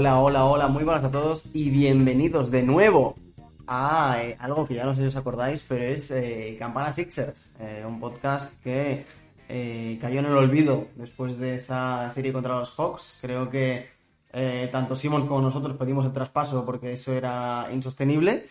Hola, 0.00 0.18
hola, 0.18 0.46
hola, 0.46 0.68
muy 0.68 0.82
buenas 0.82 1.04
a 1.04 1.10
todos 1.10 1.50
y 1.52 1.68
bienvenidos 1.68 2.50
de 2.50 2.62
nuevo 2.62 3.16
a 3.66 4.16
eh, 4.22 4.34
algo 4.40 4.66
que 4.66 4.72
ya 4.72 4.86
no 4.86 4.94
sé 4.94 5.02
si 5.02 5.08
os 5.08 5.16
acordáis, 5.16 5.62
pero 5.68 5.84
es 5.84 6.10
eh, 6.10 6.56
Campana 6.58 6.90
Sixers, 6.90 7.60
eh, 7.60 7.84
un 7.86 8.00
podcast 8.00 8.58
que 8.62 9.04
eh, 9.46 9.98
cayó 10.00 10.20
en 10.20 10.24
el 10.24 10.38
olvido 10.38 10.86
después 10.96 11.36
de 11.36 11.56
esa 11.56 12.08
serie 12.08 12.32
contra 12.32 12.58
los 12.58 12.74
Hawks. 12.78 13.18
Creo 13.20 13.50
que 13.50 13.90
tanto 14.72 14.96
Simon 14.96 15.26
como 15.26 15.42
nosotros 15.42 15.76
pedimos 15.76 16.06
el 16.06 16.14
traspaso 16.14 16.64
porque 16.64 16.94
eso 16.94 17.12
era 17.12 17.68
insostenible. 17.70 18.46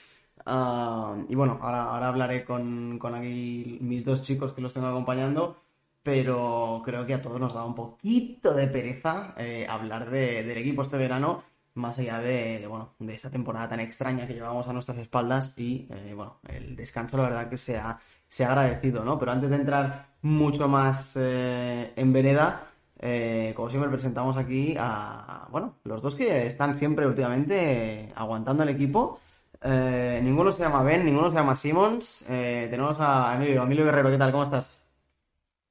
Ah, 0.46 1.16
y 1.28 1.34
bueno, 1.34 1.58
ahora, 1.64 1.86
ahora 1.86 2.10
hablaré 2.10 2.46
con, 2.46 3.00
con 3.00 3.16
aquí 3.16 3.80
mis 3.82 4.06
dos 4.06 4.22
chicos 4.22 4.54
que 4.54 4.62
los 4.62 4.72
tengo 4.72 4.86
acompañando 4.86 5.58
pero 6.04 6.82
creo 6.86 7.06
que 7.06 7.14
a 7.14 7.22
todos 7.22 7.40
nos 7.40 7.54
da 7.54 7.64
un 7.66 7.76
poquito 7.76 8.54
de 8.54 8.68
pereza 8.68 9.34
eh, 9.38 9.66
hablar 9.70 10.10
de- 10.10 10.44
del 10.44 10.58
equipo 10.58 10.82
este 10.84 10.98
verano, 10.98 11.44
más 11.76 12.00
allá 12.00 12.20
de, 12.20 12.66
bueno, 12.68 12.96
de 13.00 13.14
esta 13.14 13.30
temporada 13.30 13.70
tan 13.70 13.80
extraña 13.80 14.28
que 14.28 14.34
llevamos 14.34 14.68
a 14.68 14.74
nuestras 14.74 14.98
espaldas 14.98 15.58
y, 15.60 15.88
eh, 15.92 16.14
bueno, 16.16 16.40
el 16.48 16.76
descanso 16.76 17.18
la 17.18 17.24
verdad 17.24 17.50
que 17.50 17.58
se 17.58 17.78
ha, 17.78 18.00
agradecido, 18.48 19.04
¿no? 19.06 19.18
Pero 19.20 19.32
antes 19.32 19.50
de 19.50 19.56
entrar 19.58 20.08
mucho 20.22 20.68
más 20.68 21.16
eh, 21.20 21.94
en 21.96 22.14
vereda, 22.14 22.64
eh, 23.00 23.54
como 23.56 23.70
siempre 23.70 23.90
presentamos 23.90 24.38
aquí 24.38 24.76
a, 24.80 25.48
bueno, 25.52 25.76
los 25.84 26.02
dos 26.02 26.16
que 26.16 26.48
están 26.48 26.76
siempre 26.76 27.08
últimamente 27.08 28.12
aguantando 28.16 28.64
el 28.64 28.70
equipo. 28.70 29.20
Ninguno 29.64 30.52
se 30.52 30.64
llama 30.64 30.84
Ben, 30.84 31.06
ninguno 31.06 31.30
se 31.30 31.36
llama 31.36 31.56
Simmons. 31.56 32.26
Tenemos 32.28 32.98
a 33.00 33.36
Emilio, 33.36 33.64
Emilio 33.64 33.86
Guerrero, 33.86 34.10
¿qué 34.10 34.18
tal? 34.18 34.32
¿Cómo 34.32 34.44
estás? 34.44 34.89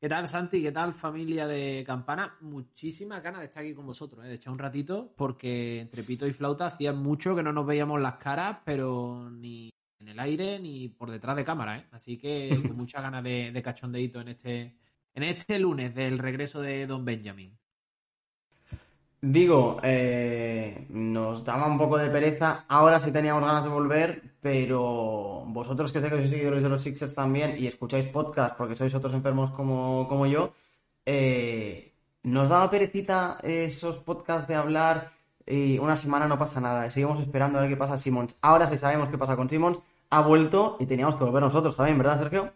¿Qué 0.01 0.09
tal, 0.09 0.29
Santi? 0.29 0.63
¿Qué 0.63 0.71
tal, 0.71 0.95
familia 0.95 1.49
de 1.49 1.83
Campana? 1.85 2.37
Muchísimas 2.43 3.21
ganas 3.21 3.41
de 3.41 3.47
estar 3.47 3.65
aquí 3.65 3.75
con 3.75 3.85
vosotros, 3.85 4.25
¿eh? 4.25 4.29
de 4.29 4.35
echar 4.37 4.53
un 4.53 4.59
ratito, 4.61 5.13
porque 5.17 5.81
entre 5.81 6.05
pito 6.05 6.25
y 6.25 6.33
flauta 6.33 6.67
hacía 6.67 6.93
mucho 6.93 7.35
que 7.35 7.43
no 7.43 7.53
nos 7.53 7.67
veíamos 7.67 8.01
las 8.01 8.15
caras, 8.15 8.59
pero 8.65 9.29
ni 9.29 9.71
en 9.99 10.09
el 10.09 10.21
aire 10.21 10.61
ni 10.61 10.89
por 10.89 11.11
detrás 11.11 11.35
de 11.35 11.45
cámara, 11.45 11.79
¿eh? 11.79 11.89
Así 11.91 12.17
que 12.17 12.57
con 12.63 12.77
muchas 12.77 13.03
ganas 13.03 13.25
de, 13.25 13.51
de 13.51 13.63
cachondeíto 13.63 14.21
en 14.21 14.29
este, 14.29 14.77
en 15.15 15.23
este 15.25 15.59
lunes 15.59 15.93
del 15.93 16.19
regreso 16.19 16.61
de 16.61 16.87
Don 16.87 17.05
Benjamin. 17.05 17.59
Digo, 19.21 19.81
eh, 19.83 20.87
nos 20.91 21.45
daba 21.45 21.67
un 21.67 21.77
poco 21.77 21.99
de 21.99 22.09
pereza, 22.09 22.65
ahora 22.69 23.01
sí 23.01 23.11
teníamos 23.11 23.43
ganas 23.43 23.65
de 23.65 23.71
volver, 23.71 24.23
pero 24.41 25.43
vosotros 25.47 25.91
que 25.91 26.01
sé 26.01 26.09
que 26.09 26.17
sois 26.19 26.31
seguidores 26.31 26.63
de 26.63 26.69
los 26.69 26.83
Sixers 26.83 27.17
también 27.17 27.57
y 27.59 27.67
escucháis 27.67 28.07
podcast 28.09 28.57
porque 28.57 28.77
sois 28.77 28.95
otros 28.95 29.13
enfermos 29.15 29.51
como, 29.51 30.07
como 30.07 30.27
yo, 30.27 30.53
eh, 31.05 31.93
nos 32.23 32.49
daba 32.49 32.71
perecita 32.71 33.39
esos 33.43 33.97
podcasts 33.99 34.47
de 34.47 34.55
hablar 34.55 35.11
y 35.45 35.79
una 35.79 35.97
semana 35.97 36.29
no 36.29 36.39
pasa 36.39 36.61
nada, 36.61 36.89
seguimos 36.89 37.19
esperando 37.19 37.59
a 37.59 37.63
ver 37.63 37.71
qué 37.71 37.77
pasa 37.77 37.99
Simmons. 37.99 38.37
Ahora 38.41 38.69
sí 38.69 38.79
sabemos 38.79 39.09
qué 39.09 39.19
pasa 39.19 39.35
con 39.35 39.49
Simmons, 39.51 39.81
ha 40.11 40.21
vuelto 40.23 40.77
y 40.79 40.87
teníamos 40.87 41.17
que 41.17 41.25
volver 41.25 41.43
nosotros 41.43 41.77
también, 41.77 41.99
¿verdad, 41.99 42.19
Sergio? 42.21 42.53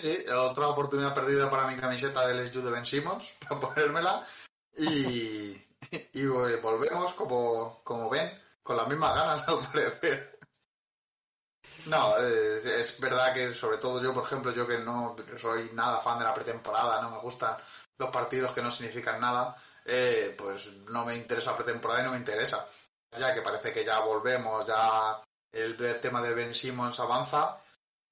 Sí, 0.00 0.16
otra 0.34 0.68
oportunidad 0.68 1.12
perdida 1.12 1.50
para 1.50 1.66
mi 1.66 1.76
camiseta 1.76 2.26
del 2.26 2.40
SU 2.46 2.62
de 2.62 2.70
Ben 2.70 2.86
Simmons, 2.86 3.36
para 3.48 3.60
ponérmela. 3.60 4.24
Y, 4.76 5.56
y 6.12 6.26
volvemos 6.26 7.12
como, 7.14 7.82
como 7.82 8.08
ven, 8.10 8.30
con 8.62 8.76
las 8.76 8.88
mismas 8.88 9.14
ganas 9.14 9.42
al 9.48 9.60
parecer. 9.60 10.38
No, 11.86 12.18
eh, 12.18 12.58
es 12.58 13.00
verdad 13.00 13.32
que 13.32 13.52
sobre 13.52 13.78
todo 13.78 14.02
yo, 14.02 14.12
por 14.12 14.24
ejemplo, 14.24 14.52
yo 14.52 14.66
que 14.66 14.78
no 14.78 15.16
soy 15.36 15.70
nada 15.72 16.00
fan 16.00 16.18
de 16.18 16.24
la 16.24 16.34
pretemporada, 16.34 17.00
no 17.00 17.10
me 17.10 17.18
gustan 17.18 17.56
los 17.98 18.10
partidos 18.10 18.52
que 18.52 18.62
no 18.62 18.70
significan 18.70 19.20
nada, 19.20 19.56
eh, 19.84 20.34
pues 20.36 20.72
no 20.88 21.04
me 21.04 21.16
interesa 21.16 21.56
pretemporada 21.56 22.00
y 22.00 22.04
no 22.04 22.12
me 22.12 22.18
interesa. 22.18 22.66
Ya 23.16 23.34
que 23.34 23.42
parece 23.42 23.72
que 23.72 23.84
ya 23.84 24.00
volvemos, 24.00 24.66
ya 24.66 25.20
el 25.52 25.76
tema 26.00 26.22
de 26.22 26.34
Ben 26.34 26.54
Simmons 26.54 27.00
avanza, 27.00 27.60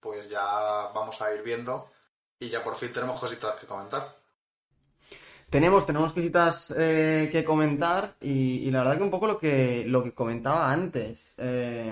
pues 0.01 0.29
ya 0.29 0.91
vamos 0.95 1.21
a 1.21 1.33
ir 1.33 1.43
viendo 1.43 1.91
y 2.39 2.49
ya 2.49 2.63
por 2.63 2.75
fin 2.75 2.93
tenemos 2.93 3.21
cositas 3.21 3.55
que 3.57 3.67
comentar. 3.67 4.18
Tenemos, 5.51 5.87
tenemos 5.87 6.13
cositas 6.13 6.75
eh, 6.77 7.29
que 7.33 7.43
comentar 7.43 8.15
y, 8.21 8.59
y 8.67 8.71
la 8.71 8.81
verdad 8.81 8.99
que 8.99 9.03
un 9.03 9.11
poco 9.11 9.27
lo 9.27 9.39
que, 9.39 9.85
lo 9.87 10.05
que 10.05 10.13
comentaba 10.13 10.71
antes. 10.71 11.37
Eh, 11.43 11.91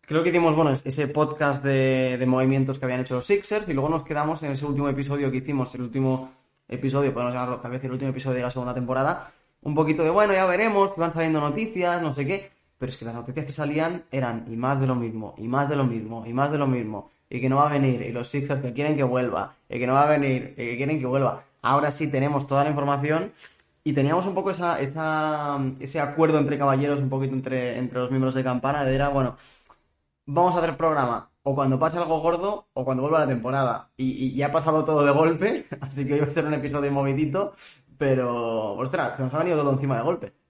creo 0.00 0.22
que 0.24 0.30
hicimos, 0.30 0.56
bueno, 0.56 0.72
es- 0.72 0.84
ese 0.84 1.06
podcast 1.06 1.62
de, 1.64 2.16
de 2.18 2.26
movimientos 2.26 2.78
que 2.78 2.84
habían 2.84 3.00
hecho 3.00 3.14
los 3.14 3.26
Sixers 3.26 3.68
y 3.68 3.74
luego 3.74 3.88
nos 3.88 4.02
quedamos 4.02 4.42
en 4.42 4.52
ese 4.52 4.66
último 4.66 4.88
episodio 4.88 5.30
que 5.30 5.36
hicimos, 5.38 5.72
el 5.76 5.82
último 5.82 6.32
episodio, 6.68 7.12
podemos 7.12 7.32
llamarlo 7.34 7.60
tal 7.60 7.70
vez 7.70 7.84
el 7.84 7.92
último 7.92 8.10
episodio 8.10 8.38
de 8.38 8.42
la 8.42 8.50
segunda 8.50 8.74
temporada, 8.74 9.30
un 9.62 9.74
poquito 9.76 10.02
de, 10.02 10.10
bueno, 10.10 10.32
ya 10.32 10.44
veremos, 10.46 10.92
que 10.94 11.00
van 11.00 11.12
saliendo 11.12 11.40
noticias, 11.40 12.02
no 12.02 12.12
sé 12.12 12.26
qué, 12.26 12.50
pero 12.76 12.90
es 12.90 12.96
que 12.96 13.04
las 13.04 13.14
noticias 13.14 13.46
que 13.46 13.52
salían 13.52 14.02
eran 14.10 14.46
y 14.50 14.56
más 14.56 14.80
de 14.80 14.88
lo 14.88 14.96
mismo, 14.96 15.34
y 15.38 15.46
más 15.46 15.68
de 15.68 15.76
lo 15.76 15.84
mismo, 15.84 16.24
y 16.26 16.32
más 16.32 16.50
de 16.50 16.58
lo 16.58 16.66
mismo, 16.66 17.10
y 17.30 17.40
que 17.40 17.48
no 17.48 17.56
va 17.56 17.68
a 17.68 17.72
venir, 17.72 18.02
y 18.02 18.10
los 18.10 18.28
Sixers 18.28 18.60
que 18.60 18.72
quieren 18.72 18.96
que 18.96 19.04
vuelva, 19.04 19.54
y 19.68 19.78
que 19.78 19.86
no 19.86 19.92
va 19.94 20.02
a 20.04 20.08
venir, 20.18 20.54
y 20.56 20.64
que 20.64 20.76
quieren 20.76 20.98
que 20.98 21.06
vuelva. 21.06 21.44
Ahora 21.62 21.92
sí 21.92 22.08
tenemos 22.08 22.46
toda 22.46 22.64
la 22.64 22.70
información 22.70 23.32
y 23.84 23.92
teníamos 23.94 24.26
un 24.26 24.34
poco 24.34 24.50
esa, 24.50 24.80
ese 24.80 26.00
acuerdo 26.00 26.38
entre 26.38 26.58
caballeros, 26.58 27.00
un 27.00 27.08
poquito 27.10 27.34
entre, 27.34 27.78
entre 27.78 27.98
los 28.00 28.10
miembros 28.10 28.34
de 28.34 28.44
Campana, 28.44 28.84
de 28.84 28.94
era, 28.94 29.08
bueno, 29.08 29.36
vamos 30.26 30.54
a 30.54 30.58
hacer 30.58 30.76
programa 30.76 31.30
o 31.42 31.54
cuando 31.54 31.78
pase 31.78 31.98
algo 31.98 32.20
gordo 32.20 32.68
o 32.74 32.84
cuando 32.84 33.02
vuelva 33.02 33.20
la 33.20 33.26
temporada. 33.26 33.90
Y, 33.96 34.12
y 34.26 34.34
ya 34.36 34.46
ha 34.48 34.52
pasado 34.52 34.84
todo 34.84 35.04
de 35.04 35.12
golpe, 35.12 35.66
así 35.80 36.06
que 36.06 36.14
hoy 36.14 36.20
va 36.20 36.26
a 36.26 36.32
ser 36.32 36.46
un 36.46 36.54
episodio 36.54 36.90
movidito, 36.92 37.54
pero, 37.98 38.74
ostras, 38.74 39.16
se 39.16 39.22
nos 39.22 39.34
ha 39.34 39.38
venido 39.38 39.58
todo 39.58 39.72
encima 39.72 39.96
de 39.96 40.02
golpe. 40.02 40.41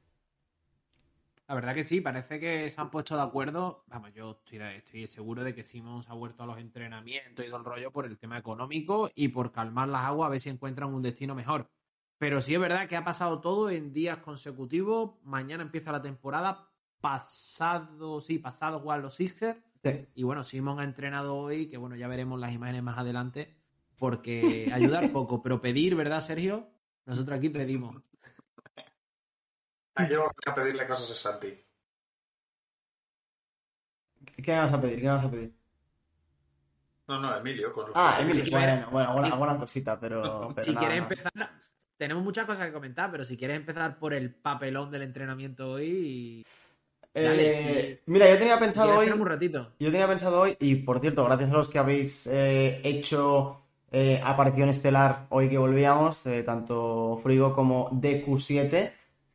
La 1.52 1.56
verdad 1.56 1.74
que 1.74 1.84
sí, 1.84 2.00
parece 2.00 2.40
que 2.40 2.70
se 2.70 2.80
han 2.80 2.90
puesto 2.90 3.14
de 3.14 3.20
acuerdo. 3.20 3.84
Vamos, 3.88 4.14
yo 4.14 4.40
estoy, 4.42 4.56
estoy 4.74 5.06
seguro 5.06 5.44
de 5.44 5.54
que 5.54 5.64
Simons 5.64 6.08
ha 6.08 6.14
vuelto 6.14 6.44
a 6.44 6.46
los 6.46 6.56
entrenamientos 6.56 7.44
y 7.44 7.48
todo 7.48 7.58
el 7.58 7.66
rollo 7.66 7.92
por 7.92 8.06
el 8.06 8.16
tema 8.16 8.38
económico 8.38 9.10
y 9.14 9.28
por 9.28 9.52
calmar 9.52 9.86
las 9.88 10.06
aguas 10.06 10.28
a 10.28 10.30
ver 10.30 10.40
si 10.40 10.48
encuentran 10.48 10.94
un 10.94 11.02
destino 11.02 11.34
mejor. 11.34 11.68
Pero 12.16 12.40
sí 12.40 12.54
es 12.54 12.58
verdad 12.58 12.88
que 12.88 12.96
ha 12.96 13.04
pasado 13.04 13.42
todo 13.42 13.68
en 13.68 13.92
días 13.92 14.16
consecutivos. 14.20 15.16
Mañana 15.24 15.62
empieza 15.62 15.92
la 15.92 16.00
temporada. 16.00 16.70
Pasado, 17.02 18.22
sí, 18.22 18.38
pasado 18.38 18.80
jugar 18.80 19.00
los 19.00 19.14
Sixers. 19.14 19.60
Sí. 19.84 20.06
Y 20.14 20.22
bueno, 20.22 20.44
Simon 20.44 20.80
ha 20.80 20.84
entrenado 20.84 21.36
hoy, 21.36 21.68
que 21.68 21.76
bueno, 21.76 21.96
ya 21.96 22.08
veremos 22.08 22.40
las 22.40 22.54
imágenes 22.54 22.82
más 22.82 22.96
adelante. 22.96 23.54
Porque 23.98 24.70
ayudar 24.72 25.12
poco, 25.12 25.42
pero 25.42 25.60
pedir, 25.60 25.96
¿verdad, 25.96 26.20
Sergio? 26.20 26.70
Nosotros 27.04 27.36
aquí 27.36 27.50
pedimos. 27.50 28.11
Aquí 29.94 30.14
vamos 30.14 30.32
a 30.46 30.54
pedirle 30.54 30.86
cosas 30.86 31.10
a 31.10 31.14
Santi. 31.14 31.48
¿Qué 34.42 34.52
vas 34.52 34.72
a 34.72 34.80
pedir? 34.80 34.96
¿Qué 35.00 35.06
me 35.06 35.12
vas 35.14 35.24
a 35.24 35.30
pedir? 35.30 35.52
No, 37.08 37.18
no, 37.20 37.36
Emilio, 37.36 37.72
con 37.72 37.86
Ah. 37.94 38.18
Emilio, 38.20 38.44
bueno, 38.50 38.88
bueno, 38.90 39.08
alguna, 39.10 39.28
alguna 39.28 39.58
cosita, 39.58 39.98
pero, 40.00 40.52
pero 40.54 40.64
si 40.64 40.72
nada, 40.72 40.80
quieres 40.86 41.02
nada. 41.02 41.14
empezar, 41.14 41.50
tenemos 41.98 42.22
muchas 42.22 42.46
cosas 42.46 42.66
que 42.66 42.72
comentar, 42.72 43.10
pero 43.10 43.24
si 43.24 43.36
quieres 43.36 43.56
empezar 43.56 43.98
por 43.98 44.14
el 44.14 44.34
papelón 44.34 44.90
del 44.90 45.02
entrenamiento 45.02 45.72
hoy, 45.72 46.44
Dale, 47.14 47.50
Eh, 47.50 47.94
sí. 47.98 48.02
Mira, 48.06 48.30
yo 48.30 48.38
tenía 48.38 48.58
pensado 48.58 48.94
hoy. 48.96 49.06
tenemos 49.06 49.20
un 49.26 49.28
ratito. 49.28 49.72
Yo 49.78 49.90
tenía 49.90 50.08
pensado 50.08 50.40
hoy, 50.40 50.56
y 50.60 50.76
por 50.76 51.00
cierto, 51.00 51.24
gracias 51.26 51.50
a 51.50 51.54
los 51.54 51.68
que 51.68 51.78
habéis 51.78 52.26
eh, 52.28 52.80
hecho 52.84 53.60
eh, 53.90 54.18
aparición 54.24 54.70
estelar 54.70 55.26
hoy 55.28 55.50
que 55.50 55.58
volvíamos, 55.58 56.24
eh, 56.26 56.42
tanto 56.42 57.20
Frigo 57.22 57.54
como 57.54 57.90
DQ7, 57.90 58.92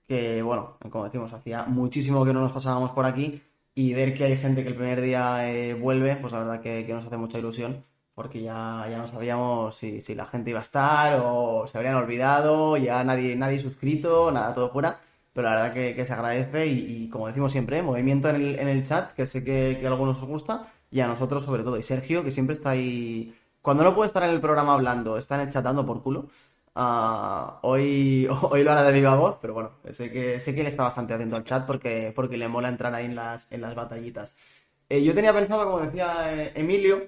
que 0.08 0.42
bueno, 0.42 0.78
como 0.90 1.06
decimos, 1.06 1.34
hacía 1.34 1.66
muchísimo 1.66 2.26
que 2.26 2.34
no 2.34 2.42
nos 2.42 2.52
pasábamos 2.52 2.92
por 2.92 3.06
aquí, 3.06 3.42
y 3.76 3.94
ver 3.94 4.14
que 4.16 4.24
hay 4.26 4.38
gente 4.38 4.64
que 4.64 4.70
el 4.70 4.76
primer 4.76 5.02
día 5.02 5.52
eh, 5.52 5.74
vuelve, 5.76 6.16
pues 6.16 6.34
la 6.34 6.40
verdad 6.40 6.62
que, 6.62 6.86
que 6.86 6.94
nos 6.94 7.06
hace 7.06 7.18
mucha 7.18 7.38
ilusión. 7.40 7.84
porque 8.18 8.42
ya, 8.42 8.88
ya 8.90 8.98
no 8.98 9.06
sabíamos 9.06 9.76
si, 9.76 10.02
si 10.02 10.16
la 10.16 10.26
gente 10.26 10.50
iba 10.50 10.58
a 10.58 10.64
estar 10.64 11.22
o 11.24 11.68
se 11.68 11.78
habrían 11.78 11.94
olvidado, 11.94 12.76
ya 12.76 13.04
nadie, 13.04 13.36
nadie 13.36 13.60
suscrito, 13.60 14.32
nada, 14.32 14.56
todo 14.56 14.72
fuera. 14.72 15.00
Pero 15.34 15.50
la 15.50 15.56
verdad 15.56 15.72
que, 15.74 15.94
que 15.96 16.04
se 16.04 16.14
agradece 16.14 16.66
y, 16.66 17.10
como 17.10 17.28
decimos 17.28 17.52
siempre, 17.52 17.84
movimiento 17.84 18.28
en 18.30 18.38
el, 18.38 18.60
en 18.60 18.70
el 18.70 18.84
chat, 18.84 19.14
que 19.14 19.28
sé 19.28 19.44
que, 19.44 19.78
que 19.80 19.86
a 19.86 19.90
algunos 19.92 20.18
os 20.24 20.28
gusta, 20.28 20.66
y 20.90 21.00
a 21.02 21.08
nosotros 21.08 21.44
sobre 21.44 21.62
todo. 21.64 21.78
Y 21.78 21.84
Sergio, 21.84 22.24
que 22.24 22.32
siempre 22.32 22.56
está 22.56 22.72
ahí. 22.72 23.36
Cuando 23.62 23.84
no 23.84 23.94
puede 23.94 24.08
estar 24.08 24.24
en 24.24 24.32
el 24.32 24.42
programa 24.42 24.74
hablando, 24.74 25.20
está 25.20 25.36
en 25.36 25.42
el 25.42 25.54
chat 25.54 25.64
dando 25.64 25.86
por 25.86 26.02
culo. 26.02 26.26
Ah, 26.80 27.58
hoy, 27.64 28.28
hoy 28.52 28.64
lo 28.64 28.72
hará 28.72 28.84
de 28.84 28.94
viva 28.94 29.16
voz, 29.16 29.38
pero 29.42 29.56
bueno, 29.56 29.72
sé 29.92 30.12
que, 30.12 30.40
sé 30.40 30.54
que 30.54 30.62
él 30.62 30.68
está 30.68 30.84
bastante 30.84 31.14
atento 31.16 31.36
al 31.36 31.44
chat 31.44 31.66
porque, 31.66 32.14
porque 32.16 32.38
le 32.38 32.48
mola 32.48 32.70
entrar 32.70 32.94
ahí 32.94 33.06
en 33.06 33.16
las, 33.16 33.52
en 33.52 33.62
las 33.62 33.74
batallitas. 33.74 34.38
Eh, 34.88 35.04
yo 35.04 35.16
tenía 35.16 35.34
pensado, 35.34 35.66
como 35.66 35.84
decía 35.84 36.32
eh, 36.32 36.52
Emilio, 36.54 37.08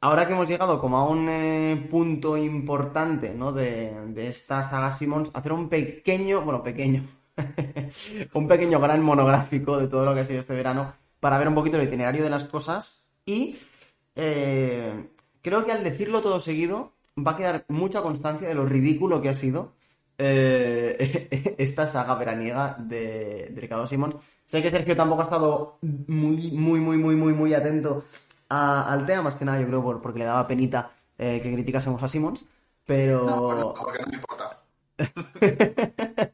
ahora 0.00 0.24
que 0.24 0.34
hemos 0.34 0.48
llegado 0.48 0.78
como 0.78 0.98
a 0.98 1.08
un 1.08 1.28
eh, 1.28 1.88
punto 1.90 2.36
importante 2.36 3.34
¿no? 3.34 3.52
de, 3.52 3.92
de 4.14 4.28
esta 4.28 4.62
saga 4.62 4.92
Simmons, 4.92 5.32
hacer 5.34 5.52
un 5.52 5.68
pequeño, 5.68 6.42
bueno, 6.42 6.62
pequeño, 6.62 7.02
un 8.34 8.46
pequeño 8.46 8.78
gran 8.78 9.02
monográfico 9.02 9.78
de 9.78 9.88
todo 9.88 10.04
lo 10.04 10.14
que 10.14 10.20
ha 10.20 10.26
sido 10.26 10.40
este 10.40 10.54
verano 10.54 10.94
para 11.18 11.38
ver 11.38 11.48
un 11.48 11.56
poquito 11.56 11.76
el 11.76 11.88
itinerario 11.88 12.22
de 12.22 12.30
las 12.30 12.44
cosas 12.44 13.12
y 13.26 13.56
creo 14.14 15.64
que 15.64 15.72
al 15.72 15.84
decirlo 15.84 16.20
todo 16.22 16.40
seguido 16.40 16.92
va 17.26 17.32
a 17.32 17.36
quedar 17.36 17.64
mucha 17.68 18.02
constancia 18.02 18.48
de 18.48 18.54
lo 18.54 18.64
ridículo 18.66 19.20
que 19.22 19.28
ha 19.28 19.34
sido 19.34 19.72
eh, 20.18 21.54
esta 21.58 21.86
saga 21.88 22.14
veraniega 22.14 22.76
de, 22.78 23.50
de 23.54 23.60
Ricardo 23.60 23.86
Simons. 23.86 24.16
Sé 24.46 24.62
que 24.62 24.70
Sergio 24.70 24.96
tampoco 24.96 25.22
ha 25.22 25.24
estado 25.24 25.78
muy, 25.82 26.50
muy, 26.52 26.80
muy, 26.80 26.96
muy, 26.98 27.16
muy, 27.16 27.32
muy 27.34 27.54
atento 27.54 28.04
a- 28.48 28.92
al 28.92 29.06
tema, 29.06 29.22
más 29.22 29.36
que 29.36 29.44
nada 29.44 29.60
yo 29.60 29.66
creo 29.66 29.82
por- 29.82 30.00
porque 30.02 30.20
le 30.20 30.24
daba 30.26 30.46
penita 30.46 30.90
eh, 31.18 31.40
que 31.42 31.52
criticásemos 31.52 32.02
a 32.02 32.08
Simons, 32.08 32.46
pero... 32.86 33.26
No, 33.26 33.74
porque 33.84 33.98
no 34.02 34.06
me 34.08 34.14
importa. 34.16 34.62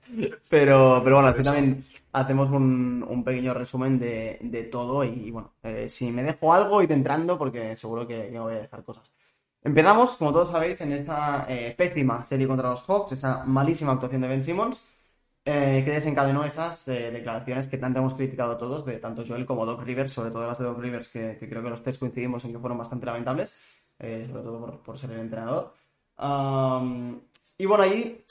Pero, 0.49 1.01
pero 1.05 1.17
bueno, 1.17 1.29
así 1.29 1.43
también 1.45 1.85
hacemos 2.13 2.51
un, 2.51 3.05
un 3.09 3.25
pequeño 3.25 3.55
resumen 3.55 3.99
de, 3.99 4.39
de 4.43 4.63
todo 4.65 5.05
y, 5.05 5.31
bueno, 5.31 5.53
eh, 5.63 5.89
si 5.89 6.11
me 6.13 6.23
dejo 6.23 6.53
algo, 6.55 6.83
id 6.83 6.91
entrando 6.93 7.39
porque 7.39 7.77
seguro 7.77 8.07
que, 8.07 8.27
que 8.27 8.31
me 8.33 8.41
voy 8.41 8.55
a 8.55 8.59
dejar 8.61 8.85
cosas. 8.85 9.11
Empezamos, 9.65 10.17
como 10.17 10.33
todos 10.33 10.51
sabéis, 10.51 10.81
en 10.83 10.93
esta 10.93 11.47
eh, 11.49 11.75
pésima 11.77 12.25
serie 12.27 12.47
contra 12.47 12.69
los 12.71 12.83
Hawks, 12.89 13.13
esa 13.13 13.45
malísima 13.47 13.93
actuación 13.93 14.21
de 14.21 14.29
Ben 14.29 14.45
Simmons, 14.45 14.83
eh, 15.45 15.83
que 15.85 15.91
desencadenó 15.93 16.45
esas 16.45 16.87
eh, 16.89 17.11
declaraciones 17.11 17.67
que 17.69 17.79
tanto 17.79 17.99
hemos 18.01 18.15
criticado 18.15 18.59
todos, 18.59 18.85
de 18.85 18.99
tanto 18.99 19.25
Joel 19.27 19.47
como 19.47 19.65
Doc 19.67 19.83
Rivers, 19.83 20.13
sobre 20.13 20.31
todo 20.31 20.47
las 20.47 20.59
de 20.59 20.67
Doc 20.67 20.79
Rivers, 20.81 21.09
que, 21.09 21.39
que 21.39 21.49
creo 21.49 21.63
que 21.63 21.71
los 21.71 21.83
tres 21.83 21.99
coincidimos 21.99 22.45
en 22.45 22.53
que 22.53 22.59
fueron 22.59 22.77
bastante 22.79 23.07
lamentables, 23.07 23.89
eh, 23.99 24.27
sobre 24.31 24.43
todo 24.43 24.61
por, 24.61 24.81
por 24.83 24.99
ser 24.99 25.13
el 25.13 25.21
entrenador. 25.21 25.73
Am, 26.19 27.21
y 27.59 27.65
bueno, 27.67 27.85
ahí 27.85 28.25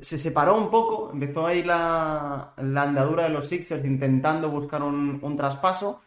se 0.00 0.18
separó 0.18 0.56
un 0.56 0.70
poco, 0.70 1.10
empezó 1.12 1.46
ahí 1.46 1.62
la, 1.62 2.52
la 2.58 2.82
andadura 2.82 3.24
de 3.24 3.30
los 3.30 3.48
Sixers 3.48 3.84
intentando 3.84 4.50
buscar 4.50 4.82
un, 4.82 5.18
un 5.22 5.36
traspaso. 5.36 6.00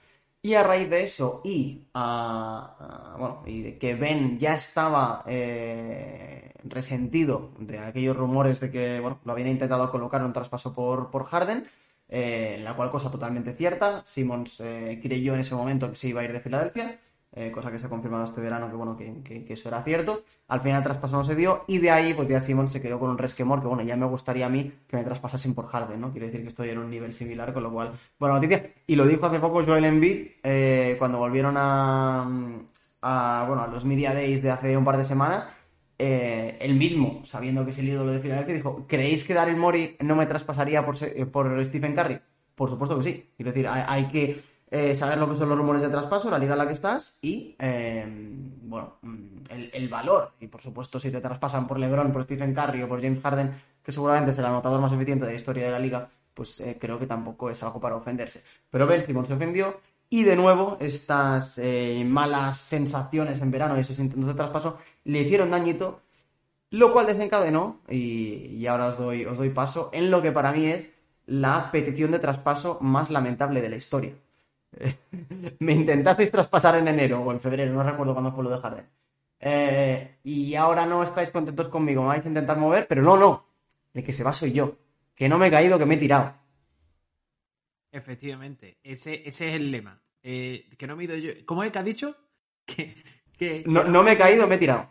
Y 0.48 0.56
a 0.56 0.64
raíz 0.64 0.90
de 0.90 1.04
eso, 1.04 1.42
y, 1.44 1.90
ah, 1.94 2.78
ah, 2.80 3.16
bueno, 3.20 3.44
y 3.46 3.64
de 3.64 3.78
que 3.78 3.96
Ben 3.96 4.40
ya 4.40 4.56
estaba 4.56 5.22
eh, 5.28 6.54
resentido 6.64 7.52
de 7.60 7.80
aquellos 7.80 8.16
rumores 8.16 8.62
de 8.62 8.72
que 8.72 9.02
bueno, 9.02 9.20
lo 9.26 9.34
habían 9.34 9.50
intentado 9.50 9.92
colocar 9.92 10.22
en 10.22 10.28
un 10.28 10.32
traspaso 10.32 10.74
por, 10.74 11.12
por 11.12 11.26
Harden, 11.26 11.68
eh, 12.08 12.62
la 12.64 12.78
cual 12.78 12.92
cosa 12.92 13.12
totalmente 13.12 13.56
cierta. 13.56 14.04
Simmons 14.06 14.62
eh, 14.62 14.98
creyó 15.04 15.34
en 15.34 15.42
ese 15.42 15.54
momento 15.54 15.90
que 15.90 15.98
se 15.98 16.08
iba 16.08 16.22
a 16.22 16.24
ir 16.24 16.32
de 16.32 16.40
Filadelfia, 16.40 16.98
eh, 17.38 17.52
cosa 17.52 17.72
que 17.72 17.80
se 17.80 17.86
ha 17.86 17.90
confirmado 17.90 18.26
este 18.26 18.42
verano 18.42 18.70
que, 18.70 18.76
bueno, 18.76 18.96
que, 18.96 19.46
eso 19.50 19.70
era 19.70 19.84
cierto. 19.84 20.24
Al 20.48 20.62
final 20.62 20.78
el 20.80 20.84
traspaso 20.84 21.18
no 21.18 21.24
se 21.24 21.36
dio 21.36 21.64
y 21.68 21.78
de 21.80 21.92
ahí 21.92 22.14
pues 22.14 22.28
ya 22.28 22.42
Simmons 22.42 22.72
se 22.72 22.82
quedó 22.82 23.00
con 23.00 23.10
un 23.10 23.18
resquemor 23.18 23.62
que 23.62 23.68
bueno, 23.68 23.84
ya 23.84 23.96
me 23.96 24.06
gustaría 24.06 24.46
a 24.46 24.50
mí 24.50 24.72
que 24.88 24.98
me 24.98 25.04
traspasasen 25.04 25.54
por 25.54 25.68
Harden, 25.68 26.00
¿no? 26.02 26.12
Quiero 26.12 26.28
decir 26.28 26.42
que 26.42 26.48
estoy 26.50 26.70
en 26.70 26.80
un 26.80 26.90
nivel 26.90 27.14
similar, 27.14 27.54
con 27.54 27.64
lo 27.64 27.72
cual, 27.72 27.92
buena 28.20 28.36
noticia. 28.36 28.72
Y 28.88 28.96
lo 28.96 29.06
dijo 29.06 29.26
hace 29.26 29.40
poco 29.40 29.64
Joel 29.64 29.86
Embiid 29.86 30.28
eh, 30.44 30.96
cuando 31.00 31.18
volvieron 31.20 31.56
a, 31.58 32.28
a, 33.02 33.46
bueno, 33.48 33.64
a 33.64 33.68
los 33.68 33.86
Media 33.86 34.14
Days 34.14 34.42
de 34.42 34.52
hace 34.52 34.76
un 34.78 34.86
par 34.86 34.98
de 34.98 35.04
semanas. 35.06 35.48
eh, 36.00 36.58
él 36.62 36.76
mismo, 36.76 37.22
sabiendo 37.26 37.64
que 37.66 37.72
es 37.72 37.80
el 37.80 37.90
ídolo 37.90 38.12
de 38.12 38.20
Filadelfia, 38.20 38.54
dijo, 38.54 38.86
¿creéis 38.88 39.24
que 39.24 39.34
Daryl 39.34 39.58
Morey 39.58 39.98
no 40.02 40.16
me 40.16 40.26
traspasaría 40.28 40.86
por, 40.86 40.96
se- 40.98 41.26
por 41.26 41.64
Stephen 41.66 41.96
Curry? 41.96 42.20
Por 42.56 42.70
supuesto 42.70 42.98
que 42.98 43.04
sí. 43.04 43.30
Quiero 43.36 43.52
decir, 43.52 43.68
hay 43.68 44.06
que 44.08 44.42
eh, 44.70 44.96
saber 44.96 45.18
lo 45.18 45.30
que 45.30 45.38
son 45.38 45.48
los 45.48 45.58
rumores 45.58 45.82
de 45.82 45.88
traspaso, 45.88 46.30
la 46.30 46.38
liga 46.38 46.52
en 46.52 46.58
la 46.58 46.68
que 46.68 46.74
estás 46.74 47.20
y, 47.22 47.56
eh, 47.58 48.06
bueno, 48.64 48.98
mm, 49.02 49.72
el, 49.72 49.88
valor. 49.88 50.34
Y 50.42 50.48
por 50.48 50.62
supuesto, 50.62 51.00
si 51.00 51.10
te 51.10 51.22
traspasan 51.22 51.68
por 51.68 51.80
LeBron, 51.80 52.12
por 52.12 52.26
Stephen 52.26 52.54
Curry 52.54 52.84
o 52.84 52.90
por 52.90 53.02
James 53.02 53.22
Harden, 53.24 53.52
que 53.82 53.92
seguramente 53.94 54.32
es 54.32 54.38
el 54.40 54.46
anotador 54.46 54.82
más 54.82 54.92
eficiente 54.92 55.26
de 55.26 55.32
la 55.32 55.38
historia 55.38 55.66
de 55.66 55.72
la 55.72 55.80
liga, 55.80 56.10
pues 56.34 56.60
eh, 56.60 56.78
creo 56.80 57.00
que 57.00 57.08
tampoco 57.08 57.50
es 57.50 57.64
algo 57.64 57.80
para 57.80 57.96
ofenderse. 57.96 58.44
Pero 58.70 58.88
Ben 58.88 59.04
Simmons 59.04 59.30
se 59.30 59.36
ofendió 59.36 59.80
y 60.10 60.24
de 60.24 60.36
nuevo 60.36 60.78
estas 60.82 61.62
malas 62.06 62.58
sensaciones 62.58 63.42
en 63.42 63.52
verano 63.52 63.78
y 63.78 63.82
esos 63.82 64.00
intentos 64.00 64.28
de 64.28 64.34
traspaso 64.34 64.78
le 65.06 65.22
hicieron 65.22 65.52
dañito, 65.52 66.02
lo 66.72 66.92
cual 66.92 67.08
desencadenó, 67.08 67.80
y, 67.90 68.58
y 68.58 68.68
ahora 68.68 68.88
os 68.88 68.98
doy, 68.98 69.26
os 69.26 69.38
doy 69.38 69.50
paso, 69.50 69.90
en 69.94 70.12
lo 70.12 70.22
que 70.22 70.32
para 70.32 70.52
mí 70.52 70.66
es 70.66 70.92
la 71.26 71.72
petición 71.72 72.12
de 72.12 72.20
traspaso 72.20 72.78
más 72.82 73.10
lamentable 73.10 73.62
de 73.62 73.70
la 73.70 73.76
historia. 73.78 74.14
Me 75.60 75.74
intentasteis 75.74 76.32
traspasar 76.32 76.76
en 76.78 76.88
enero 76.88 77.22
o 77.22 77.32
en 77.32 77.40
febrero, 77.40 77.74
no 77.74 77.84
recuerdo 77.84 78.14
cuándo 78.14 78.32
fue 78.32 78.44
lo 78.44 78.50
de 78.52 78.60
Harden. 78.60 78.90
Eh, 79.40 80.18
y 80.24 80.56
ahora 80.56 80.86
no 80.86 81.04
estáis 81.04 81.30
contentos 81.32 81.68
conmigo, 81.70 82.02
me 82.02 82.10
vais 82.10 82.26
a 82.26 82.28
intentar 82.28 82.58
mover, 82.58 82.88
pero 82.88 83.02
no, 83.02 83.18
no. 83.18 83.46
El 83.94 84.04
que 84.04 84.14
se 84.14 84.24
va 84.24 84.34
soy 84.34 84.52
yo. 84.54 84.78
Que 85.16 85.30
no 85.30 85.38
me 85.38 85.48
he 85.48 85.52
caído, 85.52 85.80
que 85.80 85.86
me 85.86 85.96
he 85.96 85.98
tirado. 85.98 86.36
Efectivamente, 87.92 88.78
ese, 88.84 89.28
ese 89.28 89.50
es 89.50 89.56
el 89.56 89.72
lema. 89.72 90.02
Eh, 90.22 90.70
que 90.78 90.88
no 90.88 90.96
me 90.96 91.04
he 91.04 91.06
ido 91.06 91.16
yo. 91.16 91.32
¿Cómo 91.46 91.64
es 91.64 91.72
que 91.72 91.80
has 91.80 91.86
dicho? 91.86 92.16
Que, 92.66 92.94
que- 93.38 93.64
No, 93.66 93.84
que 93.84 93.90
no 93.90 94.04
me 94.04 94.12
he 94.14 94.18
caído, 94.18 94.46
me 94.46 94.56
he 94.56 94.58
tirado. 94.58 94.90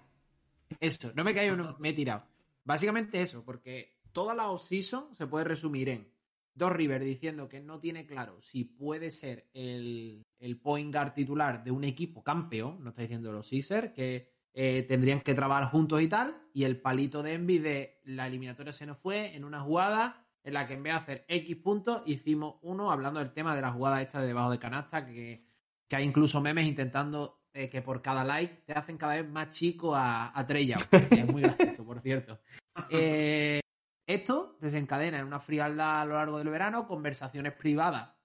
Eso, 0.81 1.13
no 1.15 1.25
me 1.25 1.33
he 1.33 1.35
caído, 1.35 1.57
no, 1.57 1.77
me 1.79 1.91
he 1.91 1.93
tirado. 1.93 2.25
Básicamente 2.65 3.21
eso, 3.21 3.45
porque 3.45 3.99
toda 4.13 4.35
la 4.35 4.49
off-season 4.51 5.15
se 5.15 5.27
puede 5.27 5.45
resumir 5.45 5.89
en 5.91 6.09
Dos 6.57 6.73
River 6.73 7.05
diciendo 7.05 7.49
que 7.49 7.61
no 7.61 7.79
tiene 7.79 8.07
claro 8.07 8.41
si 8.41 8.65
puede 8.65 9.11
ser 9.11 9.49
el, 9.53 10.25
el 10.39 10.59
point 10.59 10.93
guard 10.93 11.13
titular 11.13 11.63
de 11.63 11.71
un 11.71 11.85
equipo 11.85 12.23
campeón, 12.25 12.83
no 12.83 12.91
está 12.91 13.03
diciendo 13.03 13.31
los 13.31 13.47
Sixers, 13.47 13.93
que 13.93 14.33
eh, 14.55 14.87
tendrían 14.89 15.21
que 15.21 15.35
trabajar 15.35 15.71
juntos 15.71 16.01
y 16.01 16.09
tal, 16.09 16.35
y 16.55 16.65
el 16.65 16.81
palito 16.81 17.23
de 17.23 17.35
Envy 17.35 17.59
de 17.59 18.01
la 18.05 18.27
eliminatoria 18.27 18.73
se 18.73 18.87
nos 18.87 18.97
fue 18.97 19.37
en 19.37 19.45
una 19.45 19.61
jugada 19.61 20.27
en 20.45 20.55
la 20.55 20.67
que 20.67 20.75
en 20.75 20.83
vez 20.83 20.95
de 20.95 20.99
hacer 20.99 21.25
X 21.29 21.57
puntos, 21.57 22.03
hicimos 22.07 22.57
uno 22.63 22.91
hablando 22.91 23.21
del 23.21 23.33
tema 23.33 23.55
de 23.55 23.61
la 23.61 23.73
jugada 23.73 24.01
esta 24.01 24.21
de 24.21 24.29
debajo 24.29 24.51
de 24.51 24.59
canasta, 24.59 25.05
que, 25.05 25.45
que 25.89 25.97
hay 25.97 26.05
incluso 26.05 26.41
memes 26.41 26.67
intentando 26.67 27.43
eh, 27.53 27.69
que 27.69 27.83
por 27.83 28.01
cada 28.01 28.25
like 28.25 28.63
te 28.65 28.73
hacen 28.73 28.97
cada 28.97 29.17
vez 29.17 29.29
más 29.29 29.51
chico 29.51 29.95
a, 29.95 30.39
a 30.39 30.47
Trey 30.47 30.67
Young, 30.67 30.89
que 31.09 31.21
es 31.21 31.27
muy 31.27 31.43
gracioso, 31.43 31.85
por 31.85 32.01
cierto. 32.01 32.39
Eh, 32.91 33.61
esto 34.07 34.57
desencadena 34.61 35.19
en 35.19 35.27
una 35.27 35.41
frialdad 35.41 36.01
a 36.01 36.05
lo 36.05 36.15
largo 36.15 36.39
del 36.39 36.49
verano, 36.49 36.87
conversaciones 36.87 37.53
privadas 37.53 38.17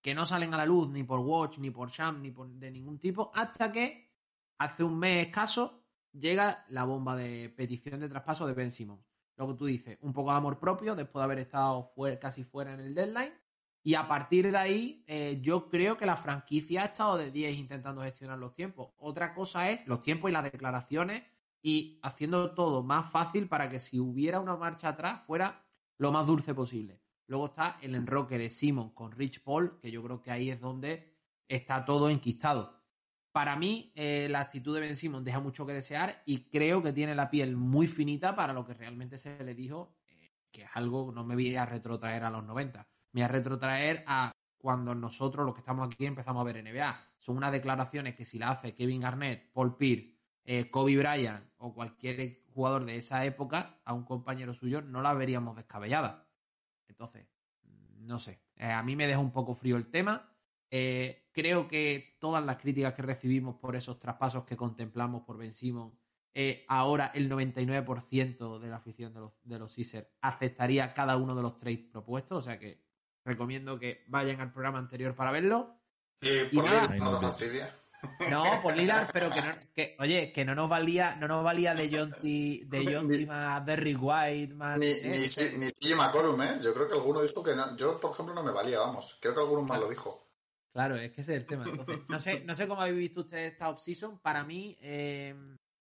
que 0.00 0.14
no 0.14 0.24
salen 0.24 0.54
a 0.54 0.56
la 0.56 0.66
luz 0.66 0.88
ni 0.88 1.04
por 1.04 1.20
Watch, 1.20 1.58
ni 1.58 1.70
por 1.70 1.90
Sham, 1.90 2.22
ni 2.22 2.30
por 2.30 2.48
de 2.48 2.70
ningún 2.70 2.98
tipo, 2.98 3.30
hasta 3.34 3.70
que 3.70 4.10
hace 4.58 4.82
un 4.82 4.98
mes 4.98 5.26
escaso 5.26 5.84
llega 6.12 6.64
la 6.68 6.84
bomba 6.84 7.14
de 7.16 7.50
petición 7.50 8.00
de 8.00 8.08
traspaso 8.08 8.46
de 8.46 8.54
Ben 8.54 8.70
Simmons. 8.70 9.04
Lo 9.36 9.48
que 9.48 9.54
tú 9.54 9.66
dices, 9.66 9.98
un 10.02 10.12
poco 10.12 10.30
de 10.30 10.36
amor 10.36 10.58
propio 10.58 10.94
después 10.94 11.20
de 11.20 11.24
haber 11.24 11.38
estado 11.38 11.92
casi 12.20 12.44
fuera 12.44 12.74
en 12.74 12.80
el 12.80 12.94
deadline. 12.94 13.32
Y 13.82 13.94
a 13.94 14.06
partir 14.06 14.50
de 14.50 14.58
ahí, 14.58 15.04
eh, 15.06 15.38
yo 15.40 15.70
creo 15.70 15.96
que 15.96 16.04
la 16.04 16.16
franquicia 16.16 16.82
ha 16.82 16.86
estado 16.86 17.16
de 17.16 17.30
10 17.30 17.56
intentando 17.56 18.02
gestionar 18.02 18.38
los 18.38 18.54
tiempos. 18.54 18.92
Otra 18.98 19.32
cosa 19.32 19.70
es 19.70 19.86
los 19.86 20.02
tiempos 20.02 20.30
y 20.30 20.34
las 20.34 20.44
declaraciones 20.44 21.22
y 21.62 21.98
haciendo 22.02 22.54
todo 22.54 22.82
más 22.82 23.10
fácil 23.10 23.48
para 23.48 23.68
que 23.68 23.80
si 23.80 23.98
hubiera 23.98 24.40
una 24.40 24.56
marcha 24.56 24.88
atrás 24.88 25.24
fuera 25.24 25.64
lo 25.98 26.12
más 26.12 26.26
dulce 26.26 26.54
posible. 26.54 27.00
Luego 27.26 27.46
está 27.46 27.76
el 27.80 27.94
enroque 27.94 28.38
de 28.38 28.50
Simon 28.50 28.90
con 28.90 29.12
Rich 29.12 29.42
Paul, 29.42 29.78
que 29.78 29.90
yo 29.90 30.02
creo 30.02 30.20
que 30.20 30.30
ahí 30.30 30.50
es 30.50 30.60
donde 30.60 31.14
está 31.46 31.84
todo 31.84 32.10
enquistado. 32.10 32.80
Para 33.32 33.54
mí, 33.54 33.92
eh, 33.94 34.26
la 34.28 34.40
actitud 34.40 34.74
de 34.74 34.80
Ben 34.80 34.96
Simon 34.96 35.22
deja 35.22 35.38
mucho 35.38 35.64
que 35.64 35.72
desear 35.72 36.22
y 36.26 36.48
creo 36.48 36.82
que 36.82 36.92
tiene 36.92 37.14
la 37.14 37.30
piel 37.30 37.56
muy 37.56 37.86
finita 37.86 38.34
para 38.34 38.52
lo 38.52 38.64
que 38.64 38.74
realmente 38.74 39.18
se 39.18 39.44
le 39.44 39.54
dijo, 39.54 39.94
eh, 40.08 40.32
que 40.50 40.62
es 40.62 40.70
algo, 40.74 41.12
no 41.12 41.24
me 41.24 41.34
voy 41.34 41.54
a 41.54 41.64
retrotraer 41.64 42.24
a 42.24 42.30
los 42.30 42.44
90, 42.44 42.88
me 43.12 43.20
voy 43.20 43.22
a 43.22 43.28
retrotraer 43.28 44.02
a 44.08 44.32
cuando 44.58 44.94
nosotros, 44.94 45.46
los 45.46 45.54
que 45.54 45.60
estamos 45.60 45.86
aquí, 45.86 46.06
empezamos 46.06 46.40
a 46.40 46.44
ver 46.44 46.62
NBA. 46.62 47.00
Son 47.18 47.36
unas 47.36 47.52
declaraciones 47.52 48.14
que 48.14 48.24
si 48.24 48.38
la 48.38 48.50
hace 48.50 48.74
Kevin 48.74 49.00
Garnett, 49.00 49.52
Paul 49.52 49.76
Pierce, 49.76 50.19
eh, 50.44 50.70
Kobe 50.70 50.96
Bryant 50.96 51.44
o 51.58 51.74
cualquier 51.74 52.42
jugador 52.52 52.84
de 52.84 52.96
esa 52.96 53.24
época, 53.24 53.80
a 53.84 53.92
un 53.92 54.04
compañero 54.04 54.54
suyo, 54.54 54.82
no 54.82 55.02
la 55.02 55.14
veríamos 55.14 55.56
descabellada. 55.56 56.28
Entonces, 56.88 57.26
no 57.62 58.18
sé, 58.18 58.42
eh, 58.56 58.70
a 58.70 58.82
mí 58.82 58.96
me 58.96 59.06
deja 59.06 59.18
un 59.18 59.32
poco 59.32 59.54
frío 59.54 59.76
el 59.76 59.90
tema. 59.90 60.30
Eh, 60.70 61.28
creo 61.32 61.68
que 61.68 62.16
todas 62.20 62.44
las 62.44 62.56
críticas 62.56 62.94
que 62.94 63.02
recibimos 63.02 63.56
por 63.56 63.76
esos 63.76 63.98
traspasos 63.98 64.44
que 64.44 64.56
contemplamos 64.56 65.22
por 65.22 65.38
Ben 65.38 65.52
Simon, 65.52 65.98
eh, 66.32 66.64
ahora 66.68 67.10
el 67.14 67.28
99% 67.28 68.58
de 68.60 68.68
la 68.68 68.76
afición 68.76 69.12
de 69.12 69.20
los, 69.20 69.32
de 69.42 69.58
los 69.58 69.74
Caesars 69.74 70.06
aceptaría 70.20 70.94
cada 70.94 71.16
uno 71.16 71.34
de 71.34 71.42
los 71.42 71.58
trades 71.58 71.80
propuestos. 71.90 72.38
O 72.38 72.42
sea 72.42 72.58
que 72.58 72.84
recomiendo 73.24 73.78
que 73.78 74.04
vayan 74.08 74.40
al 74.40 74.52
programa 74.52 74.78
anterior 74.78 75.14
para 75.14 75.32
verlo. 75.32 75.76
Y 76.20 76.54
por 76.54 76.64
nada, 76.66 76.94
no 76.96 77.10
te 77.10 77.20
fastidia. 77.22 77.72
No, 78.30 78.44
por 78.62 78.76
Lillard, 78.76 79.08
pero 79.12 79.30
que, 79.30 79.40
no, 79.40 79.54
que 79.74 79.96
oye, 79.98 80.32
que 80.32 80.44
no 80.44 80.54
nos 80.54 80.68
valía, 80.68 81.16
no 81.16 81.28
nos 81.28 81.44
valía 81.44 81.74
de 81.74 81.90
John 81.90 82.14
T, 82.20 82.62
de 82.66 82.94
John 82.94 83.08
T 83.08 83.26
más 83.26 83.64
Derrick 83.64 83.98
White 84.00 84.54
más. 84.54 84.78
Ni, 84.78 84.92
ni, 85.04 85.18
ni, 85.58 85.66
ni 85.66 85.94
McCollum, 85.94 86.40
¿eh? 86.42 86.58
Yo 86.62 86.72
creo 86.72 86.88
que 86.88 86.94
alguno 86.94 87.22
dijo 87.22 87.42
que 87.42 87.54
no. 87.54 87.76
Yo, 87.76 87.98
por 87.98 88.12
ejemplo, 88.12 88.34
no 88.34 88.42
me 88.42 88.52
valía, 88.52 88.78
vamos. 88.80 89.18
Creo 89.20 89.34
que 89.34 89.40
alguno 89.40 89.62
más 89.62 89.80
lo 89.80 89.88
dijo. 89.88 90.26
Claro, 90.72 90.96
es 90.96 91.10
que 91.12 91.20
ese 91.20 91.34
es 91.34 91.40
el 91.40 91.46
tema. 91.46 91.64
Entonces, 91.66 91.98
no 92.08 92.20
sé, 92.20 92.44
no 92.44 92.54
sé 92.54 92.68
cómo 92.68 92.80
habéis 92.80 92.98
visto 92.98 93.20
ustedes 93.20 93.52
esta 93.52 93.68
off-season. 93.68 94.20
Para 94.20 94.44
mí, 94.44 94.78
eh, 94.80 95.34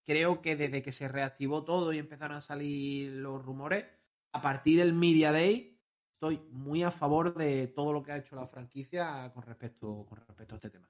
creo 0.06 0.42
que 0.42 0.56
desde 0.56 0.82
que 0.82 0.92
se 0.92 1.08
reactivó 1.08 1.64
todo 1.64 1.94
y 1.94 2.00
empezaron 2.00 2.38
a 2.38 2.42
salir 2.42 3.12
los 3.12 3.44
rumores, 3.44 3.86
a 4.32 4.42
partir 4.42 4.80
del 4.80 4.94
Media 4.94 5.32
Day, 5.32 5.80
estoy 6.14 6.42
muy 6.52 6.84
a 6.84 6.92
favor 6.92 7.36
de 7.36 7.68
todo 7.68 7.94
lo 7.94 8.04
que 8.04 8.12
ha 8.12 8.18
hecho 8.18 8.36
la 8.36 8.48
franquicia 8.48 9.32
con 9.34 9.44
respecto, 9.44 10.06
con 10.08 10.18
respecto 10.18 10.56
a 10.56 10.58
este 10.58 10.70
tema. 10.72 10.90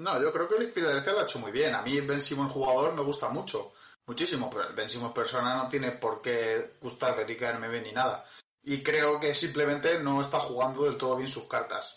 No, 0.00 0.20
yo 0.22 0.32
creo 0.32 0.48
que 0.48 0.54
el 0.56 0.70
Philadelphia 0.70 1.12
lo 1.12 1.20
ha 1.20 1.24
hecho 1.24 1.40
muy 1.40 1.50
bien. 1.50 1.74
A 1.74 1.82
mí 1.82 2.00
Ben 2.00 2.20
Simon 2.20 2.48
jugador 2.48 2.94
me 2.94 3.02
gusta 3.02 3.28
mucho, 3.28 3.72
muchísimo, 4.06 4.48
pero 4.48 4.72
Ben 4.74 4.88
Simon 4.88 5.12
persona 5.12 5.56
no 5.56 5.68
tiene 5.68 5.90
por 5.90 6.22
qué 6.22 6.76
gustarme 6.80 7.24
ni 7.24 7.36
caerme 7.36 7.68
bien 7.68 7.82
ni 7.82 7.92
nada. 7.92 8.24
Y 8.62 8.82
creo 8.82 9.18
que 9.18 9.34
simplemente 9.34 9.98
no 9.98 10.22
está 10.22 10.38
jugando 10.38 10.84
del 10.84 10.96
todo 10.96 11.16
bien 11.16 11.28
sus 11.28 11.44
cartas. 11.44 11.96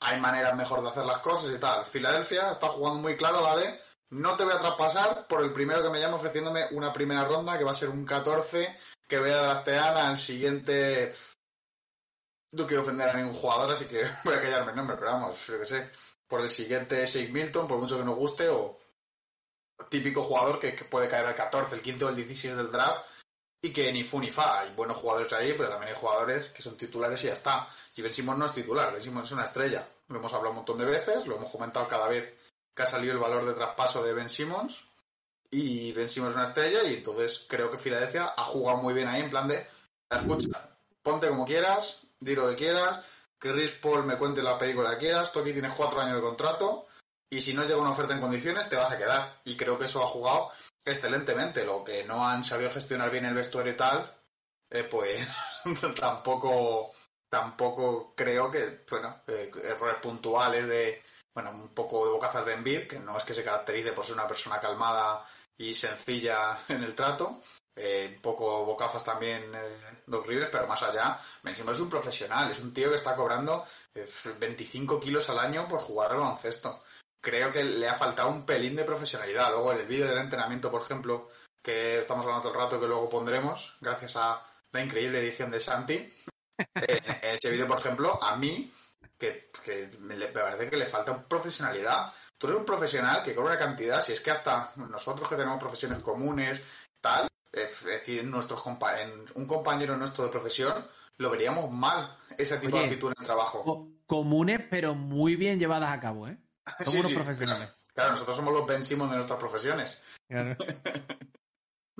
Hay 0.00 0.20
maneras 0.20 0.54
mejor 0.54 0.82
de 0.82 0.88
hacer 0.88 1.06
las 1.06 1.18
cosas 1.18 1.54
y 1.54 1.58
tal. 1.58 1.84
Filadelfia 1.86 2.50
está 2.50 2.68
jugando 2.68 3.00
muy 3.00 3.16
claro 3.16 3.40
la 3.40 3.56
de 3.56 3.78
no 4.10 4.36
te 4.36 4.44
voy 4.44 4.52
a 4.52 4.58
traspasar 4.58 5.26
por 5.26 5.42
el 5.42 5.52
primero 5.52 5.82
que 5.82 5.90
me 5.90 6.00
llame 6.00 6.16
ofreciéndome 6.16 6.66
una 6.72 6.92
primera 6.92 7.24
ronda 7.24 7.56
que 7.56 7.64
va 7.64 7.70
a 7.70 7.74
ser 7.74 7.88
un 7.88 8.04
14 8.04 8.76
que 9.08 9.18
voy 9.18 9.30
a 9.30 9.42
draftear 9.42 9.96
al 9.96 10.18
siguiente... 10.18 11.10
No 12.52 12.66
quiero 12.66 12.82
ofender 12.82 13.08
a 13.08 13.14
ningún 13.14 13.32
jugador, 13.32 13.70
así 13.70 13.84
que 13.86 14.04
voy 14.24 14.34
a 14.34 14.42
callarme 14.42 14.72
el 14.72 14.76
nombre, 14.76 14.96
pero 14.98 15.12
vamos, 15.12 15.46
yo 15.46 15.58
que 15.58 15.66
sé 15.66 15.90
por 16.30 16.40
el 16.40 16.48
siguiente 16.48 17.04
Shake 17.04 17.32
Milton, 17.32 17.66
por 17.66 17.78
mucho 17.78 17.98
que 17.98 18.04
nos 18.04 18.14
guste, 18.14 18.48
o 18.48 18.78
típico 19.90 20.22
jugador 20.22 20.60
que, 20.60 20.72
puede 20.84 21.08
caer 21.08 21.26
al 21.26 21.34
14, 21.34 21.74
el 21.74 21.82
15 21.82 22.04
o 22.04 22.08
el 22.10 22.16
16 22.16 22.56
del 22.56 22.70
draft 22.70 23.04
y 23.60 23.72
que 23.72 23.92
ni 23.92 24.04
fu 24.04 24.20
ni 24.20 24.30
fa. 24.30 24.60
Hay 24.60 24.72
buenos 24.74 24.96
jugadores 24.96 25.32
ahí, 25.32 25.54
pero 25.56 25.68
también 25.68 25.92
hay 25.92 26.00
jugadores 26.00 26.50
que 26.50 26.62
son 26.62 26.76
titulares 26.76 27.22
y 27.24 27.26
ya 27.26 27.34
está. 27.34 27.66
Y 27.96 28.02
Ben 28.02 28.14
Simmons 28.14 28.38
no 28.38 28.46
es 28.46 28.52
titular, 28.52 28.92
Ben 28.92 29.02
Simmons 29.02 29.26
es 29.26 29.32
una 29.32 29.44
estrella. 29.44 29.86
Lo 30.06 30.18
hemos 30.18 30.32
hablado 30.32 30.50
un 30.50 30.56
montón 30.56 30.78
de 30.78 30.84
veces, 30.84 31.26
lo 31.26 31.36
hemos 31.36 31.50
comentado 31.50 31.88
cada 31.88 32.06
vez 32.06 32.32
que 32.74 32.82
ha 32.82 32.86
salido 32.86 33.12
el 33.12 33.18
valor 33.18 33.44
de 33.44 33.52
traspaso 33.52 34.02
de 34.04 34.14
Ben 34.14 34.30
Simmons. 34.30 34.84
Y 35.50 35.90
Ben 35.92 36.08
Simmons 36.08 36.32
es 36.32 36.36
una 36.36 36.46
estrella 36.46 36.84
y 36.84 36.94
entonces 36.94 37.44
creo 37.48 37.72
que 37.72 37.76
Filadelfia 37.76 38.34
ha 38.36 38.44
jugado 38.44 38.78
muy 38.78 38.94
bien 38.94 39.08
ahí 39.08 39.22
en 39.22 39.30
plan 39.30 39.48
de, 39.48 39.66
escucha, 40.08 40.70
ponte 41.02 41.28
como 41.28 41.44
quieras, 41.44 42.04
di 42.20 42.36
lo 42.36 42.48
que 42.50 42.54
quieras, 42.54 43.00
que 43.40 43.52
Rich 43.52 43.80
Paul 43.80 44.04
me 44.04 44.16
cuente 44.16 44.42
la 44.42 44.58
película 44.58 44.90
que 44.90 45.06
quieras, 45.06 45.32
tú 45.32 45.40
aquí 45.40 45.52
tienes 45.52 45.72
cuatro 45.72 46.00
años 46.00 46.16
de 46.16 46.22
contrato 46.22 46.86
y 47.30 47.40
si 47.40 47.54
no 47.54 47.62
llega 47.62 47.78
una 47.78 47.90
oferta 47.90 48.12
en 48.12 48.20
condiciones 48.20 48.68
te 48.68 48.76
vas 48.76 48.90
a 48.90 48.98
quedar. 48.98 49.40
Y 49.44 49.56
creo 49.56 49.78
que 49.78 49.86
eso 49.86 50.02
ha 50.02 50.06
jugado 50.06 50.50
excelentemente. 50.84 51.64
Lo 51.64 51.84
que 51.84 52.04
no 52.04 52.26
han 52.26 52.44
sabido 52.44 52.70
gestionar 52.70 53.10
bien 53.10 53.24
el 53.24 53.34
vestuario 53.34 53.72
y 53.72 53.76
tal, 53.76 54.18
eh, 54.68 54.84
pues 54.84 55.26
tampoco, 56.00 56.90
tampoco 57.28 58.14
creo 58.16 58.50
que, 58.50 58.84
bueno, 58.90 59.22
eh, 59.28 59.50
errores 59.64 59.96
puntuales 60.02 60.68
de, 60.68 61.02
bueno, 61.32 61.52
un 61.52 61.68
poco 61.68 62.04
de 62.04 62.12
bocazas 62.12 62.44
de 62.44 62.54
Embiid, 62.54 62.88
que 62.88 62.98
no 62.98 63.16
es 63.16 63.24
que 63.24 63.34
se 63.34 63.44
caracterice 63.44 63.92
por 63.92 64.04
ser 64.04 64.14
una 64.14 64.28
persona 64.28 64.60
calmada 64.60 65.24
y 65.56 65.72
sencilla 65.72 66.58
en 66.68 66.82
el 66.82 66.94
trato, 66.94 67.40
eh, 67.82 68.12
un 68.14 68.20
poco 68.20 68.66
bocazas 68.66 69.02
también 69.02 69.42
eh, 69.54 70.02
Doc 70.06 70.26
Rivers, 70.26 70.50
pero 70.52 70.66
más 70.66 70.82
allá, 70.82 71.18
Ben 71.42 71.54
Simmons 71.54 71.78
es 71.78 71.82
un 71.82 71.88
profesional, 71.88 72.50
es 72.50 72.60
un 72.60 72.74
tío 72.74 72.90
que 72.90 72.96
está 72.96 73.16
cobrando 73.16 73.64
eh, 73.94 74.06
25 74.38 75.00
kilos 75.00 75.30
al 75.30 75.38
año 75.38 75.66
por 75.66 75.80
jugar 75.80 76.10
al 76.10 76.18
baloncesto. 76.18 76.82
Creo 77.22 77.50
que 77.50 77.64
le 77.64 77.88
ha 77.88 77.94
faltado 77.94 78.28
un 78.28 78.44
pelín 78.44 78.76
de 78.76 78.84
profesionalidad. 78.84 79.50
Luego 79.50 79.72
en 79.72 79.80
el 79.80 79.86
vídeo 79.86 80.06
del 80.06 80.18
entrenamiento, 80.18 80.70
por 80.70 80.82
ejemplo, 80.82 81.30
que 81.62 81.98
estamos 81.98 82.24
hablando 82.26 82.48
todo 82.48 82.58
el 82.58 82.64
rato, 82.64 82.80
que 82.80 82.86
luego 82.86 83.08
pondremos, 83.08 83.74
gracias 83.80 84.16
a 84.16 84.42
la 84.72 84.82
increíble 84.82 85.20
edición 85.20 85.50
de 85.50 85.60
Santi, 85.60 85.94
eh, 86.58 87.00
en 87.22 87.34
ese 87.34 87.50
vídeo, 87.50 87.66
por 87.66 87.78
ejemplo, 87.78 88.22
a 88.22 88.36
mí, 88.36 88.70
que, 89.18 89.50
que 89.64 89.88
me, 90.00 90.16
me 90.16 90.26
parece 90.26 90.68
que 90.68 90.76
le 90.76 90.84
falta 90.84 91.22
profesionalidad. 91.26 92.12
Tú 92.36 92.46
eres 92.46 92.58
un 92.58 92.66
profesional 92.66 93.22
que 93.22 93.34
cobra 93.34 93.56
cantidad, 93.56 94.02
si 94.02 94.12
es 94.12 94.20
que 94.20 94.32
hasta 94.32 94.72
nosotros 94.76 95.28
que 95.28 95.36
tenemos 95.36 95.58
profesiones 95.58 96.00
comunes, 96.00 96.60
tal, 97.00 97.30
es 97.52 97.84
decir, 97.84 98.24
nuestros 98.24 98.62
compa 98.62 99.00
en 99.00 99.10
un 99.34 99.46
compañero 99.46 99.96
nuestro 99.96 100.24
de 100.24 100.30
profesión, 100.30 100.86
lo 101.18 101.30
veríamos 101.30 101.70
mal 101.70 102.16
ese 102.38 102.58
tipo 102.58 102.76
Oye, 102.76 102.86
de 102.86 102.90
actitud 102.90 103.08
en 103.08 103.14
el 103.18 103.26
trabajo. 103.26 103.64
Co 103.64 103.88
comunes, 104.06 104.60
pero 104.68 104.94
muy 104.94 105.36
bien 105.36 105.60
llevadas 105.60 105.92
a 105.92 106.00
cabo, 106.00 106.26
¿eh? 106.26 106.36
Somos 106.84 106.92
Sí, 106.92 106.98
unos 106.98 107.10
sí, 107.10 107.16
profesionales. 107.16 107.68
Claro, 107.68 107.92
claro, 107.94 108.10
nosotros 108.10 108.36
somos 108.36 108.54
los 108.54 108.66
Ben 108.66 108.82
de 108.82 108.96
nuestras 108.96 109.38
profesiones. 109.38 110.00
Claro. 110.28 110.56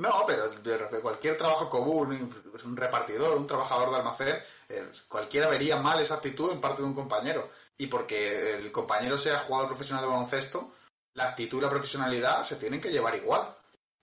No, 0.01 0.25
pero 0.27 0.49
de, 0.49 0.79
de 0.79 1.01
cualquier 1.03 1.37
trabajo 1.37 1.69
común, 1.69 2.33
un 2.65 2.77
repartidor, 2.77 3.37
un 3.37 3.47
trabajador 3.47 3.91
de 3.91 3.97
almacén, 3.97 4.35
eh, 4.71 4.91
cualquiera 5.09 5.47
vería 5.47 5.77
mal 5.77 6.01
esa 6.01 6.15
actitud 6.15 6.51
en 6.51 6.59
parte 6.59 6.81
de 6.81 6.89
un 6.89 6.95
compañero. 6.95 7.47
Y 7.77 7.87
porque 7.89 8.55
el 8.55 8.73
compañero 8.73 9.19
sea 9.19 9.39
jugador 9.41 9.69
profesional 9.69 10.03
de 10.03 10.11
baloncesto, 10.11 10.73
la 11.13 11.29
actitud 11.29 11.59
y 11.59 11.61
la 11.61 11.69
profesionalidad 11.69 12.45
se 12.45 12.57
tienen 12.57 12.81
que 12.81 12.91
llevar 12.91 13.15
igual. 13.15 13.43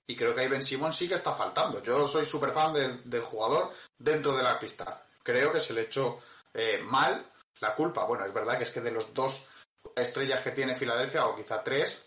Y 0.07 0.15
creo 0.15 0.33
que 0.33 0.41
ahí 0.41 0.47
Ben 0.47 0.63
Simon 0.63 0.93
sí 0.93 1.07
que 1.07 1.15
está 1.15 1.33
faltando. 1.33 1.83
Yo 1.83 2.07
soy 2.07 2.25
súper 2.25 2.51
fan 2.51 2.71
del, 2.71 3.03
del, 3.03 3.21
jugador 3.21 3.69
dentro 3.97 4.35
de 4.35 4.41
la 4.41 4.57
pista. 4.57 5.03
Creo 5.21 5.51
que 5.51 5.59
se 5.59 5.73
le 5.73 5.81
echó 5.81 6.17
eh, 6.53 6.79
mal 6.83 7.29
la 7.59 7.75
culpa. 7.75 8.05
Bueno, 8.05 8.25
es 8.25 8.33
verdad 8.33 8.57
que 8.57 8.63
es 8.63 8.71
que 8.71 8.79
de 8.79 8.91
los 8.91 9.13
dos 9.13 9.45
estrellas 9.95 10.41
que 10.41 10.51
tiene 10.51 10.75
Filadelfia, 10.75 11.25
o 11.25 11.35
quizá 11.35 11.61
tres, 11.61 12.05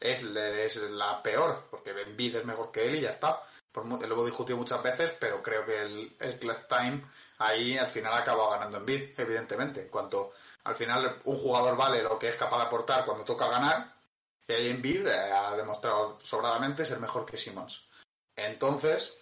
es, 0.00 0.24
es, 0.24 0.76
la 0.90 1.22
peor, 1.22 1.68
porque 1.70 1.90
Embiid 1.90 2.36
es 2.36 2.44
mejor 2.44 2.72
que 2.72 2.88
él 2.88 2.96
y 2.96 3.00
ya 3.02 3.10
está. 3.10 3.40
Por, 3.70 3.86
lo 3.86 3.96
hemos 3.96 4.26
discutido 4.26 4.58
muchas 4.58 4.82
veces, 4.82 5.14
pero 5.18 5.40
creo 5.40 5.64
que 5.64 5.82
el, 5.82 6.16
el 6.18 6.38
clutch 6.40 6.66
time 6.68 7.00
ahí 7.38 7.78
al 7.78 7.88
final 7.88 8.12
ha 8.12 8.18
acabado 8.18 8.50
ganando 8.50 8.78
Embiid, 8.78 9.18
evidentemente. 9.18 9.82
En 9.82 9.88
cuanto 9.88 10.32
al 10.64 10.74
final 10.74 11.20
un 11.24 11.36
jugador 11.36 11.76
vale 11.76 12.02
lo 12.02 12.18
que 12.18 12.28
es 12.28 12.36
capaz 12.36 12.58
de 12.58 12.64
aportar 12.64 13.04
cuando 13.04 13.24
toca 13.24 13.48
ganar, 13.48 13.95
ahí 14.54 14.68
Embiid 14.68 15.06
ha 15.08 15.56
demostrado 15.56 16.18
sobradamente 16.20 16.84
ser 16.84 17.00
mejor 17.00 17.26
que 17.26 17.36
Simmons. 17.36 17.88
Entonces, 18.36 19.14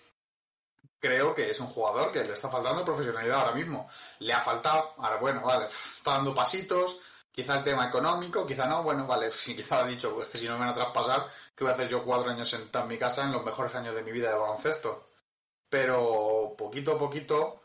creo 1.04 1.35
que 1.35 1.50
es 1.50 1.61
un 1.61 1.66
jugador 1.66 2.11
que 2.11 2.25
le 2.25 2.33
está 2.33 2.49
faltando 2.49 2.85
profesionalidad 2.85 3.40
ahora 3.40 3.52
mismo. 3.52 3.88
Le 4.21 4.33
ha 4.33 4.40
faltado, 4.40 4.95
ahora 4.99 5.16
bueno, 5.16 5.43
vale, 5.43 5.66
está 5.66 6.12
dando 6.12 6.35
pasitos, 6.35 6.99
quizá 7.31 7.59
el 7.59 7.64
tema 7.64 7.87
económico, 7.87 8.47
quizá 8.47 8.66
no, 8.66 8.83
bueno, 8.83 9.07
vale, 9.07 9.28
quizá 9.45 9.81
ha 9.81 9.87
dicho, 9.87 10.14
pues 10.14 10.28
que 10.28 10.38
si 10.38 10.47
no 10.47 10.54
me 10.54 10.61
van 10.61 10.71
a 10.71 10.75
traspasar, 10.75 11.26
que 11.54 11.64
voy 11.64 11.71
a 11.71 11.75
hacer 11.75 11.88
yo 11.88 12.02
cuatro 12.02 12.31
años 12.31 12.49
sentado 12.49 12.85
en 12.85 12.90
mi 12.90 12.99
casa 12.99 13.23
en 13.23 13.33
los 13.33 13.45
mejores 13.45 13.75
años 13.75 13.95
de 13.95 14.02
mi 14.02 14.12
vida 14.12 14.31
de 14.31 14.38
baloncesto. 14.38 15.11
Pero 15.69 16.54
poquito 16.57 16.93
a 16.93 16.99
poquito 16.99 17.62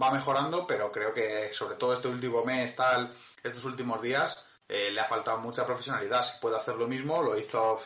va 0.00 0.10
mejorando, 0.10 0.66
pero 0.66 0.92
creo 0.92 1.12
que 1.12 1.52
sobre 1.52 1.74
todo 1.74 1.94
este 1.94 2.08
último 2.08 2.44
mes, 2.44 2.76
tal, 2.76 3.12
estos 3.42 3.64
últimos 3.64 4.00
días, 4.00 4.44
eh, 4.68 4.90
le 4.92 5.00
ha 5.00 5.04
faltado 5.04 5.38
mucha 5.38 5.66
profesionalidad. 5.66 6.22
Si 6.22 6.40
puede 6.40 6.56
hacer 6.56 6.76
lo 6.76 6.86
mismo, 6.86 7.22
lo 7.22 7.38
hizo 7.38 7.78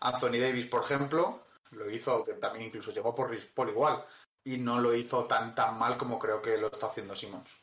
Anthony 0.00 0.38
Davis, 0.40 0.66
por 0.66 0.82
ejemplo, 0.82 1.44
lo 1.72 1.90
hizo, 1.90 2.24
que 2.24 2.34
también 2.34 2.66
incluso 2.66 2.92
llegó 2.92 3.14
por 3.14 3.34
Paul 3.54 3.70
igual, 3.70 4.02
y 4.44 4.58
no 4.58 4.80
lo 4.80 4.94
hizo 4.94 5.24
tan 5.26 5.54
tan 5.54 5.78
mal 5.78 5.96
como 5.96 6.18
creo 6.18 6.42
que 6.42 6.58
lo 6.58 6.66
está 6.68 6.86
haciendo 6.86 7.16
Simmons. 7.16 7.56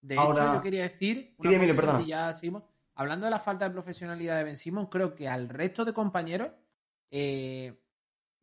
De 0.00 0.16
Ahora... 0.16 0.44
hecho, 0.44 0.54
yo 0.54 0.62
quería 0.62 0.82
decir, 0.82 1.34
una 1.38 2.02
ya 2.02 2.32
seguimos, 2.34 2.64
hablando 2.94 3.26
de 3.26 3.30
la 3.30 3.40
falta 3.40 3.66
de 3.66 3.72
profesionalidad 3.72 4.38
de 4.38 4.44
Ben 4.44 4.56
Simmons, 4.56 4.88
creo 4.90 5.14
que 5.14 5.28
al 5.28 5.48
resto 5.48 5.84
de 5.84 5.92
compañeros 5.92 6.50
eh, 7.10 7.82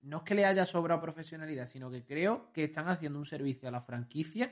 no 0.01 0.17
es 0.17 0.23
que 0.23 0.35
le 0.35 0.45
haya 0.45 0.65
sobrado 0.65 1.01
profesionalidad, 1.01 1.65
sino 1.65 1.89
que 1.89 2.05
creo 2.05 2.51
que 2.51 2.65
están 2.65 2.87
haciendo 2.87 3.19
un 3.19 3.25
servicio 3.25 3.69
a 3.69 3.71
la 3.71 3.81
franquicia 3.81 4.51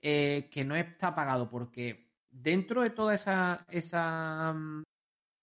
eh, 0.00 0.48
que 0.50 0.64
no 0.64 0.76
está 0.76 1.14
pagado 1.14 1.48
porque 1.48 2.13
dentro 2.34 2.82
de 2.82 2.90
toda 2.90 3.14
esa, 3.14 4.52
um, 4.54 4.82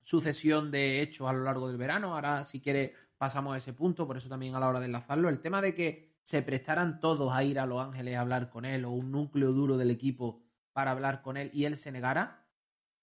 sucesión 0.04 0.72
de 0.72 1.02
hechos 1.02 1.30
a 1.30 1.34
lo 1.34 1.44
largo 1.44 1.68
del 1.68 1.78
verano, 1.78 2.14
ahora 2.14 2.44
si 2.44 2.60
quiere 2.60 2.94
pasamos 3.18 3.54
a 3.54 3.58
ese 3.58 3.74
punto, 3.74 4.08
por 4.08 4.18
eso 4.18 4.30
también 4.30 4.56
a 4.56 4.60
la 4.60 4.68
hora 4.68 4.80
de 4.80 4.88
enlazarlo, 4.88 5.30
el 5.30 5.42
tema 5.42 5.62
de 5.62 5.76
que 5.76 6.12
se 6.24 6.42
prestaran 6.42 7.00
todos 7.00 7.32
a 7.32 7.44
ir 7.44 7.60
a 7.60 7.66
Los 7.66 7.80
Ángeles 7.80 8.16
a 8.16 8.22
hablar 8.22 8.50
con 8.50 8.66
él 8.66 8.84
o 8.86 8.92
un 8.92 9.12
núcleo 9.12 9.52
duro 9.52 9.78
del 9.78 9.92
equipo 9.92 10.44
para 10.74 10.92
hablar 10.92 11.22
con 11.22 11.38
él 11.38 11.52
y 11.54 11.66
él 11.66 11.78
se 11.78 11.92
negara, 11.92 12.48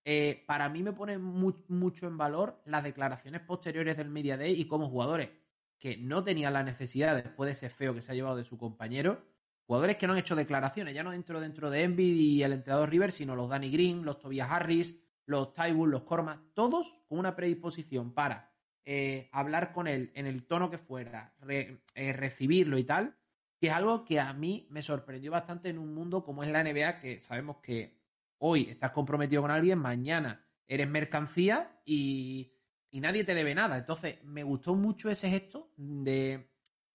eh, 0.05 0.45
para 0.47 0.69
mí 0.69 0.83
me 0.83 0.93
pone 0.93 1.19
mu 1.19 1.53
mucho 1.69 2.07
en 2.07 2.17
valor 2.17 2.61
las 2.65 2.83
declaraciones 2.83 3.43
posteriores 3.43 3.97
del 3.97 4.09
Media 4.09 4.37
Day 4.37 4.61
y 4.61 4.67
como 4.67 4.89
jugadores 4.89 5.31
que 5.79 5.97
no 5.97 6.25
tenían 6.25 6.53
la 6.55 6.63
necesidad 6.63 7.15
después 7.15 7.47
de 7.47 7.53
ese 7.53 7.71
feo 7.71 7.95
que 7.95 8.03
se 8.03 8.13
ha 8.13 8.15
llevado 8.15 8.37
de 8.37 8.45
su 8.45 8.59
compañero, 8.59 9.23
jugadores 9.69 9.99
que 9.99 10.07
no 10.07 10.15
han 10.15 10.19
hecho 10.19 10.35
declaraciones, 10.35 10.95
ya 10.95 11.03
no 11.03 11.11
dentro 11.11 11.43
dentro 11.43 11.69
de 11.69 11.83
Envid 11.83 12.17
y 12.17 12.43
el 12.43 12.55
entrenador 12.55 12.89
River, 12.89 13.13
sino 13.13 13.37
los 13.37 13.51
Danny 13.51 13.71
Green, 13.71 14.03
los 14.03 14.19
Tobias 14.19 14.51
Harris, 14.51 15.07
los 15.27 15.53
Tybull, 15.53 15.91
los 15.91 16.05
Cormas, 16.05 16.39
todos 16.55 17.03
con 17.07 17.19
una 17.19 17.37
predisposición 17.37 18.15
para 18.15 18.51
eh, 18.87 19.29
hablar 19.31 19.75
con 19.75 19.87
él 19.87 20.11
en 20.15 20.27
el 20.27 20.47
tono 20.47 20.71
que 20.71 20.79
fuera, 20.79 21.35
eh, 21.47 21.83
recibirlo 22.15 22.79
y 22.79 22.85
tal, 22.85 23.15
que 23.61 23.67
es 23.67 23.73
algo 23.75 24.07
que 24.07 24.19
a 24.19 24.33
mí 24.33 24.67
me 24.71 24.81
sorprendió 24.81 25.33
bastante 25.33 25.69
en 25.69 25.77
un 25.77 25.93
mundo 25.93 26.25
como 26.25 26.43
es 26.43 26.51
la 26.51 26.65
NBA, 26.65 26.99
que 26.99 27.21
sabemos 27.21 27.59
que 27.59 28.01
hoy 28.39 28.71
estás 28.71 28.93
comprometido 28.93 29.43
con 29.43 29.51
alguien, 29.51 29.79
mañana 29.79 30.47
eres 30.67 30.89
mercancía 30.89 31.79
y, 31.85 32.55
y 32.91 33.01
nadie 33.01 33.23
te 33.23 33.35
debe 33.35 33.55
nada. 33.55 33.77
Entonces, 33.77 34.25
me 34.25 34.45
gustó 34.45 34.75
mucho 34.75 35.11
ese 35.11 35.29
gesto 35.29 35.71
de, 35.77 36.49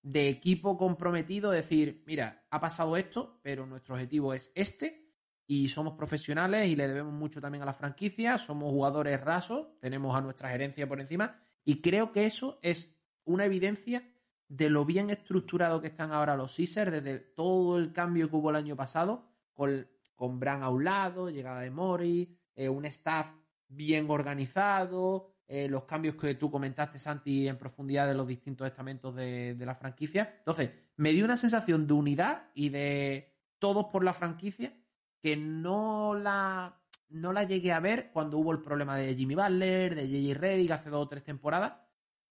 de 0.04 0.28
equipo 0.28 0.78
comprometido, 0.78 1.50
decir, 1.50 2.04
mira, 2.06 2.46
ha 2.52 2.60
pasado 2.60 2.98
esto, 2.98 3.40
pero 3.42 3.66
nuestro 3.66 3.96
objetivo 3.96 4.34
es 4.34 4.52
este 4.54 5.10
y 5.48 5.70
somos 5.70 5.94
profesionales 5.94 6.68
y 6.68 6.76
le 6.76 6.88
debemos 6.88 7.14
mucho 7.14 7.42
también 7.42 7.64
a 7.64 7.66
la 7.66 7.74
franquicia, 7.74 8.38
somos 8.38 8.70
jugadores 8.72 9.20
rasos, 9.22 9.68
tenemos 9.80 10.16
a 10.16 10.22
nuestra 10.22 10.50
gerencia 10.50 10.88
por 10.88 11.00
encima 11.00 11.42
y 11.64 11.82
creo 11.82 12.12
que 12.12 12.26
eso 12.26 12.60
es 12.62 12.98
una 13.24 13.46
evidencia 13.46 14.04
de 14.50 14.70
lo 14.70 14.86
bien 14.86 15.10
estructurado 15.10 15.82
que 15.82 15.88
están 15.88 16.12
ahora 16.12 16.36
los 16.36 16.56
Caesars 16.56 16.92
desde 16.92 17.20
todo 17.20 17.78
el 17.78 17.94
cambio 17.94 18.30
que 18.30 18.36
hubo 18.36 18.50
el 18.50 18.58
año 18.58 18.76
pasado 18.76 19.26
con, 19.54 19.88
con 20.16 20.40
Bran 20.40 20.64
a 20.64 20.70
un 20.70 20.84
lado, 20.84 21.30
llegada 21.30 21.62
de 21.62 21.72
Mori, 21.72 22.38
eh, 22.56 22.68
un 22.68 22.86
staff 22.86 23.32
bien 23.70 24.10
organizado, 24.10 25.33
eh, 25.48 25.68
los 25.68 25.84
cambios 25.84 26.16
que 26.16 26.36
tú 26.36 26.50
comentaste, 26.50 27.00
Santi, 27.00 27.48
en 27.48 27.58
profundidad 27.58 28.08
de 28.08 28.14
los 28.14 28.28
distintos 28.28 28.68
estamentos 28.68 29.16
de, 29.16 29.56
de 29.56 29.66
la 29.66 29.76
franquicia. 29.76 30.36
Entonces, 30.40 30.72
me 30.96 31.12
dio 31.12 31.26
una 31.26 31.38
sensación 31.38 31.88
de 31.88 31.94
unidad 31.94 32.50
y 32.54 32.70
de 32.70 33.34
todos 33.60 33.86
por 33.86 34.04
la 34.04 34.14
franquicia 34.14 34.74
que 35.22 35.38
no 35.38 36.16
la, 36.16 36.82
no 37.10 37.32
la 37.32 37.44
llegué 37.44 37.72
a 37.72 37.80
ver 37.80 38.12
cuando 38.12 38.38
hubo 38.38 38.52
el 38.52 38.62
problema 38.62 38.98
de 38.98 39.16
Jimmy 39.16 39.36
Butler, 39.36 39.96
de 39.96 40.10
JJ 40.10 40.34
Reddick 40.38 40.72
hace 40.72 40.90
dos 40.90 41.06
o 41.06 41.08
tres 41.08 41.24
temporadas. 41.24 41.74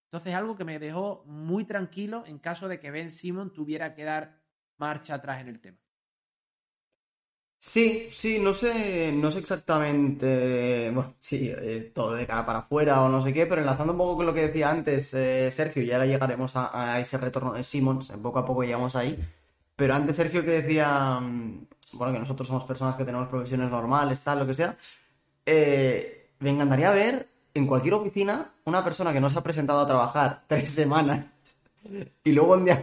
Entonces, 0.04 0.34
algo 0.34 0.56
que 0.56 0.64
me 0.64 0.78
dejó 0.78 1.24
muy 1.26 1.64
tranquilo 1.64 2.24
en 2.26 2.38
caso 2.38 2.68
de 2.68 2.78
que 2.78 2.90
Ben 2.90 3.10
Simon 3.10 3.52
tuviera 3.52 3.94
que 3.94 4.04
dar 4.04 4.42
marcha 4.76 5.14
atrás 5.14 5.40
en 5.40 5.48
el 5.48 5.60
tema. 5.60 5.78
Sí, 7.64 8.10
sí, 8.12 8.40
no 8.40 8.52
sé, 8.54 9.12
no 9.12 9.30
sé 9.30 9.38
exactamente, 9.38 10.90
bueno, 10.92 11.14
sí, 11.20 11.48
es 11.48 11.94
todo 11.94 12.14
de 12.14 12.26
cara 12.26 12.44
para 12.44 12.58
afuera 12.60 13.02
o 13.02 13.08
no 13.08 13.22
sé 13.22 13.32
qué, 13.32 13.46
pero 13.46 13.60
enlazando 13.60 13.92
un 13.92 13.98
poco 13.98 14.16
con 14.16 14.26
lo 14.26 14.34
que 14.34 14.48
decía 14.48 14.68
antes 14.68 15.14
eh, 15.14 15.48
Sergio, 15.52 15.80
y 15.80 15.92
ahora 15.92 16.06
llegaremos 16.06 16.56
a, 16.56 16.94
a, 16.94 16.98
ese 17.00 17.18
retorno 17.18 17.52
de 17.52 17.62
Simmons, 17.62 18.12
poco 18.20 18.40
a 18.40 18.44
poco 18.44 18.64
llegamos 18.64 18.96
ahí, 18.96 19.16
pero 19.76 19.94
antes 19.94 20.16
Sergio 20.16 20.44
que 20.44 20.62
decía, 20.62 21.20
mm, 21.20 21.66
bueno, 21.92 22.12
que 22.12 22.18
nosotros 22.18 22.48
somos 22.48 22.64
personas 22.64 22.96
que 22.96 23.04
tenemos 23.04 23.28
profesiones 23.28 23.70
normales, 23.70 24.20
tal, 24.22 24.40
lo 24.40 24.46
que 24.46 24.54
sea, 24.54 24.76
eh, 25.46 26.30
me 26.40 26.50
encantaría 26.50 26.90
ver 26.90 27.28
en 27.54 27.66
cualquier 27.68 27.94
oficina 27.94 28.50
una 28.64 28.82
persona 28.82 29.12
que 29.12 29.20
no 29.20 29.30
se 29.30 29.38
ha 29.38 29.42
presentado 29.42 29.80
a 29.80 29.86
trabajar 29.86 30.42
tres 30.48 30.68
semanas 30.68 31.26
y 32.24 32.32
luego 32.32 32.54
un 32.54 32.64
día, 32.64 32.82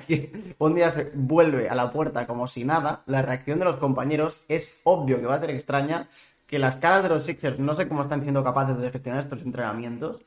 un 0.58 0.75
día 0.75 0.91
se 0.91 1.12
vuelve 1.13 1.70
a 1.70 1.75
la 1.75 1.91
puerta 1.91 2.27
como 2.27 2.48
si 2.48 2.65
nada, 2.65 3.03
la 3.06 3.22
reacción 3.22 3.60
de 3.60 3.65
los 3.65 3.77
compañeros 3.77 4.44
es 4.48 4.82
obvio 4.84 5.20
que 5.20 5.25
va 5.25 5.36
a 5.36 5.39
ser 5.39 5.51
extraña, 5.51 6.08
que 6.46 6.60
las 6.60 6.77
caras 6.77 7.03
de 7.03 7.10
los 7.10 7.24
Sixers 7.24 7.60
no 7.60 7.74
sé 7.75 7.88
cómo 7.88 8.01
están 8.01 8.22
siendo 8.22 8.44
capaces 8.44 8.77
de 8.77 8.91
gestionar 8.91 9.22
estos 9.22 9.41
entrenamientos. 9.41 10.20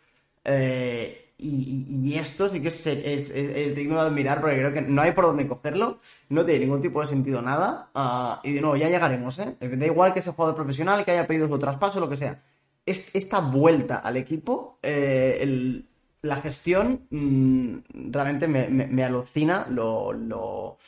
Eh, 0.45 1.23
y, 1.39 2.17
esto 2.17 2.49
sí 2.49 2.61
que 2.61 2.69
es, 2.69 2.87
es, 2.87 3.75
digno 3.75 3.97
de 3.97 4.03
admirar 4.03 4.41
porque 4.41 4.57
creo 4.59 4.73
que 4.73 4.83
no 4.83 5.03
hay 5.03 5.13
por 5.13 5.25
dónde 5.25 5.49
cogerlo, 5.49 5.99
no 6.29 6.45
tiene 6.45 6.61
ningún 6.61 6.81
tipo 6.81 7.01
de 7.01 7.07
sentido 7.07 7.43
nada. 7.43 7.91
Uh, 7.95 8.47
y 8.47 8.53
de 8.53 8.61
nuevo, 8.61 8.77
ya 8.77 8.89
llegaremos, 8.89 9.39
¿eh? 9.41 9.57
Da 9.61 9.87
igual 9.87 10.15
que 10.15 10.23
sea 10.23 10.35
jugador 10.35 10.55
profesional, 10.55 11.05
que 11.05 11.11
haya 11.11 11.27
pedido 11.27 11.49
su 11.49 11.59
traspaso, 11.59 12.01
lo 12.01 12.09
que 12.09 12.17
sea. 12.17 12.43
esta 12.87 13.41
vuelta 13.41 13.97
al 13.97 14.17
equipo, 14.17 14.79
eh, 14.83 15.39
el, 15.41 15.89
la 16.23 16.37
gestión 16.37 17.07
mmm, 17.11 17.79
realmente 18.11 18.49
me, 18.49 18.69
me, 18.69 18.87
me, 18.87 19.05
alucina 19.05 19.67
lo, 19.69 20.13
lo 20.13 20.79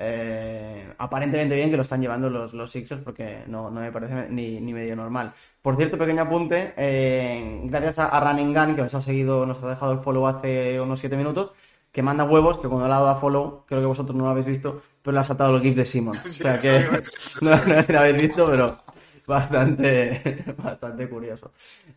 eh, 0.00 0.94
aparentemente 0.96 1.56
bien 1.56 1.70
que 1.70 1.76
lo 1.76 1.82
están 1.82 2.00
llevando 2.00 2.30
los, 2.30 2.54
los 2.54 2.70
Sixers 2.70 3.02
porque 3.02 3.42
no, 3.48 3.70
no 3.70 3.80
me 3.80 3.92
parece 3.92 4.28
ni, 4.30 4.60
ni, 4.60 4.72
medio 4.72 4.94
normal. 4.96 5.32
Por 5.60 5.76
cierto, 5.76 5.98
pequeño 5.98 6.22
apunte, 6.22 6.72
eh, 6.76 7.60
gracias 7.64 7.98
a, 7.98 8.06
a 8.06 8.20
Running 8.20 8.54
Gun, 8.54 8.76
que 8.76 8.82
nos 8.82 8.94
ha 8.94 9.02
seguido, 9.02 9.44
nos 9.44 9.62
ha 9.62 9.70
dejado 9.70 9.92
el 9.92 9.98
follow 9.98 10.26
hace 10.26 10.80
unos 10.80 11.00
7 11.00 11.16
minutos, 11.16 11.52
que 11.90 12.02
manda 12.02 12.24
huevos, 12.24 12.60
que 12.60 12.68
cuando 12.68 12.86
le 12.86 12.94
ha 12.94 12.98
dado 12.98 13.08
a 13.08 13.20
follow, 13.20 13.64
creo 13.66 13.80
que 13.80 13.86
vosotros 13.86 14.16
no 14.16 14.24
lo 14.24 14.30
habéis 14.30 14.46
visto, 14.46 14.80
pero 15.02 15.14
le 15.14 15.20
ha 15.20 15.24
saltado 15.24 15.56
el 15.56 15.62
GIF 15.62 15.76
de 15.76 15.84
Simon. 15.84 16.16
O 16.24 16.32
sea 16.32 16.58
que 16.58 16.80
no, 17.42 17.50
no 17.50 17.74
sé 17.74 17.82
si 17.82 17.92
lo 17.92 17.98
habéis 17.98 18.16
visto, 18.18 18.46
pero 18.48 18.78
bastante, 19.26 20.44
bastante 20.62 21.08
curioso. 21.08 21.52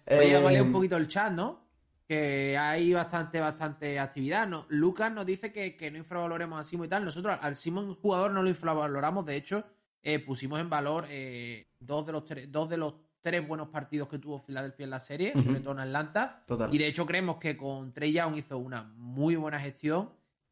Oye, 0.07 0.35
eh, 0.35 0.41
vale 0.41 0.61
un 0.61 0.71
poquito 0.71 0.97
el 0.97 1.07
chat, 1.07 1.31
¿no? 1.31 1.70
Que 2.11 2.57
hay 2.57 2.91
bastante, 2.91 3.39
bastante 3.39 3.97
actividad. 3.97 4.45
No, 4.45 4.65
Lucas 4.67 5.13
nos 5.13 5.25
dice 5.25 5.53
que, 5.53 5.77
que, 5.77 5.89
no 5.89 5.97
infravaloremos 5.97 6.59
a 6.59 6.65
Simon 6.65 6.87
y 6.87 6.89
tal. 6.89 7.05
Nosotros 7.05 7.37
al 7.39 7.55
Simon 7.55 7.95
jugador 7.95 8.31
no 8.31 8.43
lo 8.43 8.49
infravaloramos. 8.49 9.25
De 9.25 9.37
hecho, 9.37 9.63
eh, 10.03 10.19
pusimos 10.19 10.59
en 10.59 10.69
valor 10.69 11.05
eh, 11.09 11.69
dos, 11.79 12.05
de 12.05 12.11
los 12.11 12.25
tres, 12.25 12.51
dos 12.51 12.69
de 12.69 12.75
los 12.75 12.95
tres 13.21 13.47
buenos 13.47 13.69
partidos 13.69 14.09
que 14.09 14.19
tuvo 14.19 14.39
Filadelfia 14.39 14.83
en 14.83 14.89
la 14.89 14.99
serie, 14.99 15.31
uh 15.33 15.39
-huh. 15.39 15.45
sobre 15.45 15.59
todo 15.61 15.71
en 15.71 15.79
Atlanta. 15.79 16.43
Total. 16.45 16.75
Y 16.75 16.77
de 16.79 16.87
hecho 16.87 17.05
creemos 17.05 17.37
que 17.37 17.55
con 17.55 17.93
Trey 17.93 18.11
Young 18.11 18.35
hizo 18.35 18.57
una 18.57 18.83
muy 18.97 19.37
buena 19.37 19.61
gestión. 19.61 20.09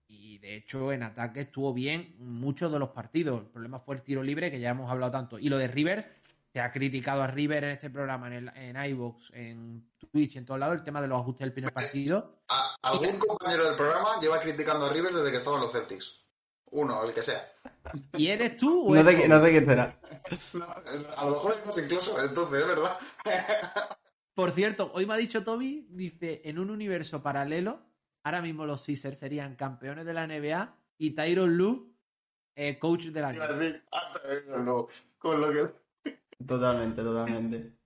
Y 0.08 0.38
de 0.38 0.56
hecho 0.56 0.94
en 0.94 1.04
ataque 1.04 1.42
estuvo 1.42 1.74
bien 1.74 2.16
muchos 2.20 2.72
de 2.72 2.80
los 2.80 2.92
partidos. 2.92 3.42
El 3.42 3.48
problema 3.48 3.80
fue 3.80 3.98
el 3.98 4.02
tiro 4.02 4.24
libre, 4.24 4.50
que 4.50 4.62
ya 4.62 4.70
hemos 4.70 4.90
hablado 4.90 5.12
tanto. 5.12 5.38
Y 5.38 5.50
lo 5.50 5.58
de 5.58 5.68
Rivers, 5.68 6.08
se 6.52 6.60
ha 6.60 6.72
criticado 6.72 7.22
a 7.22 7.28
River 7.28 7.64
en 7.64 7.72
este 7.72 7.90
programa, 7.90 8.28
en, 8.28 8.34
el, 8.34 8.50
en 8.56 8.86
iVoox, 8.92 9.32
en 9.34 9.88
Twitch, 10.12 10.36
en 10.36 10.46
todos 10.46 10.60
lados, 10.60 10.76
el 10.76 10.84
tema 10.84 11.02
de 11.02 11.08
los 11.08 11.22
ajustes 11.22 11.46
del 11.46 11.54
primer 11.54 11.72
partido. 11.72 12.42
A, 12.50 12.76
algún 12.82 13.16
y... 13.16 13.20
compañero 13.20 13.66
del 13.66 13.76
programa 13.76 14.20
lleva 14.20 14.40
criticando 14.40 14.88
a 14.88 14.94
Rivers 14.94 15.16
desde 15.16 15.32
que 15.32 15.38
estaban 15.38 15.62
los 15.62 15.72
Celtics. 15.72 16.26
Uno, 16.72 17.04
el 17.04 17.14
que 17.14 17.24
sea. 17.24 17.52
¿Y 18.14 18.28
eres 18.28 18.58
tú? 18.58 18.90
O 18.90 18.94
no, 18.94 19.02
eres 19.02 19.22
sé, 19.22 19.28
no 19.28 19.44
sé 19.44 19.50
quién 19.52 19.66
será. 19.66 20.00
a 21.18 21.26
lo 21.26 21.32
mejor 21.32 21.54
es 21.54 21.78
incluso, 21.78 22.24
entonces, 22.24 22.60
es 22.60 22.68
verdad. 22.68 23.00
Por 24.34 24.52
cierto, 24.52 24.92
hoy 24.94 25.06
me 25.06 25.16
ha 25.16 25.18
dicho 25.18 25.44
Toby, 25.44 25.88
dice, 25.90 26.42
en 26.46 26.60
un 26.60 26.70
universo 26.70 27.22
paralelo, 27.22 27.82
ahora 28.24 28.42
mismo 28.42 28.66
los 28.66 28.86
Caesars 28.86 29.18
serían 29.18 29.56
campeones 29.56 30.06
de 30.06 30.14
la 30.14 30.28
NBA 30.28 30.78
y 30.98 31.12
Tyron 31.12 31.58
Lue, 31.58 31.92
eh, 32.56 32.78
coach 32.80 33.06
de 33.06 33.22
la 33.22 33.34
NBA. 33.34 33.82
Con 35.18 35.42
lo 35.42 35.52
que 35.52 35.89
Totalmente, 36.46 37.02
totalmente. 37.02 37.80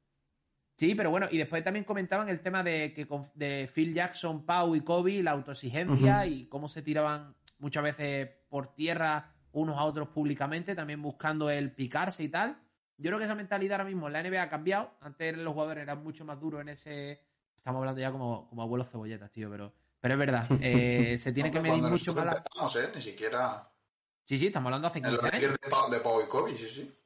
Sí, 0.76 0.96
pero 0.96 1.12
bueno, 1.12 1.28
y 1.32 1.38
después 1.38 1.64
también 1.64 1.86
comentaban 1.86 2.30
el 2.30 2.42
tema 2.42 2.64
de 2.64 2.94
que 2.94 3.08
de 3.36 3.70
Phil 3.74 3.94
Jackson, 3.94 4.46
Pau 4.46 4.76
y 4.76 4.82
Kobe, 4.82 5.22
la 5.22 5.32
autoexigencia 5.32 5.96
uh 5.96 6.26
-huh. 6.26 6.32
y 6.32 6.46
cómo 6.48 6.68
se 6.68 6.82
tiraban 6.82 7.36
muchas 7.60 7.84
veces 7.84 8.30
por 8.50 8.74
tierra 8.74 9.32
unos 9.52 9.78
a 9.78 9.84
otros 9.84 10.10
públicamente, 10.10 10.76
también 10.76 11.02
buscando 11.02 11.50
el 11.50 11.72
picarse 11.72 12.24
y 12.24 12.30
tal. 12.30 12.58
Yo 12.98 13.10
creo 13.10 13.20
que 13.20 13.26
esa 13.26 13.36
mentalidad 13.36 13.80
ahora 13.80 13.86
mismo 13.86 14.08
en 14.08 14.14
la 14.14 14.24
NBA 14.24 14.42
ha 14.42 14.50
cambiado. 14.50 14.92
Antes 15.02 15.38
los 15.38 15.54
jugadores 15.54 15.84
eran 15.84 16.04
mucho 16.04 16.26
más 16.26 16.40
duros 16.40 16.62
en 16.62 16.70
ese. 16.70 17.22
Estamos 17.56 17.80
hablando 17.80 18.02
ya 18.02 18.12
como, 18.12 18.50
como 18.50 18.64
abuelos 18.64 18.90
cebolletas, 18.90 19.32
tío, 19.32 19.50
pero, 19.50 19.74
pero 20.00 20.16
es 20.16 20.20
verdad. 20.20 20.48
Eh, 20.60 21.18
se 21.20 21.34
tiene 21.34 21.52
que 21.52 21.60
medir 21.60 21.84
mucho 21.84 22.16
más. 22.16 22.26
La... 22.26 22.82
¿eh? 22.82 22.92
Ni 22.96 23.02
siquiera. 23.02 23.72
Sí, 24.24 24.40
sí, 24.40 24.48
estamos 24.48 24.68
hablando 24.68 24.88
hace 24.88 25.02
15 25.02 25.28
años. 25.28 25.52
De, 25.52 25.70
Pau, 25.70 25.92
de 25.92 26.00
Pau 26.00 26.22
y 26.22 26.28
Kobe, 26.28 26.56
sí, 26.56 26.68
sí 26.68 27.03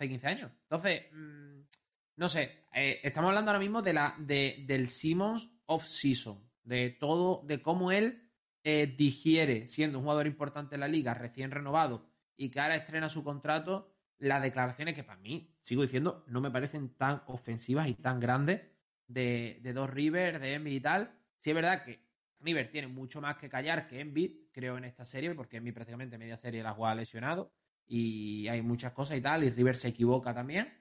hace 0.00 0.08
15 0.08 0.26
años. 0.26 0.52
Entonces, 0.62 1.02
mmm, 1.12 1.60
no 2.16 2.28
sé, 2.28 2.64
eh, 2.74 3.00
estamos 3.02 3.28
hablando 3.28 3.50
ahora 3.50 3.60
mismo 3.60 3.82
de 3.82 3.92
la, 3.92 4.14
de, 4.18 4.64
del 4.66 4.88
Simmons 4.88 5.50
off-season, 5.66 6.42
de 6.64 6.90
todo, 6.90 7.42
de 7.44 7.60
cómo 7.60 7.92
él 7.92 8.30
eh, 8.64 8.86
digiere, 8.86 9.66
siendo 9.66 9.98
un 9.98 10.04
jugador 10.04 10.26
importante 10.26 10.74
en 10.74 10.80
la 10.80 10.88
liga, 10.88 11.14
recién 11.14 11.50
renovado, 11.50 12.08
y 12.36 12.50
que 12.50 12.60
ahora 12.60 12.76
estrena 12.76 13.10
su 13.10 13.22
contrato, 13.22 13.94
las 14.18 14.42
declaraciones 14.42 14.94
que 14.94 15.04
para 15.04 15.20
mí, 15.20 15.54
sigo 15.60 15.82
diciendo, 15.82 16.24
no 16.28 16.40
me 16.40 16.50
parecen 16.50 16.94
tan 16.96 17.22
ofensivas 17.26 17.88
y 17.88 17.94
tan 17.94 18.20
grandes 18.20 18.62
de, 19.06 19.60
de 19.62 19.72
dos 19.72 19.90
Rivers, 19.90 20.40
de 20.40 20.54
Envy 20.54 20.76
y 20.76 20.80
tal. 20.80 21.14
Sí 21.38 21.50
es 21.50 21.56
verdad 21.56 21.84
que 21.84 22.06
River 22.38 22.70
tiene 22.70 22.88
mucho 22.88 23.20
más 23.20 23.36
que 23.36 23.50
callar 23.50 23.86
que 23.86 24.00
Envy, 24.00 24.48
creo, 24.52 24.78
en 24.78 24.84
esta 24.84 25.04
serie, 25.04 25.34
porque 25.34 25.58
Envy 25.58 25.72
prácticamente 25.72 26.16
media 26.16 26.36
serie 26.36 26.62
la 26.62 26.72
juega 26.72 26.94
lesionado 26.94 27.52
y 27.90 28.46
hay 28.46 28.62
muchas 28.62 28.92
cosas 28.92 29.18
y 29.18 29.20
tal, 29.20 29.42
y 29.42 29.50
River 29.50 29.74
se 29.74 29.88
equivoca 29.88 30.32
también. 30.32 30.72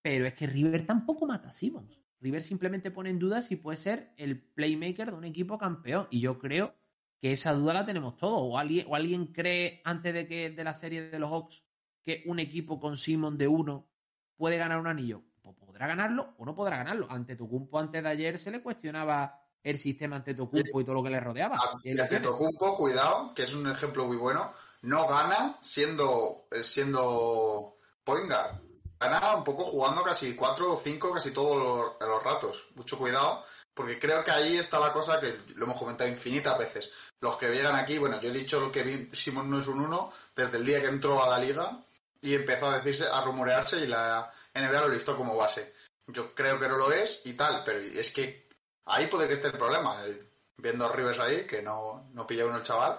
Pero 0.00 0.26
es 0.26 0.32
que 0.32 0.46
River 0.46 0.86
tampoco 0.86 1.26
mata 1.26 1.50
a 1.50 1.52
Simmons. 1.52 2.00
River 2.20 2.42
simplemente 2.42 2.90
pone 2.90 3.10
en 3.10 3.18
duda 3.18 3.42
si 3.42 3.56
puede 3.56 3.76
ser 3.76 4.14
el 4.16 4.40
playmaker 4.40 5.10
de 5.10 5.16
un 5.16 5.24
equipo 5.24 5.58
campeón. 5.58 6.08
Y 6.10 6.20
yo 6.20 6.38
creo 6.38 6.74
que 7.20 7.32
esa 7.32 7.52
duda 7.52 7.74
la 7.74 7.84
tenemos 7.84 8.16
todos. 8.16 8.40
O 8.40 8.58
alguien, 8.58 8.86
o 8.88 8.96
alguien 8.96 9.26
cree 9.26 9.82
antes 9.84 10.14
de 10.14 10.26
que 10.26 10.48
de 10.50 10.64
la 10.64 10.72
serie 10.72 11.10
de 11.10 11.18
los 11.18 11.30
Hawks 11.30 11.64
que 12.02 12.22
un 12.24 12.38
equipo 12.38 12.80
con 12.80 12.96
Simmons 12.96 13.36
de 13.36 13.48
uno 13.48 13.90
puede 14.36 14.56
ganar 14.56 14.80
un 14.80 14.86
anillo. 14.86 15.22
Pues 15.42 15.54
podrá 15.56 15.86
ganarlo 15.86 16.34
o 16.38 16.46
no 16.46 16.54
podrá 16.54 16.78
ganarlo. 16.78 17.10
Ante 17.10 17.36
Tocumpo 17.36 17.78
antes 17.78 18.02
de 18.02 18.08
ayer 18.08 18.38
se 18.38 18.50
le 18.50 18.62
cuestionaba 18.62 19.41
el 19.62 19.78
sistema 19.78 20.16
ante 20.16 20.34
Tocumpo 20.34 20.80
y 20.80 20.84
todo 20.84 20.94
lo 20.96 21.02
que 21.02 21.10
le 21.10 21.20
rodeaba. 21.20 21.56
Y 21.84 21.98
ante 21.98 22.20
Tocumpo, 22.20 22.76
cuidado, 22.76 23.32
que 23.34 23.42
es 23.42 23.54
un 23.54 23.70
ejemplo 23.70 24.06
muy 24.06 24.16
bueno 24.16 24.50
no 24.82 25.06
gana 25.06 25.58
siendo, 25.60 26.46
siendo 26.60 27.76
point 28.04 28.26
guard. 28.28 28.60
gana 28.98 29.36
un 29.36 29.44
poco 29.44 29.64
jugando 29.64 30.02
casi 30.02 30.34
4 30.34 30.72
o 30.72 30.76
5 30.76 31.12
casi 31.12 31.30
todos 31.32 31.96
los, 32.00 32.08
los 32.08 32.22
ratos. 32.22 32.68
Mucho 32.74 32.98
cuidado, 32.98 33.42
porque 33.74 33.98
creo 33.98 34.22
que 34.24 34.30
ahí 34.30 34.56
está 34.56 34.78
la 34.80 34.92
cosa 34.92 35.20
que 35.20 35.34
lo 35.56 35.64
hemos 35.64 35.78
comentado 35.78 36.10
infinitas 36.10 36.58
veces. 36.58 36.90
Los 37.20 37.36
que 37.36 37.48
llegan 37.48 37.76
aquí, 37.76 37.98
bueno, 37.98 38.20
yo 38.20 38.28
he 38.28 38.32
dicho 38.32 38.70
que 38.70 39.08
Simon 39.12 39.50
no 39.50 39.58
es 39.58 39.68
un 39.68 39.80
1 39.80 40.12
desde 40.36 40.58
el 40.58 40.64
día 40.64 40.80
que 40.80 40.88
entró 40.88 41.22
a 41.22 41.28
la 41.28 41.38
liga 41.38 41.78
y 42.20 42.34
empezó 42.34 42.68
a 42.68 42.76
decirse, 42.76 43.06
a 43.10 43.20
rumorearse 43.22 43.78
y 43.80 43.86
la 43.86 44.28
NBA 44.54 44.80
lo 44.80 44.88
listó 44.88 45.16
como 45.16 45.36
base. 45.36 45.72
Yo 46.08 46.34
creo 46.34 46.58
que 46.58 46.68
no 46.68 46.76
lo 46.76 46.92
es 46.92 47.22
y 47.26 47.34
tal, 47.34 47.62
pero 47.64 47.78
es 47.78 48.10
que 48.10 48.48
ahí 48.86 49.06
puede 49.06 49.28
que 49.28 49.34
esté 49.34 49.48
el 49.48 49.58
problema. 49.58 49.94
Eh, 50.06 50.32
viendo 50.62 50.86
a 50.86 50.94
Rivers 50.94 51.18
ahí, 51.18 51.46
que 51.46 51.60
no, 51.60 52.08
no 52.12 52.26
pilla 52.26 52.46
uno 52.46 52.56
el 52.56 52.62
chaval. 52.62 52.98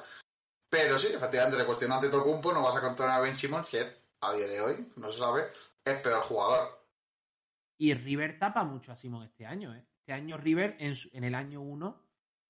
Pero 0.70 0.98
sí, 0.98 1.08
efectivamente, 1.14 1.58
le 1.58 1.66
cuestiona 1.66 1.96
ante 1.96 2.10
Tocumpo, 2.10 2.52
no 2.52 2.62
vas 2.62 2.76
a 2.76 2.82
contar 2.82 3.10
a 3.10 3.20
Ben 3.20 3.36
Simmons, 3.36 3.70
que 3.70 3.80
a 4.22 4.34
día 4.34 4.48
de 4.48 4.62
hoy, 4.62 4.88
no 4.98 5.10
se 5.10 5.20
sabe, 5.20 5.44
es 5.84 6.02
peor 6.02 6.22
jugador. 6.22 6.84
Y 7.78 7.94
River 7.94 8.38
tapa 8.40 8.64
mucho 8.64 8.92
a 8.92 8.96
Simon 8.96 9.24
este 9.24 9.46
año, 9.46 9.74
¿eh? 9.74 9.86
Este 10.00 10.14
año 10.14 10.38
River, 10.38 10.76
en, 10.80 10.96
en 11.14 11.24
el 11.24 11.36
año 11.36 11.62
1, 11.62 12.02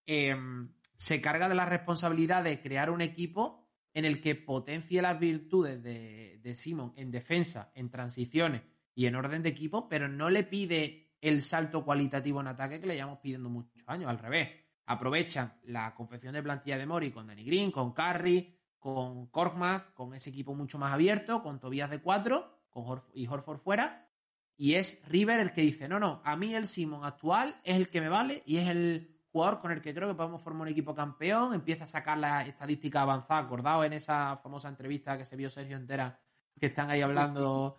em, 0.06 0.74
se 0.96 1.22
carga 1.22 1.50
de 1.50 1.56
la 1.56 1.66
responsabilidad 1.66 2.44
de 2.44 2.62
crear 2.62 2.90
un 2.90 3.02
equipo 3.02 3.68
en 3.94 4.06
el 4.06 4.22
que 4.22 4.36
potencie 4.36 5.02
las 5.02 5.20
virtudes 5.20 5.84
de, 5.84 6.40
de 6.42 6.56
Simon 6.56 6.94
en 6.96 7.12
defensa, 7.12 7.72
en 7.76 7.92
transiciones 7.92 8.64
y 8.96 9.06
en 9.06 9.16
orden 9.16 9.44
de 9.44 9.50
equipo, 9.50 9.88
pero 9.88 10.08
no 10.08 10.30
le 10.30 10.44
pide 10.44 11.03
el 11.24 11.42
salto 11.42 11.86
cualitativo 11.86 12.42
en 12.42 12.48
ataque 12.48 12.82
que 12.82 12.86
le 12.86 12.96
llevamos 12.96 13.20
pidiendo 13.20 13.50
muchos 13.50 13.82
años, 13.88 14.10
al 14.10 14.20
revés. 14.20 14.50
Aprovechan 14.86 15.54
la 15.64 15.96
confección 15.96 16.34
de 16.34 16.44
plantilla 16.44 16.78
de 16.78 16.86
Mori 16.86 17.12
con 17.12 17.28
Danny 17.28 17.46
Green, 17.46 17.72
con 17.72 17.94
Curry, 17.94 18.60
con 18.78 19.28
Korkmaz, 19.28 19.92
con 19.94 20.14
ese 20.14 20.32
equipo 20.32 20.54
mucho 20.54 20.78
más 20.78 20.94
abierto, 20.94 21.42
con 21.42 21.62
Tobias 21.62 21.90
de 21.90 22.02
4 22.02 22.68
con 22.70 23.02
y 23.14 23.26
Horford 23.28 23.60
fuera. 23.60 24.10
Y 24.58 24.74
es 24.74 25.08
River 25.08 25.40
el 25.40 25.54
que 25.54 25.62
dice, 25.62 25.88
no, 25.88 25.98
no, 25.98 26.22
a 26.26 26.36
mí 26.36 26.54
el 26.54 26.68
Simon 26.68 27.06
actual 27.06 27.60
es 27.64 27.78
el 27.78 27.90
que 27.90 28.02
me 28.02 28.10
vale 28.10 28.44
y 28.46 28.58
es 28.58 28.68
el 28.68 29.22
jugador 29.32 29.62
con 29.62 29.72
el 29.72 29.82
que 29.82 29.94
creo 29.94 30.10
que 30.10 30.16
podemos 30.16 30.42
formar 30.42 30.64
un 30.64 30.74
equipo 30.74 30.94
campeón. 30.94 31.54
Empieza 31.54 31.86
a 31.86 31.88
sacar 31.88 32.18
la 32.18 32.46
estadística 32.46 33.02
avanzada, 33.02 33.40
acordado 33.40 33.86
en 33.86 33.94
esa 33.94 34.36
famosa 34.44 34.68
entrevista 34.68 35.18
que 35.18 35.24
se 35.24 35.38
vio 35.38 35.50
Sergio 35.50 35.78
Entera 35.78 36.20
que 36.60 36.68
están 36.68 36.90
ahí 36.90 37.02
hablando 37.02 37.76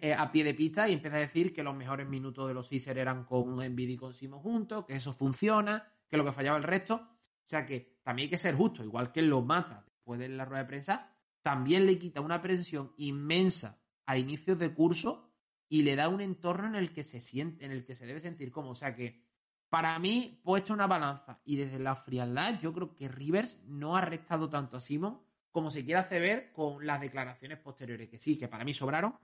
eh, 0.00 0.14
a 0.14 0.30
pie 0.30 0.44
de 0.44 0.54
pista 0.54 0.88
y 0.88 0.94
empieza 0.94 1.16
a 1.16 1.20
decir 1.20 1.52
que 1.52 1.62
los 1.62 1.74
mejores 1.74 2.08
minutos 2.08 2.48
de 2.48 2.54
los 2.54 2.68
Sixers 2.68 2.98
eran 2.98 3.24
con 3.24 3.62
Envid 3.62 3.90
y 3.90 3.96
con 3.96 4.14
Simon 4.14 4.40
juntos, 4.40 4.84
que 4.86 4.96
eso 4.96 5.12
funciona, 5.12 5.88
que 6.08 6.16
lo 6.16 6.24
que 6.24 6.32
fallaba 6.32 6.56
el 6.56 6.62
resto. 6.62 6.94
O 6.94 7.48
sea 7.48 7.66
que 7.66 7.98
también 8.02 8.26
hay 8.26 8.30
que 8.30 8.38
ser 8.38 8.54
justo, 8.54 8.84
igual 8.84 9.12
que 9.12 9.22
lo 9.22 9.42
mata 9.42 9.84
después 9.86 10.18
de 10.18 10.28
la 10.28 10.44
rueda 10.44 10.62
de 10.62 10.68
prensa, 10.68 11.12
también 11.42 11.86
le 11.86 11.98
quita 11.98 12.20
una 12.20 12.40
presión 12.40 12.92
inmensa 12.96 13.82
a 14.06 14.16
inicios 14.16 14.58
de 14.58 14.72
curso 14.72 15.32
y 15.68 15.82
le 15.82 15.96
da 15.96 16.08
un 16.08 16.20
entorno 16.20 16.68
en 16.68 16.74
el 16.74 16.92
que 16.92 17.04
se 17.04 17.20
siente, 17.20 17.64
en 17.64 17.72
el 17.72 17.84
que 17.84 17.94
se 17.94 18.06
debe 18.06 18.20
sentir 18.20 18.52
como. 18.52 18.70
O 18.70 18.74
sea 18.74 18.94
que, 18.94 19.24
para 19.68 19.98
mí, 19.98 20.40
puesto 20.44 20.74
una 20.74 20.86
balanza 20.86 21.40
y 21.44 21.56
desde 21.56 21.78
la 21.78 21.96
frialdad, 21.96 22.60
yo 22.60 22.72
creo 22.72 22.94
que 22.94 23.08
Rivers 23.08 23.62
no 23.64 23.96
ha 23.96 24.02
restado 24.02 24.50
tanto 24.50 24.76
a 24.76 24.80
Simon 24.80 25.22
como 25.52 25.70
se 25.70 25.84
quiere 25.84 26.00
hacer 26.00 26.20
ver 26.20 26.52
con 26.52 26.84
las 26.84 27.00
declaraciones 27.00 27.58
posteriores, 27.58 28.08
que 28.08 28.18
sí, 28.18 28.38
que 28.38 28.48
para 28.48 28.64
mí 28.64 28.74
sobraron, 28.74 29.16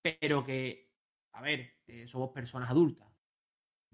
pero 0.00 0.44
que, 0.44 0.92
a 1.32 1.40
ver, 1.40 1.78
eh, 1.86 2.06
somos 2.06 2.30
personas 2.30 2.70
adultas. 2.70 3.08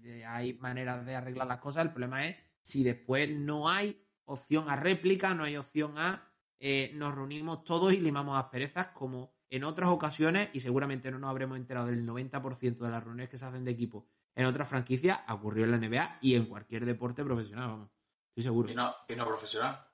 Eh, 0.03 0.23
hay 0.25 0.53
maneras 0.53 1.05
de 1.05 1.15
arreglar 1.15 1.47
las 1.47 1.59
cosas, 1.59 1.85
el 1.85 1.91
problema 1.91 2.27
es 2.27 2.37
si 2.61 2.83
después 2.83 3.29
no 3.29 3.69
hay 3.69 4.05
opción 4.25 4.69
a 4.69 4.75
réplica, 4.75 5.33
no 5.33 5.45
hay 5.45 5.57
opción 5.57 5.97
a 5.97 6.29
eh, 6.59 6.91
nos 6.93 7.15
reunimos 7.15 7.63
todos 7.63 7.93
y 7.93 8.01
limamos 8.01 8.37
asperezas 8.37 8.87
como 8.87 9.33
en 9.49 9.63
otras 9.63 9.89
ocasiones, 9.89 10.49
y 10.53 10.59
seguramente 10.59 11.09
no 11.09 11.17
nos 11.17 11.29
habremos 11.29 11.57
enterado 11.57 11.87
del 11.87 12.05
90% 12.05 12.77
de 12.77 12.91
las 12.91 13.03
reuniones 13.03 13.29
que 13.29 13.37
se 13.37 13.45
hacen 13.45 13.63
de 13.63 13.71
equipo 13.71 14.05
en 14.35 14.45
otras 14.45 14.67
franquicias, 14.67 15.19
ocurrió 15.29 15.65
en 15.65 15.71
la 15.71 15.77
NBA 15.77 16.19
y 16.21 16.35
en 16.35 16.45
cualquier 16.45 16.85
deporte 16.85 17.23
profesional, 17.23 17.69
vamos. 17.69 17.89
Estoy 18.29 18.43
seguro. 18.43 18.71
Y 18.71 18.75
no, 18.75 18.93
y 19.07 19.15
no 19.15 19.25
profesional. 19.25 19.87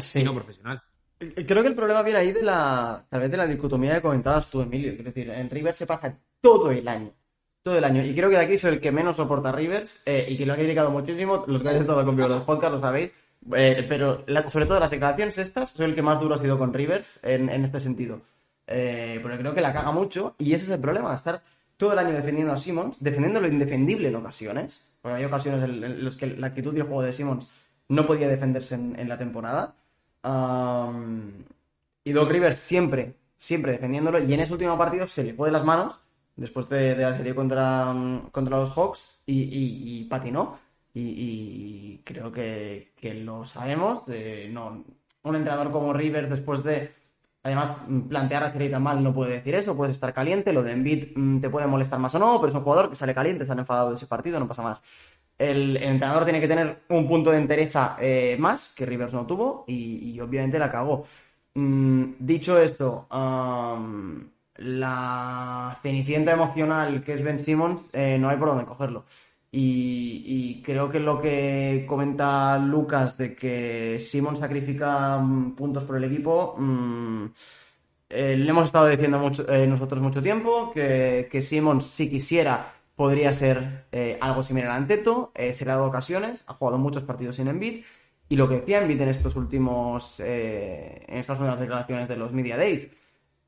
sí. 0.00 0.20
Y 0.20 0.24
no 0.24 0.34
profesional. 0.34 0.82
Creo 1.46 1.62
que 1.62 1.68
el 1.68 1.74
problema 1.74 2.02
viene 2.02 2.18
ahí 2.18 2.32
de 2.32 2.42
la, 2.42 3.04
tal 3.08 3.20
vez 3.20 3.30
de 3.30 3.36
la 3.36 3.46
dicotomía 3.46 3.94
que 3.94 4.02
comentabas 4.02 4.48
tú, 4.48 4.62
Emilio. 4.62 4.92
Es 4.92 5.04
decir, 5.04 5.30
en 5.30 5.48
Rivers 5.48 5.78
se 5.78 5.86
pasa 5.86 6.16
todo 6.40 6.70
el 6.70 6.86
año. 6.88 7.12
Todo 7.62 7.78
el 7.78 7.84
año. 7.84 8.04
Y 8.04 8.14
creo 8.14 8.28
que 8.28 8.36
de 8.36 8.42
aquí 8.42 8.58
soy 8.58 8.72
el 8.72 8.80
que 8.80 8.90
menos 8.90 9.16
soporta 9.16 9.52
Rivers 9.52 10.02
eh, 10.06 10.26
y 10.28 10.36
que 10.36 10.44
lo 10.44 10.54
ha 10.54 10.56
criticado 10.56 10.90
muchísimo. 10.90 11.44
Los 11.46 11.62
que 11.62 11.68
habéis 11.68 11.82
estado 11.82 12.04
conmigo 12.04 12.26
en 12.26 12.34
los 12.34 12.42
podcasts 12.42 12.74
lo 12.74 12.80
sabéis. 12.80 13.12
Eh, 13.54 13.86
pero 13.88 14.24
sobre 14.48 14.66
todo 14.66 14.80
las 14.80 14.90
declaraciones 14.90 15.38
estas, 15.38 15.70
soy 15.70 15.86
el 15.86 15.94
que 15.94 16.02
más 16.02 16.20
duro 16.20 16.34
ha 16.34 16.38
sido 16.38 16.58
con 16.58 16.72
Rivers 16.72 17.22
en, 17.24 17.48
este 17.50 17.78
sentido. 17.78 18.20
Eh, 18.66 19.18
porque 19.22 19.38
creo 19.38 19.54
que 19.54 19.60
la 19.60 19.72
caga 19.72 19.92
mucho 19.92 20.34
y 20.38 20.54
ese 20.54 20.66
es 20.66 20.70
el 20.70 20.80
problema, 20.80 21.12
estar 21.14 21.42
todo 21.76 21.92
el 21.92 21.98
año 21.98 22.14
defendiendo 22.14 22.52
a 22.52 22.58
Simmons, 22.58 22.98
defendiendo 23.00 23.40
lo 23.40 23.48
indefendible 23.48 24.08
en 24.08 24.16
ocasiones. 24.16 24.94
Porque 25.00 25.18
hay 25.18 25.24
ocasiones 25.24 25.62
en, 25.62 26.04
las 26.04 26.16
que 26.16 26.26
la 26.26 26.48
actitud 26.48 26.74
y 26.74 26.78
el 26.78 26.84
juego 26.84 27.02
de 27.02 27.12
Simmons 27.12 27.52
no 27.88 28.06
podía 28.06 28.28
defenderse 28.28 28.74
en 28.74 29.08
la 29.08 29.18
temporada 29.18 29.74
y 32.04 32.12
Doc 32.12 32.30
Rivers 32.30 32.58
siempre, 32.58 33.16
siempre 33.36 33.72
defendiéndolo. 33.72 34.18
Y 34.22 34.32
en 34.32 34.40
ese 34.40 34.52
último 34.52 34.78
partido 34.78 35.06
se 35.06 35.24
le 35.24 35.34
fue 35.34 35.48
de 35.48 35.52
las 35.52 35.64
manos 35.64 36.04
después 36.36 36.68
de, 36.68 36.96
la 36.96 37.16
serie 37.16 37.34
contra, 37.34 37.94
contra 38.30 38.58
los 38.58 38.70
Hawks 38.70 39.22
y, 39.26 40.04
patinó. 40.04 40.58
Y, 40.94 42.00
creo 42.04 42.30
que, 42.30 42.92
lo 43.24 43.44
sabemos. 43.44 44.02
no, 44.50 44.84
un 45.24 45.36
entrenador 45.36 45.70
como 45.70 45.92
Rivers, 45.92 46.30
después 46.30 46.62
de 46.62 46.92
además 47.44 47.78
plantear 48.08 48.42
la 48.42 48.48
serie 48.48 48.70
tan 48.70 48.82
mal, 48.82 49.02
no 49.02 49.12
puede 49.12 49.32
decir 49.32 49.54
eso. 49.54 49.76
Puedes 49.76 49.96
estar 49.96 50.12
caliente. 50.14 50.52
Lo 50.52 50.62
de 50.62 50.72
Embiid 50.72 51.16
mm, 51.16 51.40
te 51.40 51.50
puede 51.50 51.66
molestar 51.66 51.98
más 51.98 52.14
o 52.14 52.18
no, 52.18 52.40
pero 52.40 52.50
es 52.50 52.54
un 52.54 52.62
jugador 52.62 52.90
que 52.90 52.96
sale 52.96 53.14
caliente, 53.14 53.50
han 53.50 53.58
enfadado 53.58 53.90
de 53.90 53.96
ese 53.96 54.06
partido, 54.06 54.38
no 54.38 54.48
pasa 54.48 54.62
más 54.62 54.82
el, 55.38 55.76
entrenador 55.76 56.24
tiene 56.24 56.40
que 56.40 56.48
tener 56.48 56.82
un 56.88 57.06
punto 57.06 57.30
de 57.30 57.38
entereza 57.38 57.96
eh, 58.00 58.36
más, 58.38 58.74
que 58.74 58.86
Rivers 58.86 59.14
no 59.14 59.26
tuvo, 59.26 59.64
y, 59.66 60.18
obviamente 60.20 60.58
la 60.58 60.70
cagó. 60.70 61.04
Mm, 61.54 62.14
dicho 62.18 62.58
esto, 62.58 63.06
la 64.56 65.78
cenicienta 65.82 66.32
emocional 66.32 67.02
que 67.02 67.14
es 67.14 67.22
Ben 67.22 67.40
Simmons, 67.40 67.82
eh, 67.92 68.18
no 68.18 68.28
hay 68.28 68.36
por 68.36 68.48
dónde 68.48 68.64
cogerlo. 68.64 69.04
Y, 69.54 70.62
creo 70.64 70.88
que 70.90 71.00
lo 71.00 71.20
que 71.20 71.84
comenta 71.86 72.56
Lucas 72.58 73.18
de 73.18 73.34
que 73.34 73.98
Simmons 74.00 74.38
sacrifica 74.38 75.18
mm, 75.18 75.54
puntos 75.54 75.84
por 75.84 75.96
el 75.96 76.04
equipo, 76.04 76.54
mm, 76.58 77.26
eh, 78.10 78.36
le 78.36 78.50
hemos 78.50 78.66
estado 78.66 78.88
diciendo 78.88 79.18
mucho, 79.18 79.44
nosotros 79.66 80.00
mucho 80.02 80.22
tiempo 80.22 80.70
que, 80.72 81.28
que 81.30 81.42
si 81.42 82.10
quisiera, 82.10 82.72
podría 83.02 83.32
ser 83.32 83.86
eh, 83.90 84.16
algo 84.20 84.44
similar 84.44 84.70
a 84.70 84.76
Anteto, 84.76 85.32
eh, 85.34 85.54
se 85.54 85.64
le 85.64 85.72
ha 85.72 85.74
dado 85.74 85.88
ocasiones, 85.88 86.44
ha 86.46 86.54
jugado 86.54 86.78
muchos 86.78 87.02
partidos 87.02 87.34
sin 87.34 87.48
Embiid, 87.48 87.82
y 88.28 88.36
lo 88.36 88.48
que 88.48 88.60
decía 88.60 88.80
Embiid 88.80 89.00
en 89.00 89.08
estos 89.08 89.34
últimos, 89.34 90.20
eh, 90.20 91.04
en 91.08 91.18
estas 91.18 91.36
últimas 91.40 91.58
declaraciones 91.58 92.08
de 92.08 92.16
los 92.16 92.32
Media 92.32 92.56
Days, 92.56 92.88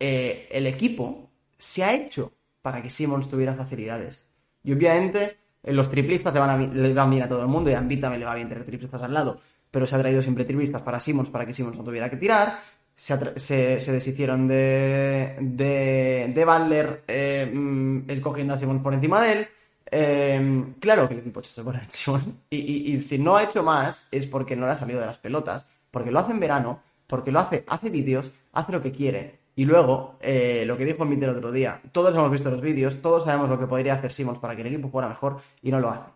el 0.01 0.67
equipo 0.67 1.31
se 1.57 1.85
ha 1.85 1.95
hecho 1.95 2.33
para 2.63 2.83
que 2.83 2.91
Simmons 2.91 3.29
tuviera 3.29 3.55
facilidades. 3.55 4.27
Y 4.65 4.73
obviamente 4.73 5.37
los 5.63 5.89
triplistas 5.89 6.35
le 6.35 6.41
van, 6.41 6.51
a, 6.51 6.57
le 6.59 6.93
van 6.93 7.11
bien 7.11 7.23
a 7.23 7.29
todo 7.29 7.43
el 7.43 7.47
mundo, 7.47 7.71
y 7.71 7.75
a 7.75 7.79
Embiid 7.79 8.01
también 8.01 8.19
le 8.19 8.27
va 8.27 8.35
bien 8.35 8.49
tener 8.49 8.65
triplistas 8.65 9.03
al 9.03 9.15
lado, 9.15 9.39
pero 9.71 9.87
se 9.87 9.95
ha 9.95 10.01
traído 10.01 10.21
siempre 10.21 10.45
triplistas 10.45 10.83
para 10.83 10.99
Simmons 10.99 11.31
para 11.31 11.47
que 11.47 11.55
Simmons 11.55 11.79
no 11.79 11.85
tuviera 11.85 12.11
que 12.11 12.17
tirar, 12.17 12.59
se, 12.97 13.41
se, 13.81 13.93
deshicieron 13.93 14.49
de, 14.49 15.37
de, 15.41 16.33
de 16.35 16.45
Butler 16.45 17.05
eh, 17.09 17.51
mm, 17.53 18.11
escogiendo 18.11 18.55
a 18.55 18.59
Simon 18.59 18.83
por 18.83 18.95
encima 18.95 19.23
de 19.23 19.33
él. 19.33 19.49
Eh, 19.91 20.65
claro 20.81 21.07
que 21.09 21.15
el 21.15 21.21
equipo 21.21 21.43
se 21.43 21.61
en 21.61 21.91
Simon. 21.91 22.41
Y, 22.51 22.93
y, 22.93 23.03
si 23.03 23.19
no 23.19 23.37
ha 23.37 23.45
hecho 23.45 23.63
más 23.63 24.09
es 24.13 24.27
porque 24.27 24.57
no 24.57 24.67
le 24.67 24.73
ha 24.73 24.77
salido 24.77 25.01
de 25.01 25.07
las 25.07 25.19
pelotas, 25.19 25.69
porque 25.91 26.11
lo 26.11 26.21
hace 26.21 26.33
en 26.33 26.41
verano, 26.41 26.81
porque 27.07 27.33
lo 27.33 27.41
hace, 27.41 27.65
hace 27.69 27.91
vídeos, 27.91 28.33
hace 28.53 28.73
lo 28.73 28.83
que 28.83 28.93
quiere. 28.93 29.41
Y 29.57 29.65
luego, 29.67 30.17
eh, 30.21 30.65
lo 30.67 30.77
que 30.77 30.85
dijo 30.85 31.05
Mitter 31.05 31.29
el 31.29 31.37
otro 31.37 31.53
día, 31.53 31.81
todos 31.93 32.15
hemos 32.15 32.31
visto 32.31 32.51
los 32.51 32.61
vídeos, 32.61 33.01
todos 33.03 33.25
sabemos 33.25 33.49
lo 33.49 33.59
que 33.59 33.67
podría 33.67 33.95
hacer 33.95 34.13
Simons 34.13 34.39
para 34.39 34.57
que 34.57 34.63
el 34.63 34.69
equipo 34.69 34.89
fuera 34.89 35.09
mejor 35.09 35.39
y 35.63 35.71
no 35.71 35.79
lo 35.79 35.91
hace. 35.91 36.11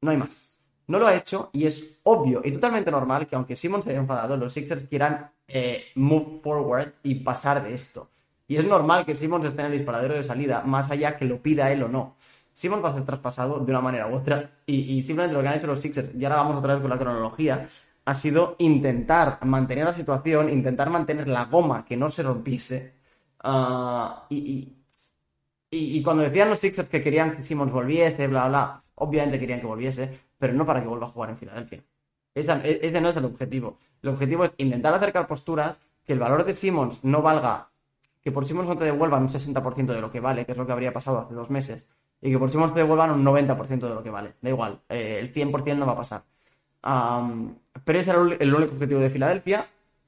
No 0.00 0.10
hay 0.10 0.16
más. 0.16 0.58
No 0.88 0.98
lo 0.98 1.06
ha 1.06 1.14
hecho 1.14 1.50
y 1.52 1.66
es 1.66 2.00
obvio 2.04 2.40
y 2.42 2.50
totalmente 2.50 2.90
normal 2.90 3.26
que 3.26 3.36
aunque 3.36 3.56
Simmons 3.56 3.84
se 3.84 3.90
haya 3.90 3.98
enfadado, 4.00 4.36
los 4.36 4.54
Sixers 4.54 4.84
quieran 4.84 5.30
eh, 5.48 5.86
move 5.94 6.40
forward 6.42 6.92
y 7.02 7.16
pasar 7.16 7.62
de 7.62 7.74
esto. 7.74 8.10
Y 8.46 8.56
es 8.56 8.64
normal 8.64 9.04
que 9.04 9.14
Simmons 9.14 9.44
esté 9.46 9.60
en 9.60 9.66
el 9.66 9.78
disparadero 9.78 10.14
de 10.14 10.22
salida, 10.22 10.62
más 10.62 10.90
allá 10.90 11.16
que 11.16 11.24
lo 11.24 11.42
pida 11.42 11.72
él 11.72 11.82
o 11.82 11.88
no. 11.88 12.16
Simmons 12.54 12.84
va 12.84 12.90
a 12.90 12.94
ser 12.94 13.04
traspasado 13.04 13.60
de 13.60 13.70
una 13.70 13.80
manera 13.80 14.08
u 14.08 14.14
otra 14.14 14.50
y, 14.66 15.02
simplemente 15.02 15.34
lo 15.34 15.42
que 15.42 15.48
han 15.48 15.54
hecho 15.54 15.66
los 15.66 15.80
Sixers, 15.80 16.14
y 16.14 16.24
ahora 16.24 16.36
vamos 16.36 16.58
otra 16.58 16.74
vez 16.74 16.82
con 16.82 16.90
la 16.90 16.98
cronología, 16.98 17.68
ha 18.04 18.14
sido 18.14 18.56
intentar 18.58 19.44
mantener 19.44 19.84
la 19.84 19.92
situación, 19.92 20.50
intentar 20.50 20.90
mantener 20.90 21.28
la 21.28 21.44
goma 21.44 21.84
que 21.84 21.96
no 21.96 22.10
se 22.10 22.22
rompiese. 22.22 22.94
Ah, 23.40 24.26
y, 24.30 24.76
y, 25.70 26.02
cuando 26.02 26.22
decían 26.24 26.50
los 26.50 26.58
Sixers 26.58 26.88
que 26.88 27.02
querían 27.02 27.36
que 27.36 27.42
Simmons 27.42 27.72
volviese, 27.72 28.26
bla, 28.26 28.48
bla, 28.48 28.82
obviamente 28.96 29.38
querían 29.38 29.60
que 29.60 29.66
volviese, 29.66 30.18
pero 30.38 30.52
no 30.54 30.66
para 30.66 30.80
que 30.82 30.88
vuelva 30.88 31.06
a 31.06 31.10
jugar 31.10 31.30
en 31.30 31.38
Filadelfia. 31.38 31.84
E, 32.38 32.80
ese 32.82 33.00
no 33.00 33.08
es 33.08 33.16
el 33.16 33.24
objetivo. 33.24 33.78
El 34.02 34.10
objetivo 34.10 34.44
es 34.44 34.52
intentar 34.58 34.94
acercar 34.94 35.26
posturas, 35.26 35.78
que 36.04 36.12
el 36.14 36.18
valor 36.18 36.44
de 36.44 36.54
Simmons 36.54 37.04
no 37.04 37.20
valga, 37.22 37.68
que 38.22 38.32
por 38.32 38.46
Simmons 38.46 38.68
no 38.68 38.76
te 38.76 38.84
devuelvan 38.84 39.22
un 39.22 39.28
60% 39.28 39.86
de 39.86 40.00
lo 40.00 40.10
que 40.10 40.20
vale, 40.20 40.46
que 40.46 40.52
es 40.52 40.58
lo 40.58 40.66
que 40.66 40.72
habría 40.72 40.92
pasado 40.92 41.18
hace 41.18 41.34
dos 41.34 41.50
meses, 41.50 41.86
y 42.20 42.30
que 42.30 42.38
por 42.38 42.50
Simmons 42.50 42.72
te 42.72 42.80
devuelvan 42.80 43.10
un 43.10 43.24
90% 43.24 43.88
de 43.88 43.94
lo 43.94 44.02
que 44.02 44.10
vale. 44.10 44.34
Da 44.40 44.50
igual, 44.50 44.80
eh, 44.88 45.18
el 45.20 45.32
100% 45.32 45.76
no 45.76 45.86
va 45.86 45.92
a 45.92 45.96
pasar. 45.96 46.24
pero 47.84 47.98
ese 47.98 48.10
era 48.10 48.20
el 48.38 48.54
único 48.54 48.72
objetivo 48.72 49.00
de 49.00 49.10
Filadelfia. 49.10 49.66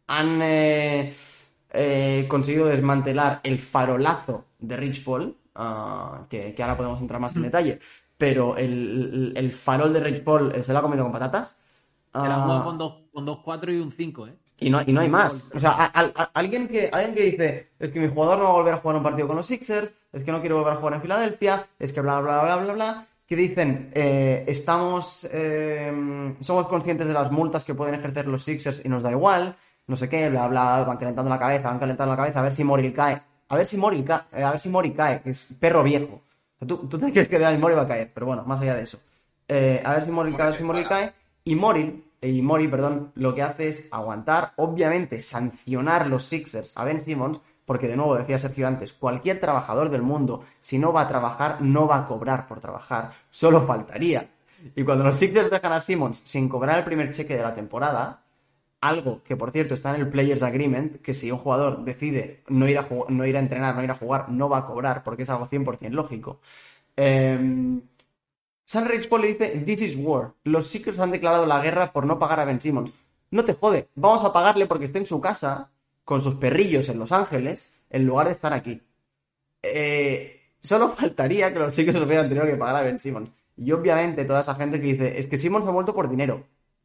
Han 0.09 0.41
eh, 0.43 1.13
eh, 1.73 2.27
conseguido 2.29 2.67
desmantelar 2.67 3.41
el 3.45 3.59
farolazo 3.61 4.47
de 4.59 4.77
Rich 4.77 5.05
Paul, 5.05 5.37
ah, 5.55 6.23
que, 6.29 6.55
ahora 6.59 6.77
podemos 6.77 7.01
entrar 7.01 7.21
más 7.21 7.35
en 7.37 7.43
mm. 7.43 7.45
detalle. 7.45 7.79
Pero 8.19 8.57
el, 8.57 9.53
farol 9.55 9.93
de 9.93 10.01
Rich 10.01 10.23
Paul 10.23 10.53
se 10.63 10.73
lo 10.73 10.79
ha 10.79 10.83
comido 10.83 11.05
con 11.05 11.13
patatas. 11.13 11.59
Se 12.13 12.29
la 12.29 12.45
ha 12.45 12.65
con 12.65 12.79
2-4 12.79 13.61
con 13.61 13.71
y 13.71 13.77
un 13.77 13.93
5, 13.93 14.27
¿eh? 14.27 14.37
Y 14.61 14.69
no, 14.69 14.81
y 14.87 14.93
no 14.93 15.01
hay 15.01 15.09
más. 15.09 15.51
O 15.55 15.59
sea, 15.61 15.87
alguien, 16.35 16.69
que, 16.69 16.91
alguien 16.93 17.15
que 17.15 17.23
dice, 17.23 17.71
es 17.79 17.91
que 17.91 17.99
mi 17.99 18.09
jugador 18.09 18.39
no 18.39 18.45
va 18.45 18.51
a 18.51 18.55
volver 18.55 18.75
a 18.75 18.77
jugar 18.77 18.97
un 18.99 19.03
partido 19.03 19.27
con 19.27 19.37
los 19.37 19.47
Sixers, 19.47 19.95
es 20.13 20.23
que 20.23 20.33
no 20.33 20.41
quiere 20.41 20.55
volver 20.55 20.75
a 20.75 20.77
jugar 20.77 20.95
en 20.95 21.01
Filadelfia, 21.01 21.67
es 21.79 21.93
que 21.93 22.03
bla, 22.03 22.21
bla, 22.21 22.43
bla, 22.43 22.57
bla, 22.57 22.73
bla, 22.75 23.07
que 23.27 23.37
dicen, 23.37 23.91
eh, 23.95 24.45
estamos, 24.47 25.27
eh, 25.33 26.35
somos 26.41 26.67
conscientes 26.67 27.07
de 27.07 27.15
las 27.15 27.33
multas 27.33 27.65
que 27.65 27.75
pueden 27.75 27.95
ejercer 27.95 28.27
los 28.27 28.45
Sixers 28.45 28.83
y 28.85 28.89
nos 28.91 29.03
da 29.03 29.13
igual, 29.13 29.57
no 29.87 29.97
sé 29.97 30.11
qué, 30.11 30.29
bla, 30.29 30.47
bla, 30.47 30.85
van 30.85 30.99
calentando 30.99 31.31
la 31.31 31.39
cabeza, 31.39 31.69
van 31.69 31.79
calentando 31.79 32.13
la 32.13 32.17
cabeza, 32.19 32.41
a 32.41 32.43
ver 32.43 32.53
si 32.53 32.63
Mori 32.63 32.93
cae, 32.93 33.23
a 33.49 33.57
ver 33.57 33.65
si 33.65 33.79
Mori 33.79 34.03
cae, 34.03 34.23
eh, 34.33 34.45
a 34.45 34.51
ver 34.51 34.61
si 34.61 34.69
Mori 34.69 34.91
cae, 34.93 35.23
que 35.23 35.31
es 35.31 35.57
perro 35.59 35.83
viejo. 35.83 36.21
tú, 36.67 36.87
tú 36.87 36.99
te 36.99 37.11
crees 37.13 37.29
que 37.29 37.39
de 37.39 37.57
Mori 37.57 37.75
va 37.75 37.83
a 37.83 37.89
caer, 37.89 38.11
pero 38.13 38.27
bueno, 38.27 38.45
más 38.45 38.61
allá 38.61 38.75
de 38.75 38.83
eso. 38.83 38.99
a 39.49 39.95
ver 39.95 40.05
si 40.05 40.11
Mori 40.11 40.33
cae, 40.33 40.43
a 40.43 40.51
ver 40.51 40.55
si 40.59 40.65
Mori 40.65 40.85
cae, 40.85 41.13
y 41.45 41.55
Mori 41.55 42.05
y 42.23 42.43
Mori, 42.43 42.69
perdón, 42.69 43.13
lo 43.15 43.35
que 43.35 43.43
hace 43.43 43.69
es 43.69 43.89
aguantar, 43.93 44.53
obviamente 44.57 45.21
sancionar 45.21 46.07
los 46.07 46.27
Sixers 46.27 46.77
a 46.77 46.85
Ben 46.85 47.03
Simmons, 47.03 47.41
porque 47.65 47.89
de 47.89 47.97
nuevo 47.97 48.17
decía 48.17 48.39
Sergio 48.39 48.67
antes, 48.67 48.93
cualquier 48.93 49.41
trabajador 49.41 49.91
del 49.91 50.03
mundo, 50.03 50.45
si 50.61 50.79
no 50.79 50.93
va 50.93 51.03
a 51.03 51.09
trabajar, 51.09 51.63
no 51.63 51.87
va 51.87 51.99
a 51.99 52.07
cobrar 52.07 52.47
por 52.47 52.61
trabajar, 52.61 53.13
solo 53.31 53.67
faltaría. 53.67 54.29
Y 54.77 54.85
cuando 54.85 55.05
los 55.05 55.19
Sixers 55.19 55.51
dejan 55.51 55.73
a 55.73 55.81
Simmons 55.81 56.21
sin 56.25 56.49
cobrar 56.49 56.79
el 56.79 56.85
primer 56.85 57.11
cheque 57.11 57.37
de 57.37 57.43
la 57.43 57.55
temporada, 57.55 58.23
algo 58.83 59.23
que 59.23 59.37
por 59.37 59.51
cierto 59.51 59.73
está 59.73 59.95
en 59.95 60.03
el 60.03 60.09
Players 60.09 60.43
Agreement, 60.43 61.01
que 61.01 61.15
si 61.15 61.31
un 61.31 61.39
jugador 61.39 61.85
decide 61.85 62.43
no 62.49 62.69
ir 62.69 62.79
a, 62.79 62.87
no 63.09 63.25
ir 63.25 63.37
a 63.37 63.41
entrenar, 63.41 63.75
no 63.75 63.83
ir 63.83 63.91
a 63.91 63.95
jugar, 63.95 64.29
no 64.29 64.51
va 64.51 64.59
a 64.59 64.65
cobrar, 64.67 65.03
porque 65.03 65.23
es 65.23 65.31
algo 65.31 65.47
100% 65.49 65.91
lógico. 65.91 66.41
Eh, 66.97 67.81
Rich 68.75 69.09
Paul 69.09 69.23
le 69.23 69.29
dice, 69.29 69.49
This 69.65 69.83
is 69.83 69.97
war. 69.97 70.35
Los 70.45 70.69
Sixers 70.69 70.99
han 70.99 71.11
declarado 71.11 71.47
la 71.47 71.61
guerra 71.61 71.93
por 71.93 72.07
no 72.07 72.19
pagar 72.19 72.41
a 72.41 72.45
Ben 72.45 72.61
Simmons. 72.61 72.93
No 73.31 73.45
te 73.45 73.55
jode, 73.55 73.89
vamos 73.95 74.25
a 74.25 74.33
pagarle 74.33 74.67
porque 74.67 74.85
esté 74.85 74.99
en 74.99 75.07
su 75.07 75.21
casa, 75.21 75.71
con 76.05 76.21
sus 76.21 76.35
perrillos 76.35 76.89
en 76.89 76.99
Los 76.99 77.13
Ángeles, 77.13 77.83
en 77.91 78.07
lugar 78.07 78.27
de 78.27 78.33
estar 78.33 78.53
aquí. 78.53 78.81
Eh, 79.63 80.41
solo 80.61 80.89
faltaría 80.97 81.53
que 81.53 81.59
los 81.59 81.75
Sixers 81.75 82.05
hubieran 82.05 82.29
tenido 82.29 82.47
que 82.47 82.57
pagar 82.57 82.77
a 82.77 82.83
Ben 82.83 82.99
Simmons. 82.99 83.31
Y 83.57 83.73
obviamente 83.73 84.25
toda 84.25 84.41
esa 84.41 84.55
gente 84.55 84.81
que 84.81 84.87
dice, 84.87 85.19
es 85.19 85.27
que 85.27 85.39
Simmons 85.39 85.67
ha 85.67 85.71
vuelto 85.71 85.95
por 85.95 86.09
dinero. 86.09 86.45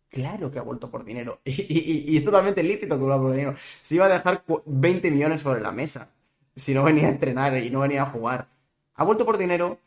Claro 0.10 0.52
que 0.52 0.60
ha 0.60 0.62
vuelto 0.62 0.90
por 0.90 1.04
dinero. 1.04 1.40
Y, 1.46 2.18
es 2.18 2.24
totalmente 2.24 2.64
lícito 2.64 2.96
que 2.96 3.02
vuelva 3.02 3.22
por 3.22 3.32
dinero. 3.32 3.56
Se 3.58 3.96
iba 3.96 4.06
a 4.06 4.10
dejar 4.10 4.44
20 4.66 5.12
millones 5.12 5.42
sobre 5.42 5.62
la 5.62 5.72
mesa 5.72 6.10
si 6.56 6.74
no 6.74 6.84
venía 6.84 7.08
a 7.08 7.12
entrenar 7.12 7.58
y 7.58 7.70
no 7.70 7.82
venía 7.82 8.04
a 8.04 8.06
jugar. 8.08 8.48
Ha 8.96 9.04
vuelto 9.04 9.26
por 9.26 9.38
dinero 9.38 9.78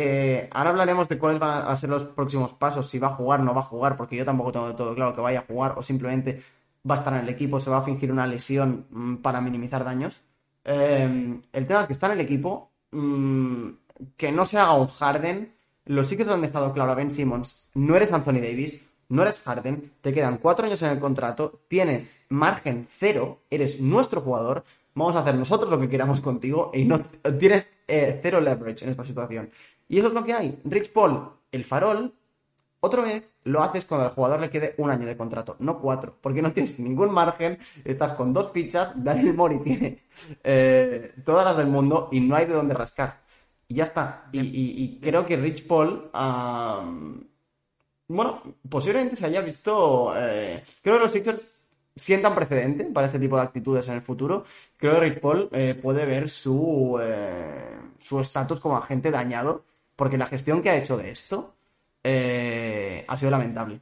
eh, 0.00 0.48
ahora 0.52 0.70
hablaremos 0.70 1.08
de 1.08 1.18
cuáles 1.18 1.40
van 1.40 1.66
a 1.66 1.76
ser 1.76 1.90
los 1.90 2.04
próximos 2.04 2.52
pasos, 2.52 2.88
si 2.88 3.00
va 3.00 3.08
a 3.08 3.14
jugar, 3.14 3.40
no 3.40 3.52
va 3.52 3.62
a 3.62 3.64
jugar, 3.64 3.96
porque 3.96 4.14
yo 4.14 4.24
tampoco 4.24 4.52
tengo 4.52 4.76
todo 4.76 4.94
claro 4.94 5.12
que 5.12 5.20
vaya 5.20 5.40
a 5.40 5.42
jugar 5.42 5.74
o 5.76 5.82
simplemente 5.82 6.40
va 6.88 6.94
a 6.94 6.98
estar 6.98 7.12
en 7.14 7.20
el 7.20 7.28
equipo, 7.28 7.58
se 7.58 7.68
va 7.68 7.78
a 7.78 7.82
fingir 7.82 8.12
una 8.12 8.24
lesión 8.24 8.86
mm, 8.90 9.16
para 9.16 9.40
minimizar 9.40 9.84
daños. 9.84 10.22
Eh, 10.64 11.40
el 11.52 11.66
tema 11.66 11.80
es 11.80 11.88
que 11.88 11.94
está 11.94 12.06
en 12.06 12.12
el 12.12 12.20
equipo, 12.20 12.70
mm, 12.92 13.70
que 14.16 14.30
no 14.30 14.46
se 14.46 14.58
haga 14.58 14.74
un 14.74 14.86
Harden. 14.86 15.52
Los 15.86 16.10
que 16.10 16.24
lo 16.24 16.34
han 16.34 16.42
dejado 16.42 16.72
claro 16.72 16.92
a 16.92 16.94
Ben 16.94 17.10
Simmons, 17.10 17.70
no 17.74 17.96
eres 17.96 18.12
Anthony 18.12 18.34
Davis, 18.34 18.86
no 19.08 19.22
eres 19.22 19.40
Harden, 19.40 19.94
te 20.00 20.12
quedan 20.12 20.36
cuatro 20.38 20.66
años 20.66 20.80
en 20.82 20.90
el 20.90 21.00
contrato, 21.00 21.62
tienes 21.66 22.26
margen 22.28 22.86
cero, 22.88 23.40
eres 23.50 23.80
nuestro 23.80 24.20
jugador, 24.20 24.64
vamos 24.94 25.16
a 25.16 25.20
hacer 25.20 25.34
nosotros 25.34 25.70
lo 25.70 25.80
que 25.80 25.88
queramos 25.88 26.20
contigo 26.20 26.70
y 26.72 26.84
no 26.84 27.00
tienes 27.40 27.68
eh, 27.88 28.20
cero 28.22 28.40
leverage 28.40 28.84
en 28.84 28.90
esta 28.90 29.02
situación. 29.02 29.50
Y 29.88 29.98
eso 29.98 30.08
es 30.08 30.14
lo 30.14 30.24
que 30.24 30.34
hay. 30.34 30.60
Rich 30.64 30.92
Paul, 30.92 31.30
el 31.50 31.64
farol, 31.64 32.14
otra 32.80 33.02
vez 33.02 33.24
lo 33.44 33.62
haces 33.62 33.86
cuando 33.86 34.06
al 34.06 34.12
jugador 34.12 34.40
le 34.40 34.50
quede 34.50 34.74
un 34.78 34.90
año 34.90 35.06
de 35.06 35.16
contrato, 35.16 35.56
no 35.58 35.80
cuatro, 35.80 36.16
porque 36.20 36.42
no 36.42 36.52
tienes 36.52 36.78
ningún 36.78 37.10
margen, 37.10 37.58
estás 37.84 38.12
con 38.12 38.32
dos 38.32 38.52
fichas, 38.52 39.02
Daryl 39.02 39.34
Mori 39.34 39.58
tiene 39.60 40.04
eh, 40.44 41.14
todas 41.24 41.44
las 41.44 41.56
del 41.56 41.66
mundo 41.68 42.08
y 42.12 42.20
no 42.20 42.36
hay 42.36 42.46
de 42.46 42.54
dónde 42.54 42.74
rascar. 42.74 43.20
Y 43.66 43.74
ya 43.76 43.84
está. 43.84 44.28
Y, 44.32 44.98
creo 45.00 45.26
que 45.26 45.36
Rich 45.36 45.66
Paul, 45.66 46.10
bueno, 48.08 48.42
posiblemente 48.68 49.16
se 49.16 49.26
haya 49.26 49.40
visto, 49.40 50.12
eh, 50.16 50.62
creo 50.82 50.96
que 50.96 51.04
los 51.04 51.12
Sixers 51.12 51.66
sientan 51.94 52.34
precedente 52.34 52.84
para 52.84 53.06
este 53.06 53.18
tipo 53.18 53.36
de 53.36 53.42
actitudes 53.42 53.88
en 53.88 53.96
el 53.96 54.02
futuro. 54.02 54.44
Creo 54.76 54.94
que 54.94 55.00
Rich 55.00 55.20
Paul 55.20 55.48
eh, 55.52 55.78
puede 55.80 56.06
ver 56.06 56.28
su 56.30 56.98
su 57.98 58.20
estatus 58.20 58.60
como 58.60 58.76
agente 58.76 59.10
dañado 59.10 59.64
porque 59.98 60.16
la 60.16 60.26
gestión 60.26 60.62
que 60.62 60.70
ha 60.70 60.76
hecho 60.76 60.96
de 60.96 61.10
esto 61.10 61.56
eh, 62.04 63.04
ha 63.08 63.16
sido 63.16 63.32
lamentable. 63.32 63.80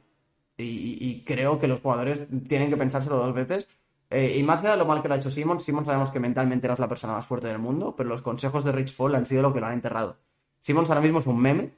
Y, 0.57 1.23
creo 1.27 1.59
que 1.59 1.67
los 1.67 1.79
jugadores 1.79 2.21
tienen 2.47 2.71
que 2.71 2.75
pensárselo 2.75 3.17
dos 3.17 3.35
veces. 3.35 3.69
Eh, 4.09 4.35
y 4.39 4.41
más 4.41 4.61
allá 4.61 4.71
de 4.71 4.77
lo 4.77 4.87
mal 4.87 5.03
que 5.03 5.09
lo 5.09 5.13
ha 5.13 5.17
hecho 5.17 5.29
Simon, 5.29 5.61
Simon 5.61 5.85
sabemos 5.85 6.09
que 6.09 6.19
mentalmente 6.19 6.67
no 6.67 6.73
es 6.73 6.79
la 6.79 6.87
persona 6.87 7.13
más 7.13 7.27
fuerte 7.27 7.45
del 7.47 7.59
mundo, 7.59 7.95
pero 7.95 8.09
los 8.09 8.23
consejos 8.23 8.65
de 8.65 8.71
Rich 8.71 8.95
Paul 8.95 9.13
han 9.13 9.27
sido 9.27 9.43
lo 9.43 9.53
que 9.53 9.59
lo 9.59 9.67
han 9.67 9.73
enterrado. 9.73 10.17
Simmons 10.59 10.89
ahora 10.89 11.01
mismo 11.01 11.19
es 11.19 11.27
un 11.27 11.39
meme. 11.39 11.77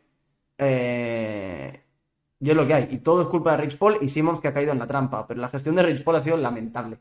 Eh, 0.57 1.83
y 2.39 2.49
es 2.49 2.55
lo 2.55 2.65
que 2.65 2.75
hay. 2.75 2.87
Y 2.91 2.99
todo 2.99 3.23
es 3.23 3.27
culpa 3.27 3.51
de 3.51 3.57
Rich 3.57 3.77
Paul 3.77 3.97
y 3.99 4.07
Simmons 4.07 4.39
que 4.39 4.47
ha 4.47 4.53
caído 4.53 4.71
en 4.71 4.79
la 4.79 4.87
trampa. 4.87 5.27
Pero 5.27 5.41
la 5.41 5.49
gestión 5.49 5.75
de 5.75 5.83
Rich 5.83 6.05
Paul 6.05 6.15
ha 6.15 6.21
sido 6.21 6.37
lamentable 6.37 6.97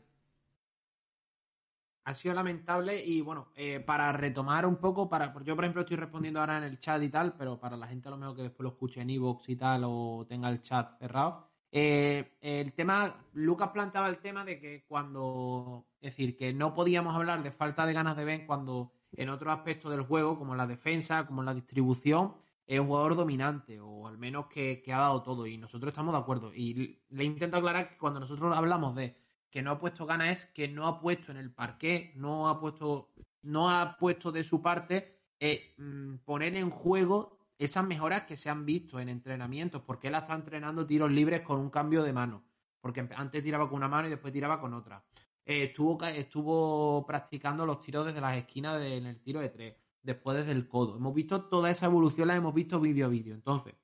ha 2.09 2.13
sido 2.15 2.33
lamentable 2.33 3.05
y 3.05 3.21
bueno, 3.21 3.49
eh, 3.55 3.79
para 3.79 4.11
retomar 4.11 4.65
un 4.65 4.77
poco, 4.77 5.07
para 5.07 5.31
yo 5.43 5.55
por 5.55 5.63
ejemplo 5.63 5.81
estoy 5.81 5.97
respondiendo 5.97 6.39
ahora 6.39 6.57
en 6.57 6.63
el 6.63 6.79
chat 6.79 7.01
y 7.03 7.09
tal, 7.09 7.35
pero 7.35 7.59
para 7.59 7.77
la 7.77 7.85
gente 7.85 8.07
a 8.07 8.11
lo 8.11 8.17
mejor 8.17 8.35
que 8.35 8.41
después 8.41 8.63
lo 8.63 8.69
escuche 8.69 9.01
en 9.01 9.11
Evox 9.11 9.47
y 9.49 9.55
tal 9.55 9.83
o 9.85 10.25
tenga 10.27 10.49
el 10.49 10.59
chat 10.59 10.97
cerrado, 10.97 11.45
eh, 11.71 12.31
el 12.41 12.73
tema, 12.73 13.15
Lucas 13.33 13.69
planteaba 13.69 14.09
el 14.09 14.17
tema 14.17 14.43
de 14.43 14.59
que 14.59 14.85
cuando, 14.87 15.85
es 16.01 16.11
decir, 16.13 16.35
que 16.35 16.51
no 16.51 16.73
podíamos 16.73 17.13
hablar 17.13 17.43
de 17.43 17.51
falta 17.51 17.85
de 17.85 17.93
ganas 17.93 18.17
de 18.17 18.25
Ben 18.25 18.47
cuando 18.47 18.91
en 19.11 19.29
otros 19.29 19.53
aspectos 19.53 19.91
del 19.91 20.01
juego, 20.01 20.35
como 20.39 20.55
la 20.55 20.65
defensa, 20.65 21.27
como 21.27 21.43
la 21.43 21.53
distribución, 21.53 22.33
es 22.65 22.79
un 22.79 22.87
jugador 22.87 23.17
dominante 23.17 23.79
o 23.79 24.07
al 24.07 24.17
menos 24.17 24.47
que, 24.47 24.81
que 24.81 24.93
ha 24.93 24.99
dado 24.99 25.21
todo 25.21 25.45
y 25.45 25.59
nosotros 25.59 25.91
estamos 25.91 26.15
de 26.15 26.19
acuerdo. 26.19 26.51
Y 26.55 27.03
le 27.09 27.23
intento 27.23 27.57
aclarar 27.57 27.87
que 27.87 27.99
cuando 27.99 28.19
nosotros 28.19 28.57
hablamos 28.57 28.95
de 28.95 29.15
que 29.49 29.61
no 29.61 29.71
ha 29.71 29.79
puesto 29.79 30.05
ganas 30.05 30.45
es 30.45 30.45
que 30.53 30.67
no 30.67 30.87
ha 30.87 30.99
puesto 30.99 31.31
en 31.31 31.37
el 31.37 31.51
parqué, 31.51 32.13
no 32.15 32.49
ha 32.49 32.59
puesto, 32.59 33.13
no 33.41 33.69
ha 33.69 33.97
puesto 33.97 34.31
de 34.31 34.43
su 34.43 34.61
parte 34.61 35.19
eh, 35.39 35.73
mm, 35.77 36.17
poner 36.25 36.55
en 36.55 36.69
juego 36.69 37.37
esas 37.57 37.85
mejoras 37.85 38.23
que 38.23 38.37
se 38.37 38.49
han 38.49 38.65
visto 38.65 38.99
en 38.99 39.09
entrenamientos, 39.09 39.81
porque 39.81 40.07
él 40.07 40.15
está 40.15 40.33
entrenando 40.33 40.85
tiros 40.85 41.11
libres 41.11 41.41
con 41.41 41.59
un 41.59 41.69
cambio 41.69 42.03
de 42.03 42.13
mano, 42.13 42.43
porque 42.79 43.07
antes 43.15 43.43
tiraba 43.43 43.67
con 43.67 43.77
una 43.77 43.89
mano 43.89 44.07
y 44.07 44.11
después 44.11 44.31
tiraba 44.31 44.59
con 44.61 44.73
otra. 44.73 45.03
Eh, 45.45 45.65
estuvo, 45.65 46.01
estuvo 46.05 47.05
practicando 47.05 47.65
los 47.65 47.81
tiros 47.81 48.05
desde 48.05 48.21
las 48.21 48.37
esquinas 48.37 48.81
en 48.81 49.07
el 49.07 49.19
tiro 49.19 49.41
de 49.41 49.49
tres, 49.49 49.75
después 50.01 50.37
desde 50.37 50.51
el 50.51 50.67
codo. 50.67 50.95
Hemos 50.95 51.13
visto 51.13 51.45
toda 51.45 51.69
esa 51.69 51.87
evolución, 51.87 52.27
la 52.27 52.35
hemos 52.35 52.53
visto 52.53 52.79
vídeo 52.79 53.07
a 53.07 53.09
vídeo. 53.09 53.33
Entonces, 53.33 53.75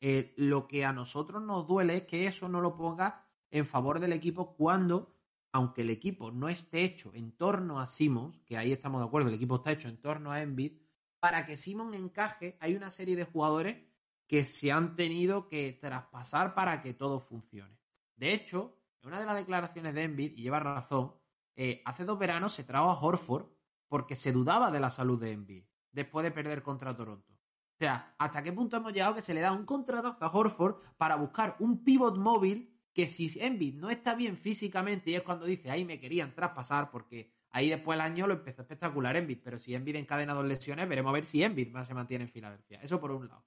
eh, 0.00 0.34
lo 0.36 0.66
que 0.66 0.84
a 0.84 0.92
nosotros 0.92 1.42
nos 1.42 1.66
duele 1.66 1.98
es 1.98 2.02
que 2.04 2.26
eso 2.26 2.48
no 2.48 2.60
lo 2.60 2.76
ponga 2.76 3.27
en 3.50 3.66
favor 3.66 4.00
del 4.00 4.12
equipo 4.12 4.54
cuando, 4.56 5.14
aunque 5.52 5.82
el 5.82 5.90
equipo 5.90 6.30
no 6.30 6.48
esté 6.48 6.82
hecho 6.82 7.12
en 7.14 7.32
torno 7.32 7.80
a 7.80 7.86
Simons, 7.86 8.40
que 8.40 8.56
ahí 8.56 8.72
estamos 8.72 9.00
de 9.00 9.06
acuerdo, 9.06 9.28
el 9.28 9.34
equipo 9.34 9.56
está 9.56 9.72
hecho 9.72 9.88
en 9.88 10.00
torno 10.00 10.32
a 10.32 10.42
Embiid, 10.42 10.78
para 11.20 11.46
que 11.46 11.56
Simons 11.56 11.96
encaje 11.96 12.56
hay 12.60 12.76
una 12.76 12.90
serie 12.90 13.16
de 13.16 13.24
jugadores 13.24 13.84
que 14.26 14.44
se 14.44 14.70
han 14.70 14.94
tenido 14.94 15.48
que 15.48 15.72
traspasar 15.72 16.54
para 16.54 16.82
que 16.82 16.94
todo 16.94 17.18
funcione. 17.18 17.78
De 18.14 18.34
hecho, 18.34 18.76
en 19.02 19.08
una 19.08 19.20
de 19.20 19.26
las 19.26 19.36
declaraciones 19.36 19.94
de 19.94 20.02
Embiid, 20.02 20.32
y 20.36 20.42
lleva 20.42 20.60
razón, 20.60 21.14
eh, 21.56 21.82
hace 21.84 22.04
dos 22.04 22.18
veranos 22.18 22.52
se 22.52 22.64
trajo 22.64 22.90
a 22.90 23.00
Horford 23.00 23.46
porque 23.88 24.14
se 24.14 24.32
dudaba 24.32 24.70
de 24.70 24.80
la 24.80 24.90
salud 24.90 25.18
de 25.20 25.32
Embiid 25.32 25.64
después 25.90 26.22
de 26.22 26.30
perder 26.30 26.62
contra 26.62 26.94
Toronto. 26.94 27.32
O 27.32 27.78
sea, 27.78 28.14
¿hasta 28.18 28.42
qué 28.42 28.52
punto 28.52 28.76
hemos 28.76 28.92
llegado 28.92 29.14
que 29.14 29.22
se 29.22 29.34
le 29.34 29.40
da 29.40 29.52
un 29.52 29.64
contrato 29.64 30.16
a 30.20 30.30
Horford 30.30 30.82
para 30.96 31.16
buscar 31.16 31.56
un 31.58 31.84
pivot 31.84 32.16
móvil 32.16 32.77
que 32.98 33.06
si 33.06 33.38
Envid 33.38 33.76
no 33.76 33.90
está 33.90 34.16
bien 34.16 34.36
físicamente 34.36 35.12
y 35.12 35.14
es 35.14 35.22
cuando 35.22 35.46
dice, 35.46 35.70
ahí 35.70 35.84
me 35.84 36.00
querían 36.00 36.34
traspasar 36.34 36.90
porque 36.90 37.30
ahí 37.50 37.68
después 37.68 37.96
del 37.96 38.04
año 38.04 38.26
lo 38.26 38.34
empezó 38.34 38.62
espectacular 38.62 39.14
Envid, 39.14 39.38
pero 39.44 39.56
si 39.56 39.72
Envid 39.72 39.94
encadena 39.94 40.34
dos 40.34 40.44
lesiones, 40.44 40.88
veremos 40.88 41.10
a 41.10 41.12
ver 41.12 41.24
si 41.24 41.40
Envid 41.44 41.68
se 41.84 41.94
mantiene 41.94 42.24
en 42.24 42.28
Filadelfia. 42.28 42.80
Eso 42.82 43.00
por 43.00 43.12
un 43.12 43.28
lado. 43.28 43.44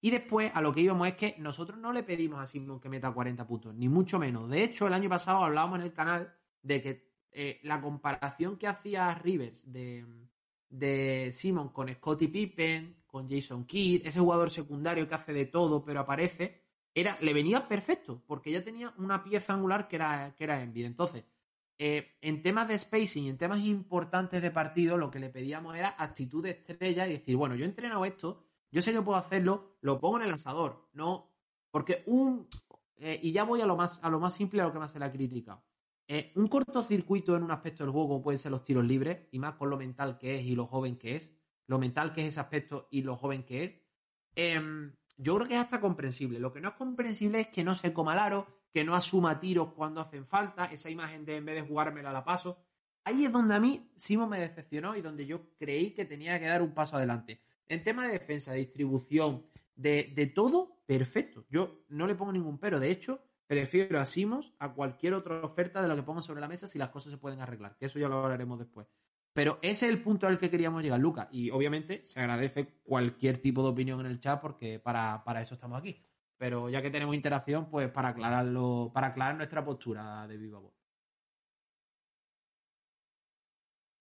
Y 0.00 0.10
después 0.10 0.50
a 0.52 0.60
lo 0.60 0.74
que 0.74 0.80
íbamos 0.80 1.06
es 1.06 1.14
que 1.14 1.36
nosotros 1.38 1.78
no 1.78 1.92
le 1.92 2.02
pedimos 2.02 2.40
a 2.40 2.46
Simon 2.46 2.80
que 2.80 2.88
meta 2.88 3.12
40 3.12 3.46
puntos, 3.46 3.72
ni 3.76 3.88
mucho 3.88 4.18
menos. 4.18 4.50
De 4.50 4.64
hecho, 4.64 4.88
el 4.88 4.92
año 4.92 5.08
pasado 5.08 5.44
hablábamos 5.44 5.78
en 5.78 5.84
el 5.84 5.92
canal 5.92 6.34
de 6.60 6.82
que 6.82 7.12
eh, 7.30 7.60
la 7.62 7.80
comparación 7.80 8.56
que 8.56 8.66
hacía 8.66 9.14
Rivers 9.14 9.70
de, 9.72 10.04
de 10.68 11.30
Simon 11.32 11.68
con 11.68 11.88
Scottie 11.94 12.26
Pippen, 12.26 13.04
con 13.06 13.30
Jason 13.30 13.66
Kidd, 13.66 14.04
ese 14.04 14.18
jugador 14.18 14.50
secundario 14.50 15.06
que 15.08 15.14
hace 15.14 15.32
de 15.32 15.46
todo 15.46 15.84
pero 15.84 16.00
aparece, 16.00 16.69
era, 16.94 17.18
le 17.20 17.32
venía 17.32 17.68
perfecto, 17.68 18.22
porque 18.26 18.50
ya 18.50 18.64
tenía 18.64 18.92
una 18.98 19.22
pieza 19.22 19.54
angular 19.54 19.88
que 19.88 19.96
era, 19.96 20.34
que 20.36 20.44
era. 20.44 20.62
Entonces, 20.62 21.24
eh, 21.78 22.16
en 22.20 22.42
temas 22.42 22.68
de 22.68 22.78
spacing, 22.78 23.28
en 23.28 23.38
temas 23.38 23.60
importantes 23.60 24.42
de 24.42 24.50
partido, 24.50 24.96
lo 24.98 25.10
que 25.10 25.18
le 25.18 25.30
pedíamos 25.30 25.76
era 25.76 25.94
actitud 25.96 26.42
de 26.42 26.50
estrella 26.50 27.06
y 27.06 27.12
decir, 27.12 27.36
bueno, 27.36 27.54
yo 27.54 27.64
he 27.64 27.68
entrenado 27.68 28.04
esto, 28.04 28.44
yo 28.70 28.82
sé 28.82 28.92
que 28.92 29.02
puedo 29.02 29.18
hacerlo, 29.18 29.78
lo 29.80 29.98
pongo 29.98 30.18
en 30.18 30.26
el 30.26 30.34
asador, 30.34 30.90
no, 30.92 31.32
porque 31.70 32.02
un, 32.06 32.48
eh, 32.96 33.18
y 33.22 33.32
ya 33.32 33.44
voy 33.44 33.60
a 33.62 33.66
lo 33.66 33.76
más, 33.76 34.04
a 34.04 34.10
lo 34.10 34.20
más 34.20 34.34
simple, 34.34 34.60
a 34.60 34.64
lo 34.64 34.72
que 34.72 34.78
más 34.78 34.92
se 34.92 34.98
la 34.98 35.10
crítica. 35.10 35.62
Eh, 36.06 36.32
un 36.34 36.48
cortocircuito 36.48 37.36
en 37.36 37.44
un 37.44 37.50
aspecto 37.50 37.84
del 37.84 37.92
juego 37.92 38.20
pueden 38.20 38.38
ser 38.38 38.50
los 38.50 38.64
tiros 38.64 38.84
libres, 38.84 39.28
y 39.30 39.38
más 39.38 39.54
con 39.54 39.70
lo 39.70 39.78
mental 39.78 40.18
que 40.18 40.38
es 40.38 40.44
y 40.44 40.54
lo 40.54 40.66
joven 40.66 40.98
que 40.98 41.16
es, 41.16 41.34
lo 41.66 41.78
mental 41.78 42.12
que 42.12 42.22
es 42.22 42.28
ese 42.28 42.40
aspecto 42.40 42.88
y 42.90 43.02
lo 43.02 43.16
joven 43.16 43.44
que 43.44 43.64
es, 43.64 43.80
em, 44.34 44.92
yo 45.20 45.36
creo 45.36 45.48
que 45.48 45.54
es 45.54 45.60
hasta 45.60 45.80
comprensible. 45.80 46.38
Lo 46.38 46.52
que 46.52 46.60
no 46.60 46.70
es 46.70 46.74
comprensible 46.74 47.40
es 47.40 47.48
que 47.48 47.62
no 47.62 47.74
se 47.74 47.92
coma 47.92 48.14
el 48.14 48.20
aro, 48.20 48.46
que 48.72 48.84
no 48.84 48.94
asuma 48.94 49.38
tiros 49.38 49.72
cuando 49.74 50.00
hacen 50.00 50.24
falta, 50.24 50.66
esa 50.66 50.88
imagen 50.88 51.24
de 51.24 51.36
en 51.36 51.44
vez 51.44 51.56
de 51.56 51.68
jugármela 51.68 52.12
la 52.12 52.24
paso. 52.24 52.58
Ahí 53.04 53.24
es 53.24 53.32
donde 53.32 53.54
a 53.54 53.60
mí 53.60 53.90
Simo 53.96 54.26
me 54.26 54.38
decepcionó 54.38 54.96
y 54.96 55.02
donde 55.02 55.26
yo 55.26 55.54
creí 55.58 55.90
que 55.92 56.04
tenía 56.04 56.38
que 56.38 56.46
dar 56.46 56.62
un 56.62 56.72
paso 56.72 56.96
adelante. 56.96 57.42
En 57.68 57.82
tema 57.82 58.06
de 58.06 58.12
defensa, 58.12 58.52
de 58.52 58.58
distribución, 58.58 59.46
de, 59.74 60.12
de 60.14 60.26
todo, 60.26 60.82
perfecto. 60.86 61.44
Yo 61.50 61.84
no 61.88 62.06
le 62.06 62.14
pongo 62.14 62.32
ningún 62.32 62.58
pero. 62.58 62.80
De 62.80 62.90
hecho, 62.90 63.20
prefiero 63.46 64.00
a 64.00 64.06
Simos 64.06 64.54
a 64.58 64.72
cualquier 64.72 65.14
otra 65.14 65.42
oferta 65.42 65.82
de 65.82 65.88
lo 65.88 65.96
que 65.96 66.02
pongan 66.02 66.22
sobre 66.22 66.40
la 66.40 66.48
mesa 66.48 66.66
si 66.66 66.78
las 66.78 66.90
cosas 66.90 67.12
se 67.12 67.18
pueden 67.18 67.40
arreglar, 67.40 67.76
que 67.76 67.86
eso 67.86 67.98
ya 67.98 68.08
lo 68.08 68.22
hablaremos 68.22 68.58
después. 68.58 68.86
Pero 69.32 69.58
ese 69.62 69.86
es 69.86 69.92
el 69.92 70.02
punto 70.02 70.26
al 70.26 70.38
que 70.38 70.50
queríamos 70.50 70.82
llegar, 70.82 70.98
Lucas. 71.00 71.28
Y 71.30 71.50
obviamente 71.50 72.04
se 72.06 72.20
agradece 72.20 72.66
cualquier 72.82 73.38
tipo 73.38 73.62
de 73.62 73.68
opinión 73.70 74.00
en 74.00 74.06
el 74.06 74.20
chat 74.20 74.40
porque 74.40 74.78
para, 74.80 75.22
eso 75.40 75.54
estamos 75.54 75.78
aquí. 75.78 76.02
Pero 76.36 76.68
ya 76.68 76.82
que 76.82 76.90
tenemos 76.90 77.14
interacción, 77.14 77.70
pues 77.70 77.90
para 77.90 78.08
aclararlo, 78.08 78.90
para 78.92 79.08
aclarar 79.08 79.36
nuestra 79.36 79.64
postura 79.64 80.26
de 80.26 80.36
viva 80.36 80.58
voz. 80.58 80.72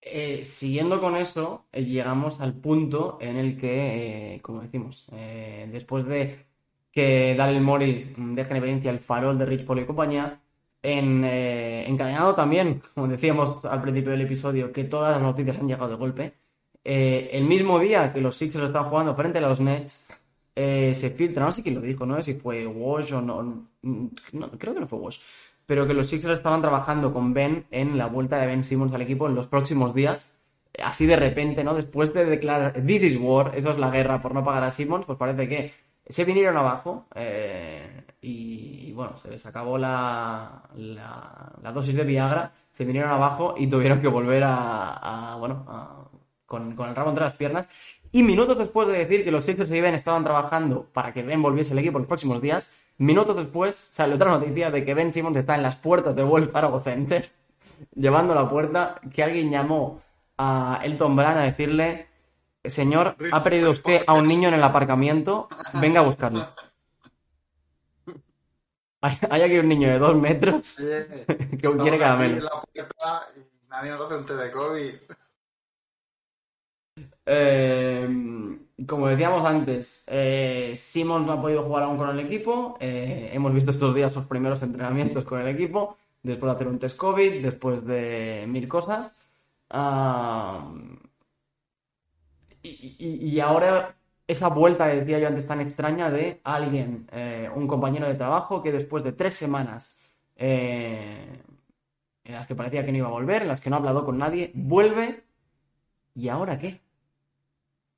Eh, 0.01 0.43
siguiendo 0.45 0.99
con 1.01 1.15
eso, 1.17 1.67
eh, 1.71 1.83
llegamos 1.83 2.41
al 2.41 2.53
punto 2.55 3.17
en 3.21 3.35
el 3.37 3.57
que, 3.59 4.35
eh, 4.35 4.41
como 4.41 4.61
decimos, 4.61 5.07
después 5.71 6.05
de 6.05 6.47
que 6.91 7.35
Daryl 7.35 7.61
Mori 7.61 8.13
deje 8.17 8.51
en 8.51 8.57
evidencia 8.57 8.91
el 8.91 8.99
farol 8.99 9.37
de 9.37 9.45
Rich 9.45 9.65
Paul 9.65 9.79
y 9.79 9.85
compañía. 9.85 10.41
En, 10.81 11.23
eh, 11.25 11.85
encadenado 11.87 12.35
también, 12.35 12.81
como 12.95 13.07
decíamos 13.07 13.65
al 13.65 13.81
principio 13.81 14.11
del 14.11 14.21
episodio, 14.21 14.71
que 14.71 14.85
todas 14.85 15.13
las 15.13 15.21
noticias 15.21 15.57
han 15.57 15.67
llegado 15.67 15.89
de 15.89 15.95
golpe. 15.95 16.33
Eh, 16.83 17.29
el 17.33 17.43
mismo 17.43 17.79
día 17.79 18.11
que 18.11 18.21
los 18.21 18.37
Sixers 18.37 18.65
estaban 18.65 18.89
jugando 18.89 19.15
frente 19.15 19.39
a 19.39 19.41
los 19.41 19.59
Nets, 19.59 20.13
eh, 20.55 20.93
se 20.93 21.11
filtra, 21.11 21.45
no 21.45 21.51
sé 21.51 21.63
quién 21.63 21.75
lo 21.75 21.81
dijo, 21.81 22.05
no 22.05 22.15
sé 22.17 22.33
si 22.33 22.39
fue 22.39 22.65
Wash 22.65 23.13
o 23.13 23.21
no, 23.21 23.67
creo 24.57 24.73
que 24.73 24.79
no 24.79 24.87
fue 24.87 24.99
Wash, 24.99 25.19
pero 25.65 25.85
que 25.85 25.93
los 25.93 26.07
Sixers 26.07 26.35
estaban 26.35 26.61
trabajando 26.61 27.13
con 27.13 27.33
Ben 27.33 27.65
en 27.71 27.97
la 27.97 28.07
vuelta 28.07 28.37
de 28.37 28.47
Ben 28.47 28.63
Simmons 28.63 28.93
al 28.93 29.01
equipo 29.01 29.27
en 29.27 29.35
los 29.35 29.47
próximos 29.47 29.93
días. 29.93 30.35
Así 30.81 31.05
de 31.05 31.15
repente, 31.15 31.63
¿no? 31.63 31.75
Después 31.75 32.13
de 32.13 32.25
declarar 32.25 32.73
This 32.85 33.03
is 33.03 33.17
War, 33.19 33.53
eso 33.55 33.71
es 33.71 33.79
la 33.79 33.89
guerra 33.89 34.21
por 34.21 34.33
no 34.33 34.43
pagar 34.43 34.63
a 34.63 34.71
Simmons, 34.71 35.05
pues 35.05 35.17
parece 35.17 35.47
que 35.47 35.73
se 36.07 36.25
vinieron 36.25 36.57
abajo 36.57 37.05
eh, 37.15 38.03
y, 38.21 38.91
bueno, 38.93 39.17
se 39.17 39.29
les 39.29 39.45
acabó 39.45 39.77
la, 39.77 40.63
la, 40.75 41.71
dosis 41.73 41.95
de 41.95 42.03
Viagra, 42.03 42.51
se 42.71 42.83
vinieron 42.83 43.11
abajo 43.11 43.55
y 43.57 43.67
tuvieron 43.67 44.01
que 44.01 44.07
volver 44.07 44.43
a, 44.45 45.35
bueno, 45.39 46.09
con, 46.45 46.71
el 46.77 46.95
rabo 46.95 47.09
entre 47.09 47.23
las 47.23 47.35
piernas. 47.35 47.69
Y 48.11 48.23
minutos 48.23 48.57
después 48.57 48.87
de 48.87 48.97
decir 48.97 49.23
que 49.23 49.31
los 49.31 49.45
Sixers 49.45 49.71
y 49.71 49.81
Ben 49.81 49.93
estaban 49.93 50.23
trabajando 50.23 50.87
para 50.93 51.13
que 51.13 51.21
Ben 51.21 51.41
volviese 51.41 51.73
al 51.73 51.79
equipo 51.79 51.99
los 51.99 52.07
próximos 52.07 52.41
días, 52.41 52.83
minutos 52.97 53.37
después 53.37 53.75
sale 53.75 54.15
otra 54.15 54.31
noticia 54.31 54.71
de 54.71 54.83
que 54.83 54.93
Ben 54.93 55.11
Simmons 55.11 55.37
está 55.37 55.55
en 55.55 55.63
las 55.63 55.75
puertas 55.75 56.15
de 56.15 56.23
World 56.23 56.51
Fargo 56.51 56.81
Center, 56.81 57.31
llevando 57.95 58.33
la 58.33 58.49
puerta, 58.49 58.99
que 59.13 59.23
alguien 59.23 59.51
llamó 59.51 60.01
a 60.37 60.81
Elton 60.83 61.15
Brand 61.15 61.37
a 61.37 61.43
decirle 61.43 62.09
Señor, 62.63 63.15
ha 63.31 63.41
perdido 63.41 63.71
usted 63.71 64.03
a 64.05 64.13
un 64.13 64.25
niño 64.25 64.49
en 64.49 64.55
el 64.55 64.63
aparcamiento. 64.63 65.47
Venga 65.79 66.01
a 66.01 66.03
buscarlo. 66.03 66.45
Hay, 69.01 69.41
aquí 69.41 69.57
un 69.57 69.69
niño 69.69 69.89
de 69.89 69.99
dos 69.99 70.15
metros 70.15 70.75
que 70.77 71.57
quiere 71.57 71.97
caramelo. 71.97 72.49
nadie 73.69 73.91
nos 73.91 74.01
hace 74.01 74.17
un 74.17 74.25
té 74.25 74.35
de 74.35 74.51
COVID. 74.51 74.93
Eh, 77.25 78.59
como 78.87 79.07
decíamos 79.07 79.45
antes, 79.45 80.05
eh, 80.07 80.73
Simons 80.75 81.25
no 81.25 81.33
ha 81.33 81.41
podido 81.41 81.63
jugar 81.63 81.83
aún 81.83 81.97
con 81.97 82.09
el 82.09 82.19
equipo. 82.19 82.77
Eh, 82.79 83.29
hemos 83.33 83.53
visto 83.53 83.71
estos 83.71 83.95
días 83.95 84.13
sus 84.13 84.25
primeros 84.25 84.61
entrenamientos 84.61 85.25
con 85.25 85.39
el 85.39 85.47
equipo, 85.47 85.97
después 86.23 86.49
de 86.49 86.55
hacer 86.55 86.67
un 86.67 86.79
test 86.79 86.97
COVID, 86.97 87.41
después 87.43 87.85
de 87.85 88.45
mil 88.47 88.67
cosas. 88.67 89.29
Ah, 89.69 90.73
y, 92.61 93.39
ahora 93.39 93.95
esa 94.29 94.49
vuelta, 94.49 94.85
decía 94.85 95.17
yo 95.17 95.27
antes, 95.27 95.47
tan 95.47 95.59
extraña 95.59 96.11
de 96.11 96.39
alguien, 96.43 97.09
eh, 97.11 97.49
un 97.53 97.67
compañero 97.67 98.07
de 98.07 98.13
trabajo 98.13 98.61
que 98.61 98.71
después 98.71 99.03
de 99.03 99.13
tres 99.13 99.33
semanas 99.33 100.03
eh, 100.35 101.41
en 102.23 102.33
las 102.33 102.45
que 102.45 102.53
parecía 102.53 102.85
que 102.85 102.91
no 102.91 102.99
iba 102.99 103.07
a 103.07 103.11
volver, 103.11 103.41
en 103.41 103.47
las 103.47 103.59
que 103.59 103.71
no 103.71 103.75
ha 103.75 103.79
hablado 103.79 104.05
con 104.05 104.19
nadie, 104.19 104.51
vuelve 104.53 105.23
y 106.13 106.29
ahora 106.29 106.59
qué? 106.59 106.79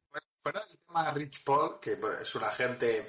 Bueno, 0.09 0.25
fuera 0.39 0.61
del 0.61 0.77
tema 0.77 1.11
Rich 1.11 1.43
Paul, 1.43 1.79
que 1.81 1.97
es 2.21 2.35
un 2.35 2.43
agente, 2.45 3.05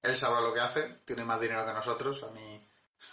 él 0.00 0.14
sabrá 0.14 0.40
lo 0.40 0.54
que 0.54 0.60
hace, 0.60 1.00
tiene 1.04 1.24
más 1.24 1.40
dinero 1.40 1.66
que 1.66 1.72
nosotros, 1.72 2.22
a 2.22 2.30
mí 2.30 2.64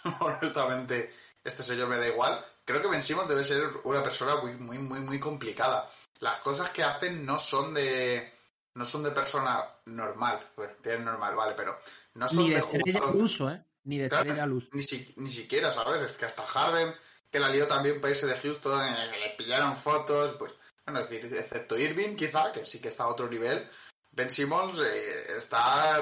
honestamente 0.20 1.10
este 1.42 1.64
sello 1.64 1.88
me 1.88 1.96
da 1.96 2.06
igual. 2.06 2.38
Creo 2.64 2.80
que 2.80 2.86
Ben 2.86 3.02
debe 3.26 3.42
ser 3.42 3.64
una 3.82 4.00
persona 4.00 4.36
muy, 4.36 4.52
muy, 4.52 4.78
muy, 4.78 5.00
muy 5.00 5.18
complicada 5.18 5.88
las 6.20 6.38
cosas 6.38 6.70
que 6.70 6.84
hacen 6.84 7.24
no 7.26 7.38
son 7.38 7.74
de 7.74 8.32
no 8.74 8.84
son 8.84 9.02
de 9.02 9.10
persona 9.10 9.64
normal, 9.86 10.40
bueno, 10.56 10.72
tienen 10.82 11.04
normal, 11.04 11.34
vale, 11.34 11.54
pero 11.56 11.76
no 12.14 12.28
son 12.28 12.44
ni 12.44 12.50
de, 12.50 12.60
estrella 12.60 13.00
al 13.02 13.16
uso, 13.16 13.50
¿eh? 13.50 13.64
Ni 13.84 13.98
de 13.98 14.04
estrella 14.06 14.44
al 14.44 14.52
uso. 14.52 14.68
Ni, 14.72 14.84
ni, 15.16 15.30
siquiera, 15.30 15.70
¿sabes? 15.70 16.02
Es 16.02 16.16
que 16.16 16.26
hasta 16.26 16.46
Harden, 16.46 16.94
que 17.30 17.40
la 17.40 17.48
lió 17.48 17.66
también 17.66 18.00
para 18.00 18.12
irse 18.12 18.26
de 18.26 18.36
Houston, 18.36 18.80
eh, 18.80 19.18
le 19.20 19.30
pillaron 19.36 19.74
fotos, 19.74 20.36
pues, 20.38 20.52
bueno, 20.84 21.00
es 21.00 21.10
decir, 21.10 21.34
excepto 21.34 21.78
Irving, 21.78 22.14
quizá, 22.16 22.52
que 22.52 22.64
sí 22.64 22.80
que 22.80 22.88
está 22.88 23.04
a 23.04 23.08
otro 23.08 23.28
nivel, 23.28 23.66
Ben 24.12 24.30
Simmons 24.30 24.78
eh, 24.78 25.36
está, 25.36 25.98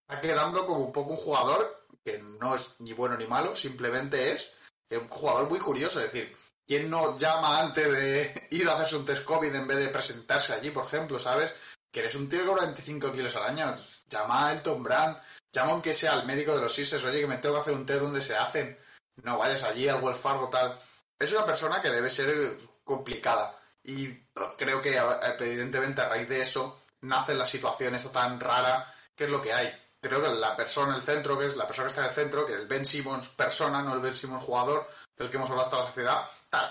está 0.00 0.20
quedando 0.20 0.66
como 0.66 0.80
un 0.80 0.92
poco 0.92 1.12
un 1.12 1.16
jugador 1.16 1.86
que 2.04 2.18
no 2.40 2.54
es 2.54 2.76
ni 2.80 2.92
bueno 2.92 3.16
ni 3.16 3.26
malo, 3.26 3.54
simplemente 3.54 4.32
es 4.32 4.54
un 4.90 5.08
jugador 5.08 5.48
muy 5.48 5.58
curioso, 5.58 6.00
es 6.00 6.12
decir, 6.12 6.36
¿Quién 6.66 6.88
no 6.88 7.18
llama 7.18 7.60
antes 7.60 7.90
de 7.92 8.48
ir 8.50 8.68
a 8.68 8.74
hacerse 8.74 8.96
un 8.96 9.04
test 9.04 9.24
COVID 9.24 9.54
en 9.54 9.66
vez 9.66 9.78
de 9.78 9.88
presentarse 9.88 10.52
allí, 10.52 10.70
por 10.70 10.84
ejemplo, 10.84 11.18
¿sabes? 11.18 11.52
Que 11.92 12.00
eres 12.00 12.14
un 12.14 12.28
tío 12.28 12.40
que 12.40 12.46
cobra 12.46 12.64
25 12.64 13.12
kilos 13.12 13.36
al 13.36 13.44
año. 13.44 13.74
Llama 14.08 14.48
a 14.48 14.52
Elton 14.52 14.82
Brand, 14.82 15.16
llama 15.52 15.72
aunque 15.72 15.94
sea 15.94 16.12
al 16.12 16.26
médico 16.26 16.54
de 16.54 16.62
los 16.62 16.74
Sixers, 16.74 17.04
oye, 17.04 17.20
que 17.20 17.26
me 17.26 17.36
tengo 17.36 17.54
que 17.54 17.60
hacer 17.60 17.74
un 17.74 17.86
test 17.86 18.00
donde 18.00 18.22
se 18.22 18.36
hacen. 18.36 18.76
No 19.16 19.38
vayas 19.38 19.62
allí 19.62 19.88
a 19.88 19.96
Wells 19.96 20.18
Fargo, 20.18 20.48
tal. 20.48 20.74
Es 21.18 21.32
una 21.32 21.44
persona 21.44 21.80
que 21.80 21.90
debe 21.90 22.08
ser 22.08 22.56
complicada. 22.82 23.54
Y 23.84 24.08
creo 24.56 24.80
que 24.80 24.98
evidentemente 25.40 26.00
a 26.00 26.08
raíz 26.08 26.28
de 26.28 26.40
eso 26.40 26.80
nace 27.02 27.34
la 27.34 27.46
situación 27.46 27.94
esta 27.94 28.10
tan 28.10 28.40
rara 28.40 28.86
que 29.14 29.24
es 29.24 29.30
lo 29.30 29.42
que 29.42 29.52
hay. 29.52 29.72
Creo 30.00 30.20
que 30.20 30.28
la 30.28 30.56
persona 30.56 30.90
en 30.90 30.96
el 30.96 31.02
centro, 31.02 31.38
que 31.38 31.46
es 31.46 31.56
la 31.56 31.66
persona 31.66 31.86
que 31.86 31.90
está 31.90 32.00
en 32.00 32.08
el 32.08 32.14
centro, 32.14 32.46
que 32.46 32.54
el 32.54 32.66
Ben 32.66 32.84
Simmons 32.84 33.28
persona, 33.28 33.82
no 33.82 33.94
el 33.94 34.00
Ben 34.00 34.14
Simmons 34.14 34.44
jugador, 34.44 34.88
del 35.16 35.30
que 35.30 35.36
hemos 35.36 35.48
hablado 35.48 35.66
hasta 35.66 35.78
la 35.78 35.86
sociedad, 35.86 36.24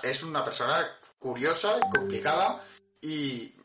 es 0.03 0.23
una 0.23 0.43
persona 0.43 0.97
curiosa 1.17 1.77
y 1.77 1.89
complicada 1.89 2.62
y, 2.99 3.55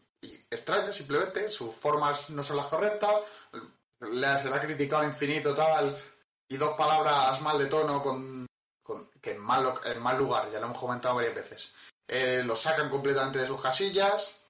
extraña 0.51 0.93
simplemente. 0.93 1.51
Sus 1.51 1.75
formas 1.75 2.31
no 2.31 2.43
son 2.43 2.57
las 2.57 2.67
correctas, 2.67 3.49
le, 4.01 4.39
se 4.39 4.49
le 4.49 4.55
ha 4.55 4.61
criticado 4.61 5.05
infinito 5.05 5.55
tal 5.55 5.97
y 6.49 6.57
dos 6.57 6.77
palabras 6.77 7.41
mal 7.43 7.59
de 7.59 7.67
tono 7.67 8.03
con, 8.03 8.47
que 9.21 9.33
en 9.33 9.40
mal, 9.40 9.75
en 9.85 10.01
mal 10.01 10.17
lugar, 10.17 10.51
ya 10.51 10.61
lo 10.61 10.67
hemos 10.67 10.79
comentado 10.79 11.17
varias 11.17 11.35
veces. 11.35 11.71
Eh, 12.09 12.42
lo 12.44 12.55
sacan 12.55 12.88
completamente 12.88 13.40
de 13.40 13.47
sus 13.47 13.61
casillas. 13.61 14.42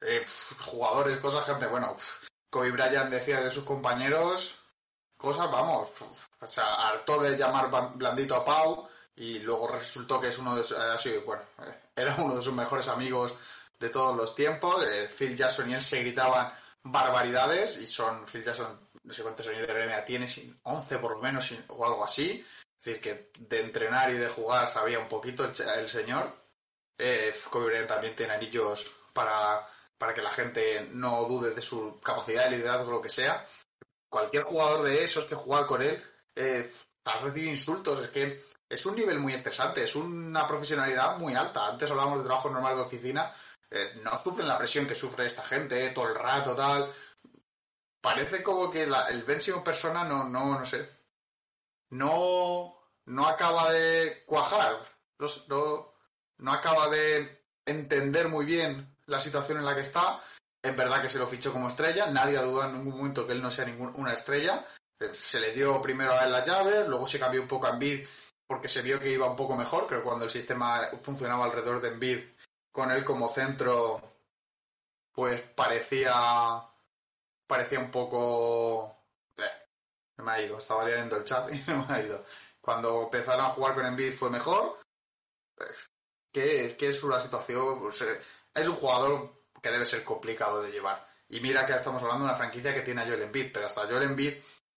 Eh, 0.00 0.24
jugadores, 0.64 1.18
cosas, 1.18 1.44
gente, 1.44 1.66
bueno, 1.66 1.94
Kobe 2.50 2.70
Bryant 2.70 3.10
decía 3.10 3.40
de 3.40 3.50
sus 3.50 3.64
compañeros 3.64 4.56
cosas, 5.16 5.50
vamos, 5.50 6.00
o 6.40 6.48
sea, 6.48 6.88
harto 6.88 7.20
de 7.20 7.36
llamar 7.36 7.70
blandito 7.94 8.34
a 8.34 8.44
Pau, 8.44 8.88
y 9.14 9.40
luego 9.40 9.68
resultó 9.68 10.18
que 10.18 10.28
es 10.28 10.38
uno 10.38 10.56
de 10.56 10.62
así, 10.94 11.14
bueno, 11.26 11.42
eh, 11.58 11.90
era 11.94 12.16
uno 12.16 12.36
de 12.36 12.42
sus 12.42 12.54
mejores 12.54 12.88
amigos 12.88 13.34
de 13.80 13.88
todos 13.88 14.16
los 14.16 14.34
tiempos. 14.34 14.84
Eh, 14.84 15.08
Phil 15.08 15.34
Jackson 15.34 15.68
y 15.70 15.74
él 15.74 15.82
se 15.82 16.00
gritaban 16.00 16.52
barbaridades 16.84 17.76
y 17.78 17.86
son 17.86 18.26
Phil 18.26 18.44
Jackson, 18.44 18.78
no 19.02 19.12
sé 19.12 19.22
cuántos 19.22 19.46
años 19.48 19.66
de 19.66 19.86
NBA 19.86 20.04
tiene, 20.04 20.28
11 20.62 20.98
por 20.98 21.12
lo 21.12 21.18
menos 21.18 21.52
o 21.68 21.84
algo 21.84 22.04
así. 22.04 22.44
Es 22.78 22.84
decir, 22.84 23.00
que 23.00 23.30
de 23.38 23.60
entrenar 23.60 24.10
y 24.10 24.14
de 24.14 24.28
jugar 24.28 24.72
sabía 24.72 24.98
un 24.98 25.08
poquito 25.08 25.44
el, 25.44 25.88
señor. 25.88 26.32
Eh, 26.96 27.34
también 27.88 28.14
tiene 28.14 28.34
anillos 28.34 28.90
para, 29.12 29.66
para 29.98 30.14
que 30.14 30.22
la 30.22 30.30
gente 30.30 30.88
no 30.92 31.24
dude 31.24 31.54
de 31.54 31.62
su 31.62 31.98
capacidad 32.00 32.44
de 32.44 32.56
liderazgo 32.56 32.88
o 32.88 32.92
lo 32.92 33.02
que 33.02 33.10
sea. 33.10 33.44
Cualquier 34.08 34.44
jugador 34.44 34.82
de 34.82 35.04
esos 35.04 35.24
que 35.24 35.34
juega 35.34 35.66
con 35.66 35.82
él 35.82 36.02
eh, 36.34 36.70
recibe 37.22 37.48
insultos. 37.48 38.02
Es 38.02 38.08
que 38.08 38.42
es 38.68 38.86
un 38.86 38.96
nivel 38.96 39.18
muy 39.18 39.34
estresante, 39.34 39.82
es 39.82 39.94
una 39.96 40.46
profesionalidad 40.46 41.18
muy 41.18 41.34
alta. 41.34 41.66
Antes 41.66 41.90
hablábamos 41.90 42.20
de 42.20 42.24
trabajo 42.24 42.48
normal 42.50 42.76
de 42.76 42.82
oficina. 42.82 43.30
Eh, 43.70 44.00
no 44.02 44.18
sufren 44.18 44.48
la 44.48 44.58
presión 44.58 44.86
que 44.86 44.94
sufre 44.94 45.26
esta 45.26 45.44
gente 45.44 45.86
eh, 45.86 45.90
todo 45.90 46.08
el 46.08 46.14
rato, 46.14 46.56
tal. 46.56 46.90
Parece 48.00 48.42
como 48.42 48.70
que 48.70 48.82
el 48.82 49.22
Ben 49.24 49.38
persona 49.62 50.04
no, 50.04 50.24
no, 50.24 50.58
no 50.58 50.64
sé, 50.64 50.88
no, 51.90 52.74
no 53.06 53.26
acaba 53.26 53.70
de 53.72 54.24
cuajar, 54.26 54.78
no, 55.48 55.94
no, 56.38 56.52
acaba 56.52 56.88
de 56.88 57.44
entender 57.66 58.28
muy 58.28 58.46
bien 58.46 58.96
la 59.06 59.20
situación 59.20 59.58
en 59.58 59.66
la 59.66 59.74
que 59.74 59.82
está. 59.82 60.18
Es 60.62 60.76
verdad 60.76 61.02
que 61.02 61.10
se 61.10 61.18
lo 61.18 61.26
fichó 61.26 61.52
como 61.52 61.68
estrella, 61.68 62.06
nadie 62.06 62.38
ha 62.38 62.42
dudado 62.42 62.70
en 62.70 62.78
ningún 62.78 62.98
momento 62.98 63.26
que 63.26 63.32
él 63.32 63.42
no 63.42 63.50
sea 63.50 63.66
ninguna 63.66 64.12
estrella. 64.12 64.64
Eh, 64.98 65.10
se 65.12 65.40
le 65.40 65.52
dio 65.52 65.80
primero 65.82 66.12
a 66.12 66.24
él 66.24 66.32
la 66.32 66.44
llave, 66.44 66.88
luego 66.88 67.06
se 67.06 67.18
cambió 67.18 67.42
un 67.42 67.48
poco 67.48 67.66
a 67.66 67.70
Envid 67.70 68.06
porque 68.46 68.68
se 68.68 68.82
vio 68.82 68.98
que 68.98 69.12
iba 69.12 69.30
un 69.30 69.36
poco 69.36 69.56
mejor. 69.56 69.86
Creo 69.86 70.00
que 70.00 70.06
cuando 70.06 70.24
el 70.24 70.30
sistema 70.30 70.88
funcionaba 71.02 71.44
alrededor 71.44 71.80
de 71.80 71.88
Envid, 71.88 72.18
con 72.72 72.90
él 72.90 73.04
como 73.04 73.28
centro, 73.28 74.00
pues 75.12 75.40
parecía 75.40 76.12
parecía 77.46 77.80
un 77.80 77.90
poco 77.90 79.00
me 80.22 80.32
ha 80.32 80.42
ido, 80.42 80.58
estaba 80.58 80.84
leyendo 80.84 81.16
el 81.16 81.24
chat 81.24 81.50
y 81.52 81.70
me 81.70 81.86
ha 81.88 82.02
ido. 82.02 82.24
Cuando 82.60 83.04
empezaron 83.04 83.46
a 83.46 83.50
jugar 83.50 83.74
con 83.74 83.86
Envid 83.86 84.12
fue 84.12 84.30
mejor. 84.30 84.78
¿Qué, 86.32 86.76
es 86.78 87.02
una 87.02 87.18
situación? 87.18 87.80
Pues, 87.80 88.02
eh, 88.02 88.20
es 88.54 88.68
un 88.68 88.76
jugador 88.76 89.44
que 89.62 89.70
debe 89.70 89.86
ser 89.86 90.04
complicado 90.04 90.62
de 90.62 90.70
llevar. 90.70 91.06
Y 91.28 91.40
mira 91.40 91.66
que 91.66 91.72
estamos 91.72 92.02
hablando 92.02 92.24
de 92.24 92.30
una 92.30 92.38
franquicia 92.38 92.74
que 92.74 92.82
tiene 92.82 93.02
a 93.02 93.06
Joel 93.06 93.22
Embiid, 93.22 93.52
pero 93.52 93.66
hasta 93.66 93.86
Joel 93.86 94.02
Embiid, 94.02 94.34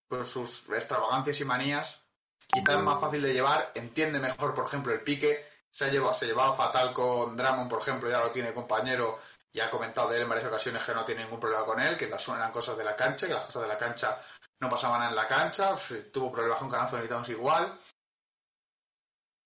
con 0.07 0.25
sus 0.25 0.69
extravagancias 0.69 1.39
y 1.39 1.45
manías, 1.45 1.99
quizás 2.47 2.77
es 2.77 2.83
más 2.83 3.01
fácil 3.01 3.21
de 3.21 3.33
llevar, 3.33 3.71
entiende 3.75 4.19
mejor, 4.19 4.53
por 4.53 4.65
ejemplo, 4.65 4.93
el 4.93 5.01
pique, 5.01 5.43
se 5.73 5.85
ha 5.85 5.87
llevado, 5.89 6.13
se 6.13 6.27
llevado 6.27 6.53
fatal 6.53 6.93
con 6.93 7.35
Drummond, 7.35 7.69
por 7.69 7.81
ejemplo, 7.81 8.07
ya 8.07 8.19
lo 8.19 8.29
tiene 8.29 8.53
compañero 8.53 9.17
y 9.51 9.59
ha 9.59 9.71
comentado 9.71 10.09
de 10.09 10.17
él 10.17 10.23
en 10.23 10.29
varias 10.29 10.47
ocasiones 10.47 10.83
que 10.83 10.93
no 10.93 11.03
tiene 11.03 11.23
ningún 11.23 11.39
problema 11.39 11.65
con 11.65 11.79
él, 11.79 11.97
que 11.97 12.07
las 12.07 12.21
suenan 12.21 12.51
cosas 12.51 12.77
de 12.77 12.83
la 12.83 12.95
cancha, 12.95 13.25
que 13.25 13.33
las 13.33 13.45
cosas 13.45 13.63
de 13.63 13.67
la 13.67 13.77
cancha 13.77 14.17
no 14.59 14.69
pasaban 14.69 15.09
en 15.09 15.15
la 15.15 15.27
cancha, 15.27 15.75
tuvo 16.11 16.31
problemas 16.31 16.59
con 16.59 16.69
Canazo, 16.69 16.97
necesitamos 16.97 17.27
igual. 17.29 17.79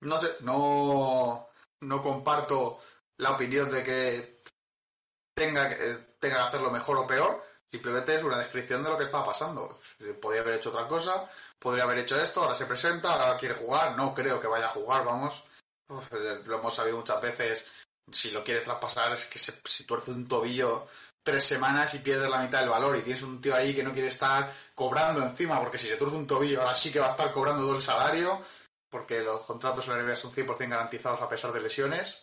No 0.02 0.20
sé, 0.20 0.36
no, 0.42 1.48
no 1.82 2.02
comparto 2.02 2.80
la 3.18 3.32
opinión 3.32 3.72
de 3.72 3.84
que 3.84 4.40
tenga, 5.34 5.70
tenga 6.20 6.36
que 6.36 6.42
hacerlo 6.42 6.72
mejor 6.72 6.98
o 6.98 7.08
peor, 7.08 7.42
simplemente 7.72 8.16
es 8.16 8.24
una 8.24 8.38
descripción 8.38 8.84
de 8.84 8.90
lo 8.90 8.98
que 8.98 9.06
estaba 9.06 9.26
pasando. 9.26 9.80
Podría 10.22 10.42
haber 10.42 10.56
hecho 10.56 10.72
otra 10.72 10.88
cosa, 10.88 11.26
podría 11.58 11.86
haber 11.86 12.00
hecho 12.00 12.22
esto, 12.22 12.42
ahora 12.42 12.54
se 12.54 12.66
presenta, 12.66 13.14
ahora 13.14 13.38
quiere 13.38 13.56
jugar, 13.56 13.96
no 13.96 14.14
creo 14.14 14.42
que 14.42 14.48
vaya 14.48 14.66
a 14.66 14.70
jugar, 14.70 15.06
vamos. 15.06 15.47
Lo 16.46 16.58
hemos 16.58 16.76
sabido 16.76 16.98
muchas 16.98 17.22
veces 17.22 17.66
si 18.12 18.32
lo 18.32 18.44
quieres 18.44 18.64
traspasar, 18.64 19.12
es 19.14 19.26
que 19.26 19.40
se, 19.40 19.54
si 19.66 19.86
tuerce 19.86 20.12
un 20.12 20.28
tobillo 20.28 20.86
tres 21.24 21.44
semanas 21.44 21.94
y 21.94 22.00
pierdes 22.00 22.30
la 22.30 22.40
mitad 22.40 22.62
del 22.62 22.70
valor 22.70 22.96
y 22.96 23.02
tienes 23.02 23.22
un 23.24 23.42
tío 23.42 23.54
ahí 23.54 23.76
que 23.76 23.84
no 23.84 23.92
quiere 23.92 24.08
estar 24.08 24.52
cobrando 24.74 25.22
encima, 25.22 25.60
porque 25.60 25.78
si 25.78 25.88
se 25.88 25.98
tuerce 25.98 26.16
un 26.16 26.28
tobillo 26.28 26.62
ahora 26.62 26.76
sí 26.76 26.92
que 26.92 27.00
va 27.00 27.08
a 27.08 27.12
estar 27.12 27.32
cobrando 27.32 27.64
todo 27.64 27.76
el 27.76 27.82
salario, 27.82 28.40
porque 28.90 29.22
los 29.22 29.42
contratos 29.46 29.88
en 29.88 29.98
la 29.98 30.04
NBA 30.04 30.16
son 30.16 30.32
100% 30.32 30.70
garantizados 30.70 31.22
a 31.22 31.28
pesar 31.28 31.52
de 31.52 31.62
lesiones. 31.62 32.20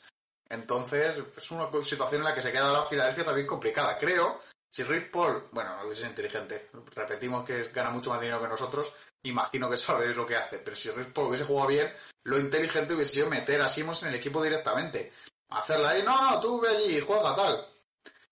Entonces, 0.48 1.22
es 1.36 1.50
una 1.50 1.68
situación 1.82 2.22
en 2.22 2.24
la 2.24 2.34
que 2.34 2.42
se 2.42 2.52
queda 2.52 2.72
la 2.72 2.84
Filadelfia 2.84 3.24
también 3.24 3.46
complicada. 3.46 3.98
Creo, 3.98 4.40
si 4.74 4.82
Rick 4.82 5.12
Paul, 5.12 5.48
bueno, 5.52 5.84
no 5.84 5.92
es 5.92 6.02
inteligente, 6.02 6.70
repetimos 6.96 7.44
que 7.44 7.62
gana 7.64 7.90
mucho 7.90 8.10
más 8.10 8.20
dinero 8.20 8.42
que 8.42 8.48
nosotros, 8.48 8.92
imagino 9.22 9.70
que 9.70 9.76
sabe 9.76 10.12
lo 10.14 10.26
que 10.26 10.36
hace, 10.36 10.58
pero 10.58 10.74
si 10.74 10.90
Rick 10.90 11.12
Paul 11.12 11.28
hubiese 11.28 11.44
jugado 11.44 11.68
bien, 11.68 11.92
lo 12.24 12.40
inteligente 12.40 12.94
hubiese 12.94 13.14
sido 13.14 13.30
meter 13.30 13.60
a 13.60 13.68
Simons 13.68 14.02
en 14.02 14.08
el 14.08 14.16
equipo 14.16 14.42
directamente 14.42 15.12
hacerla 15.50 15.90
ahí. 15.90 16.02
No, 16.02 16.30
no, 16.30 16.40
tú 16.40 16.60
ve 16.60 16.68
allí, 16.70 17.00
juega 17.00 17.36
tal. 17.36 17.66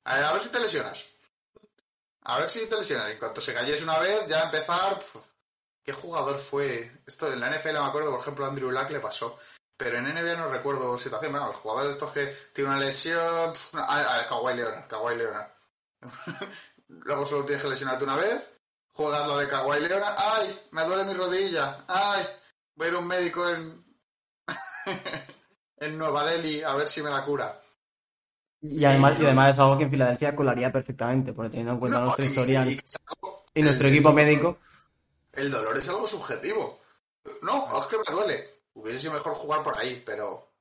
A 0.05 0.32
ver, 0.32 0.43
si 0.43 0.49
te 0.51 0.59
lesionas. 0.59 1.07
A 2.24 2.40
ver 2.40 2.51
si 2.51 2.66
te 2.66 2.76
lesionas. 2.76 3.11
En 3.11 3.18
cuanto 3.18 3.40
se 3.40 3.55
cayese 3.55 3.84
una 3.84 3.99
vez, 3.99 4.26
ya 4.26 4.43
empezar. 4.43 4.99
¿Qué 5.84 5.93
jugador 5.93 6.38
fue? 6.38 7.03
Esto 7.07 7.32
en 7.32 7.40
la 7.40 7.51
NFL 7.51 7.72
me 7.72 7.78
acuerdo, 7.86 8.11
por 8.11 8.20
ejemplo, 8.20 8.47
Andrew 8.47 8.70
Luck 8.70 8.90
le 8.90 9.01
pasó. 9.01 9.38
Pero 9.76 9.99
en 9.99 10.05
NBA 10.05 10.36
no 10.36 10.49
recuerdo 10.49 10.99
situación. 10.99 11.32
Bueno, 11.32 11.49
los 11.49 11.57
jugadores 11.57 11.93
estos 11.93 12.12
que 12.12 12.26
tienen 12.53 12.72
una 12.74 12.84
lesión. 12.84 13.53
Kawhi 14.28 14.55
Leonard. 14.55 14.88
Kawhi 14.88 15.16
Leonard. 15.16 15.52
Luego 16.89 17.25
solo 17.25 17.45
tienes 17.45 17.63
que 17.63 17.71
lesionarte 17.71 18.05
una 18.05 18.17
vez. 18.17 18.43
Juegas 18.93 19.27
lo 19.27 19.39
de 19.39 19.49
Kawhi 19.49 19.81
Leonard. 19.81 20.17
¡Ay! 20.19 20.61
Me 20.73 20.85
duele 20.85 21.05
mi 21.05 21.15
rodilla. 21.15 21.85
¡Ay! 21.89 22.23
Voy 22.75 22.87
a 22.87 22.91
ir 22.91 22.97
a 22.97 22.99
un 22.99 23.07
médico 23.07 23.49
en. 23.49 23.85
en 25.77 25.99
Nueva 25.99 26.25
Delhi 26.25 26.63
a 26.63 26.75
ver 26.75 26.89
si 26.89 27.03
me 27.03 27.11
la 27.11 27.25
cura. 27.25 27.59
Y 28.61 28.85
además, 28.85 29.19
y 29.19 29.25
además 29.25 29.55
es 29.55 29.59
algo 29.59 29.77
que 29.77 29.85
en 29.85 29.91
Filadelfia 29.91 30.37
colaría 30.37 30.71
perfectamente, 30.71 31.33
porque 31.33 31.51
teniendo 31.51 31.73
en 31.73 31.81
cuenta 31.81 32.01
nuestra 32.01 32.25
historia 32.25 32.65
y, 33.55 33.63
nuestro 33.63 33.89
equipo 33.89 34.13
médico. 34.13 34.59
El 35.33 35.51
dolor 35.51 35.77
es 35.77 35.89
algo 35.89 36.07
subjetivo. 36.07 36.79
No, 37.43 37.67
es 37.67 37.87
que 37.87 37.97
me 37.97 38.05
duele. 38.15 38.51
Hubiese 38.75 39.01
sido 39.01 39.15
mejor 39.15 39.35
jugar 39.35 39.63
por 39.63 39.77
ahí, 39.77 40.01
pero. 40.07 40.53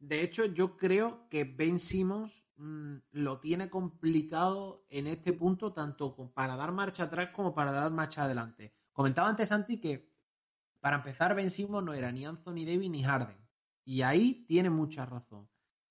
De 0.00 0.22
hecho, 0.22 0.46
yo 0.46 0.76
creo 0.76 1.28
que 1.30 1.44
Ben 1.44 1.78
Simmons 1.78 2.44
mm, 2.62 2.96
lo 3.12 3.40
tiene 3.40 3.68
complicado 3.68 4.86
en 4.88 5.06
este 5.06 5.32
punto, 5.32 5.72
tanto 5.72 6.14
para 6.32 6.56
dar 6.56 6.72
marcha 6.72 7.04
atrás 7.04 7.30
como 7.34 7.54
para 7.54 7.72
dar 7.72 7.90
marcha 7.90 8.24
adelante. 8.24 8.74
Comentaba 8.92 9.28
antes, 9.28 9.48
Santi, 9.48 9.80
que 9.80 10.12
para 10.80 10.96
empezar, 10.96 11.34
Ben 11.34 11.48
no 11.70 11.94
era 11.94 12.10
ni 12.10 12.24
Anthony 12.24 12.64
Davis 12.66 12.90
ni 12.90 13.04
Harden. 13.04 13.36
Y 13.84 14.02
ahí 14.02 14.44
tiene 14.48 14.68
mucha 14.68 15.06
razón. 15.06 15.48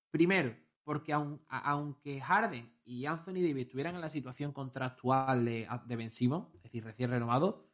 Primero, 0.09 0.53
porque 0.83 1.13
aunque 1.13 2.19
Harden 2.19 2.77
y 2.83 3.05
Anthony 3.05 3.35
Davis 3.35 3.65
estuvieran 3.65 3.95
en 3.95 4.01
la 4.01 4.09
situación 4.09 4.51
contractual 4.51 5.45
de, 5.45 5.67
Ben 5.87 6.11
Simmons, 6.11 6.53
es 6.53 6.63
decir, 6.63 6.83
recién 6.83 7.09
renovado, 7.09 7.69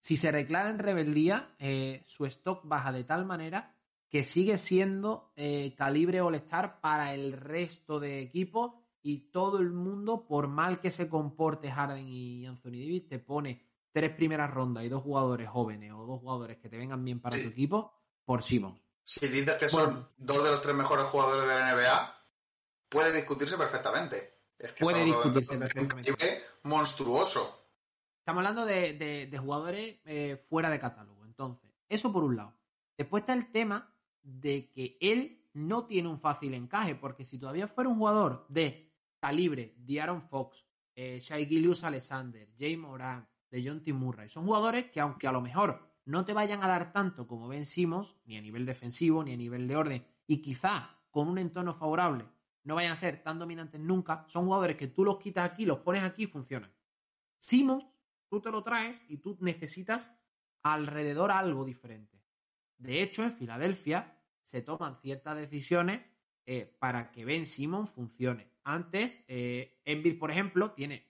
si 0.00 0.18
se 0.18 0.32
declara 0.32 0.68
en 0.68 0.78
rebeldía, 0.78 1.54
eh, 1.58 2.02
su 2.06 2.26
stock 2.26 2.66
baja 2.66 2.92
de 2.92 3.04
tal 3.04 3.24
manera 3.24 3.74
que 4.10 4.24
sigue 4.24 4.58
siendo 4.58 5.32
eh, 5.36 5.74
calibre 5.78 6.20
all-star 6.20 6.80
para 6.80 7.14
el 7.14 7.32
resto 7.32 8.00
de 8.00 8.20
equipos 8.20 8.72
y 9.02 9.30
todo 9.30 9.58
el 9.58 9.72
mundo, 9.72 10.26
por 10.26 10.48
mal 10.48 10.80
que 10.80 10.90
se 10.90 11.08
comporte 11.08 11.70
Harden 11.70 12.06
y 12.06 12.44
Anthony 12.44 12.72
Davis, 12.72 13.08
te 13.08 13.18
pone 13.20 13.64
tres 13.92 14.10
primeras 14.14 14.50
rondas 14.50 14.84
y 14.84 14.88
dos 14.88 15.02
jugadores 15.02 15.48
jóvenes 15.48 15.92
o 15.92 16.04
dos 16.04 16.20
jugadores 16.20 16.58
que 16.58 16.68
te 16.68 16.76
vengan 16.76 17.04
bien 17.04 17.20
para 17.20 17.40
tu 17.40 17.48
equipo, 17.48 17.94
por 18.24 18.42
Simons. 18.42 18.80
Si 19.02 19.28
dices 19.28 19.54
que 19.54 19.68
son 19.68 20.08
dos 20.16 20.42
de 20.42 20.50
los 20.50 20.60
tres 20.60 20.74
mejores 20.74 21.06
jugadores 21.06 21.48
de 21.48 21.54
la 21.54 21.74
NBA, 21.74 22.24
puede 22.88 23.12
discutirse 23.12 23.56
perfectamente. 23.56 24.16
puede 24.78 25.04
discutirse 25.04 25.56
perfectamente. 25.56 26.42
monstruoso. 26.64 27.68
Estamos 28.18 28.40
hablando 28.40 28.66
de, 28.66 29.38
jugadores 29.40 30.00
eh, 30.04 30.36
fuera 30.36 30.68
de 30.68 30.80
catálogo. 30.80 31.24
Entonces, 31.24 31.70
eso 31.88 32.12
por 32.12 32.24
un 32.24 32.36
lado. 32.36 32.54
Después 32.98 33.22
está 33.22 33.32
el 33.32 33.50
tema 33.50 33.96
de 34.22 34.70
que 34.70 34.96
él 35.00 35.46
no 35.52 35.86
tiene 35.86 36.08
un 36.08 36.18
fácil 36.18 36.54
encaje, 36.54 36.94
porque 36.94 37.24
si 37.24 37.38
todavía 37.38 37.66
fuera 37.66 37.90
un 37.90 37.98
jugador 37.98 38.46
de 38.48 38.92
calibre 39.18 39.74
de 39.78 40.00
Aaron 40.00 40.22
Fox, 40.22 40.66
eh, 40.94 41.18
Shai 41.20 41.46
Gilius 41.46 41.84
Alexander, 41.84 42.48
Jay 42.58 42.76
Morant, 42.76 43.26
de 43.50 43.66
John 43.66 43.82
T. 43.82 43.92
Murray. 43.92 44.28
Son 44.28 44.44
jugadores 44.44 44.90
que, 44.90 45.00
aunque 45.00 45.26
a 45.26 45.32
lo 45.32 45.40
mejor 45.40 45.82
no 46.04 46.24
te 46.24 46.32
vayan 46.32 46.62
a 46.62 46.68
dar 46.68 46.92
tanto 46.92 47.26
como 47.26 47.48
Ben 47.48 47.66
Simmons, 47.66 48.16
ni 48.24 48.36
a 48.36 48.40
nivel 48.40 48.64
defensivo, 48.64 49.22
ni 49.24 49.32
a 49.32 49.36
nivel 49.36 49.66
de 49.66 49.76
orden, 49.76 50.06
y 50.26 50.40
quizá 50.40 50.98
con 51.10 51.28
un 51.28 51.38
entorno 51.38 51.74
favorable 51.74 52.26
no 52.62 52.74
vayan 52.74 52.92
a 52.92 52.96
ser 52.96 53.22
tan 53.22 53.38
dominantes 53.38 53.80
nunca, 53.80 54.24
son 54.28 54.44
jugadores 54.44 54.76
que 54.76 54.86
tú 54.86 55.04
los 55.04 55.18
quitas 55.18 55.50
aquí, 55.50 55.64
los 55.64 55.78
pones 55.78 56.02
aquí 56.02 56.24
y 56.24 56.26
funcionan. 56.26 56.70
Simmons, 57.38 57.86
tú 58.28 58.40
te 58.40 58.50
lo 58.50 58.62
traes 58.62 59.04
y 59.08 59.16
tú 59.18 59.36
necesitas 59.40 60.14
alrededor 60.62 61.30
algo 61.30 61.64
diferente. 61.64 62.19
De 62.80 63.02
hecho, 63.02 63.22
en 63.22 63.32
Filadelfia 63.32 64.16
se 64.42 64.62
toman 64.62 64.96
ciertas 65.00 65.36
decisiones 65.36 66.00
eh, 66.46 66.76
para 66.78 67.10
que 67.10 67.24
Ben 67.24 67.46
Simmons 67.46 67.90
funcione. 67.90 68.50
Antes, 68.64 69.24
eh, 69.28 69.80
por 70.18 70.30
ejemplo, 70.30 70.72
tiene 70.72 71.08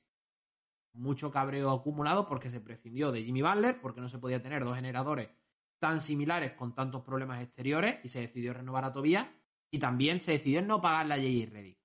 mucho 0.93 1.31
cabreo 1.31 1.71
acumulado 1.71 2.29
porque 2.29 2.51
se 2.51 2.61
prescindió 2.61 3.13
de 3.13 3.23
Jimmy 3.23 3.43
Butler, 3.43 3.81
porque 3.81 4.01
no 4.01 4.09
se 4.09 4.19
podía 4.19 4.43
tener 4.43 4.65
dos 4.65 4.77
generadores 4.77 5.31
tan 5.79 6.01
similares 6.01 6.53
con 6.53 6.75
tantos 6.75 7.03
problemas 7.03 7.43
exteriores 7.43 8.01
y 8.05 8.09
se 8.09 8.21
decidió 8.21 8.53
renovar 8.53 8.85
a 8.85 8.93
Tobias 8.93 9.27
y 9.71 9.79
también 9.79 10.21
se 10.21 10.33
decidió 10.33 10.61
no 10.61 10.83
pagarle 10.83 11.15
a 11.15 11.17
J.J. 11.17 11.51
Reddick. 11.51 11.79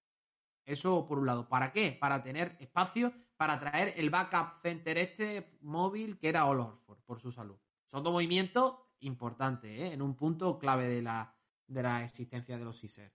Eso 0.66 1.08
por 1.08 1.20
un 1.20 1.28
lado. 1.28 1.48
¿Para 1.48 1.72
qué? 1.72 1.92
Para 1.92 2.22
tener 2.22 2.58
espacio 2.60 3.14
para 3.38 3.60
traer 3.60 3.94
el 3.98 4.10
backup 4.10 4.62
center 4.62 4.98
este 4.98 5.58
móvil 5.62 6.18
que 6.18 6.30
era 6.30 6.46
All 6.46 6.60
Horford 6.60 7.00
por 7.06 7.20
su 7.20 7.32
salud. 7.32 7.58
Son 7.88 8.04
dos 8.04 8.14
movimientos 8.14 8.76
importantes, 9.06 9.72
¿eh? 9.72 9.94
en 9.94 10.02
un 10.02 10.16
punto 10.16 10.58
clave 10.58 10.88
de 10.88 11.02
la, 11.02 11.34
de 11.68 11.84
la 11.84 12.04
existencia 12.04 12.58
de 12.58 12.66
los 12.66 12.78
Sixers. 12.78 13.14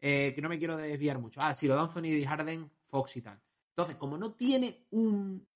Eh, 0.00 0.32
que 0.34 0.40
no 0.40 0.48
me 0.48 0.58
quiero 0.58 0.76
desviar 0.76 1.18
mucho. 1.18 1.40
Ah, 1.42 1.52
sí, 1.52 1.68
lo 1.68 1.74
de 1.74 1.80
Anthony 1.80 2.26
Harden, 2.26 2.70
Fox 2.86 3.16
y 3.16 3.22
tal. 3.22 3.40
Entonces, 3.70 3.96
como 3.96 4.16
no 4.16 4.32
tiene 4.32 4.86
un, 4.90 5.46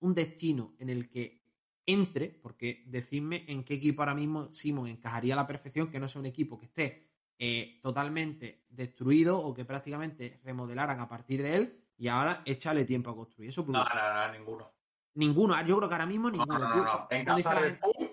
un 0.00 0.14
destino 0.14 0.74
en 0.78 0.88
el 0.88 1.08
que 1.08 1.42
entre, 1.86 2.28
porque 2.28 2.84
decidme 2.86 3.44
en 3.48 3.64
qué 3.64 3.74
equipo 3.74 4.02
ahora 4.02 4.14
mismo 4.14 4.52
Simon 4.52 4.88
encajaría 4.88 5.34
a 5.34 5.36
la 5.36 5.46
perfección, 5.46 5.90
que 5.90 5.98
no 5.98 6.08
sea 6.08 6.20
un 6.20 6.26
equipo 6.26 6.58
que 6.58 6.66
esté 6.66 7.08
eh, 7.38 7.78
totalmente 7.82 8.64
destruido 8.68 9.38
o 9.38 9.54
que 9.54 9.64
prácticamente 9.64 10.40
remodelaran 10.44 11.00
a 11.00 11.08
partir 11.08 11.42
de 11.42 11.56
él 11.56 11.84
y 11.96 12.08
ahora 12.08 12.42
échale 12.44 12.84
tiempo 12.84 13.10
a 13.10 13.16
construir. 13.16 13.50
Eso 13.50 13.64
no, 13.68 13.84
no, 13.84 14.14
no, 14.14 14.32
ninguno. 14.32 14.72
Ninguno, 15.14 15.54
ah, 15.54 15.62
yo 15.64 15.76
creo 15.78 15.88
que 15.88 15.94
ahora 15.94 16.06
mismo 16.06 16.30
ninguno. 16.30 16.58
No, 16.58 16.68
no, 16.68 16.76
no, 16.76 17.08
no. 17.24 17.42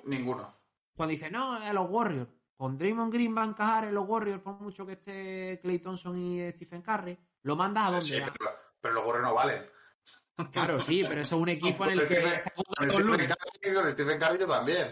ninguno. 0.05 0.54
Cuando 0.95 1.11
dice, 1.11 1.29
no, 1.29 1.53
a 1.53 1.73
los 1.73 1.89
Warriors, 1.89 2.29
con 2.55 2.77
Draymond 2.77 3.13
Green 3.13 3.35
va 3.35 3.43
a 3.43 3.47
encajar 3.47 3.85
en 3.85 3.93
los 3.93 4.07
Warriors 4.07 4.41
por 4.41 4.59
mucho 4.61 4.85
que 4.85 4.93
esté 4.93 5.59
Clay 5.61 5.79
Thompson 5.79 6.17
y 6.17 6.51
Stephen 6.51 6.81
Curry, 6.81 7.17
lo 7.43 7.55
mandas 7.55 7.87
a 7.87 7.91
donde 7.91 8.05
sí, 8.05 8.13
pero, 8.15 8.51
pero, 8.79 8.93
los 8.95 9.05
Warriors 9.05 9.27
no 9.27 9.35
valen. 9.35 9.65
Claro, 10.51 10.81
sí, 10.81 11.03
pero 11.07 11.21
eso 11.21 11.35
es 11.35 11.41
un 11.41 11.49
equipo 11.49 11.85
en 11.85 11.91
el 11.91 11.99
que. 11.99 12.05
Stephen, 12.05 12.41
Curry, 13.61 13.91
Stephen 13.91 14.19
Curry 14.19 14.37
también. 14.45 14.87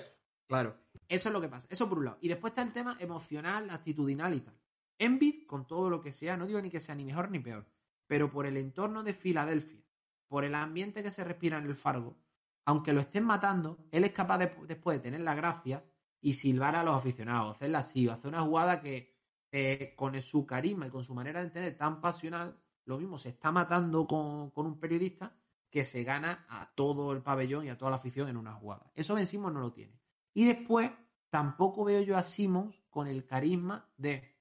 Claro, 0.47 0.77
eso 1.07 1.29
es 1.29 1.33
lo 1.33 1.41
que 1.41 1.49
pasa. 1.49 1.67
Eso 1.69 1.89
por 1.89 1.97
un 1.97 2.05
lado. 2.05 2.17
Y 2.21 2.29
después 2.29 2.51
está 2.51 2.61
el 2.61 2.71
tema 2.71 2.95
emocional, 2.99 3.69
actitudinal 3.69 4.33
y 4.33 4.41
tal. 4.41 4.57
Envid, 4.97 5.45
con 5.47 5.67
todo 5.67 5.89
lo 5.89 6.01
que 6.01 6.13
sea, 6.13 6.37
no 6.37 6.45
digo 6.45 6.61
ni 6.61 6.69
que 6.69 6.79
sea 6.79 6.95
ni 6.95 7.03
mejor 7.03 7.29
ni 7.29 7.39
peor, 7.39 7.65
pero 8.07 8.31
por 8.31 8.45
el 8.45 8.57
entorno 8.57 9.03
de 9.03 9.13
Filadelfia, 9.13 9.83
por 10.27 10.45
el 10.45 10.55
ambiente 10.55 11.03
que 11.03 11.11
se 11.11 11.23
respira 11.23 11.57
en 11.57 11.65
el 11.65 11.75
Fargo, 11.75 12.17
aunque 12.65 12.93
lo 12.93 13.01
estén 13.01 13.25
matando, 13.25 13.85
él 13.91 14.05
es 14.05 14.11
capaz 14.11 14.37
de, 14.37 14.55
después 14.67 14.97
de 14.97 15.03
tener 15.03 15.21
la 15.21 15.35
gracia 15.35 15.83
y 16.24 16.34
silbar 16.34 16.78
a 16.78 16.84
los 16.84 16.95
aficionados, 16.95 17.57
hacerla 17.57 17.80
así, 17.80 18.07
o 18.07 18.13
hacer 18.13 18.30
una 18.30 18.41
jugada 18.41 18.82
que 18.82 19.13
eh, 19.51 19.93
con 19.95 20.19
su 20.21 20.47
carisma 20.47 20.88
y 20.88 20.89
con 20.89 21.03
su 21.03 21.13
manera 21.13 21.41
de 21.41 21.47
entender 21.47 21.78
tan 21.78 21.99
pasional, 21.99 22.57
lo 22.86 22.97
mismo 22.97 23.17
se 23.17 23.30
está 23.30 23.51
matando 23.51 24.07
con, 24.07 24.51
un 24.55 24.80
periodista 24.80 25.36
que 25.69 25.84
se 25.84 26.03
gana 26.03 26.45
a 26.47 26.74
todo 26.74 27.11
el 27.11 27.21
pabellón 27.21 27.65
y 27.65 27.69
a 27.69 27.78
toda 27.78 27.91
la 27.91 27.97
afición 27.97 28.30
en 28.30 28.38
una 28.38 28.53
jugada. 28.53 28.89
Eso 28.95 29.15
Ben 29.15 29.28
Simmons 29.28 29.53
no 29.53 29.59
lo 29.59 29.74
tiene. 29.74 29.99
Y 30.34 30.45
después 30.45 30.89
tampoco 31.30 31.84
veo 31.84 32.01
yo 32.01 32.15
a 32.15 32.24
Simmons 32.24 32.82
con 32.89 33.07
el 33.07 33.26
carisma 33.26 33.91
de 33.97 34.38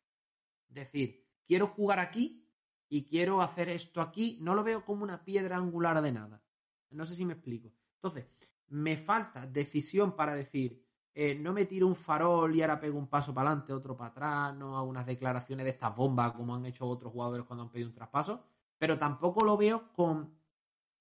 decir, 0.68 1.26
quiero 1.45 1.66
jugar 1.66 1.99
aquí 1.99 2.49
y 2.89 3.07
quiero 3.07 3.43
hacer 3.43 3.68
esto 3.68 4.01
aquí. 4.01 4.39
No 4.41 4.55
lo 4.55 4.62
veo 4.62 4.85
como 4.85 5.03
una 5.03 5.24
piedra 5.24 5.57
angular 5.57 6.01
de 6.01 6.12
nada. 6.12 6.45
No 6.91 7.07
sé 7.07 7.16
si 7.16 7.24
me 7.24 7.33
explico. 7.33 7.72
Entonces, 7.97 8.26
me 8.68 8.97
falta 8.97 9.47
decisión 9.47 10.14
para 10.14 10.35
decir, 10.35 10.91
eh, 11.14 11.34
no 11.34 11.52
me 11.52 11.66
tiro 11.66 11.86
un 11.86 11.94
farol 11.94 12.54
y 12.54 12.62
ahora 12.62 12.80
pego 12.80 12.98
un 12.98 13.06
paso 13.06 13.34
para 13.34 13.50
adelante, 13.50 13.72
otro 13.72 13.96
para 13.96 14.10
atrás, 14.10 14.54
no 14.56 14.78
hago 14.78 14.88
unas 14.88 15.04
declaraciones 15.04 15.64
de 15.64 15.70
estas 15.70 15.94
bombas 15.94 16.32
como 16.32 16.54
han 16.54 16.64
hecho 16.64 16.86
otros 16.86 17.12
jugadores 17.12 17.44
cuando 17.44 17.64
han 17.64 17.70
pedido 17.70 17.90
un 17.90 17.94
traspaso, 17.94 18.44
pero 18.78 18.98
tampoco 18.98 19.44
lo 19.44 19.56
veo 19.58 19.92
con, 19.92 20.34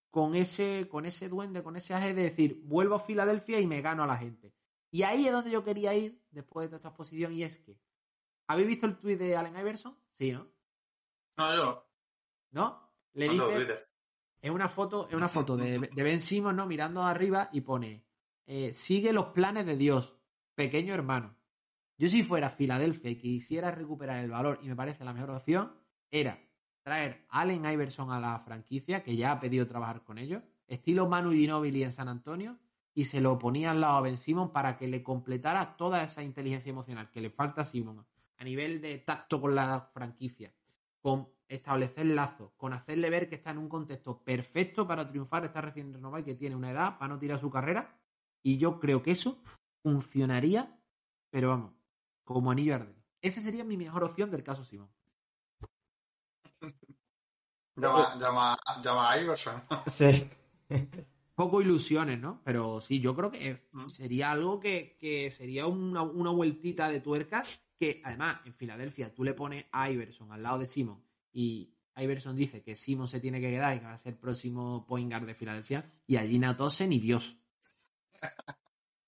con, 0.09 0.35
ese, 0.35 0.89
con 0.89 1.05
ese 1.05 1.29
duende, 1.29 1.63
con 1.63 1.77
ese 1.77 1.93
aje 1.93 2.13
de 2.13 2.23
decir, 2.23 2.61
vuelvo 2.65 2.95
a 2.95 2.99
Filadelfia 2.99 3.59
y 3.61 3.67
me 3.67 3.81
gano 3.81 4.03
a 4.03 4.07
la 4.07 4.17
gente. 4.17 4.53
Y 4.91 5.03
ahí 5.03 5.25
es 5.25 5.31
donde 5.31 5.51
yo 5.51 5.63
quería 5.63 5.93
ir 5.93 6.21
después 6.29 6.65
de 6.65 6.69
toda 6.69 6.77
esta 6.77 6.89
exposición 6.89 7.31
y 7.31 7.43
es 7.43 7.57
que, 7.57 7.79
¿habéis 8.47 8.67
visto 8.67 8.85
el 8.87 8.97
tuit 8.97 9.17
de 9.17 9.37
Allen 9.37 9.55
Iverson? 9.55 9.97
Sí, 10.17 10.33
¿no? 10.33 10.45
No, 11.37 11.55
yo. 11.55 11.87
¿No? 12.51 12.91
Le 13.13 13.29
dice, 13.29 13.87
es 14.41 14.51
una 14.51 14.67
foto, 14.67 15.07
es 15.07 15.15
una 15.15 15.29
foto 15.29 15.55
de, 15.55 15.79
de 15.79 16.03
Ben 16.03 16.19
Simmons, 16.19 16.55
¿no? 16.55 16.65
Mirando 16.65 17.01
arriba 17.01 17.49
y 17.53 17.61
pone 17.61 18.10
eh, 18.45 18.73
sigue 18.73 19.13
los 19.13 19.27
planes 19.27 19.65
de 19.65 19.77
Dios, 19.77 20.15
pequeño 20.55 20.93
hermano. 20.93 21.35
Yo 21.97 22.09
si 22.09 22.23
fuera 22.23 22.49
Filadelfia 22.49 23.11
y 23.11 23.15
quisiera 23.15 23.71
recuperar 23.71 24.23
el 24.23 24.31
valor 24.31 24.59
y 24.63 24.69
me 24.69 24.75
parece 24.75 25.05
la 25.05 25.13
mejor 25.13 25.31
opción, 25.31 25.73
era 26.09 26.39
traer 26.81 27.25
a 27.29 27.41
Allen 27.41 27.65
Iverson 27.65 28.11
a 28.11 28.19
la 28.19 28.39
franquicia, 28.39 29.03
que 29.03 29.15
ya 29.15 29.33
ha 29.33 29.39
pedido 29.39 29.67
trabajar 29.67 30.03
con 30.03 30.17
ellos, 30.17 30.41
estilo 30.67 31.07
Manu 31.07 31.31
Ginobili 31.31 31.83
en 31.83 31.91
San 31.91 32.07
Antonio, 32.07 32.57
y 32.93 33.05
se 33.05 33.21
lo 33.21 33.37
ponía 33.37 33.71
al 33.71 33.81
lado 33.81 33.97
a 33.97 34.01
Ben 34.01 34.17
Simon 34.17 34.51
para 34.51 34.77
que 34.77 34.87
le 34.87 35.03
completara 35.03 35.77
toda 35.77 36.03
esa 36.03 36.23
inteligencia 36.23 36.71
emocional 36.71 37.09
que 37.09 37.21
le 37.21 37.29
falta 37.29 37.61
a 37.61 37.65
Simon 37.65 38.05
a 38.37 38.43
nivel 38.43 38.81
de 38.81 38.97
tacto 38.97 39.39
con 39.39 39.53
la 39.53 39.79
franquicia, 39.93 40.51
con 40.99 41.29
establecer 41.47 42.07
lazos, 42.07 42.51
con 42.57 42.73
hacerle 42.73 43.09
ver 43.11 43.29
que 43.29 43.35
está 43.35 43.51
en 43.51 43.59
un 43.59 43.69
contexto 43.69 44.23
perfecto 44.23 44.87
para 44.87 45.07
triunfar, 45.07 45.45
está 45.45 45.61
recién 45.61 45.93
renovado 45.93 46.21
y 46.21 46.25
que 46.25 46.35
tiene 46.35 46.55
una 46.55 46.71
edad 46.71 46.97
para 46.97 47.13
no 47.13 47.19
tirar 47.19 47.39
su 47.39 47.51
carrera 47.51 48.00
y 48.43 48.57
yo 48.57 48.79
creo 48.79 49.01
que 49.01 49.11
eso 49.11 49.41
funcionaría, 49.83 50.77
pero 51.29 51.49
vamos, 51.49 51.73
como 52.23 52.51
anillo 52.51 52.75
arde. 52.75 52.95
Esa 53.21 53.41
sería 53.41 53.63
mi 53.63 53.77
mejor 53.77 54.03
opción 54.03 54.31
del 54.31 54.43
caso 54.43 54.63
Simón. 54.63 54.89
Llama, 57.75 58.17
llama, 58.19 58.57
llama 58.83 59.11
a 59.11 59.21
Iverson. 59.21 59.61
Sí. 59.87 60.29
Poco 61.35 61.61
ilusiones, 61.61 62.19
¿no? 62.19 62.41
Pero 62.43 62.81
sí, 62.81 62.99
yo 62.99 63.15
creo 63.15 63.31
que 63.31 63.67
mm. 63.71 63.87
sería 63.87 64.31
algo 64.31 64.59
que, 64.59 65.29
sería 65.31 65.65
una, 65.65 66.01
una, 66.03 66.29
vueltita 66.29 66.89
de 66.89 66.99
tuerca 66.99 67.43
que, 67.79 68.01
además, 68.03 68.41
en 68.45 68.53
Filadelfia 68.53 69.13
tú 69.13 69.23
le 69.23 69.33
pones 69.33 69.65
a 69.71 69.89
Iverson 69.89 70.31
al 70.31 70.43
lado 70.43 70.59
de 70.59 70.67
Simon 70.67 71.03
y 71.33 71.73
Iverson 71.95 72.35
dice 72.35 72.61
que 72.61 72.75
Simon 72.75 73.07
se 73.07 73.19
tiene 73.19 73.39
que 73.41 73.49
quedar 73.49 73.75
y 73.75 73.79
que 73.79 73.85
va 73.85 73.93
a 73.93 73.97
ser 73.97 74.13
el 74.13 74.19
próximo 74.19 74.85
point 74.85 75.09
guard 75.09 75.25
de 75.25 75.33
Filadelfia 75.33 75.91
y 76.07 76.17
allí 76.17 76.39
no 76.39 76.55
tose 76.55 76.87
ni 76.87 76.99
Dios. 76.99 77.39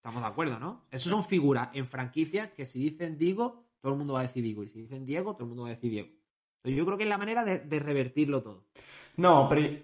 Estamos 0.03 0.21
de 0.21 0.27
acuerdo, 0.27 0.59
¿no? 0.59 0.83
Eso 0.91 1.09
son 1.09 1.23
figuras 1.23 1.69
en 1.73 1.87
franquicias 1.87 2.49
que 2.49 2.65
si 2.65 2.79
dicen 2.79 3.17
Diego, 3.17 3.63
todo 3.79 3.93
el 3.93 3.97
mundo 3.97 4.13
va 4.13 4.19
a 4.19 4.23
decir 4.23 4.43
Diego. 4.43 4.63
Y 4.63 4.67
si 4.67 4.81
dicen 4.81 5.05
Diego, 5.05 5.33
todo 5.33 5.43
el 5.43 5.49
mundo 5.49 5.63
va 5.63 5.69
a 5.69 5.75
decir 5.75 5.91
Diego. 5.91 6.09
yo 6.63 6.85
creo 6.85 6.97
que 6.97 7.03
es 7.03 7.09
la 7.09 7.17
manera 7.17 7.45
de, 7.45 7.79
revertirlo 7.79 8.43
todo. 8.43 8.65
No, 9.15 9.47
pero 9.47 9.77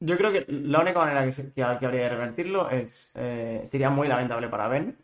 yo 0.00 0.16
creo 0.16 0.32
que 0.32 0.44
la 0.48 0.80
única 0.80 0.98
manera 0.98 1.30
que, 1.30 1.62
habría 1.62 2.02
de 2.02 2.08
revertirlo 2.08 2.68
es 2.68 3.12
eh, 3.14 3.62
sería 3.66 3.90
muy 3.90 4.08
lamentable 4.08 4.48
para 4.48 4.66
Ben, 4.66 4.98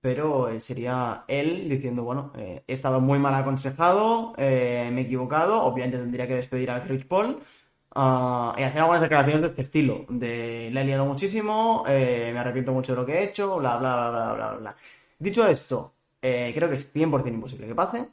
pero 0.00 0.48
eh, 0.48 0.58
sería 0.58 1.24
él 1.28 1.68
diciendo, 1.68 2.02
bueno, 2.02 2.32
eh, 2.36 2.64
he 2.66 2.72
estado 2.72 3.00
muy 3.00 3.20
mal 3.20 3.34
aconsejado, 3.34 4.34
me 4.36 4.98
he 4.98 5.00
equivocado, 5.02 5.62
obviamente 5.62 5.98
tendría 5.98 6.26
que 6.26 6.34
despedir 6.34 6.72
a 6.72 6.80
Rich 6.80 7.06
Paul 7.06 7.40
Ah, 7.92 8.54
y 8.56 8.62
hacer 8.62 8.80
algunas 8.80 9.02
declaraciones 9.02 9.42
de 9.42 9.48
este 9.48 9.62
estilo, 9.62 10.06
de 10.08 10.70
le 10.72 10.80
he 10.80 10.84
liado 10.84 11.06
muchísimo, 11.06 11.84
eh, 11.88 12.30
me 12.32 12.38
arrepiento 12.38 12.72
mucho 12.72 12.92
de 12.92 13.00
lo 13.00 13.06
que 13.06 13.14
he 13.18 13.24
hecho, 13.24 13.56
bla, 13.58 13.76
bla, 13.78 14.10
bla, 14.10 14.32
bla, 14.32 14.52
bla, 14.54 14.76
Dicho 15.18 15.46
esto, 15.46 15.92
eh, 16.22 16.52
creo 16.54 16.68
que 16.68 16.76
es 16.76 16.92
100% 16.92 17.34
imposible 17.34 17.66
que 17.66 17.74
pase. 17.74 18.08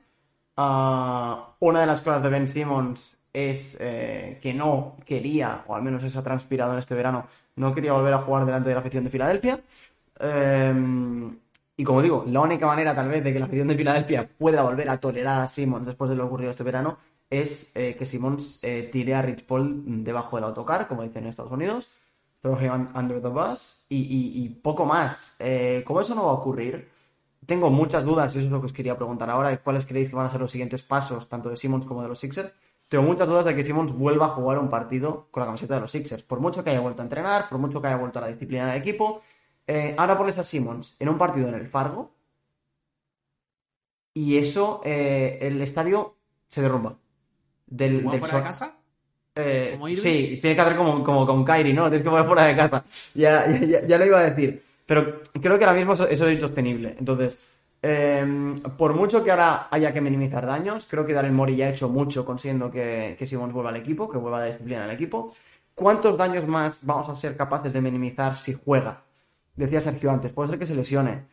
Ah, 0.58 1.56
una 1.60 1.82
de 1.82 1.86
las 1.88 2.02
cosas 2.02 2.24
de 2.24 2.30
Ben 2.30 2.48
Simmons 2.48 3.18
es 3.32 3.78
eh, 3.80 4.40
que 4.42 4.54
no 4.54 4.98
quería, 5.06 5.64
o 5.68 5.76
al 5.76 5.84
menos 5.84 6.04
eso 6.04 6.20
ha 6.20 6.24
transpirado 6.24 6.74
en 6.74 6.80
este 6.80 6.96
verano, 6.96 7.28
no 7.56 7.74
quería 7.76 7.94
volver 7.94 8.14
a 8.14 8.20
jugar 8.20 8.46
delante 8.46 8.70
de 8.70 8.76
la 8.76 8.82
afición 8.82 9.04
de 9.04 9.10
Filadelfia. 9.12 9.60
Em, 10.20 11.38
y 11.76 11.84
como 11.84 12.02
digo, 12.02 12.26
la 12.28 12.42
única 12.42 12.66
manera 12.66 12.96
tal 12.96 13.10
vez 13.10 13.24
de 13.24 13.32
que 13.34 13.40
la 13.40 13.46
afición 13.46 13.68
de 13.68 13.76
Filadelfia 13.76 14.28
pueda 14.28 14.64
volver 14.64 14.90
a 14.90 15.00
tolerar 15.00 15.44
a 15.44 15.48
Simmons 15.48 15.86
después 15.86 16.10
de 16.10 16.16
lo 16.16 16.26
ocurrido 16.26 16.52
este 16.52 16.64
verano 16.64 16.98
es 17.30 17.76
eh, 17.76 17.96
que 17.98 18.06
Simmons 18.06 18.64
eh, 18.64 18.90
tire 18.92 19.14
a 19.16 19.22
Rich 19.22 19.46
Paul 19.46 20.04
debajo 20.04 20.38
del 20.38 20.46
autocar, 20.46 20.88
como 20.88 21.04
dicen 21.04 21.24
en 21.24 21.30
Estados 21.30 21.52
Unidos, 21.52 21.88
throw 22.42 22.60
him 22.60 22.88
under 22.96 23.22
the 23.22 23.30
bus, 23.30 23.86
y, 23.90 24.50
poco 24.62 24.86
más. 24.86 25.38
Eh, 25.40 25.84
como 25.86 26.02
eso 26.02 26.16
no 26.16 26.26
va 26.26 26.32
a 26.32 26.36
ocurrir, 26.36 26.90
tengo 27.46 27.70
muchas 27.70 28.06
dudas, 28.06 28.34
y 28.36 28.40
eso 28.40 28.48
es 28.48 28.52
lo 28.52 28.60
que 28.62 28.68
os 28.68 28.74
quería 28.74 28.96
preguntar 28.96 29.30
ahora, 29.30 29.56
cuáles 29.58 29.86
creéis 29.86 30.10
que 30.10 30.16
van 30.16 30.26
a 30.26 30.30
ser 30.30 30.40
los 30.40 30.52
siguientes 30.52 30.84
pasos, 30.84 31.28
tanto 31.28 31.50
de 31.50 31.58
Simmons 31.58 31.86
como 31.86 32.02
de 32.02 32.10
los 32.10 32.20
Sixers. 32.20 32.54
Tengo 32.88 33.04
muchas 33.04 33.28
dudas 33.28 33.44
de 33.46 33.56
que 33.56 33.64
Simmons 33.64 33.92
vuelva 33.92 34.28
a 34.28 34.30
jugar 34.30 34.60
un 34.60 34.70
partido 34.70 35.28
con 35.32 35.42
la 35.42 35.48
camiseta 35.48 35.76
de 35.76 35.82
los 35.82 35.92
Sixers, 35.92 36.24
por 36.24 36.40
mucho 36.40 36.64
que 36.64 36.70
haya 36.70 36.80
vuelto 36.80 37.02
a 37.02 37.06
entrenar, 37.06 37.50
por 37.50 37.58
mucho 37.58 37.82
que 37.82 37.88
haya 37.88 37.98
vuelto 37.98 38.20
a 38.20 38.22
la 38.24 38.28
disciplina 38.30 38.68
del 38.68 38.82
equipo. 38.82 39.22
ahora 39.98 40.18
pones 40.18 40.38
a 40.40 40.44
Simmons 40.46 40.96
en 41.00 41.10
un 41.10 41.18
partido 41.18 41.50
en 41.50 41.56
el 41.56 41.68
Fargo, 41.68 42.12
y 44.14 44.38
eso, 44.38 44.82
el 44.86 45.62
estadio 45.62 46.16
se 46.50 46.62
derrumba 46.62 46.98
del, 47.68 48.02
fuera 48.02 48.38
de 48.38 48.44
casa? 48.44 48.74
Eh, 49.36 49.78
sí, 49.96 50.40
tiene 50.42 50.56
que 50.56 50.62
hacer 50.62 50.76
como, 50.76 51.04
como 51.04 51.28
con 51.28 51.44
Kairi, 51.44 51.74
¿no? 51.74 51.84
Tienes 51.90 52.04
que 52.04 52.10
poner 52.10 52.26
fuera 52.26 52.46
de 52.46 52.56
casa. 52.56 52.84
Ya, 53.14 53.48
ya, 53.60 53.86
ya, 53.86 53.98
lo 53.98 54.06
iba 54.06 54.20
a 54.20 54.30
decir. 54.30 54.64
Pero 54.86 55.22
creo 55.40 55.60
que 55.60 55.66
ahora 55.66 55.78
mismo 55.78 55.94
eso, 55.94 56.08
es 56.08 56.22
insostenible. 56.22 56.96
Entonces, 56.98 57.46
em, 57.82 58.60
por 58.62 58.94
mucho 58.94 59.24
que 59.24 59.32
ahora 59.32 59.68
haya 59.70 59.94
que 59.94 60.02
minimizar 60.02 60.46
daños, 60.46 60.88
creo 60.90 61.06
que 61.06 61.14
Darren 61.14 61.36
Mori 61.36 61.56
ya 61.56 61.68
ha 61.68 61.70
hecho 61.70 61.90
mucho 61.90 62.26
consiguiendo 62.26 62.72
que, 62.72 63.16
que 63.20 63.28
Simons 63.28 63.54
vuelva 63.54 63.70
al 63.70 63.76
equipo, 63.76 64.10
que 64.10 64.18
vuelva 64.18 64.42
a 64.42 64.46
disciplina 64.46 64.86
al 64.86 64.92
equipo. 64.92 65.34
¿Cuántos 65.76 66.18
daños 66.18 66.48
más 66.48 66.86
vamos 66.86 67.08
a 67.10 67.16
ser 67.16 67.38
capaces 67.38 67.74
de 67.74 67.82
minimizar 67.82 68.36
si 68.36 68.54
juega? 68.54 69.04
Decía 69.56 69.82
Sergio 69.82 70.10
antes, 70.10 70.32
puede 70.32 70.50
ser 70.50 70.60
que 70.60 70.66
se 70.66 70.76
lesione. 70.76 71.26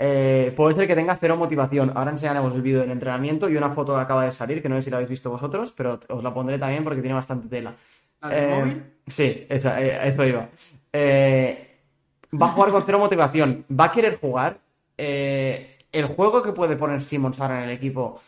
Eh, 0.00 0.52
puede 0.54 0.74
ser 0.74 0.86
que 0.86 0.94
tenga 0.94 1.16
cero 1.20 1.36
motivación. 1.36 1.92
Ahora 1.94 2.12
enseñaremos 2.12 2.54
el 2.54 2.62
vídeo 2.62 2.80
del 2.80 2.92
entrenamiento 2.92 3.50
y 3.50 3.56
una 3.56 3.70
foto 3.70 3.96
que 3.96 4.00
acaba 4.00 4.24
de 4.24 4.32
salir, 4.32 4.62
que 4.62 4.68
no 4.68 4.76
sé 4.76 4.82
si 4.82 4.90
la 4.90 4.98
habéis 4.98 5.10
visto 5.10 5.28
vosotros, 5.28 5.72
pero 5.76 5.98
os 6.08 6.22
la 6.22 6.32
pondré 6.32 6.58
también 6.58 6.84
porque 6.84 7.00
tiene 7.00 7.14
bastante 7.14 7.48
tela. 7.48 7.74
¿La 8.22 8.28
del 8.28 8.44
eh, 8.44 8.56
móvil? 8.56 8.84
Sí, 9.08 9.46
esa, 9.48 9.82
eh, 9.82 10.08
eso 10.08 10.24
iba. 10.24 10.48
va 12.40 12.46
a 12.46 12.50
jugar 12.50 12.70
con 12.70 12.82
cero 12.84 12.98
motivación, 13.00 13.64
va 13.68 13.86
a 13.86 13.90
querer 13.90 14.18
jugar. 14.18 14.58
Eh, 14.96 15.78
el 15.90 16.06
juego 16.06 16.42
que 16.42 16.52
puede 16.52 16.76
poner 16.76 17.02
Simmons 17.02 17.40
ahora 17.40 17.58
en 17.58 17.70
el 17.70 17.76
equipo 17.76 18.20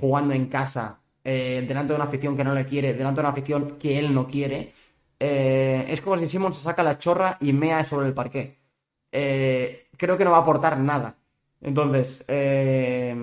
jugando 0.00 0.34
en 0.34 0.46
casa, 0.46 1.00
eh, 1.24 1.64
delante 1.66 1.92
de 1.92 1.96
una 1.96 2.04
afición 2.04 2.36
que 2.36 2.44
no 2.44 2.52
le 2.52 2.66
quiere, 2.66 2.92
delante 2.94 3.20
de 3.20 3.26
una 3.26 3.32
afición 3.32 3.78
que 3.78 3.98
él 3.98 4.12
no 4.12 4.26
quiere, 4.26 4.72
es 5.18 6.00
como 6.00 6.18
si 6.18 6.26
Simmons 6.26 6.58
se 6.58 6.64
saca 6.64 6.82
la 6.82 6.98
chorra 6.98 7.38
y 7.40 7.52
mea 7.52 7.84
sobre 7.84 8.08
el 8.08 8.12
parqué. 8.12 8.61
Eh, 9.12 9.88
creo 9.96 10.16
que 10.16 10.24
no 10.24 10.30
va 10.30 10.38
a 10.38 10.40
aportar 10.40 10.78
nada. 10.78 11.14
Entonces, 11.60 12.24
eh, 12.26 13.14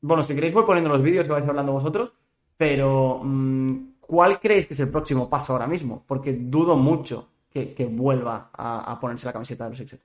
bueno, 0.00 0.22
si 0.22 0.34
queréis 0.34 0.54
voy 0.54 0.64
poniendo 0.64 0.90
los 0.90 1.02
vídeos 1.02 1.26
que 1.26 1.32
vais 1.32 1.48
hablando 1.48 1.72
vosotros, 1.72 2.12
pero 2.56 3.20
mm, 3.24 3.94
¿cuál 4.00 4.38
creéis 4.38 4.66
que 4.66 4.74
es 4.74 4.80
el 4.80 4.90
próximo 4.90 5.28
paso 5.28 5.54
ahora 5.54 5.66
mismo? 5.66 6.04
Porque 6.06 6.34
dudo 6.34 6.76
mucho 6.76 7.30
que, 7.50 7.88
vuelva 7.90 8.50
a, 8.52 8.98
ponerse 9.00 9.26
la 9.26 9.32
camiseta 9.32 9.64
de 9.64 9.70
los 9.70 9.78
Sixers. 9.78 10.02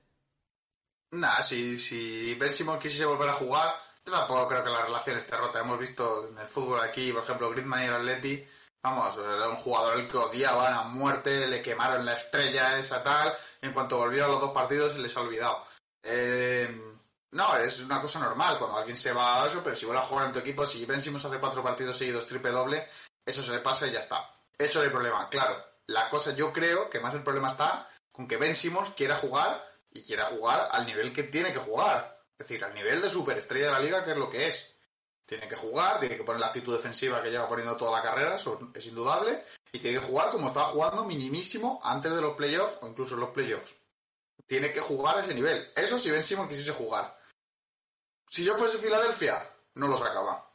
Nah, 1.12 1.42
si, 1.42 1.76
si 1.76 2.34
Ben 2.34 2.52
Simmons 2.52 2.80
quisiese 2.80 3.04
volver 3.04 3.28
a 3.28 3.34
jugar, 3.34 3.68
yo 4.04 4.12
tampoco 4.12 4.48
creo 4.48 4.64
que 4.64 4.70
la 4.70 4.84
relación 4.84 5.16
esté 5.16 5.36
rota. 5.36 5.60
Hemos 5.60 5.78
visto 5.78 6.28
en 6.30 6.38
el 6.38 6.46
fútbol 6.46 6.80
aquí, 6.80 7.12
por 7.12 7.22
ejemplo, 7.22 7.50
Griezmann 7.50 7.82
y 7.82 7.86
el 7.86 7.94
Atleti, 7.94 8.44
vamos, 8.84 9.16
era 9.16 9.48
un 9.48 9.56
jugador 9.56 10.06
que 10.06 10.16
odiaban 10.18 10.74
a 10.74 10.82
muerte, 10.82 11.48
le 11.48 11.62
quemaron 11.62 12.04
la 12.04 12.12
estrella 12.12 12.78
esa 12.78 13.02
tal, 13.02 13.34
en 13.62 13.72
cuanto 13.72 13.96
volvió 13.96 14.26
a 14.26 14.28
los 14.28 14.40
dos 14.40 14.52
partidos 14.52 14.92
se 14.92 14.98
les 14.98 15.16
ha 15.16 15.22
olvidado. 15.22 15.64
Eh, 16.02 16.68
no, 17.30 17.56
es 17.56 17.80
una 17.80 18.00
cosa 18.02 18.20
normal 18.20 18.58
cuando 18.58 18.76
alguien 18.76 18.96
se 18.96 19.14
va 19.14 19.42
a 19.42 19.46
eso, 19.46 19.62
pero 19.64 19.74
si 19.74 19.86
vuelve 19.86 20.02
a 20.02 20.04
jugar 20.04 20.26
en 20.26 20.34
tu 20.34 20.38
equipo, 20.38 20.66
si 20.66 20.84
Ben 20.84 21.00
Simmons 21.00 21.24
hace 21.24 21.40
cuatro 21.40 21.62
partidos 21.62 21.96
seguidos 21.96 22.26
triple 22.26 22.50
doble, 22.50 22.86
eso 23.24 23.42
se 23.42 23.52
le 23.52 23.60
pasa 23.60 23.86
y 23.86 23.92
ya 23.92 24.00
está. 24.00 24.30
Eso 24.58 24.80
es 24.80 24.84
el 24.84 24.92
problema. 24.92 25.30
Claro, 25.30 25.64
la 25.86 26.10
cosa 26.10 26.34
yo 26.34 26.52
creo 26.52 26.90
que 26.90 27.00
más 27.00 27.14
el 27.14 27.22
problema 27.22 27.48
está 27.48 27.88
con 28.12 28.28
que 28.28 28.36
Ben 28.36 28.54
Simmons 28.54 28.90
quiera 28.90 29.16
jugar 29.16 29.64
y 29.90 30.02
quiera 30.02 30.26
jugar 30.26 30.68
al 30.70 30.84
nivel 30.84 31.12
que 31.12 31.22
tiene 31.22 31.52
que 31.52 31.58
jugar. 31.58 32.22
Es 32.38 32.46
decir, 32.46 32.62
al 32.62 32.74
nivel 32.74 33.00
de 33.00 33.08
superestrella 33.08 33.66
de 33.66 33.72
la 33.72 33.80
liga, 33.80 34.04
que 34.04 34.12
es 34.12 34.18
lo 34.18 34.28
que 34.28 34.46
es. 34.46 34.73
Tiene 35.26 35.48
que 35.48 35.56
jugar, 35.56 36.00
tiene 36.00 36.16
que 36.16 36.24
poner 36.24 36.40
la 36.40 36.48
actitud 36.48 36.76
defensiva 36.76 37.22
que 37.22 37.30
lleva 37.30 37.48
poniendo 37.48 37.76
toda 37.76 37.92
la 37.92 38.02
carrera, 38.02 38.34
eso 38.34 38.58
es 38.74 38.86
indudable, 38.86 39.42
y 39.72 39.78
tiene 39.78 39.98
que 39.98 40.06
jugar 40.06 40.30
como 40.30 40.48
estaba 40.48 40.66
jugando 40.66 41.04
minimísimo 41.04 41.80
antes 41.82 42.14
de 42.14 42.20
los 42.20 42.34
playoffs 42.34 42.78
o 42.82 42.88
incluso 42.88 43.14
en 43.14 43.20
los 43.20 43.30
playoffs. 43.30 43.74
Tiene 44.46 44.72
que 44.72 44.80
jugar 44.80 45.16
a 45.16 45.20
ese 45.20 45.34
nivel. 45.34 45.72
Eso 45.74 45.98
si 45.98 46.10
Ben 46.10 46.22
Simmons 46.22 46.48
quisiese 46.48 46.72
jugar. 46.72 47.18
Si 48.28 48.44
yo 48.44 48.56
fuese 48.56 48.78
Filadelfia, 48.78 49.50
no 49.74 49.88
lo 49.88 49.96
sacaba. 49.96 50.50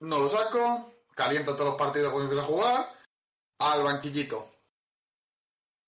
No 0.00 0.18
lo 0.18 0.28
saco, 0.28 0.94
caliento 1.14 1.54
todos 1.54 1.70
los 1.70 1.78
partidos 1.78 2.10
cuando 2.10 2.30
empieza 2.30 2.44
a 2.44 2.50
jugar, 2.50 2.92
al 3.58 3.82
banquillito. 3.82 4.48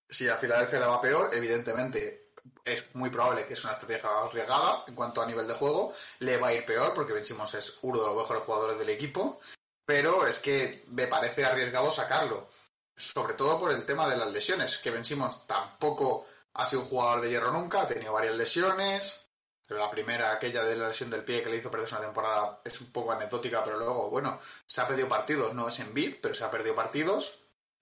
Si 0.08 0.28
a 0.28 0.36
Filadelfia 0.36 0.80
le 0.80 0.86
va 0.86 1.00
peor, 1.00 1.30
evidentemente 1.32 2.19
es 2.64 2.84
muy 2.95 3.11
probable 3.11 3.47
que 3.47 3.55
es 3.55 3.64
una 3.64 3.72
estrategia 3.72 4.09
arriesgada 4.22 4.84
en 4.86 4.95
cuanto 4.95 5.22
a 5.22 5.26
nivel 5.26 5.47
de 5.47 5.55
juego. 5.55 5.93
Le 6.20 6.36
va 6.36 6.49
a 6.49 6.55
ir 6.55 6.64
peor 6.64 6.95
porque 6.95 7.12
Ben 7.12 7.24
Simmons 7.24 7.55
es 7.55 7.78
uno 7.82 8.01
de 8.01 8.07
los 8.07 8.16
mejores 8.16 8.43
jugadores 8.43 8.78
del 8.78 8.91
equipo. 8.91 9.41
Pero 9.84 10.26
es 10.26 10.38
que 10.38 10.84
me 10.88 11.07
parece 11.07 11.45
arriesgado 11.45 11.91
sacarlo. 11.91 12.49
Sobre 12.97 13.34
todo 13.34 13.59
por 13.59 13.72
el 13.72 13.84
tema 13.84 14.09
de 14.09 14.16
las 14.16 14.30
lesiones. 14.30 14.78
Que 14.78 14.91
Ben 14.91 15.05
Simmons 15.05 15.47
tampoco 15.47 16.26
ha 16.55 16.66
sido 16.66 16.82
un 16.82 16.88
jugador 16.88 17.20
de 17.20 17.30
hierro 17.30 17.51
nunca. 17.51 17.82
Ha 17.82 17.86
tenido 17.86 18.12
varias 18.12 18.36
lesiones. 18.36 19.26
La 19.68 19.88
primera, 19.88 20.32
aquella 20.32 20.64
de 20.64 20.76
la 20.76 20.88
lesión 20.88 21.11
del 21.11 21.24
pie 21.24 21.43
que 21.43 21.49
le 21.49 21.57
hizo 21.57 21.70
perderse 21.70 21.95
una 21.95 22.05
temporada, 22.05 22.61
es 22.64 22.80
un 22.80 22.91
poco 22.91 23.12
anecdótica, 23.12 23.62
pero 23.62 23.78
luego, 23.78 24.11
bueno, 24.11 24.36
se 24.66 24.80
ha 24.80 24.86
perdido 24.86 25.09
partidos. 25.09 25.55
No 25.55 25.68
es 25.68 25.78
en 25.78 25.95
bid, 25.95 26.16
pero 26.20 26.34
se 26.34 26.45
ha 26.45 26.51
perdido 26.51 26.74
partidos. 26.74 27.38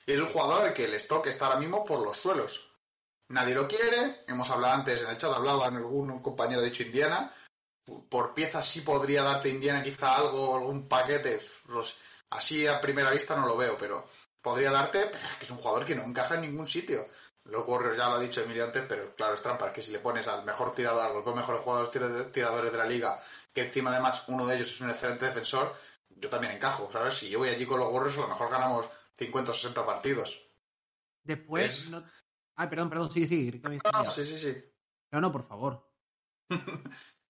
Y 0.06 0.12
es 0.12 0.20
un 0.20 0.28
jugador 0.28 0.66
al 0.66 0.74
que 0.74 0.84
el 0.84 0.94
stock 0.94 1.26
está 1.26 1.46
ahora 1.46 1.58
mismo 1.58 1.84
por 1.84 2.00
los 2.00 2.16
suelos. 2.16 2.67
Nadie 3.28 3.54
lo 3.54 3.68
quiere. 3.68 4.20
Hemos 4.26 4.48
hablado 4.50 4.74
antes, 4.74 5.02
en 5.02 5.08
el 5.10 5.16
chat 5.16 5.32
hablaba 5.32 5.66
algún 5.66 6.20
compañero 6.20 6.60
ha 6.60 6.64
dicho 6.64 6.82
Indiana. 6.82 7.30
Por 8.08 8.34
piezas 8.34 8.66
sí 8.66 8.82
podría 8.82 9.22
darte 9.22 9.48
Indiana 9.48 9.82
quizá 9.82 10.16
algo, 10.16 10.56
algún 10.56 10.88
paquete. 10.88 11.40
Los- 11.68 11.96
así 12.30 12.66
a 12.66 12.80
primera 12.80 13.10
vista 13.10 13.34
no 13.36 13.46
lo 13.46 13.56
veo, 13.56 13.76
pero 13.78 14.06
podría 14.42 14.70
darte, 14.70 15.06
pero 15.06 15.26
es 15.26 15.36
que 15.36 15.44
es 15.44 15.50
un 15.50 15.58
jugador 15.58 15.84
que 15.84 15.94
no 15.94 16.02
encaja 16.02 16.34
en 16.34 16.42
ningún 16.42 16.66
sitio. 16.66 17.06
Los 17.44 17.66
Warriors 17.66 17.96
ya 17.96 18.08
lo 18.10 18.16
ha 18.16 18.20
dicho 18.20 18.42
Emilio 18.42 18.64
antes, 18.64 18.84
pero 18.86 19.14
claro, 19.16 19.32
es 19.32 19.40
trampa, 19.42 19.68
es 19.68 19.72
que 19.72 19.80
si 19.82 19.90
le 19.90 20.00
pones 20.00 20.28
al 20.28 20.44
mejor 20.44 20.72
tirador, 20.72 21.10
a 21.10 21.14
los 21.14 21.24
dos 21.24 21.34
mejores 21.34 21.62
jugadores 21.62 21.90
tira- 21.90 22.30
tiradores 22.30 22.70
de 22.70 22.76
la 22.78 22.84
liga, 22.84 23.18
que 23.54 23.62
encima 23.62 23.90
además 23.90 24.24
uno 24.28 24.46
de 24.46 24.56
ellos 24.56 24.66
es 24.70 24.80
un 24.82 24.90
excelente 24.90 25.24
defensor, 25.24 25.74
yo 26.10 26.28
también 26.28 26.52
encajo, 26.52 26.90
¿sabes? 26.92 27.14
Si 27.16 27.30
yo 27.30 27.38
voy 27.38 27.48
allí 27.48 27.64
con 27.64 27.80
los 27.80 27.90
Warriors, 27.90 28.18
a 28.18 28.22
lo 28.22 28.28
mejor 28.28 28.50
ganamos 28.50 28.86
50 29.16 29.50
o 29.50 29.54
60 29.54 29.86
partidos. 29.86 30.42
Después. 31.24 31.64
Es- 31.78 31.88
No... 31.88 32.04
Ay, 32.60 32.66
perdón, 32.66 32.90
perdón, 32.90 33.10
sigue, 33.10 33.26
sigue. 33.28 33.58
No, 33.58 33.78
cambiado. 33.78 34.10
sí, 34.10 34.24
sí, 34.24 34.36
sí. 34.36 34.64
No, 35.12 35.20
no, 35.20 35.32
por 35.32 35.46
favor. 35.46 35.88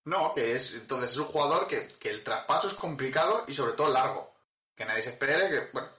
No, 0.04 0.32
que 0.32 0.54
es, 0.54 0.72
entonces 0.72 1.10
es 1.10 1.18
un 1.18 1.26
jugador 1.26 1.66
que, 1.66 1.86
que 2.00 2.08
el 2.08 2.24
traspaso 2.24 2.68
es 2.68 2.72
complicado 2.72 3.44
y 3.46 3.52
sobre 3.52 3.74
todo 3.74 3.92
largo. 3.92 4.32
Que 4.74 4.86
nadie 4.86 5.02
se 5.02 5.10
espere, 5.10 5.50
que, 5.50 5.68
bueno, 5.70 5.90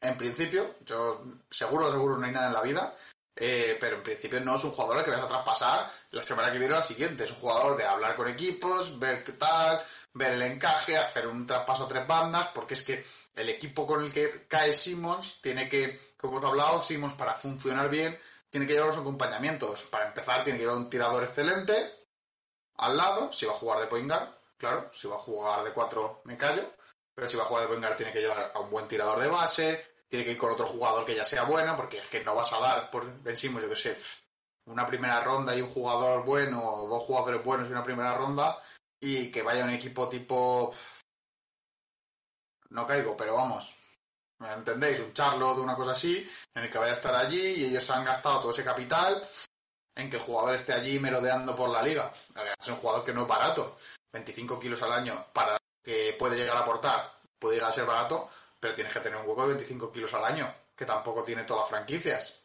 en 0.00 0.16
principio, 0.16 0.76
yo 0.84 1.24
seguro, 1.50 1.90
seguro 1.90 2.16
no 2.16 2.26
hay 2.26 2.30
nada 2.30 2.46
en 2.46 2.52
la 2.52 2.62
vida, 2.62 2.96
eh, 3.34 3.76
pero 3.80 3.96
en 3.96 4.04
principio 4.04 4.40
no 4.40 4.54
es 4.54 4.62
un 4.62 4.70
jugador 4.70 4.98
al 4.98 5.04
que 5.04 5.10
vas 5.10 5.24
a 5.24 5.26
traspasar 5.26 5.90
la 6.12 6.22
semana 6.22 6.52
que 6.52 6.60
viene 6.60 6.74
o 6.74 6.76
la 6.76 6.82
siguiente. 6.84 7.24
Es 7.24 7.32
un 7.32 7.38
jugador 7.38 7.76
de 7.76 7.86
hablar 7.86 8.14
con 8.14 8.28
equipos, 8.28 9.00
ver 9.00 9.24
qué 9.24 9.32
tal, 9.32 9.82
ver 10.14 10.34
el 10.34 10.42
encaje, 10.42 10.96
hacer 10.96 11.26
un 11.26 11.44
traspaso 11.44 11.86
a 11.86 11.88
tres 11.88 12.06
bandas, 12.06 12.50
porque 12.54 12.74
es 12.74 12.84
que 12.84 13.04
el 13.34 13.48
equipo 13.48 13.84
con 13.84 14.04
el 14.04 14.12
que 14.12 14.46
cae 14.46 14.72
Simmons 14.72 15.40
tiene 15.40 15.68
que, 15.68 15.98
como 16.16 16.38
hemos 16.38 16.50
hablado, 16.50 16.80
Simmons 16.80 17.14
para 17.14 17.34
funcionar 17.34 17.90
bien, 17.90 18.16
tiene 18.50 18.66
que 18.66 18.74
llevar 18.74 18.88
los 18.88 18.98
acompañamientos. 18.98 19.84
Para 19.86 20.08
empezar, 20.08 20.44
tiene 20.44 20.58
que 20.58 20.64
llevar 20.64 20.78
un 20.78 20.90
tirador 20.90 21.22
excelente, 21.22 22.00
al 22.80 22.96
lado, 22.96 23.30
si 23.30 23.44
va 23.44 23.52
a 23.52 23.56
jugar 23.56 23.80
de 23.80 23.86
point 23.88 24.08
guard, 24.08 24.28
claro, 24.56 24.90
si 24.94 25.06
va 25.06 25.16
a 25.16 25.18
jugar 25.18 25.62
de 25.64 25.70
4 25.70 26.22
me 26.24 26.38
callo, 26.38 26.64
pero 27.14 27.28
si 27.28 27.36
va 27.36 27.42
a 27.42 27.46
jugar 27.46 27.62
de 27.62 27.68
point 27.68 27.84
guard 27.84 27.96
tiene 27.96 28.12
que 28.12 28.20
llevar 28.20 28.52
a 28.54 28.58
un 28.58 28.70
buen 28.70 28.88
tirador 28.88 29.20
de 29.20 29.28
base, 29.28 30.04
tiene 30.08 30.24
que 30.24 30.32
ir 30.32 30.38
con 30.38 30.50
otro 30.50 30.66
jugador 30.66 31.04
que 31.04 31.14
ya 31.14 31.24
sea 31.24 31.44
bueno, 31.44 31.76
porque 31.76 31.98
es 31.98 32.08
que 32.08 32.24
no 32.24 32.34
vas 32.34 32.52
a 32.54 32.58
dar 32.58 32.90
por 32.90 33.04
vencimos, 33.22 33.62
yo 33.62 33.68
que 33.68 33.76
sé, 33.76 33.96
una 34.64 34.86
primera 34.86 35.20
ronda 35.20 35.54
y 35.54 35.60
un 35.60 35.68
jugador 35.68 36.24
bueno, 36.24 36.62
o 36.64 36.88
dos 36.88 37.02
jugadores 37.02 37.44
buenos 37.44 37.68
y 37.68 37.72
una 37.72 37.82
primera 37.82 38.14
ronda, 38.14 38.58
y 38.98 39.30
que 39.30 39.42
vaya 39.42 39.64
un 39.64 39.70
equipo 39.70 40.08
tipo... 40.08 40.74
No 42.70 42.86
caigo, 42.86 43.14
pero 43.14 43.34
vamos, 43.34 43.74
¿me 44.40 44.52
entendéis? 44.52 45.00
Un 45.00 45.12
Charlotte, 45.12 45.58
una 45.58 45.74
cosa 45.74 45.92
así, 45.92 46.28
en 46.54 46.64
el 46.64 46.70
que 46.70 46.78
vaya 46.78 46.92
a 46.92 46.96
estar 46.96 47.14
allí 47.14 47.40
y 47.40 47.64
ellos 47.66 47.88
han 47.90 48.04
gastado 48.04 48.40
todo 48.40 48.50
ese 48.50 48.64
capital 48.64 49.22
en 49.94 50.10
que 50.10 50.16
el 50.16 50.22
jugador 50.22 50.54
esté 50.54 50.72
allí 50.72 50.98
merodeando 50.98 51.54
por 51.54 51.70
la 51.70 51.82
liga. 51.82 52.12
Es 52.58 52.68
un 52.68 52.76
jugador 52.76 53.04
que 53.04 53.12
no 53.12 53.22
es 53.22 53.28
barato. 53.28 53.76
25 54.12 54.58
kilos 54.58 54.82
al 54.82 54.92
año 54.92 55.26
para 55.32 55.56
que 55.82 56.16
puede 56.18 56.36
llegar 56.36 56.56
a 56.56 56.60
aportar, 56.60 57.20
puede 57.38 57.56
llegar 57.56 57.70
a 57.70 57.74
ser 57.74 57.86
barato, 57.86 58.28
pero 58.58 58.74
tienes 58.74 58.92
que 58.92 59.00
tener 59.00 59.18
un 59.18 59.28
hueco 59.28 59.42
de 59.42 59.54
25 59.54 59.92
kilos 59.92 60.12
al 60.14 60.24
año, 60.24 60.52
que 60.74 60.84
tampoco 60.84 61.22
tiene 61.22 61.44
todas 61.44 61.62
las 61.62 61.70
franquicias. 61.70 62.40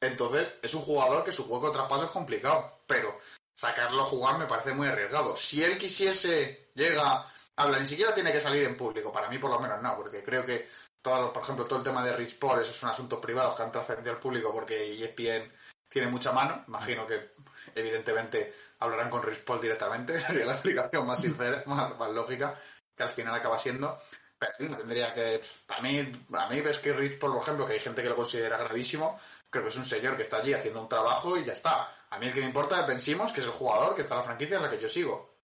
Entonces, 0.00 0.54
es 0.62 0.74
un 0.74 0.82
jugador 0.82 1.24
que 1.24 1.32
su 1.32 1.44
hueco 1.44 1.68
de 1.68 1.72
traspaso 1.74 2.04
es 2.04 2.10
complicado, 2.10 2.82
pero 2.86 3.18
sacarlo 3.54 4.02
a 4.02 4.06
jugar 4.06 4.38
me 4.38 4.46
parece 4.46 4.72
muy 4.72 4.86
arriesgado. 4.86 5.34
Si 5.36 5.64
él 5.64 5.76
quisiese, 5.78 6.70
llega, 6.74 7.24
habla, 7.56 7.78
ni 7.78 7.86
siquiera 7.86 8.14
tiene 8.14 8.32
que 8.32 8.40
salir 8.40 8.62
en 8.64 8.76
público, 8.76 9.10
para 9.10 9.28
mí 9.28 9.38
por 9.38 9.50
lo 9.50 9.58
menos 9.58 9.82
no, 9.82 9.96
porque 9.96 10.22
creo 10.22 10.46
que, 10.46 10.68
todo, 11.02 11.32
por 11.32 11.42
ejemplo, 11.42 11.64
todo 11.64 11.78
el 11.78 11.84
tema 11.84 12.04
de 12.04 12.16
Rich 12.16 12.38
Paul, 12.38 12.60
esos 12.60 12.76
son 12.76 12.90
asuntos 12.90 13.20
privados 13.20 13.54
que 13.54 13.62
han 13.62 13.72
trascendido 13.72 14.12
al 14.12 14.20
público 14.20 14.52
porque 14.52 15.04
ESPN 15.04 15.52
tiene 15.88 16.08
mucha 16.08 16.32
mano. 16.32 16.64
Imagino 16.68 17.06
que, 17.06 17.34
evidentemente, 17.74 18.52
hablarán 18.80 19.10
con 19.10 19.22
Rich 19.22 19.44
Paul 19.44 19.60
directamente. 19.60 20.18
Sería 20.20 20.46
la 20.46 20.52
explicación 20.52 21.06
más 21.06 21.20
sincera, 21.20 21.62
más, 21.66 22.10
lógica, 22.10 22.54
que 22.96 23.02
al 23.02 23.10
final 23.10 23.34
acaba 23.34 23.58
siendo. 23.58 23.98
Pero 24.38 24.70
no 24.70 24.76
tendría 24.76 25.12
que. 25.12 25.40
Para 25.66 25.82
mí, 25.82 26.12
a 26.32 26.48
mí 26.48 26.60
ves 26.60 26.78
que 26.78 26.92
Rich 26.92 27.18
Paul, 27.18 27.32
por 27.32 27.42
ejemplo, 27.42 27.66
que 27.66 27.72
hay 27.72 27.80
gente 27.80 28.02
que 28.02 28.08
lo 28.08 28.16
considera 28.16 28.56
gravísimo, 28.56 29.18
creo 29.50 29.64
que 29.64 29.70
es 29.70 29.76
un 29.76 29.84
señor 29.84 30.16
que 30.16 30.22
está 30.22 30.38
allí 30.38 30.52
haciendo 30.52 30.82
un 30.82 30.88
trabajo 30.88 31.36
y 31.36 31.44
ya 31.44 31.52
está. 31.52 31.88
A 32.10 32.18
mí 32.18 32.26
el 32.26 32.32
que 32.32 32.40
me 32.40 32.46
importa 32.46 32.80
es 32.80 32.86
Ben 32.86 32.98
que 32.98 33.40
es 33.40 33.46
el 33.46 33.52
jugador 33.52 33.94
que 33.94 34.02
está 34.02 34.14
en 34.14 34.20
la 34.20 34.24
franquicia 34.24 34.56
en 34.56 34.62
la 34.62 34.70
que 34.70 34.78
yo 34.78 34.88
sigo. 34.88 35.38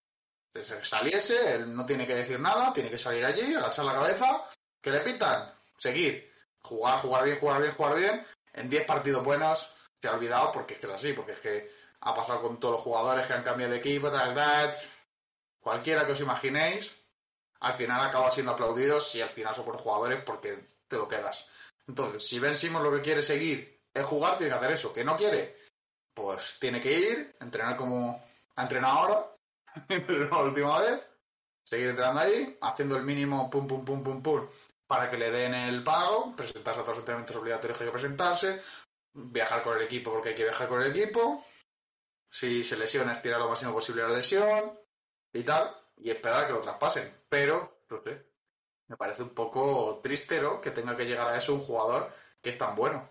Entonces, 0.52 0.86
saliese, 0.86 1.54
él 1.54 1.74
no 1.74 1.84
tiene 1.84 2.06
que 2.06 2.14
decir 2.14 2.38
nada, 2.38 2.72
tiene 2.72 2.88
que 2.88 2.98
salir 2.98 3.24
allí, 3.24 3.54
agachar 3.54 3.84
la 3.84 3.94
cabeza, 3.94 4.44
que 4.84 4.90
le 4.90 5.00
pitan, 5.00 5.50
seguir, 5.78 6.30
jugar, 6.60 7.00
jugar 7.00 7.24
bien, 7.24 7.38
jugar 7.38 7.62
bien, 7.62 7.72
jugar 7.72 7.96
bien. 7.96 8.26
En 8.52 8.68
10 8.68 8.84
partidos 8.84 9.24
buenos, 9.24 9.66
se 10.00 10.08
ha 10.08 10.12
olvidado 10.12 10.52
porque 10.52 10.74
es 10.74 10.80
que 10.80 10.86
es 10.86 10.92
así, 10.92 11.14
porque 11.14 11.32
es 11.32 11.40
que 11.40 11.70
ha 12.00 12.14
pasado 12.14 12.42
con 12.42 12.60
todos 12.60 12.74
los 12.74 12.82
jugadores 12.82 13.26
que 13.26 13.32
han 13.32 13.42
cambiado 13.42 13.72
de 13.72 13.78
equipo, 13.78 14.10
tal, 14.10 14.34
tal. 14.34 14.76
Cualquiera 15.58 16.04
que 16.04 16.12
os 16.12 16.20
imaginéis, 16.20 16.94
al 17.60 17.72
final 17.72 17.98
acaba 18.06 18.30
siendo 18.30 18.52
aplaudido 18.52 19.00
si 19.00 19.22
al 19.22 19.30
final 19.30 19.54
son 19.54 19.64
buenos 19.64 19.80
jugadores 19.80 20.22
porque 20.22 20.82
te 20.86 20.96
lo 20.96 21.08
quedas. 21.08 21.46
Entonces, 21.88 22.28
si 22.28 22.38
Ben 22.38 22.54
Simmons 22.54 22.84
lo 22.84 22.92
que 22.92 23.00
quiere 23.00 23.22
seguir 23.22 23.80
es 23.94 24.04
jugar, 24.04 24.36
tiene 24.36 24.52
que 24.52 24.58
hacer 24.58 24.70
eso. 24.72 24.92
¿Que 24.92 25.02
no 25.02 25.16
quiere? 25.16 25.56
Pues 26.12 26.58
tiene 26.60 26.78
que 26.78 26.92
ir, 26.92 27.36
entrenar 27.40 27.74
como 27.74 28.22
ha 28.56 28.62
entrenado 28.62 28.98
ahora, 28.98 29.36
la 30.30 30.42
última 30.42 30.78
vez, 30.82 31.00
seguir 31.64 31.88
entrenando 31.88 32.20
ahí, 32.20 32.58
haciendo 32.60 32.98
el 32.98 33.04
mínimo 33.04 33.48
pum, 33.48 33.66
pum, 33.66 33.82
pum, 33.82 34.02
pum, 34.02 34.22
pum, 34.22 34.48
para 34.94 35.10
que 35.10 35.18
le 35.18 35.28
den 35.28 35.54
el 35.54 35.82
pago, 35.82 36.32
presentarse 36.36 36.78
a 36.78 36.84
todos 36.84 36.90
los 36.90 36.98
entrenamientos 36.98 37.34
obligatorios 37.34 37.76
que 37.76 37.82
hay 37.82 37.90
que 37.90 37.98
presentarse, 37.98 38.60
viajar 39.12 39.60
con 39.60 39.76
el 39.76 39.82
equipo 39.82 40.12
porque 40.12 40.28
hay 40.28 40.34
que 40.36 40.44
viajar 40.44 40.68
con 40.68 40.80
el 40.80 40.92
equipo, 40.92 41.42
Si 42.30 42.62
se 42.62 42.76
lesiona, 42.76 43.10
estirar 43.10 43.40
lo 43.40 43.48
máximo 43.48 43.72
posible 43.72 44.02
la 44.02 44.10
lesión 44.10 44.72
y 45.32 45.42
tal, 45.42 45.68
y 45.96 46.10
esperar 46.10 46.44
a 46.44 46.46
que 46.46 46.52
lo 46.52 46.60
traspasen. 46.60 47.12
Pero, 47.28 47.84
no 47.90 48.02
sé, 48.04 48.24
me 48.86 48.96
parece 48.96 49.24
un 49.24 49.30
poco 49.30 50.00
tristero 50.00 50.60
que 50.60 50.70
tenga 50.70 50.96
que 50.96 51.06
llegar 51.06 51.26
a 51.26 51.36
eso 51.36 51.54
un 51.54 51.60
jugador 51.60 52.08
que 52.40 52.50
es 52.50 52.58
tan 52.58 52.76
bueno. 52.76 53.08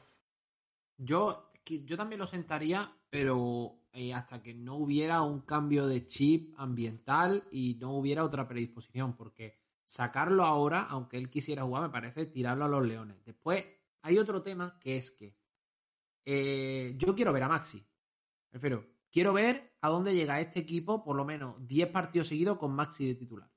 Yo, 0.95 1.51
yo 1.65 1.97
también 1.97 2.19
lo 2.19 2.27
sentaría, 2.27 2.97
pero 3.09 3.77
eh, 3.91 4.13
hasta 4.13 4.41
que 4.41 4.53
no 4.53 4.75
hubiera 4.75 5.21
un 5.21 5.41
cambio 5.41 5.85
de 5.87 6.07
chip 6.07 6.53
ambiental 6.57 7.45
y 7.51 7.75
no 7.75 7.97
hubiera 7.97 8.23
otra 8.23 8.47
predisposición, 8.47 9.17
porque 9.17 9.62
sacarlo 9.93 10.43
ahora, 10.43 10.87
aunque 10.89 11.17
él 11.17 11.29
quisiera 11.29 11.61
jugar, 11.61 11.83
me 11.83 11.89
parece 11.91 12.25
tirarlo 12.25 12.65
a 12.65 12.67
los 12.67 12.83
leones. 12.83 13.23
Después, 13.23 13.63
hay 14.01 14.17
otro 14.17 14.41
tema 14.41 14.79
que 14.79 14.97
es 14.97 15.11
que 15.11 15.37
eh, 16.25 16.95
yo 16.97 17.13
quiero 17.13 17.31
ver 17.31 17.43
a 17.43 17.47
Maxi. 17.47 17.85
Prefiero, 18.49 18.87
quiero 19.11 19.33
ver 19.33 19.77
a 19.81 19.89
dónde 19.89 20.15
llega 20.15 20.41
este 20.41 20.61
equipo, 20.61 21.03
por 21.03 21.15
lo 21.15 21.25
menos 21.25 21.57
10 21.67 21.89
partidos 21.89 22.27
seguidos 22.29 22.57
con 22.57 22.71
Maxi 22.71 23.05
de 23.05 23.13
titular. 23.13 23.51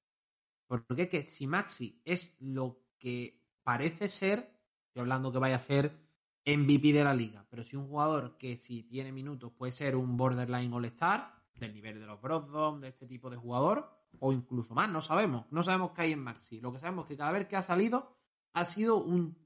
Porque 0.66 1.02
es 1.02 1.08
que 1.08 1.22
si 1.22 1.46
Maxi 1.46 2.02
es 2.04 2.36
lo 2.40 2.82
que 2.98 3.42
parece 3.62 4.10
ser, 4.10 4.60
estoy 4.88 5.00
hablando 5.00 5.32
que 5.32 5.38
vaya 5.38 5.56
a 5.56 5.58
ser 5.58 6.06
MVP 6.44 6.92
de 6.92 7.02
la 7.02 7.14
liga, 7.14 7.46
pero 7.48 7.64
si 7.64 7.76
un 7.76 7.88
jugador 7.88 8.36
que 8.36 8.58
si 8.58 8.82
tiene 8.82 9.10
minutos 9.10 9.52
puede 9.56 9.72
ser 9.72 9.96
un 9.96 10.18
borderline 10.18 10.70
all-star, 10.74 11.34
del 11.54 11.72
nivel 11.72 11.98
de 11.98 12.04
los 12.04 12.20
Brogdon, 12.20 12.82
de 12.82 12.88
este 12.88 13.06
tipo 13.06 13.30
de 13.30 13.38
jugador, 13.38 13.95
o 14.20 14.32
incluso 14.32 14.74
más, 14.74 14.90
no 14.90 15.00
sabemos, 15.00 15.46
no 15.50 15.62
sabemos 15.62 15.92
qué 15.92 16.02
hay 16.02 16.12
en 16.12 16.22
Maxi. 16.22 16.60
Lo 16.60 16.72
que 16.72 16.78
sabemos 16.78 17.04
es 17.04 17.08
que 17.08 17.16
cada 17.16 17.32
vez 17.32 17.46
que 17.46 17.56
ha 17.56 17.62
salido 17.62 18.16
ha 18.52 18.64
sido 18.64 19.02
un, 19.02 19.36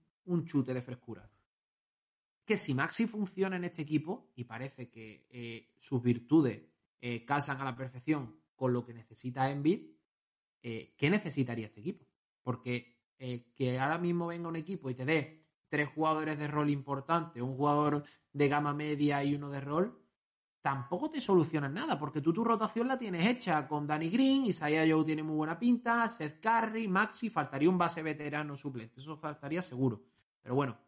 chute 0.44 0.72
de 0.72 0.82
frescura. 0.82 1.28
Que 2.44 2.56
si 2.56 2.74
Maxi 2.74 3.06
funciona 3.06 3.56
en 3.56 3.64
este 3.64 3.82
equipo, 3.82 4.30
y 4.36 4.44
parece 4.44 4.88
que 4.88 5.26
eh, 5.30 5.74
sus 5.78 6.02
virtudes 6.02 6.62
eh, 7.00 7.24
calzan 7.24 7.60
a 7.60 7.64
la 7.64 7.76
perfección 7.76 8.36
con 8.54 8.72
lo 8.72 8.84
que 8.84 8.94
necesita 8.94 9.50
Embiid, 9.50 9.90
eh, 10.62 10.94
¿qué 10.96 11.10
necesitaría 11.10 11.66
este 11.66 11.80
equipo? 11.80 12.06
Porque 12.42 13.00
eh, 13.18 13.52
que 13.54 13.78
ahora 13.78 13.98
mismo 13.98 14.28
venga 14.28 14.48
un 14.48 14.56
equipo 14.56 14.88
y 14.88 14.94
te 14.94 15.04
dé 15.04 15.44
tres 15.68 15.88
jugadores 15.94 16.38
de 16.38 16.48
rol 16.48 16.70
importantes, 16.70 17.42
un 17.42 17.56
jugador 17.56 18.04
de 18.32 18.48
gama 18.48 18.74
media 18.74 19.22
y 19.22 19.34
uno 19.34 19.50
de 19.50 19.60
rol, 19.60 19.99
tampoco 20.62 21.10
te 21.10 21.20
soluciona 21.20 21.68
nada, 21.68 21.98
porque 21.98 22.20
tú 22.20 22.32
tu 22.32 22.44
rotación 22.44 22.86
la 22.88 22.98
tienes 22.98 23.26
hecha 23.26 23.66
con 23.66 23.86
Danny 23.86 24.10
Green, 24.10 24.46
Isaiah 24.46 24.86
Joe 24.88 25.04
tiene 25.04 25.22
muy 25.22 25.36
buena 25.36 25.58
pinta, 25.58 26.08
Seth 26.08 26.40
Curry, 26.40 26.86
Maxi, 26.88 27.30
faltaría 27.30 27.70
un 27.70 27.78
base 27.78 28.02
veterano 28.02 28.56
suplente, 28.56 29.00
eso 29.00 29.16
faltaría 29.16 29.62
seguro. 29.62 30.02
Pero 30.42 30.54
bueno, 30.54 30.78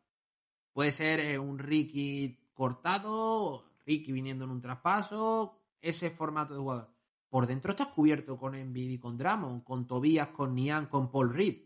puede 0.72 0.92
ser 0.92 1.20
eh, 1.20 1.38
un 1.38 1.58
Ricky 1.58 2.50
cortado, 2.52 3.64
Ricky 3.86 4.12
viniendo 4.12 4.44
en 4.44 4.50
un 4.50 4.60
traspaso, 4.60 5.58
ese 5.80 6.10
formato 6.10 6.54
de 6.54 6.60
jugador. 6.60 6.90
Por 7.28 7.46
dentro 7.46 7.70
estás 7.70 7.88
cubierto 7.88 8.36
con 8.36 8.54
Embiid 8.54 8.90
y 8.90 8.98
con 8.98 9.16
Drummond, 9.16 9.64
con 9.64 9.86
Tobias, 9.86 10.28
con 10.28 10.54
Nian, 10.54 10.86
con 10.86 11.10
Paul 11.10 11.32
Reed. 11.32 11.62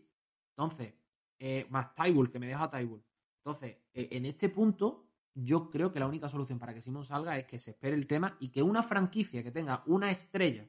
Entonces, 0.51 0.93
eh, 1.37 1.67
más 1.69 1.93
Tybull, 1.93 2.31
que 2.31 2.39
me 2.39 2.47
deja 2.47 2.69
Tybull. 2.69 3.03
Entonces, 3.39 3.77
eh, 3.93 4.07
en 4.11 4.25
este 4.25 4.47
punto, 4.49 5.06
yo 5.39 5.69
creo 5.69 5.91
que 5.93 5.99
la 5.99 6.07
única 6.07 6.29
solución 6.29 6.57
para 6.57 6.73
que 6.73 6.81
Simon 6.81 7.05
salga 7.05 7.37
es 7.37 7.45
que 7.45 7.59
se 7.59 7.71
espere 7.71 7.95
el 7.95 8.07
tema 8.07 8.35
y 8.39 8.49
que 8.49 8.63
una 8.63 8.81
franquicia 8.81 9.43
que 9.43 9.51
tenga 9.51 9.83
una 9.85 10.09
estrella 10.09 10.67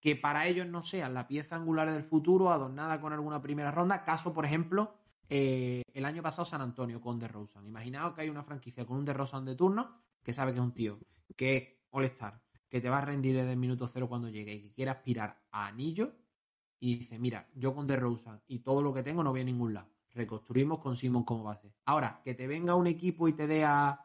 que 0.00 0.16
para 0.16 0.46
ellos 0.46 0.66
no 0.66 0.82
sea 0.82 1.08
la 1.08 1.28
pieza 1.28 1.56
angular 1.56 1.92
del 1.92 2.02
futuro, 2.02 2.50
adornada 2.50 3.00
con 3.00 3.12
alguna 3.12 3.40
primera 3.40 3.70
ronda. 3.70 4.02
Caso, 4.02 4.32
por 4.32 4.46
ejemplo, 4.46 4.94
eh, 5.28 5.82
el 5.92 6.04
año 6.06 6.22
pasado 6.22 6.44
San 6.44 6.60
Antonio 6.60 7.00
con 7.00 7.18
DeRozan. 7.20 7.66
Imaginaos 7.66 8.14
que 8.14 8.22
hay 8.22 8.30
una 8.30 8.42
franquicia 8.42 8.84
con 8.84 8.96
un 8.96 9.04
DeRozan 9.04 9.44
de 9.44 9.54
turno 9.54 10.02
que 10.22 10.32
sabe 10.32 10.52
que 10.52 10.58
es 10.58 10.64
un 10.64 10.72
tío, 10.72 10.98
que 11.36 11.56
es 11.56 11.68
All-Star, 11.90 12.42
que 12.68 12.80
te 12.80 12.88
va 12.88 12.98
a 12.98 13.04
rendir 13.04 13.36
desde 13.36 13.52
el 13.52 13.58
minuto 13.58 13.86
cero 13.86 14.08
cuando 14.08 14.28
llegue 14.28 14.54
y 14.54 14.62
que 14.62 14.72
quiere 14.72 14.90
aspirar 14.90 15.40
a 15.50 15.66
anillo 15.66 16.14
y 16.80 16.96
dice, 16.98 17.18
mira, 17.18 17.48
yo 17.54 17.74
con 17.74 17.86
DeRozan 17.86 18.42
y 18.48 18.60
todo 18.60 18.82
lo 18.82 18.92
que 18.92 19.02
tengo 19.02 19.22
no 19.22 19.30
voy 19.30 19.42
a 19.42 19.44
ningún 19.44 19.74
lado. 19.74 19.99
Reconstruimos 20.12 20.80
con 20.80 20.96
Simon 20.96 21.24
como 21.24 21.44
base. 21.44 21.72
Ahora, 21.84 22.20
que 22.24 22.34
te 22.34 22.46
venga 22.46 22.74
un 22.74 22.86
equipo 22.86 23.28
y 23.28 23.32
te 23.32 23.46
dé 23.46 23.64
a, 23.64 24.00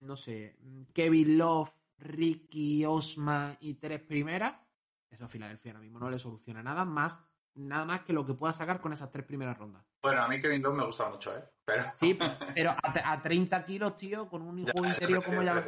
no 0.00 0.16
sé, 0.16 0.58
Kevin 0.92 1.38
Love, 1.38 1.72
Ricky, 1.98 2.84
Osman 2.84 3.56
y 3.60 3.74
tres 3.74 4.00
primeras, 4.00 4.54
eso 5.10 5.24
a 5.24 5.28
Filadelfia 5.28 5.72
ahora 5.72 5.80
mismo 5.80 5.98
no 5.98 6.10
le 6.10 6.18
soluciona 6.18 6.62
nada 6.62 6.84
más 6.84 7.22
nada 7.58 7.84
más 7.84 8.00
que 8.02 8.12
lo 8.12 8.24
que 8.24 8.34
pueda 8.34 8.52
sacar 8.52 8.80
con 8.80 8.92
esas 8.92 9.10
tres 9.10 9.24
primeras 9.24 9.58
rondas. 9.58 9.84
Bueno, 10.02 10.22
a 10.22 10.28
mí 10.28 10.40
Kevin 10.40 10.62
Love 10.62 10.76
me 10.76 10.84
gusta 10.84 11.08
mucho, 11.08 11.36
¿eh? 11.36 11.42
Pero... 11.64 11.84
Sí, 11.96 12.18
pero 12.54 12.74
a, 12.82 13.20
30 13.20 13.64
kilos, 13.64 13.96
tío, 13.96 14.28
con 14.28 14.42
un 14.42 14.64
juego 14.64 14.86
interior 14.86 15.22
como 15.24 15.42
ya... 15.42 15.62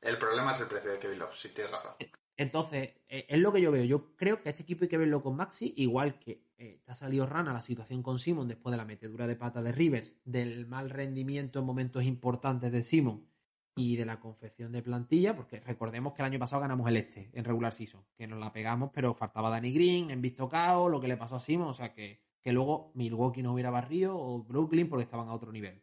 El 0.00 0.18
problema 0.18 0.52
es 0.52 0.60
el 0.60 0.66
precio 0.66 0.90
de 0.90 0.98
Kevin 0.98 1.20
Love, 1.20 1.34
si 1.34 1.54
tienes 1.54 1.72
razón. 1.72 1.92
Entonces, 2.36 2.96
eh, 3.08 3.26
es 3.28 3.38
lo 3.38 3.52
que 3.52 3.60
yo 3.60 3.72
veo. 3.72 3.84
Yo 3.84 4.14
creo 4.16 4.42
que 4.42 4.48
a 4.48 4.50
este 4.50 4.64
equipo 4.64 4.84
hay 4.84 4.88
que 4.88 4.98
verlo 4.98 5.22
con 5.22 5.36
Maxi, 5.36 5.72
igual 5.76 6.18
que 6.18 6.45
eh, 6.58 6.80
te 6.84 6.92
ha 6.92 6.94
salido 6.94 7.26
rana 7.26 7.52
la 7.52 7.60
situación 7.60 8.02
con 8.02 8.18
Simon 8.18 8.48
después 8.48 8.70
de 8.72 8.78
la 8.78 8.84
metedura 8.84 9.26
de 9.26 9.36
pata 9.36 9.62
de 9.62 9.72
Rivers, 9.72 10.16
del 10.24 10.66
mal 10.66 10.90
rendimiento 10.90 11.58
en 11.58 11.66
momentos 11.66 12.04
importantes 12.04 12.72
de 12.72 12.82
Simon 12.82 13.26
y 13.74 13.96
de 13.96 14.06
la 14.06 14.18
confección 14.18 14.72
de 14.72 14.80
plantilla, 14.80 15.36
porque 15.36 15.60
recordemos 15.60 16.14
que 16.14 16.22
el 16.22 16.26
año 16.26 16.38
pasado 16.38 16.62
ganamos 16.62 16.88
el 16.88 16.96
este 16.96 17.30
en 17.34 17.44
regular 17.44 17.74
season, 17.74 18.02
que 18.16 18.26
nos 18.26 18.40
la 18.40 18.50
pegamos, 18.52 18.90
pero 18.92 19.12
faltaba 19.12 19.50
Danny 19.50 19.70
Green, 19.70 20.10
en 20.10 20.22
visto 20.22 20.48
cao, 20.48 20.88
lo 20.88 20.98
que 20.98 21.08
le 21.08 21.18
pasó 21.18 21.36
a 21.36 21.40
Simon, 21.40 21.68
o 21.68 21.74
sea 21.74 21.92
que, 21.92 22.22
que 22.40 22.52
luego 22.52 22.90
Milwaukee 22.94 23.42
no 23.42 23.52
hubiera 23.52 23.70
barrido 23.70 24.18
o 24.18 24.42
Brooklyn 24.42 24.88
porque 24.88 25.04
estaban 25.04 25.28
a 25.28 25.34
otro 25.34 25.52
nivel. 25.52 25.82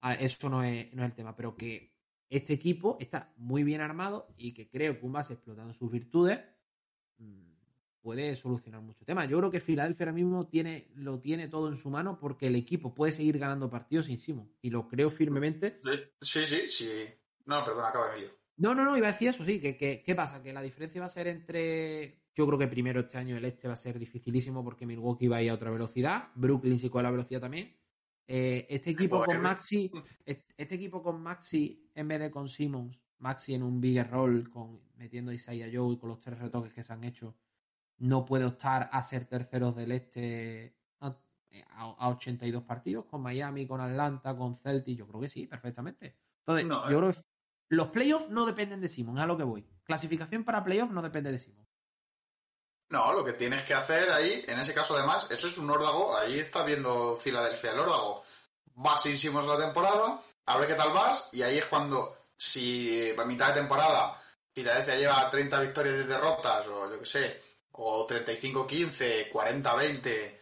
Ah, 0.00 0.14
eso 0.14 0.48
no 0.48 0.62
es, 0.62 0.90
no 0.94 1.02
es 1.02 1.10
el 1.10 1.14
tema, 1.14 1.36
pero 1.36 1.54
que 1.54 1.92
este 2.30 2.54
equipo 2.54 2.96
está 2.98 3.34
muy 3.36 3.62
bien 3.62 3.82
armado 3.82 4.28
y 4.38 4.52
que 4.52 4.70
creo 4.70 4.98
que 4.98 5.04
un 5.04 5.12
base 5.12 5.34
explotando 5.34 5.74
sus 5.74 5.90
virtudes 5.90 6.40
mm, 7.18 7.57
puede 8.00 8.36
solucionar 8.36 8.80
mucho 8.80 9.04
tema. 9.04 9.24
Yo 9.24 9.38
creo 9.38 9.50
que 9.50 9.60
Filadelfia 9.60 10.04
ahora 10.04 10.12
mismo 10.12 10.46
tiene, 10.46 10.90
lo 10.94 11.20
tiene 11.20 11.48
todo 11.48 11.68
en 11.68 11.76
su 11.76 11.90
mano 11.90 12.18
porque 12.18 12.46
el 12.46 12.56
equipo 12.56 12.94
puede 12.94 13.12
seguir 13.12 13.38
ganando 13.38 13.68
partidos 13.70 14.06
sin 14.06 14.18
Simon. 14.18 14.50
Y 14.62 14.70
lo 14.70 14.88
creo 14.88 15.10
firmemente. 15.10 15.80
Sí, 16.20 16.44
sí, 16.44 16.66
sí. 16.66 16.90
No, 17.46 17.64
perdón, 17.64 17.84
acaba 17.86 18.10
Emilio. 18.12 18.30
No, 18.56 18.74
no, 18.74 18.84
no, 18.84 18.96
iba 18.96 19.08
a 19.08 19.12
decir 19.12 19.28
eso, 19.28 19.44
sí. 19.44 19.60
Que, 19.60 20.02
¿Qué 20.04 20.14
pasa? 20.14 20.42
Que 20.42 20.52
la 20.52 20.62
diferencia 20.62 21.00
va 21.00 21.06
a 21.06 21.10
ser 21.10 21.28
entre. 21.28 22.22
Yo 22.34 22.46
creo 22.46 22.58
que 22.58 22.68
primero 22.68 23.00
este 23.00 23.18
año 23.18 23.36
el 23.36 23.44
este 23.44 23.66
va 23.68 23.74
a 23.74 23.76
ser 23.76 23.98
dificilísimo 23.98 24.62
porque 24.62 24.86
Milwaukee 24.86 25.28
va 25.28 25.38
a 25.38 25.42
ir 25.42 25.50
a 25.50 25.54
otra 25.54 25.70
velocidad. 25.70 26.28
Brooklyn 26.34 26.78
sí 26.78 26.88
con 26.88 27.02
la 27.02 27.10
velocidad 27.10 27.40
también. 27.40 27.76
Eh, 28.30 28.66
este 28.68 28.90
equipo 28.90 29.24
con 29.24 29.40
Maxi, 29.40 29.90
este 30.26 30.74
equipo 30.74 31.02
con 31.02 31.22
Maxi 31.22 31.90
en 31.94 32.08
vez 32.08 32.20
de 32.20 32.30
con 32.30 32.46
Simmons, 32.46 33.00
Maxi 33.20 33.54
en 33.54 33.62
un 33.62 33.80
bigger 33.80 34.10
role, 34.10 34.44
con, 34.50 34.82
metiendo 34.96 35.30
a 35.30 35.34
Isaiah 35.34 35.70
Joe 35.72 35.94
y 35.94 35.98
con 35.98 36.10
los 36.10 36.20
tres 36.20 36.38
retoques 36.38 36.74
que 36.74 36.82
se 36.82 36.92
han 36.92 37.04
hecho, 37.04 37.34
no 37.98 38.24
puede 38.24 38.44
optar 38.44 38.88
a 38.92 39.02
ser 39.02 39.26
terceros 39.26 39.76
del 39.76 39.92
este 39.92 40.76
a, 41.76 42.08
82 42.10 42.62
partidos, 42.62 43.06
con 43.06 43.22
Miami, 43.22 43.66
con 43.66 43.80
Atlanta, 43.80 44.36
con 44.36 44.56
Celtic, 44.56 44.98
yo 44.98 45.06
creo 45.06 45.20
que 45.20 45.28
sí, 45.28 45.46
perfectamente. 45.46 46.18
Entonces, 46.46 46.68
yo 46.68 46.82
eh. 46.84 47.00
creo 47.00 47.12
que 47.12 47.24
los 47.70 47.88
playoffs 47.88 48.30
no 48.30 48.46
dependen 48.46 48.80
de 48.80 48.88
Simmons, 48.88 49.20
a 49.20 49.26
lo 49.26 49.36
que 49.36 49.44
voy. 49.44 49.66
Clasificación 49.84 50.44
para 50.44 50.64
playoffs 50.64 50.92
no 50.92 51.02
depende 51.02 51.32
de 51.32 51.38
Simmons. 51.38 51.68
No, 52.90 53.12
lo 53.12 53.24
que 53.24 53.34
tienes 53.34 53.64
que 53.64 53.74
hacer 53.74 54.10
ahí, 54.10 54.42
en 54.48 54.58
ese 54.58 54.72
caso 54.72 54.96
además, 54.96 55.26
eso 55.30 55.46
es 55.46 55.58
un 55.58 55.70
órdago, 55.70 56.16
ahí 56.16 56.38
está 56.38 56.62
viendo 56.62 57.16
Filadelfia 57.16 57.72
el 57.72 57.80
órdago. 57.80 58.22
Basísimos 58.74 59.46
la 59.46 59.58
temporada, 59.58 60.22
a 60.46 60.58
ver 60.58 60.68
qué 60.68 60.74
tal 60.74 60.92
vas, 60.92 61.28
y 61.32 61.42
ahí 61.42 61.58
es 61.58 61.66
cuando, 61.66 62.16
si 62.36 63.12
a 63.18 63.24
mitad 63.24 63.48
de 63.48 63.60
temporada 63.60 64.18
Filadelfia 64.54 64.96
lleva 64.96 65.30
30 65.30 65.60
victorias 65.60 65.94
y 65.96 66.06
derrotas, 66.06 66.66
o 66.66 66.90
yo 66.90 66.98
qué 66.98 67.06
sé, 67.06 67.42
o 67.78 68.06
35-15, 68.06 69.30
40-20, 69.30 70.34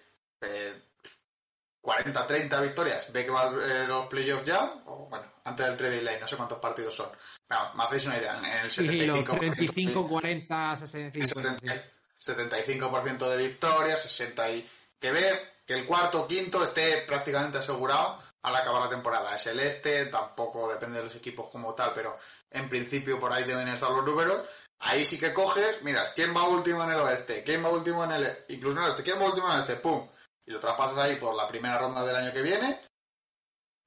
40-30 1.82 2.62
victorias, 2.62 3.12
ve 3.12 3.24
que 3.24 3.30
va 3.30 3.52
eh, 3.62 3.86
los 3.86 4.06
playoffs 4.06 4.44
ya, 4.44 4.82
o 4.86 5.06
bueno, 5.08 5.26
antes 5.44 5.66
del 5.66 5.76
trade 5.76 5.94
deadline, 5.96 6.20
no 6.20 6.26
sé 6.26 6.36
cuántos 6.36 6.58
partidos 6.58 6.94
son. 6.94 7.08
Bueno, 7.48 7.74
me 7.74 7.84
hacéis 7.84 8.06
una 8.06 8.18
idea, 8.18 8.38
en 8.38 8.64
el 8.64 8.70
75 8.70 9.32
sí, 9.32 9.38
35, 9.38 10.08
40, 10.08 10.76
65. 10.76 11.40
75% 12.18 13.30
de 13.30 13.36
victorias, 13.36 14.02
60 14.02 14.50
y... 14.50 14.68
Que 14.98 15.12
ve 15.12 15.55
que 15.66 15.74
el 15.74 15.84
cuarto 15.84 16.22
o 16.22 16.26
quinto 16.26 16.62
esté 16.62 16.98
prácticamente 17.06 17.58
asegurado 17.58 18.18
al 18.42 18.54
acabar 18.54 18.82
la 18.82 18.88
temporada. 18.88 19.34
Es 19.34 19.46
el 19.48 19.58
este, 19.58 20.06
tampoco 20.06 20.68
depende 20.68 20.98
de 20.98 21.04
los 21.04 21.16
equipos 21.16 21.48
como 21.48 21.74
tal, 21.74 21.92
pero 21.92 22.16
en 22.50 22.68
principio 22.68 23.18
por 23.18 23.32
ahí 23.32 23.44
deben 23.44 23.68
estar 23.68 23.90
los 23.90 24.04
números. 24.04 24.48
Ahí 24.78 25.04
sí 25.04 25.18
que 25.18 25.32
coges, 25.32 25.82
mira, 25.82 26.12
¿quién 26.14 26.34
va 26.36 26.44
último 26.44 26.84
en 26.84 26.92
el 26.92 27.00
oeste? 27.00 27.42
¿Quién 27.42 27.64
va 27.64 27.70
último 27.70 28.04
en 28.04 28.12
el... 28.12 28.44
incluso 28.48 28.76
en 28.76 28.82
el 28.84 28.88
oeste? 28.90 29.02
¿Quién 29.02 29.20
va 29.20 29.26
último 29.26 29.48
en 29.48 29.54
el 29.54 29.60
este? 29.60 29.76
¡Pum! 29.76 30.06
Y 30.46 30.52
lo 30.52 30.60
traspasas 30.60 30.98
ahí 30.98 31.16
por 31.16 31.34
la 31.34 31.48
primera 31.48 31.78
ronda 31.78 32.04
del 32.04 32.14
año 32.14 32.32
que 32.32 32.42
viene. 32.42 32.80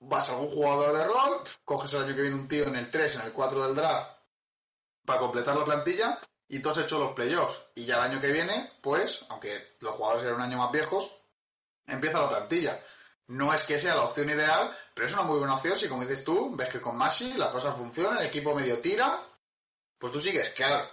Vas 0.01 0.29
a 0.29 0.33
algún 0.33 0.49
jugador 0.49 0.93
de 0.93 1.05
rol, 1.05 1.43
coges 1.63 1.93
el 1.93 2.03
año 2.03 2.15
que 2.15 2.21
viene 2.21 2.35
un 2.35 2.47
tío 2.47 2.65
en 2.65 2.75
el 2.75 2.89
3, 2.89 3.15
en 3.15 3.21
el 3.21 3.33
4 3.33 3.67
del 3.67 3.75
draft 3.75 4.19
para 5.05 5.19
completar 5.19 5.55
la 5.55 5.65
plantilla 5.65 6.19
y 6.47 6.59
tú 6.59 6.69
has 6.69 6.77
hecho 6.77 6.99
los 6.99 7.13
playoffs. 7.13 7.65
Y 7.75 7.85
ya 7.85 7.95
el 7.95 8.11
año 8.11 8.21
que 8.21 8.31
viene, 8.31 8.69
pues, 8.81 9.25
aunque 9.29 9.75
los 9.79 9.93
jugadores 9.93 10.23
eran 10.23 10.35
un 10.35 10.41
año 10.41 10.57
más 10.57 10.71
viejos, 10.71 11.18
empieza 11.89 12.21
la 12.21 12.29
plantilla. 12.29 12.79
No 13.27 13.53
es 13.53 13.63
que 13.63 13.77
sea 13.77 13.95
la 13.95 14.03
opción 14.03 14.29
ideal, 14.29 14.75
pero 14.93 15.07
es 15.07 15.13
una 15.13 15.21
muy 15.21 15.37
buena 15.37 15.53
opción 15.53 15.77
si, 15.77 15.87
como 15.87 16.01
dices 16.01 16.23
tú, 16.23 16.55
ves 16.55 16.69
que 16.69 16.81
con 16.81 16.97
Masi 16.97 17.33
la 17.33 17.51
cosa 17.51 17.71
funciona, 17.71 18.19
el 18.19 18.27
equipo 18.27 18.55
medio 18.55 18.79
tira 18.79 19.19
pues 19.99 20.13
tú 20.13 20.19
sigues, 20.19 20.49
claro. 20.51 20.89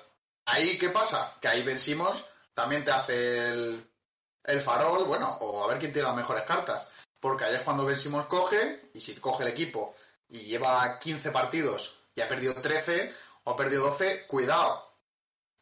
Ahí, 0.47 0.77
¿qué 0.79 0.91
pasa? 0.91 1.33
Que 1.41 1.49
ahí 1.49 1.63
vencimos, 1.63 2.25
también 2.53 2.85
te 2.85 2.91
hace 2.91 3.49
el, 3.49 3.91
el 4.45 4.61
farol, 4.61 5.05
bueno, 5.05 5.39
o 5.41 5.65
a 5.65 5.69
ver 5.69 5.79
quién 5.79 5.93
tiene 5.93 6.09
las 6.09 6.17
mejores 6.17 6.43
cartas. 6.43 6.89
Porque 7.21 7.45
ahí 7.45 7.55
es 7.55 7.63
cuando 7.63 7.87
vencimos 7.87 8.27
coge, 8.27 8.91
y 8.93 9.01
si 9.01 9.15
coge 9.17 9.45
el 9.45 9.51
equipo 9.51 9.95
y 10.29 10.41
lleva 10.41 10.99
15 10.99 11.31
partidos 11.31 11.99
y 12.15 12.21
ha 12.21 12.29
perdido 12.29 12.55
13 12.55 13.15
o 13.45 13.53
ha 13.53 13.57
perdido 13.57 13.85
12, 13.85 14.27
cuidado. 14.27 14.85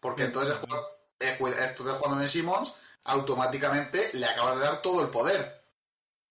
Porque 0.01 0.25
entonces, 0.25 0.57
eh, 1.21 1.39
esto 1.61 1.85
de 1.85 1.99
cuando 1.99 2.17
Ben 2.17 2.29
Simmons, 2.29 2.73
automáticamente 3.05 4.11
le 4.15 4.27
acaba 4.27 4.55
de 4.55 4.65
dar 4.65 4.83
todo 4.83 5.03
el 5.03 5.09
poder. 5.09 5.63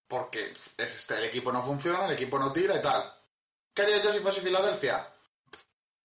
Porque 0.08 0.52
es 0.52 0.74
este, 0.78 1.18
el 1.18 1.26
equipo 1.26 1.52
no 1.52 1.64
funciona, 1.64 2.06
el 2.06 2.14
equipo 2.14 2.38
no 2.38 2.52
tira 2.52 2.76
y 2.78 2.82
tal. 2.82 3.14
¿Qué 3.74 3.84
haría 3.84 4.02
yo 4.02 4.12
si 4.12 4.20
fuese 4.20 4.42
Filadelfia? 4.42 5.08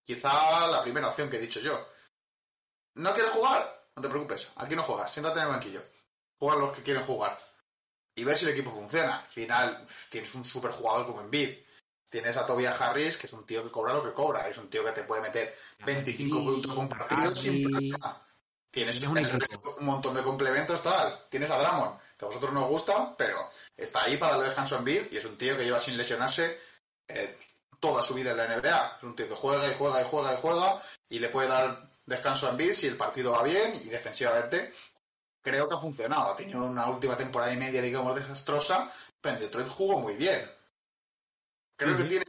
Quizá 0.05 0.67
la 0.69 0.83
primera 0.83 1.09
opción 1.09 1.29
que 1.29 1.37
he 1.37 1.41
dicho 1.41 1.61
yo. 1.61 1.87
¿No 2.95 3.13
quieres 3.13 3.33
jugar? 3.33 3.91
No 3.95 4.03
te 4.03 4.09
preocupes, 4.09 4.49
aquí 4.57 4.75
no 4.75 4.83
juegas, 4.83 5.13
siéntate 5.13 5.41
en 5.41 5.47
el 5.47 5.51
banquillo. 5.51 5.83
Juegan 6.39 6.61
los 6.61 6.77
que 6.77 6.83
quieren 6.83 7.03
jugar. 7.03 7.37
Y 8.15 8.25
ver 8.25 8.37
si 8.37 8.47
el 8.47 8.53
equipo 8.53 8.71
funciona. 8.71 9.19
Al 9.19 9.27
final, 9.27 9.85
tienes 10.09 10.35
un 10.35 10.45
super 10.45 10.71
jugador 10.71 11.07
como 11.07 11.21
Embiid. 11.21 11.59
Tienes 12.09 12.37
a 12.37 12.47
Tobias 12.47 12.81
Harris, 12.81 13.17
que 13.17 13.27
es 13.27 13.33
un 13.33 13.45
tío 13.45 13.63
que 13.63 13.71
cobra 13.71 13.93
lo 13.93 14.03
que 14.03 14.13
cobra. 14.13 14.49
Es 14.49 14.57
un 14.57 14.71
tío 14.71 14.85
que 14.85 14.93
te 14.93 15.03
puede 15.03 15.23
meter 15.23 15.55
25 15.85 16.45
puntos 16.45 16.73
por 16.73 16.89
partido 16.89 17.35
sin 17.35 17.71
problema. 17.71 18.28
Tienes 18.71 19.03
un, 19.03 19.87
montón 19.87 20.15
de 20.15 20.23
complementos, 20.23 20.83
tal. 20.83 21.27
Tienes 21.29 21.51
a 21.51 21.59
Dramon, 21.59 21.97
que 22.17 22.25
a 22.25 22.29
vosotros 22.29 22.53
no 22.53 22.65
os 22.65 22.69
gusta, 22.69 23.17
pero 23.17 23.37
está 23.77 24.05
ahí 24.05 24.17
para 24.17 24.33
darle 24.33 24.47
descanso 24.47 24.77
a 24.77 24.79
Embiid 24.79 25.11
y 25.11 25.17
es 25.17 25.25
un 25.25 25.39
tío 25.39 25.57
que 25.57 25.65
lleva 25.65 25.79
sin 25.79 25.97
lesionarse 25.97 26.59
eh, 27.09 27.37
toda 27.81 28.03
su 28.03 28.15
vida 28.15 28.33
en 28.33 28.37
la 28.37 28.47
NBA. 28.47 28.97
Es 28.99 29.03
un 29.03 29.17
tío 29.17 29.29
que 29.29 29.35
juega 29.35 29.67
y 29.71 29.75
juega 29.75 30.03
y 30.03 30.05
juega 30.05 30.35
y 30.35 30.37
juega 30.37 30.83
y 31.09 31.19
le 31.19 31.31
puede 31.31 31.49
dar 31.49 31.91
descanso 32.05 32.47
a 32.47 32.51
Embiid 32.51 32.73
si 32.73 32.87
el 32.87 32.97
partido 32.97 33.33
va 33.33 33.43
bien 33.43 33.75
y 33.75 33.89
defensivamente 33.89 34.71
creo 35.41 35.67
que 35.67 35.75
ha 35.75 35.79
funcionado. 35.79 36.31
Ha 36.31 36.37
tenido 36.37 36.65
una 36.65 36.91
última 36.91 37.17
temporada 37.17 37.53
y 37.53 37.57
media, 37.57 37.81
digamos, 37.81 38.15
desastrosa, 38.15 38.91
pero 39.21 39.37
en 39.37 39.43
Detroit 39.43 39.69
jugó 39.69 39.99
muy 39.99 40.17
bien. 40.17 40.51
Creo 41.77 41.97
que 41.97 42.05
tiene, 42.05 42.25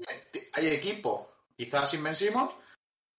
hay 0.53 0.67
equipo, 0.67 1.33
quizás 1.57 1.93
invencimos. 1.95 2.55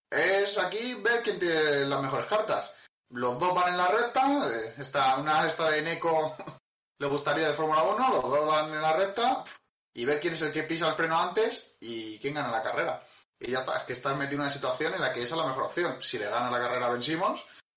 Es 0.09 0.59
aquí 0.59 0.95
ver 0.95 1.23
quién 1.23 1.39
tiene 1.39 1.87
las 1.87 2.01
mejores 2.01 2.27
cartas. 2.27 2.73
Los 3.11 3.39
dos 3.39 3.55
van 3.55 3.73
en 3.73 3.77
la 3.77 3.89
recta. 3.89 4.49
Eh, 4.49 4.75
está, 4.79 5.17
una 5.17 5.47
esta 5.47 5.69
de 5.71 5.83
Neko 5.83 6.37
le 6.99 7.07
gustaría 7.07 7.49
de 7.49 7.55
Fórmula 7.55 7.83
1, 7.83 8.15
los 8.15 8.23
dos 8.23 8.47
van 8.47 8.73
en 8.73 8.83
la 8.83 8.93
recta 8.93 9.43
y 9.95 10.05
ver 10.05 10.21
quién 10.21 10.35
es 10.35 10.43
el 10.43 10.53
que 10.53 10.63
pisa 10.63 10.89
el 10.89 10.95
freno 10.95 11.19
antes 11.19 11.77
y 11.81 12.19
quién 12.19 12.35
gana 12.35 12.51
la 12.51 12.63
carrera. 12.63 13.03
Y 13.39 13.51
ya 13.51 13.61
está, 13.61 13.77
es 13.77 13.85
que 13.85 13.95
estás 13.95 14.17
metido 14.17 14.37
en 14.37 14.43
una 14.43 14.51
situación 14.51 14.95
en 14.95 15.01
la 15.01 15.13
que 15.13 15.23
esa 15.23 15.35
es 15.35 15.41
la 15.41 15.47
mejor 15.47 15.65
opción. 15.65 16.01
Si 16.01 16.19
le 16.19 16.29
gana 16.29 16.51
la 16.51 16.61
carrera 16.61 16.87
a 16.87 16.91
Ben 16.91 17.03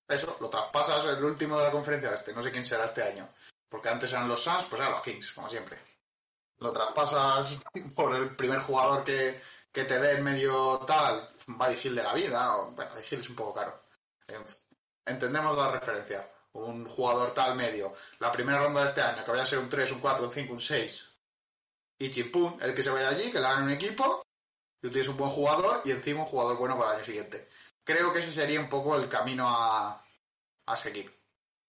eso, 0.06 0.36
lo 0.38 0.50
traspasas 0.50 1.04
el 1.06 1.24
último 1.24 1.56
de 1.58 1.64
la 1.64 1.70
conferencia 1.70 2.12
este, 2.12 2.34
no 2.34 2.42
sé 2.42 2.50
quién 2.50 2.64
será 2.64 2.84
este 2.84 3.02
año. 3.02 3.28
Porque 3.68 3.88
antes 3.88 4.12
eran 4.12 4.28
los 4.28 4.42
Suns, 4.42 4.66
pues 4.68 4.80
eran 4.80 4.92
los 4.92 5.02
Kings, 5.02 5.32
como 5.32 5.48
siempre. 5.48 5.78
Lo 6.58 6.70
traspasas 6.70 7.62
por 7.94 8.14
el 8.14 8.36
primer 8.36 8.60
jugador 8.60 9.02
que, 9.02 9.40
te 9.72 9.98
dé 9.98 10.12
en 10.12 10.22
medio 10.22 10.78
tal, 10.80 11.26
Buddy 11.46 11.78
Hill 11.82 11.96
de 11.96 12.02
la 12.02 12.12
vida, 12.12 12.56
o, 12.56 12.72
bueno, 12.72 12.90
Hill 13.10 13.20
es 13.20 13.30
un 13.30 13.36
poco 13.36 13.54
caro. 13.54 13.84
Entendemos 15.06 15.56
la 15.56 15.72
referencia. 15.72 16.28
Un 16.52 16.86
jugador 16.86 17.34
tal 17.34 17.56
medio. 17.56 17.92
La 18.20 18.30
primera 18.30 18.62
ronda 18.62 18.82
de 18.82 18.88
este 18.88 19.00
año, 19.00 19.24
que 19.24 19.30
vaya 19.30 19.42
a 19.42 19.46
ser 19.46 19.58
un 19.58 19.68
3, 19.68 19.92
un 19.92 20.00
4, 20.00 20.26
un 20.26 20.32
5, 20.32 20.52
un 20.52 20.60
6. 20.60 21.08
Y 21.98 22.10
chimpún, 22.10 22.56
el 22.60 22.74
que 22.74 22.82
se 22.82 22.90
vaya 22.90 23.08
allí, 23.08 23.30
que 23.30 23.40
le 23.40 23.46
hagan 23.46 23.64
un 23.64 23.70
equipo, 23.70 24.22
y 24.80 24.86
tú 24.86 24.90
tienes 24.90 25.08
un 25.08 25.16
buen 25.16 25.30
jugador 25.30 25.82
y 25.84 25.90
encima 25.90 26.20
un 26.20 26.26
jugador 26.26 26.56
bueno 26.56 26.76
para 26.76 26.90
el 26.90 26.96
año 26.96 27.04
siguiente 27.04 27.48
creo 27.84 28.12
que 28.12 28.18
ese 28.18 28.30
sería 28.30 28.60
un 28.60 28.68
poco 28.68 28.96
el 28.96 29.08
camino 29.08 29.46
a, 29.46 30.00
seguir. 30.76 31.10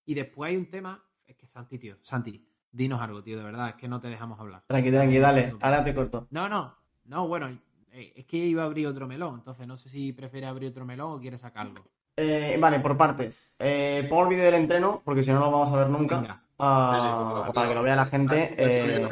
Y 0.06 0.14
después 0.14 0.50
hay 0.50 0.58
un 0.58 0.70
tema, 0.70 1.04
es 1.26 1.36
que 1.36 1.46
Santi, 1.46 1.78
tío, 1.78 1.98
Santi, 2.02 2.44
dinos 2.72 3.02
algo, 3.02 3.22
tío, 3.22 3.38
de 3.38 3.44
verdad, 3.44 3.70
es 3.70 3.76
que 3.76 3.88
no 3.88 4.00
te 4.00 4.08
dejamos 4.08 4.40
hablar. 4.40 4.64
Tranqui, 4.68 4.92
tranqui, 4.92 5.20
dale, 5.20 5.56
ahora 5.62 5.84
te 5.84 5.94
corto. 5.94 6.28
No, 6.32 6.50
no, 6.50 6.76
no, 7.06 7.28
bueno, 7.28 7.50
eh, 7.92 8.14
es 8.16 8.26
que 8.26 8.38
iba 8.38 8.64
a 8.64 8.66
abrir 8.66 8.88
otro 8.88 9.08
melón, 9.08 9.36
entonces 9.36 9.68
no 9.68 9.78
sé 9.78 9.90
si 9.90 10.14
prefiere 10.14 10.48
abrir 10.48 10.70
otro 10.70 10.86
melón 10.86 11.14
o 11.14 11.20
quiere 11.20 11.38
sacarlo. 11.38 11.86
Eh, 12.18 12.58
vale, 12.60 12.80
por 12.80 12.96
partes. 12.96 13.56
Eh, 13.60 14.06
pongo 14.10 14.24
el 14.24 14.30
vídeo 14.30 14.46
del 14.46 14.56
entreno, 14.56 15.02
porque 15.04 15.24
si 15.24 15.32
no, 15.32 15.40
no 15.40 15.46
lo 15.46 15.52
vamos 15.52 15.74
a 15.74 15.78
ver 15.78 15.90
nunca. 15.90 16.42
Ah, 16.58 17.52
para 17.54 17.68
que 17.68 17.76
lo 17.76 17.84
vea 17.84 17.96
la 17.96 18.06
gente. 18.06 18.56
Eh, 18.58 19.08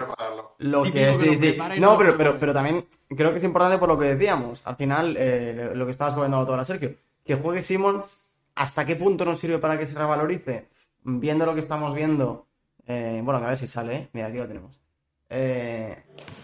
lo 0.59 0.83
que, 0.83 1.79
No, 1.79 1.97
pero, 1.97 2.15
pero, 2.15 2.39
pero 2.39 2.53
también 2.53 2.85
creo 3.09 3.31
que 3.31 3.37
es 3.37 3.43
importante 3.43 3.77
por 3.77 3.89
lo 3.89 3.99
que 3.99 4.15
decíamos. 4.15 4.65
Al 4.65 4.77
final, 4.77 5.15
eh, 5.17 5.71
lo 5.75 5.85
que 5.85 5.91
estabas 5.91 6.13
comentando 6.13 6.49
ahora, 6.49 6.63
Sergio, 6.63 6.95
que 7.25 7.35
juegue 7.35 7.63
Simmons, 7.63 8.41
¿hasta 8.55 8.85
qué 8.85 8.95
punto 8.95 9.25
nos 9.25 9.39
sirve 9.39 9.57
para 9.57 9.77
que 9.77 9.87
se 9.87 9.97
revalorice? 9.97 10.69
Viendo 11.03 11.45
lo 11.45 11.53
que 11.53 11.59
estamos 11.59 11.93
viendo, 11.93 12.45
eh, 12.87 13.19
bueno, 13.23 13.45
a 13.45 13.49
ver 13.49 13.57
si 13.57 13.67
sale, 13.67 14.07
mira, 14.13 14.27
aquí 14.27 14.37
lo 14.37 14.47
tenemos. 14.47 14.79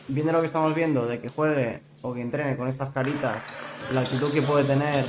viendo 0.09 0.33
lo 0.33 0.41
que 0.41 0.47
estamos 0.47 0.75
viendo 0.75 1.05
de 1.05 1.21
que 1.21 1.29
juegue 1.29 1.81
o 2.01 2.13
que 2.13 2.21
entrene 2.21 2.57
con 2.57 2.67
estas 2.67 2.89
caritas, 2.89 3.37
la 3.93 4.01
actitud 4.01 4.33
que 4.33 4.41
puede 4.41 4.65
tener. 4.65 5.05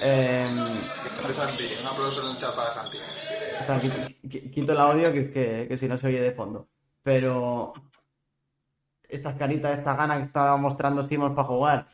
De 0.00 1.32
Santi, 1.32 1.64
un 1.80 1.86
aplauso 1.86 2.22
en 2.22 2.32
el 2.32 2.38
chat 2.38 2.54
para 2.54 2.70
Santi 2.70 2.98
quito 4.28 4.72
el 4.72 4.78
audio 4.78 5.12
que, 5.12 5.66
que, 5.68 5.76
si 5.76 5.88
no 5.88 5.98
se 5.98 6.08
oye 6.08 6.20
de 6.20 6.32
fondo. 6.32 6.68
Pero 7.02 7.72
estas 9.08 9.36
caritas, 9.36 9.78
esta 9.78 9.94
gana 9.94 10.16
que 10.16 10.24
estaba 10.24 10.56
mostrando 10.56 11.06
Simons 11.06 11.34
para 11.34 11.48
jugar, 11.48 11.86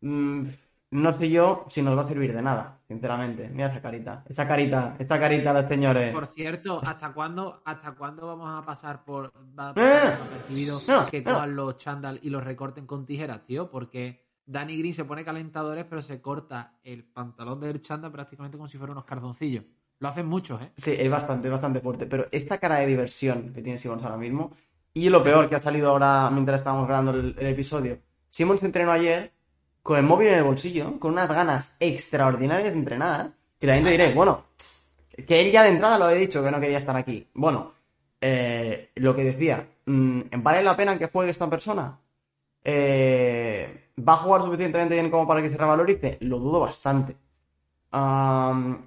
mm, 0.00 0.42
no 0.90 1.18
sé 1.18 1.30
yo 1.30 1.64
si 1.68 1.80
nos 1.80 1.96
va 1.96 2.02
a 2.02 2.08
servir 2.08 2.34
de 2.34 2.42
nada, 2.42 2.80
sinceramente. 2.86 3.48
Mira 3.48 3.68
esa 3.68 3.80
carita, 3.80 4.24
esa 4.28 4.46
carita, 4.46 4.96
esa 4.98 5.18
carita 5.18 5.54
de 5.54 5.68
señores. 5.68 6.12
Por 6.12 6.26
cierto, 6.26 6.80
¿hasta 6.84 7.12
cuándo, 7.12 7.62
hasta 7.64 7.92
cuándo 7.92 8.26
vamos 8.26 8.50
a 8.50 8.64
pasar 8.64 9.02
por 9.04 9.32
eh, 9.76 10.14
que 11.10 11.24
cojan 11.24 11.56
los 11.56 11.78
chandal 11.78 12.20
y 12.22 12.30
los 12.30 12.44
recorten 12.44 12.86
con 12.86 13.06
tijeras, 13.06 13.44
tío? 13.46 13.70
Porque 13.70 14.22
Danny 14.46 14.78
Green 14.78 14.94
se 14.94 15.04
pone 15.04 15.24
calentadores, 15.24 15.84
pero 15.88 16.02
se 16.02 16.20
corta 16.20 16.78
el 16.82 17.04
pantalón 17.04 17.60
del 17.60 17.80
chándal 17.80 18.12
prácticamente 18.12 18.56
como 18.56 18.68
si 18.68 18.78
fuera 18.78 18.92
unos 18.92 19.04
cardoncillos. 19.04 19.64
Lo 19.98 20.08
hacen 20.08 20.26
muchos, 20.26 20.60
¿eh? 20.60 20.72
Sí, 20.76 20.96
es 20.98 21.08
bastante, 21.08 21.48
bastante 21.48 21.80
fuerte. 21.80 22.06
Pero 22.06 22.26
esta 22.32 22.58
cara 22.58 22.76
de 22.78 22.86
diversión 22.86 23.52
que 23.52 23.62
tiene 23.62 23.78
Simons 23.78 24.02
ahora 24.02 24.16
mismo, 24.16 24.50
y 24.92 25.08
lo 25.08 25.22
peor 25.22 25.48
que 25.48 25.54
ha 25.54 25.60
salido 25.60 25.90
ahora 25.90 26.28
mientras 26.30 26.60
estábamos 26.60 26.88
grabando 26.88 27.12
el, 27.12 27.36
episodio, 27.38 27.98
Simons 28.28 28.62
entrenó 28.64 28.90
ayer 28.90 29.32
con 29.82 29.98
el 29.98 30.04
móvil 30.04 30.28
en 30.28 30.34
el 30.34 30.44
bolsillo, 30.44 30.98
con 30.98 31.12
unas 31.12 31.28
ganas 31.28 31.76
extraordinarias 31.78 32.72
de 32.72 32.78
entrenar, 32.80 33.32
que 33.60 33.66
también 33.66 33.84
te 33.84 33.90
diré, 33.92 34.12
bueno, 34.12 34.44
que 35.26 35.40
él 35.40 35.52
ya 35.52 35.62
de 35.62 35.70
entrada 35.70 35.98
lo 35.98 36.06
había 36.06 36.18
dicho 36.18 36.42
que 36.42 36.50
no 36.50 36.60
quería 36.60 36.78
estar 36.78 36.96
aquí. 36.96 37.28
Bueno, 37.34 37.72
eh, 38.20 38.90
lo 38.96 39.14
que 39.14 39.24
decía, 39.24 39.66
mm, 39.86 40.20
¿vale 40.38 40.62
la 40.62 40.76
pena 40.76 40.98
que 40.98 41.06
juegue 41.06 41.30
esta 41.30 41.48
persona? 41.48 41.98
Eh, 42.64 43.88
¿Va 43.98 44.14
a 44.14 44.16
jugar 44.16 44.42
suficientemente 44.42 44.94
bien 44.94 45.10
como 45.10 45.26
para 45.26 45.42
que 45.42 45.50
se 45.50 45.56
revalorice? 45.56 46.18
Lo 46.20 46.38
dudo 46.38 46.60
bastante 46.60 47.16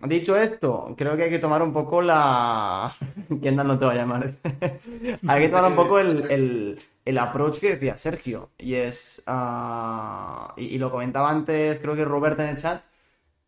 dicho 0.08 0.36
esto, 0.36 0.94
creo 0.98 1.16
que 1.16 1.24
hay 1.24 1.30
que 1.30 1.40
tomar 1.40 1.62
un 1.62 1.72
poco 1.72 2.02
la. 2.02 2.92
¿Quién 3.42 3.56
no 3.56 3.78
te 3.78 3.86
va 3.86 3.92
a 3.92 3.96
llamar? 3.96 4.34
hay 5.28 5.42
que 5.42 5.50
tomar 5.50 5.66
un 5.66 5.76
poco 5.76 6.00
el, 6.00 6.80
el, 7.06 7.18
approach 7.18 7.60
que 7.60 7.72
decía 7.72 7.98
Sergio. 7.98 8.50
Y 8.58 8.76
es. 8.76 9.24
Ah, 9.28 10.54
y, 10.58 10.78
lo 10.78 10.90
comentaba 10.92 11.30
antes, 11.30 11.80
creo 11.80 11.96
que 11.96 12.06
Roberto 12.06 12.42
en 12.42 12.50
el 12.50 12.58
chat. 12.58 12.82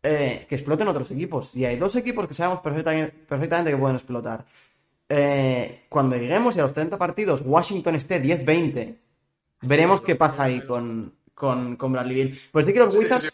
Eh, 0.00 0.46
que 0.48 0.54
exploten 0.54 0.86
otros 0.86 1.10
equipos. 1.10 1.56
Y 1.56 1.64
hay 1.64 1.76
dos 1.76 1.96
equipos 1.96 2.28
que 2.28 2.34
sabemos 2.34 2.60
perfectamente, 2.60 3.70
que 3.70 3.76
pueden 3.76 3.96
explotar. 3.96 4.44
Eh, 5.08 5.86
cuando 5.88 6.16
lleguemos 6.16 6.56
a 6.56 6.62
los 6.62 6.72
30 6.72 6.96
partidos, 6.98 7.42
Washington 7.44 7.96
esté 7.96 8.22
10-20, 8.22 8.96
veremos 9.60 10.00
qué 10.00 10.14
pasa 10.16 10.44
ahí 10.44 10.64
con, 10.66 11.14
con, 11.34 11.76
con 11.76 11.92
Bradley 11.92 12.14
Bill. 12.14 12.40
Pues 12.52 12.66
sí 12.66 12.72
que 12.72 12.80
los 12.80 12.94
Wizards. 12.94 13.32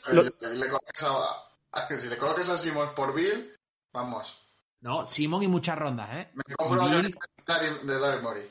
si 1.99 2.09
le 2.09 2.17
colocas 2.17 2.49
a 2.49 2.59
Simon 2.59 2.89
por 2.95 3.15
Bill, 3.15 3.51
vamos. 3.93 4.41
No, 4.81 5.07
Simon 5.07 5.43
y 5.43 5.49
muchas 5.49 5.79
rondas, 5.79 6.11
¿eh? 6.13 6.31
Me 6.35 6.55
compro 6.55 6.87
Bill... 6.87 7.11
de 7.83 7.99
Daryl. 7.99 8.43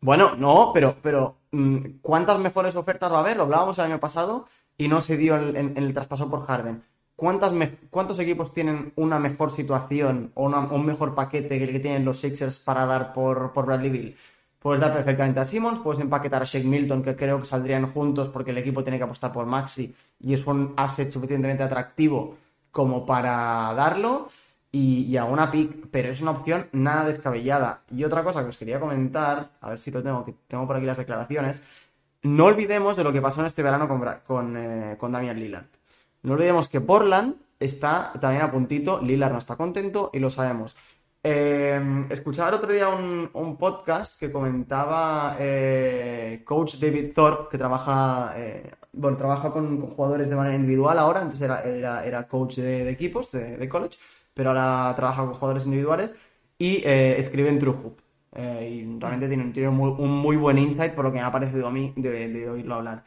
Bueno, 0.00 0.34
no, 0.36 0.72
pero, 0.74 0.96
pero 1.02 1.38
mm, 1.52 1.98
¿cuántas 2.00 2.38
mejores 2.38 2.76
ofertas 2.76 3.12
va 3.12 3.18
a 3.18 3.20
haber? 3.20 3.36
Lo 3.36 3.44
hablábamos 3.44 3.78
el 3.78 3.84
año 3.84 4.00
pasado 4.00 4.46
y 4.76 4.88
no 4.88 5.00
se 5.00 5.16
dio 5.16 5.36
en, 5.36 5.76
el 5.76 5.94
traspaso 5.94 6.28
por 6.28 6.46
Harden. 6.46 6.84
¿Cuántas 7.14 7.52
¿Cuántos 7.90 8.18
equipos 8.18 8.52
tienen 8.52 8.92
una 8.96 9.18
mejor 9.18 9.52
situación 9.52 10.32
o 10.34 10.46
un 10.46 10.86
mejor 10.86 11.14
paquete 11.14 11.58
que 11.58 11.64
el 11.64 11.72
que 11.72 11.80
tienen 11.80 12.04
los 12.04 12.20
Sixers 12.20 12.58
para 12.58 12.84
dar 12.86 13.12
por, 13.12 13.52
por 13.52 13.66
Bradley 13.66 13.90
Bill? 13.90 14.16
Puedes 14.62 14.80
dar 14.80 14.94
perfectamente 14.94 15.40
a 15.40 15.44
Simmons, 15.44 15.80
puedes 15.80 16.00
empaquetar 16.00 16.42
a 16.42 16.44
Shake 16.44 16.64
Milton, 16.64 17.02
que 17.02 17.16
creo 17.16 17.40
que 17.40 17.46
saldrían 17.46 17.90
juntos 17.90 18.28
porque 18.28 18.52
el 18.52 18.58
equipo 18.58 18.84
tiene 18.84 18.96
que 18.96 19.04
apostar 19.04 19.32
por 19.32 19.44
Maxi 19.44 19.92
y 20.20 20.34
es 20.34 20.46
un 20.46 20.72
asset 20.76 21.10
suficientemente 21.10 21.64
atractivo 21.64 22.36
como 22.70 23.04
para 23.04 23.74
darlo 23.74 24.28
y, 24.70 25.16
a 25.16 25.24
una 25.24 25.50
pick, 25.50 25.88
pero 25.90 26.10
es 26.10 26.22
una 26.22 26.30
opción 26.30 26.68
nada 26.72 27.04
descabellada. 27.04 27.82
Y 27.90 28.04
otra 28.04 28.22
cosa 28.22 28.42
que 28.42 28.50
os 28.50 28.56
quería 28.56 28.78
comentar, 28.78 29.50
a 29.60 29.70
ver 29.70 29.78
si 29.80 29.90
lo 29.90 30.02
tengo, 30.02 30.24
que 30.24 30.34
tengo 30.46 30.66
por 30.66 30.76
aquí 30.76 30.86
las 30.86 30.96
declaraciones, 30.96 31.62
no 32.22 32.46
olvidemos 32.46 32.96
de 32.96 33.04
lo 33.04 33.12
que 33.12 33.20
pasó 33.20 33.40
en 33.40 33.48
este 33.48 33.62
verano 33.62 33.88
con, 33.88 34.02
con, 34.24 34.56
eh, 34.56 34.96
con 34.96 35.10
Damian 35.10 35.38
Lillard. 35.38 35.66
No 36.22 36.34
olvidemos 36.34 36.68
que 36.68 36.80
Portland 36.80 37.34
está 37.58 38.12
también 38.20 38.42
a 38.42 38.50
puntito. 38.50 39.00
Lillard 39.02 39.32
no 39.32 39.38
está 39.38 39.56
contento 39.56 40.10
y 40.12 40.20
lo 40.20 40.30
sabemos. 40.30 40.76
Eh, 41.24 42.06
escuchaba 42.10 42.48
el 42.48 42.56
otro 42.56 42.72
día 42.72 42.88
un, 42.88 43.56
podcast 43.56 44.18
que 44.18 44.32
comentaba 44.32 45.36
eh, 45.38 46.42
coach 46.44 46.76
David 46.76 47.12
Thorpe, 47.14 47.48
que 47.50 47.58
trabaja, 47.58 48.32
eh, 48.36 48.72
bueno, 48.92 49.16
trabaja 49.16 49.52
con, 49.52 49.80
jugadores 49.80 50.28
de 50.28 50.34
manera 50.36 50.56
individual 50.56 50.98
ahora, 50.98 51.20
antes 51.20 51.40
era, 51.40 51.62
era, 52.04 52.26
coach 52.26 52.56
de, 52.56 52.90
equipos 52.90 53.30
de, 53.30 53.68
college, 53.68 53.98
pero 54.34 54.50
ahora 54.50 54.92
trabaja 54.96 55.24
con 55.24 55.34
jugadores 55.34 55.66
individuales 55.66 56.14
y 56.58 56.82
eh, 56.84 57.18
escribe 57.18 57.50
en 57.50 57.58
True 57.58 57.74
Hoop. 57.82 58.00
Eh, 58.34 58.82
y 58.84 58.98
realmente 58.98 59.28
tiene, 59.28 59.52
tiene 59.52 59.68
un 59.68 60.10
muy 60.10 60.36
buen 60.36 60.58
insight 60.58 60.94
por 60.94 61.04
lo 61.04 61.12
que 61.12 61.18
me 61.18 61.24
ha 61.24 61.32
parecido 61.32 61.66
a 61.68 61.70
mí 61.70 61.92
de, 61.96 62.48
oírlo 62.48 62.74
hablar. 62.76 63.04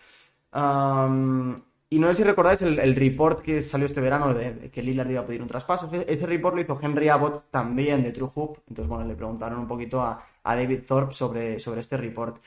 Y 1.95 1.99
no 1.99 2.09
sé 2.09 2.15
si 2.15 2.23
recordáis 2.25 2.61
el, 2.61 2.77
el 2.77 2.93
report 2.93 3.39
que 3.39 3.63
salió 3.63 3.85
este 3.85 4.01
verano 4.01 4.33
de, 4.33 4.53
de 4.53 4.69
que 4.69 4.83
Lillard 4.83 5.09
iba 5.09 5.21
a 5.21 5.25
pedir 5.25 5.41
un 5.41 5.47
traspaso. 5.47 5.89
Ese, 6.05 6.25
report 6.25 6.53
lo 6.53 6.61
hizo 6.61 6.77
Henry 6.81 7.07
Abbott 7.07 7.49
también 7.49 8.03
de 8.03 8.11
True 8.11 8.29
Hoop. 8.35 8.57
Entonces, 8.67 8.89
bueno, 8.89 9.05
le 9.05 9.15
preguntaron 9.15 9.59
un 9.59 9.67
poquito 9.67 10.01
a, 10.01 10.21
a 10.43 10.55
David 10.57 10.81
Thorpe 10.85 11.13
sobre, 11.13 11.57
sobre 11.57 11.79
este 11.79 11.95
report. 11.95 12.43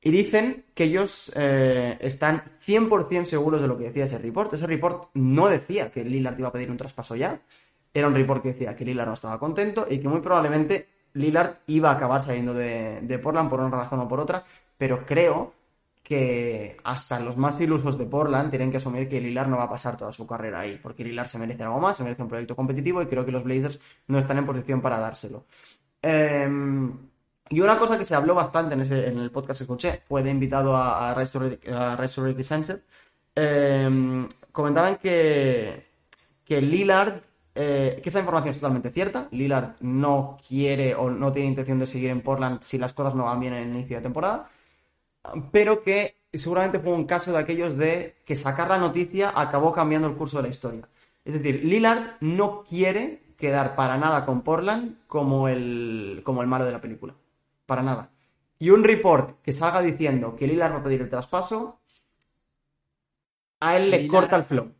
Y 0.00 0.10
dicen 0.10 0.64
que 0.74 0.84
ellos 0.84 1.30
eh, 1.36 1.98
están 2.00 2.42
100% 2.66 3.26
seguros 3.26 3.60
de 3.60 3.68
lo 3.68 3.76
que 3.76 3.84
decía 3.84 4.06
ese 4.06 4.16
report. 4.16 4.54
Ese 4.54 4.66
report 4.66 5.10
no 5.12 5.48
decía 5.48 5.90
que 5.90 6.02
Lillard 6.02 6.38
iba 6.38 6.48
a 6.48 6.52
pedir 6.52 6.70
un 6.70 6.78
traspaso 6.78 7.14
ya. 7.14 7.42
Era 7.92 8.08
un 8.08 8.14
report 8.14 8.42
que 8.42 8.54
decía 8.54 8.74
que 8.74 8.86
Lillard 8.86 9.08
no 9.08 9.12
estaba 9.12 9.38
contento 9.38 9.86
y 9.90 9.98
que 9.98 10.08
muy 10.08 10.22
probablemente 10.22 10.88
Lillard 11.12 11.56
iba 11.66 11.90
a 11.90 11.96
acabar 11.96 12.22
saliendo 12.22 12.54
de, 12.54 13.02
de 13.02 13.18
Portland 13.18 13.50
por 13.50 13.60
una 13.60 13.76
razón 13.76 14.00
o 14.00 14.08
por 14.08 14.18
otra. 14.18 14.46
Pero 14.78 15.04
creo 15.04 15.57
que 16.08 16.78
hasta 16.84 17.20
los 17.20 17.36
más 17.36 17.60
ilusos 17.60 17.98
de 17.98 18.06
Portland 18.06 18.48
tienen 18.48 18.70
que 18.70 18.78
asumir 18.78 19.10
que 19.10 19.20
Lillard 19.20 19.46
no 19.46 19.58
va 19.58 19.64
a 19.64 19.68
pasar 19.68 19.98
toda 19.98 20.10
su 20.10 20.26
carrera 20.26 20.60
ahí, 20.60 20.80
porque 20.82 21.04
Lillard 21.04 21.28
se 21.28 21.38
merece 21.38 21.64
algo 21.64 21.80
más, 21.80 21.98
se 21.98 22.02
merece 22.02 22.22
un 22.22 22.28
proyecto 22.28 22.56
competitivo 22.56 23.02
y 23.02 23.06
creo 23.06 23.26
que 23.26 23.30
los 23.30 23.44
Blazers 23.44 23.78
no 24.06 24.18
están 24.18 24.38
en 24.38 24.46
posición 24.46 24.80
para 24.80 24.98
dárselo. 24.98 25.44
Em, 26.00 26.96
y 27.50 27.60
una 27.60 27.78
cosa 27.78 27.98
que 27.98 28.06
se 28.06 28.14
habló 28.14 28.34
bastante 28.34 28.72
en, 28.72 28.80
ese, 28.80 29.06
en 29.06 29.18
el 29.18 29.30
podcast 29.30 29.58
que 29.60 29.64
escuché, 29.64 30.02
fue 30.06 30.22
de 30.22 30.30
invitado 30.30 30.74
a, 30.74 31.10
a 31.10 32.08
Sánchez, 32.08 32.80
em, 33.34 34.26
comentaban 34.50 34.96
que, 34.96 35.88
que 36.42 36.62
Lillard, 36.62 37.20
eh, 37.54 38.00
que 38.02 38.08
esa 38.08 38.20
información 38.20 38.52
es 38.52 38.60
totalmente 38.60 38.90
cierta, 38.90 39.28
Lillard 39.32 39.74
no 39.80 40.38
quiere 40.48 40.94
o 40.94 41.10
no 41.10 41.30
tiene 41.32 41.50
intención 41.50 41.78
de 41.78 41.86
seguir 41.86 42.08
en 42.08 42.22
Portland 42.22 42.62
si 42.62 42.78
las 42.78 42.94
cosas 42.94 43.14
no 43.14 43.24
van 43.24 43.40
bien 43.40 43.52
en 43.52 43.68
el 43.68 43.76
inicio 43.76 43.98
de 43.98 44.02
temporada, 44.04 44.48
pero 45.52 45.82
que 45.82 46.14
seguramente 46.32 46.78
fue 46.78 46.92
un 46.92 47.04
caso 47.06 47.32
de 47.32 47.38
aquellos 47.38 47.76
de 47.76 48.16
que 48.24 48.36
sacar 48.36 48.68
la 48.68 48.78
noticia 48.78 49.32
acabó 49.34 49.72
cambiando 49.72 50.08
el 50.08 50.14
curso 50.16 50.36
de 50.38 50.44
la 50.44 50.48
historia. 50.50 50.88
Es 51.24 51.34
decir, 51.34 51.64
Lillard 51.64 52.16
no 52.20 52.64
quiere 52.64 53.22
quedar 53.36 53.76
para 53.76 53.96
nada 53.98 54.24
con 54.26 54.42
Portland 54.42 54.96
como 55.06 55.48
el, 55.48 56.22
como 56.24 56.42
el 56.42 56.48
malo 56.48 56.64
de 56.64 56.72
la 56.72 56.80
película. 56.80 57.14
Para 57.66 57.82
nada. 57.82 58.10
Y 58.58 58.70
un 58.70 58.82
report 58.82 59.40
que 59.42 59.52
salga 59.52 59.80
diciendo 59.82 60.34
que 60.36 60.46
Lillard 60.46 60.72
va 60.74 60.78
a 60.78 60.82
pedir 60.82 61.02
el 61.02 61.10
traspaso, 61.10 61.78
a 63.60 63.76
él 63.76 63.90
le 63.90 64.02
Lillard- 64.02 64.10
corta 64.10 64.36
el 64.36 64.44
flow. 64.44 64.72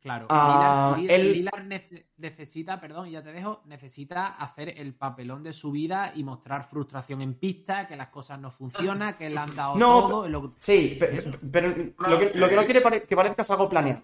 Claro, 0.00 0.26
Lillard, 0.28 0.98
Lillard- 0.98 1.10
él- 1.10 2.05
necesita, 2.18 2.80
perdón, 2.80 3.08
y 3.08 3.12
ya 3.12 3.22
te 3.22 3.32
dejo, 3.32 3.62
necesita 3.66 4.26
hacer 4.28 4.78
el 4.78 4.94
papelón 4.94 5.42
de 5.42 5.52
su 5.52 5.70
vida 5.70 6.12
y 6.14 6.24
mostrar 6.24 6.64
frustración 6.68 7.20
en 7.22 7.34
pista, 7.34 7.86
que 7.86 7.96
las 7.96 8.08
cosas 8.08 8.38
no 8.40 8.50
funcionan, 8.50 9.14
que 9.14 9.28
le 9.30 9.38
han 9.38 9.54
dado 9.54 9.76
No, 9.76 10.06
todo. 10.08 10.28
lo- 10.28 10.54
Sí, 10.56 10.96
pe- 10.98 11.08
pe- 11.08 11.38
pero, 11.52 11.68
lo, 11.68 12.18
que, 12.18 12.32
lo 12.34 12.48
que 12.48 12.56
no 12.56 12.64
quiere 12.64 12.80
pare- 12.80 13.02
que 13.02 13.16
parezca 13.16 13.42
es 13.42 13.50
algo 13.50 13.68
planeado. 13.68 14.02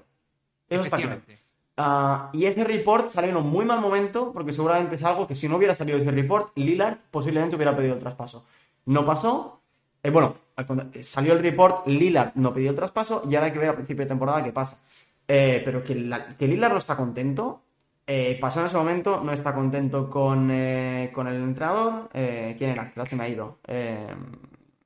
Eso 0.69 0.83
está 0.85 0.97
claro. 0.97 1.13
Efectivamente. 1.15 1.43
Ah, 1.77 2.29
y 2.35 2.45
ese 2.45 2.65
report 2.65 3.09
salió 3.09 3.31
en 3.31 3.37
un 3.39 3.49
muy 3.49 3.65
mal 3.65 3.81
momento, 3.81 4.31
porque 4.33 4.53
seguramente 4.53 4.97
es 4.97 5.03
algo 5.03 5.27
que 5.27 5.35
si 5.35 5.49
no 5.49 5.57
hubiera 5.57 5.75
salido 5.75 5.97
ese 5.99 6.11
report, 6.11 6.53
Lillard 6.57 6.99
posiblemente 7.11 7.57
hubiera 7.57 7.75
pedido 7.75 7.95
el 7.95 8.01
traspaso. 8.01 8.47
No 8.87 9.07
pasó. 9.07 9.61
Eh, 10.03 10.11
bueno, 10.11 10.35
contra- 10.67 10.89
salió 11.03 11.33
el 11.33 11.39
report, 11.39 11.87
Lillard 11.87 12.33
no 12.35 12.53
pidió 12.53 12.71
el 12.71 12.77
traspaso, 12.77 13.23
y 13.29 13.35
ahora 13.37 13.47
hay 13.47 13.53
que 13.53 13.59
ver 13.59 13.71
a 13.71 13.75
principio 13.75 14.05
de 14.05 14.09
temporada 14.09 14.43
qué 14.45 14.53
pasa. 14.53 14.87
Eh, 15.27 15.63
pero 15.65 15.83
que, 15.83 15.95
la- 15.95 16.37
que 16.37 16.47
Lillard 16.47 16.73
no 16.73 16.79
está 16.79 16.97
contento, 16.97 17.63
eh, 18.07 18.37
pasó 18.41 18.61
en 18.61 18.67
ese 18.67 18.77
momento, 18.77 19.23
no 19.25 19.33
está 19.33 19.55
contento 19.55 20.11
con, 20.11 20.49
eh, 20.51 21.11
con 21.15 21.27
el 21.29 21.37
entrenador. 21.37 22.09
eh, 22.13 22.55
¿Quién 22.59 22.71
era? 22.71 22.91
Que 22.91 23.07
se 23.07 23.17
me 23.17 23.25
ha 23.25 23.29
ido. 23.29 23.59
Eh, 23.67 24.07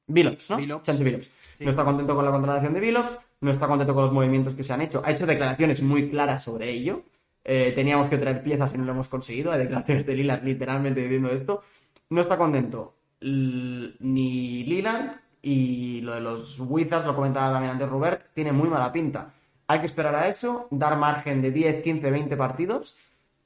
Billups, 0.07 0.51
¿no? 0.51 0.57
Billups. 0.59 0.85
Chauncey 0.85 1.05
Billups. 1.05 1.31
Sí. 1.59 1.64
No 1.64 1.71
está 1.71 1.85
contento 1.85 2.14
con 2.14 2.25
la 2.25 2.31
contratación 2.31 2.73
de 2.75 2.81
Billups, 2.81 3.19
no 3.41 3.51
está 3.51 3.67
contento 3.67 3.95
con 3.95 4.05
los 4.05 4.12
movimientos 4.12 4.55
que 4.55 4.62
se 4.64 4.73
han 4.73 4.83
hecho. 4.83 5.03
Ha 5.05 5.11
hecho 5.12 5.27
declaraciones 5.27 5.83
muy 5.83 6.09
claras 6.11 6.45
sobre 6.45 6.71
ello. 6.71 7.03
Eh, 7.45 7.73
teníamos 7.75 8.09
que 8.09 8.19
traer 8.19 8.43
piezas 8.43 8.75
y 8.75 8.79
no 8.79 8.85
lo 8.85 8.93
hemos 8.93 9.09
conseguido. 9.09 9.53
Hay 9.53 9.59
declaraciones 9.61 10.05
de 10.07 10.14
Lillard 10.14 10.45
literalmente 10.45 11.01
diciendo 11.01 11.31
esto. 11.31 11.62
No 12.11 12.21
está 12.21 12.37
contento 12.37 12.95
l- 13.21 13.95
ni 14.01 14.64
Lillard 14.64 15.17
y 15.43 16.01
lo 16.03 16.14
de 16.14 16.21
los 16.21 16.59
Wizards, 16.61 17.07
lo 17.07 17.14
comentaba 17.14 17.53
también 17.53 17.73
antes 17.73 17.89
Robert, 17.89 18.27
tiene 18.35 18.53
muy 18.53 18.69
mala 18.69 18.93
pinta. 18.93 19.33
Hay 19.69 19.81
que 19.81 19.87
esperar 19.87 20.14
a 20.14 20.29
eso, 20.29 20.69
dar 20.71 20.97
margen 20.99 21.41
de 21.43 21.51
10, 21.51 21.83
15, 21.83 22.11
20 22.11 22.37
partidos, 22.37 22.97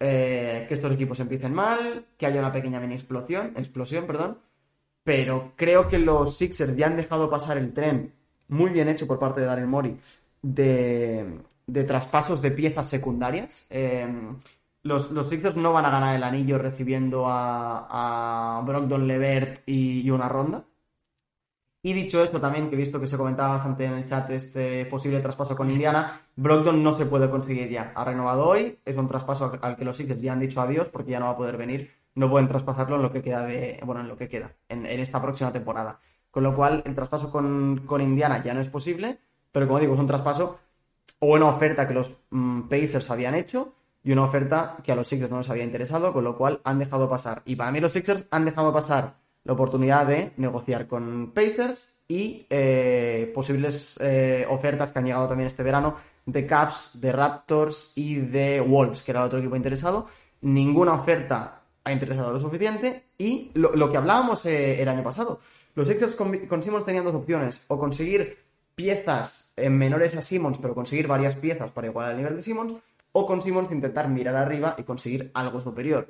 eh, 0.00 0.64
que 0.66 0.74
estos 0.74 0.92
equipos 0.92 1.20
empiecen 1.20 1.54
mal, 1.54 2.06
que 2.16 2.26
haya 2.26 2.40
una 2.40 2.52
pequeña 2.52 2.80
mini 2.80 2.94
explosión, 2.94 3.52
explosión, 3.56 4.06
perdón, 4.06 4.38
pero 5.04 5.52
creo 5.56 5.88
que 5.88 5.98
los 5.98 6.36
Sixers 6.36 6.76
ya 6.76 6.86
han 6.86 6.96
dejado 6.96 7.30
pasar 7.30 7.58
el 7.58 7.72
tren, 7.72 8.14
muy 8.48 8.70
bien 8.70 8.88
hecho 8.88 9.06
por 9.06 9.18
parte 9.18 9.40
de 9.40 9.46
Daryl 9.46 9.66
Morey, 9.66 9.96
de, 10.42 11.40
de 11.66 11.84
traspasos 11.84 12.40
de 12.42 12.50
piezas 12.50 12.88
secundarias. 12.88 13.66
Eh, 13.70 14.08
los, 14.82 15.10
los 15.10 15.28
Sixers 15.28 15.56
no 15.56 15.72
van 15.72 15.84
a 15.84 15.90
ganar 15.90 16.16
el 16.16 16.22
anillo 16.22 16.58
recibiendo 16.58 17.26
a, 17.28 18.58
a 18.58 18.62
Brogdon 18.62 19.06
Levert 19.06 19.62
y 19.66 20.08
una 20.10 20.28
ronda. 20.28 20.64
Y 21.82 21.94
dicho 21.94 22.22
esto 22.22 22.40
también, 22.40 22.68
que 22.68 22.74
he 22.74 22.78
visto 22.78 23.00
que 23.00 23.08
se 23.08 23.16
comentaba 23.16 23.54
bastante 23.54 23.86
en 23.86 23.94
el 23.94 24.08
chat 24.08 24.30
este 24.30 24.84
posible 24.86 25.20
traspaso 25.20 25.56
con 25.56 25.70
Indiana, 25.70 26.20
Brogdon 26.36 26.82
no 26.82 26.94
se 26.96 27.06
puede 27.06 27.30
conseguir 27.30 27.70
ya. 27.70 27.92
Ha 27.94 28.04
renovado 28.04 28.46
hoy, 28.46 28.78
es 28.84 28.96
un 28.96 29.08
traspaso 29.08 29.58
al, 29.62 29.76
que 29.76 29.84
los 29.84 29.96
Sixers 29.96 30.20
ya 30.20 30.34
han 30.34 30.40
dicho 30.40 30.60
adiós 30.60 30.88
porque 30.88 31.12
ya 31.12 31.20
no 31.20 31.26
va 31.26 31.32
a 31.32 31.36
poder 31.38 31.56
venir. 31.56 31.90
No 32.14 32.28
pueden 32.28 32.48
traspasarlo 32.48 32.96
en 32.96 33.02
lo 33.02 33.12
que 33.12 33.22
queda 33.22 33.46
de, 33.46 33.80
bueno, 33.84 34.02
en 34.02 34.08
lo 34.08 34.16
que 34.18 34.28
queda, 34.28 34.52
en, 34.68 34.84
en 34.84 35.00
esta 35.00 35.22
próxima 35.22 35.52
temporada. 35.52 36.00
Con 36.30 36.42
lo 36.42 36.54
cual, 36.54 36.82
el 36.84 36.94
traspaso 36.94 37.30
con, 37.30 37.82
con 37.86 38.02
Indiana 38.02 38.42
ya 38.42 38.52
no 38.52 38.60
es 38.60 38.68
posible, 38.68 39.18
pero 39.50 39.66
como 39.66 39.80
digo, 39.80 39.94
es 39.94 40.00
un 40.00 40.06
traspaso 40.06 40.58
o 41.18 41.34
una 41.34 41.46
oferta 41.46 41.88
que 41.88 41.94
los 41.94 42.12
mm, 42.30 42.62
Pacers 42.62 43.10
habían 43.10 43.34
hecho 43.34 43.74
y 44.02 44.12
una 44.12 44.24
oferta 44.24 44.78
que 44.82 44.92
a 44.92 44.96
los 44.96 45.08
Sixers 45.08 45.30
no 45.30 45.38
les 45.38 45.50
había 45.50 45.64
interesado, 45.64 46.12
con 46.12 46.24
lo 46.24 46.36
cual 46.36 46.60
han 46.64 46.78
dejado 46.78 47.08
pasar. 47.08 47.42
Y 47.44 47.56
para 47.56 47.70
mí 47.70 47.80
los 47.80 47.92
Sixers 47.92 48.26
han 48.30 48.44
dejado 48.44 48.72
pasar 48.72 49.19
la 49.44 49.52
oportunidad 49.52 50.06
de 50.06 50.32
negociar 50.36 50.86
con 50.86 51.32
Pacers 51.32 52.02
y 52.08 52.46
eh, 52.50 53.30
posibles 53.34 53.98
eh, 54.02 54.46
ofertas 54.48 54.92
que 54.92 54.98
han 54.98 55.06
llegado 55.06 55.28
también 55.28 55.46
este 55.46 55.62
verano 55.62 55.96
de 56.26 56.46
Caps, 56.46 57.00
de 57.00 57.12
Raptors 57.12 57.92
y 57.96 58.16
de 58.16 58.60
Wolves, 58.60 59.02
que 59.02 59.12
era 59.12 59.24
otro 59.24 59.38
equipo 59.38 59.56
interesado. 59.56 60.06
Ninguna 60.42 60.94
oferta 60.94 61.62
ha 61.84 61.92
interesado 61.92 62.32
lo 62.32 62.40
suficiente 62.40 63.04
y 63.16 63.50
lo, 63.54 63.90
que 63.90 63.96
hablábamos 63.96 64.44
eh, 64.46 64.82
el 64.82 64.88
año 64.88 65.02
pasado. 65.02 65.40
Los 65.74 65.88
Sixers 65.88 66.16
con, 66.16 66.36
con 66.46 66.62
Simmons 66.62 66.84
tenían 66.84 67.04
dos 67.04 67.14
opciones, 67.14 67.64
o 67.68 67.78
conseguir 67.78 68.38
piezas 68.74 69.52
en 69.56 69.76
menores 69.76 70.16
a 70.16 70.22
Simmons, 70.22 70.58
pero 70.58 70.74
conseguir 70.74 71.06
varias 71.06 71.36
piezas 71.36 71.70
para 71.70 71.86
igualar 71.86 72.12
el 72.12 72.18
nivel 72.18 72.36
de 72.36 72.42
Simmons, 72.42 72.74
o 73.12 73.26
con 73.26 73.42
Simmons 73.42 73.70
intentar 73.70 74.08
mirar 74.08 74.36
arriba 74.36 74.74
y 74.78 74.82
conseguir 74.82 75.30
algo 75.34 75.60
superior. 75.60 76.08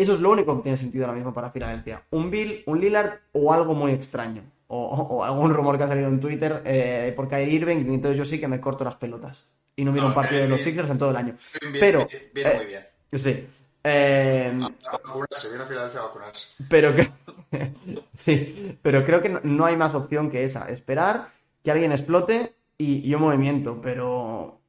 Eso 0.00 0.14
es 0.14 0.20
lo 0.20 0.30
único 0.30 0.56
que 0.56 0.62
tiene 0.62 0.78
sentido 0.78 1.04
ahora 1.04 1.16
mismo 1.16 1.34
para 1.34 1.50
Filadelfia. 1.50 2.02
Un 2.10 2.30
Bill, 2.30 2.62
un 2.66 2.80
Lillard 2.80 3.18
o 3.32 3.52
algo 3.52 3.74
muy 3.74 3.92
extraño. 3.92 4.42
O, 4.68 5.22
algún 5.22 5.52
rumor 5.52 5.76
que 5.76 5.84
ha 5.84 5.88
salido 5.88 6.08
en 6.08 6.20
Twitter 6.20 6.62
eh, 6.64 7.12
por 7.14 7.28
Kyrie 7.28 7.52
Irving, 7.54 7.84
entonces 7.92 8.16
yo 8.16 8.24
sí 8.24 8.40
que 8.40 8.48
me 8.48 8.60
corto 8.60 8.82
las 8.82 8.96
pelotas. 8.96 9.58
Y 9.76 9.84
no 9.84 9.92
miro 9.92 10.06
un 10.06 10.12
No, 10.12 10.14
partido 10.14 10.40
de 10.40 10.48
los 10.48 10.60
eh, 10.60 10.64
Sixers 10.64 10.88
en 10.88 10.96
todo 10.96 11.10
el 11.10 11.16
año. 11.16 11.36
Bien, 11.60 11.74
Pero, 11.78 12.06
bien, 12.06 12.22
bien, 12.32 12.46
eh, 12.46 12.54
muy 12.56 12.66
bien. 12.66 12.82
Sí. 13.12 13.46
Eh, 13.84 14.58
A 14.86 14.92
vacunarse, 14.92 15.48
viene 15.48 15.64
a 15.64 15.66
Filadelfia 15.66 16.00
a 16.00 16.04
vacunarse. 16.04 16.48
pero 16.70 16.94
que... 16.94 17.10
sí, 18.14 18.78
pero 18.80 19.04
creo 19.04 19.20
que 19.20 19.28
no, 19.28 19.40
no 19.42 19.66
hay 19.66 19.76
más 19.76 19.94
opción 19.94 20.30
que 20.30 20.44
esa. 20.44 20.68
Esperar 20.70 21.28
que 21.62 21.70
alguien 21.72 21.92
explote 21.92 22.54
y, 22.78 23.06
y 23.06 23.14
un 23.14 23.20
movimiento. 23.22 23.80
Pero 23.82 24.59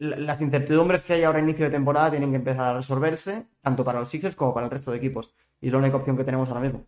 las 0.00 0.40
incertidumbres 0.40 1.04
que 1.04 1.12
hay 1.12 1.24
ahora 1.24 1.38
a 1.38 1.42
inicio 1.42 1.66
de 1.66 1.70
temporada 1.70 2.10
tienen 2.10 2.30
que 2.30 2.36
empezar 2.36 2.66
a 2.66 2.74
resolverse, 2.74 3.46
tanto 3.60 3.84
para 3.84 4.00
los 4.00 4.08
Sixers 4.08 4.34
como 4.34 4.54
para 4.54 4.66
el 4.66 4.72
resto 4.72 4.90
de 4.90 4.96
equipos. 4.96 5.34
Y 5.60 5.66
es 5.66 5.72
la 5.72 5.78
única 5.78 5.98
opción 5.98 6.16
que 6.16 6.24
tenemos 6.24 6.48
ahora 6.48 6.62
mismo. 6.62 6.86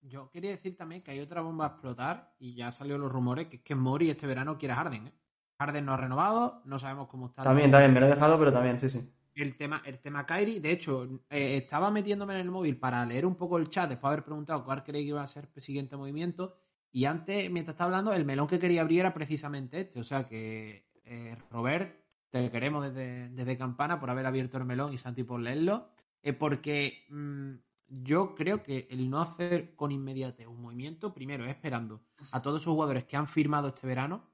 Yo 0.00 0.30
quería 0.30 0.52
decir 0.52 0.74
también 0.74 1.02
que 1.02 1.10
hay 1.10 1.20
otra 1.20 1.42
bomba 1.42 1.66
a 1.66 1.68
explotar 1.68 2.34
y 2.38 2.54
ya 2.54 2.72
salió 2.72 2.96
los 2.96 3.12
rumores 3.12 3.48
que 3.48 3.56
es 3.56 3.62
que 3.62 3.74
Mori 3.74 4.08
este 4.08 4.26
verano 4.26 4.56
quiere 4.56 4.72
a 4.72 4.76
Harden. 4.76 5.08
¿eh? 5.08 5.12
Harden 5.58 5.84
no 5.84 5.92
ha 5.92 5.96
renovado, 5.98 6.62
no 6.64 6.78
sabemos 6.78 7.08
cómo 7.08 7.26
está. 7.26 7.42
También, 7.42 7.70
también, 7.70 7.92
me 7.92 8.00
lo 8.00 8.06
he 8.06 8.10
dejado, 8.10 8.38
pero 8.38 8.52
también, 8.52 8.80
sí, 8.80 8.88
sí. 8.88 9.12
El 9.34 9.56
tema, 9.56 9.82
el 9.84 9.98
tema 9.98 10.24
Kyrie, 10.24 10.60
de 10.60 10.70
hecho, 10.70 11.04
eh, 11.28 11.58
estaba 11.58 11.90
metiéndome 11.90 12.34
en 12.34 12.40
el 12.40 12.50
móvil 12.50 12.78
para 12.78 13.04
leer 13.04 13.26
un 13.26 13.34
poco 13.34 13.58
el 13.58 13.68
chat 13.68 13.90
después 13.90 14.08
de 14.08 14.14
haber 14.14 14.24
preguntado 14.24 14.64
cuál 14.64 14.82
creía 14.82 15.02
que 15.02 15.08
iba 15.08 15.22
a 15.22 15.26
ser 15.26 15.50
el 15.54 15.60
siguiente 15.60 15.94
movimiento. 15.94 16.56
Y 16.90 17.04
antes, 17.04 17.50
mientras 17.50 17.74
estaba 17.74 17.88
hablando, 17.88 18.14
el 18.14 18.24
melón 18.24 18.46
que 18.46 18.58
quería 18.58 18.80
abrir 18.80 19.00
era 19.00 19.12
precisamente 19.12 19.80
este. 19.80 20.00
O 20.00 20.04
sea 20.04 20.26
que, 20.26 20.85
eh, 21.06 21.36
Robert, 21.50 22.04
te 22.30 22.50
queremos 22.50 22.84
desde, 22.84 23.28
desde 23.30 23.56
Campana 23.56 23.98
por 23.98 24.10
haber 24.10 24.26
abierto 24.26 24.58
el 24.58 24.64
melón 24.64 24.92
y 24.92 24.98
Santi 24.98 25.22
por 25.24 25.40
leerlo. 25.40 25.88
Eh, 26.22 26.32
porque 26.32 27.06
mm, 27.08 27.54
yo 27.86 28.34
creo 28.34 28.62
que 28.62 28.88
el 28.90 29.08
no 29.08 29.20
hacer 29.20 29.76
con 29.76 29.92
inmediatez 29.92 30.46
un 30.46 30.60
movimiento, 30.60 31.14
primero 31.14 31.44
es 31.44 31.50
esperando 31.50 32.02
a 32.32 32.42
todos 32.42 32.60
esos 32.60 32.72
jugadores 32.72 33.04
que 33.04 33.16
han 33.16 33.28
firmado 33.28 33.68
este 33.68 33.86
verano, 33.86 34.24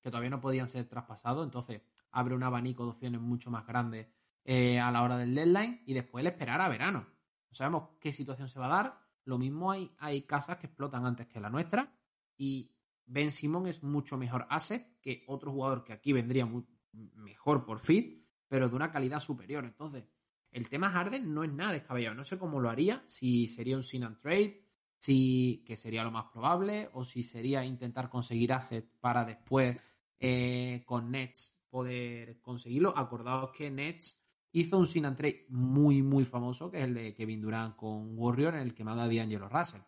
que 0.00 0.10
todavía 0.10 0.30
no 0.30 0.40
podían 0.40 0.68
ser 0.68 0.88
traspasados, 0.88 1.44
entonces 1.44 1.80
abre 2.10 2.34
un 2.34 2.42
abanico 2.42 2.84
de 2.84 2.90
opciones 2.90 3.20
mucho 3.20 3.50
más 3.50 3.66
grande 3.66 4.10
eh, 4.44 4.80
a 4.80 4.90
la 4.90 5.02
hora 5.02 5.16
del 5.16 5.34
deadline 5.34 5.82
y 5.86 5.94
después 5.94 6.22
el 6.22 6.26
esperar 6.26 6.60
a 6.60 6.68
verano. 6.68 7.06
No 7.48 7.54
sabemos 7.54 7.90
qué 8.00 8.12
situación 8.12 8.48
se 8.48 8.58
va 8.58 8.66
a 8.66 8.82
dar. 8.82 8.98
Lo 9.24 9.38
mismo 9.38 9.70
hay, 9.70 9.94
hay 9.98 10.22
casas 10.22 10.56
que 10.56 10.66
explotan 10.66 11.06
antes 11.06 11.28
que 11.28 11.38
la 11.38 11.50
nuestra 11.50 11.92
y 12.36 12.74
Ben 13.12 13.30
Simon 13.30 13.66
es 13.66 13.82
mucho 13.82 14.16
mejor 14.16 14.46
asset 14.48 14.98
que 15.02 15.22
otro 15.26 15.52
jugador 15.52 15.84
que 15.84 15.92
aquí 15.92 16.14
vendría 16.14 16.48
mejor 16.92 17.66
por 17.66 17.80
fit, 17.80 18.26
pero 18.48 18.70
de 18.70 18.76
una 18.76 18.90
calidad 18.90 19.20
superior. 19.20 19.64
Entonces, 19.66 20.04
el 20.50 20.68
tema 20.70 20.88
Harden 20.88 21.32
no 21.34 21.44
es 21.44 21.52
nada 21.52 21.72
descabellado. 21.72 22.14
No 22.14 22.24
sé 22.24 22.38
cómo 22.38 22.58
lo 22.58 22.70
haría, 22.70 23.02
si 23.06 23.48
sería 23.48 23.76
un 23.76 23.82
sin 23.82 24.04
and 24.04 24.18
trade, 24.18 24.66
si 24.96 25.62
que 25.66 25.76
sería 25.76 26.04
lo 26.04 26.10
más 26.10 26.26
probable, 26.32 26.88
o 26.94 27.04
si 27.04 27.22
sería 27.22 27.64
intentar 27.64 28.08
conseguir 28.08 28.52
asset 28.54 28.88
para 29.00 29.26
después 29.26 29.76
eh, 30.18 30.82
con 30.86 31.10
Nets 31.10 31.60
poder 31.68 32.40
conseguirlo. 32.40 32.96
Acordaos 32.96 33.50
que 33.52 33.70
Nets 33.70 34.24
hizo 34.52 34.78
un 34.78 34.86
sin 34.86 35.04
and 35.04 35.18
trade 35.18 35.46
muy, 35.50 36.02
muy 36.02 36.24
famoso, 36.24 36.70
que 36.70 36.78
es 36.78 36.84
el 36.84 36.94
de 36.94 37.14
Kevin 37.14 37.42
Durant 37.42 37.76
con 37.76 38.18
Warrior, 38.18 38.54
en 38.54 38.62
el 38.62 38.74
que 38.74 38.84
manda 38.84 39.04
a 39.04 39.08
D'Angelo 39.08 39.50
Russell, 39.50 39.82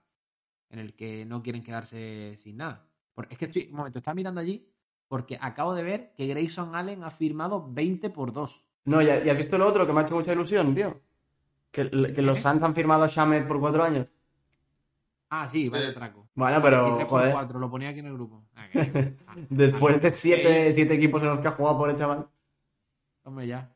en 0.69 0.79
el 0.79 0.95
que 0.95 1.25
no 1.25 1.43
quieren 1.43 1.63
quedarse 1.63 2.37
sin 2.37 2.59
nada. 2.59 2.91
Es 3.31 3.39
que 3.39 3.45
estoy, 3.45 3.69
un 3.71 3.77
momento, 3.77 3.99
está 3.99 4.15
mirando 4.15 4.41
allí 4.41 4.67
porque 5.09 5.39
acabo 5.41 5.75
de 5.75 5.83
ver 5.83 6.13
que 6.17 6.27
Grayson 6.27 6.75
Allen 6.75 7.05
ha 7.05 7.11
firmado 7.11 7.69
20 7.71 8.11
por 8.11 8.33
2. 8.33 8.65
No, 8.87 9.01
¿y 9.01 9.09
has 9.09 9.37
visto 9.37 9.57
lo 9.57 9.69
otro 9.69 9.87
que 9.87 9.93
me 9.93 10.01
ha 10.01 10.05
hecho 10.05 10.17
mucha 10.17 10.33
ilusión, 10.33 10.75
tío? 10.75 11.01
Que, 11.71 11.85
los 11.85 12.39
Suns 12.39 12.63
han 12.63 12.75
firmado 12.75 13.05
a 13.05 13.09
Shamet 13.09 13.49
por 13.49 13.59
cuatro 13.59 13.83
años. 13.83 14.07
Ah, 15.29 15.49
sí, 15.49 15.69
vale, 15.69 15.93
traco. 15.93 16.29
Bueno, 16.35 16.63
pero. 16.63 17.07
Joder. 17.07 17.55
lo 17.57 17.71
ponía 17.71 17.89
aquí 17.89 17.99
en 17.99 18.07
el 18.07 18.15
grupo. 18.15 18.45
Ah, 18.55 18.69
ah, 19.27 19.35
Después 19.49 20.01
de 20.01 20.13
siete, 20.13 20.73
siete, 20.73 20.95
equipos 20.95 21.21
en 21.23 21.31
los 21.31 21.41
que 21.41 21.49
ha 21.49 21.53
jugado 21.53 21.79
por 21.79 21.91
el 21.91 21.99
chaval. 21.99 22.29
Hombre, 23.25 23.47
ya. 23.49 23.75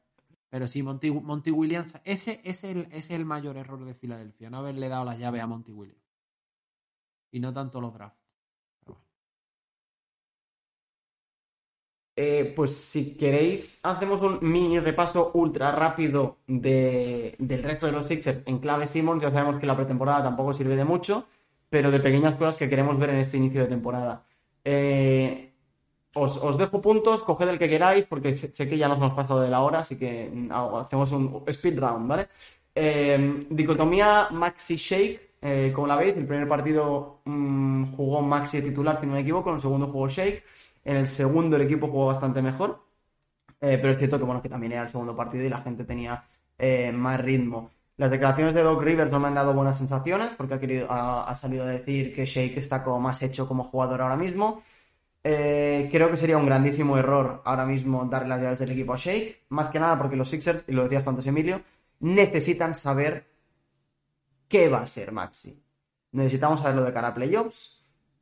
Pero 0.51 0.68
sí, 0.68 0.82
Monty, 0.82 1.11
Monty 1.11 1.51
Williams, 1.51 1.99
ese, 2.05 2.41
es 2.45 2.64
el, 2.64 2.82
ese 2.86 2.97
es 2.97 3.11
el 3.11 3.24
mayor 3.24 3.57
error 3.57 3.84
de 3.84 3.95
Filadelfia, 3.95 4.49
no 4.49 4.59
haberle 4.59 4.89
dado 4.89 5.05
las 5.05 5.18
llaves 5.18 5.43
a 5.43 5.47
Monty 5.47 5.72
Williams. 5.72 6.01
Y 7.32 7.41
no 7.41 7.53
tanto 7.53 7.80
los 7.80 7.93
drafts. 7.93 8.18
Eh, 12.21 12.53
pues 12.57 12.75
si 12.75 13.16
queréis, 13.16 13.79
hacemos 13.85 14.21
un 14.23 14.41
mini 14.43 14.81
repaso 14.81 15.31
ultra 15.35 15.71
rápido 15.71 16.39
de, 16.49 17.37
del 17.39 17.62
resto 17.62 17.87
de 17.87 17.93
los 17.93 18.09
Sixers 18.09 18.43
en 18.45 18.59
clave 18.59 18.89
Simmons. 18.89 19.23
Ya 19.23 19.31
sabemos 19.31 19.61
que 19.61 19.66
la 19.66 19.77
pretemporada 19.77 20.25
tampoco 20.25 20.53
sirve 20.53 20.75
de 20.75 20.83
mucho, 20.83 21.29
pero 21.71 21.93
de 21.93 22.01
pequeñas 22.01 22.35
cosas 22.35 22.57
que 22.57 22.69
queremos 22.69 22.99
ver 22.99 23.11
en 23.11 23.19
este 23.19 23.37
inicio 23.37 23.61
de 23.61 23.69
temporada. 23.69 24.25
Eh, 24.64 25.53
os, 26.14 26.59
dejo 26.59 26.83
puntos, 26.83 27.23
coged 27.23 27.51
el 27.51 27.59
que 27.61 27.69
queráis, 27.69 28.05
porque 28.07 28.35
sé, 28.35 28.51
que 28.51 28.77
ya 28.77 28.89
nos 28.89 28.99
hemos 28.99 29.14
pasado 29.14 29.41
de 29.41 29.51
la 29.51 29.61
hora, 29.61 29.79
así 29.79 29.97
que 29.97 30.29
mm, 30.29 30.51
hacemos 30.51 31.12
un 31.12 31.45
speed 31.47 31.79
round, 31.79 32.09
¿vale? 32.09 32.27
Eh, 32.75 33.47
dicotomía 33.49 34.27
Maxi 34.33 34.75
Shake, 34.75 35.73
como 35.73 35.87
la 35.87 35.95
veis, 35.95 36.16
el 36.16 36.27
primer 36.27 36.49
partido 36.49 37.21
mm, 37.27 37.93
jugó 37.95 38.23
Maxi 38.23 38.61
titular, 38.61 38.99
si 38.99 39.07
no 39.07 39.12
me 39.12 39.21
equivoco, 39.21 39.51
en 39.51 39.55
el 39.55 39.61
segundo 39.61 39.87
jugó 39.87 40.09
Shake. 40.09 40.43
En 40.85 40.97
el 40.97 41.07
segundo 41.07 41.57
el 41.57 41.62
equipo 41.62 41.89
jugó 41.89 42.07
bastante 42.07 42.43
mejor, 42.43 42.85
eh, 43.61 43.79
pero 43.81 43.93
es 43.93 43.99
cierto 43.99 44.18
que 44.18 44.24
bueno 44.24 44.43
que 44.43 44.49
también 44.49 44.72
era 44.72 44.83
el 44.83 44.89
segundo 44.89 45.16
partido 45.16 45.45
y 45.45 45.49
la 45.49 45.61
gente 45.61 45.85
tenía 45.85 46.24
eh, 46.59 46.93
más 46.93 47.20
ritmo. 47.20 47.70
Las 47.97 48.11
declaraciones 48.11 48.55
de 48.55 48.62
Doc 48.62 48.81
Rivers 48.83 49.11
no 49.11 49.18
me 49.18 49.29
han 49.29 49.35
dado 49.35 49.53
buenas 49.55 49.79
sensaciones 49.79 50.29
porque 50.37 50.55
ha, 50.55 50.61
querido, 50.61 50.87
ha, 50.91 51.35
salido 51.35 51.64
a 51.64 51.66
decir 51.66 52.14
que 52.14 52.26
Shake 52.26 52.57
está 52.57 52.85
como 52.85 53.01
más 53.01 53.22
hecho 53.22 53.47
como 53.49 53.64
jugador 53.64 54.03
ahora 54.03 54.16
mismo. 54.16 54.62
Eh, 55.24 55.89
creo 55.91 56.11
que 56.11 56.16
sería 56.16 56.39
un 56.39 56.47
grandísimo 56.47 56.97
error 56.97 57.43
ahora 57.45 57.66
mismo 57.66 58.05
darle 58.07 58.29
las 58.29 58.41
llaves 58.41 58.61
del 58.61 58.70
equipo 58.70 58.95
a 58.95 58.97
Shake, 58.97 59.47
más 59.49 59.68
que 59.68 59.81
nada 59.81 59.99
porque 59.99 60.16
los 60.16 60.29
Sixers, 60.31 60.64
y 60.68 60.72
lo 60.72 60.85
decías 60.85 61.09
antes 61.09 61.26
Emilio, 61.26 61.61
necesitan 62.01 62.74
saber 62.74 63.26
qué 64.49 64.68
va 64.68 64.83
a 64.83 64.87
ser 64.87 65.12
Maxi. 65.12 65.61
Necesitamos 66.12 66.61
saberlo 66.61 66.85
de 66.85 66.93
cara 66.93 67.09
a 67.09 67.14
playoffs, 67.14 67.78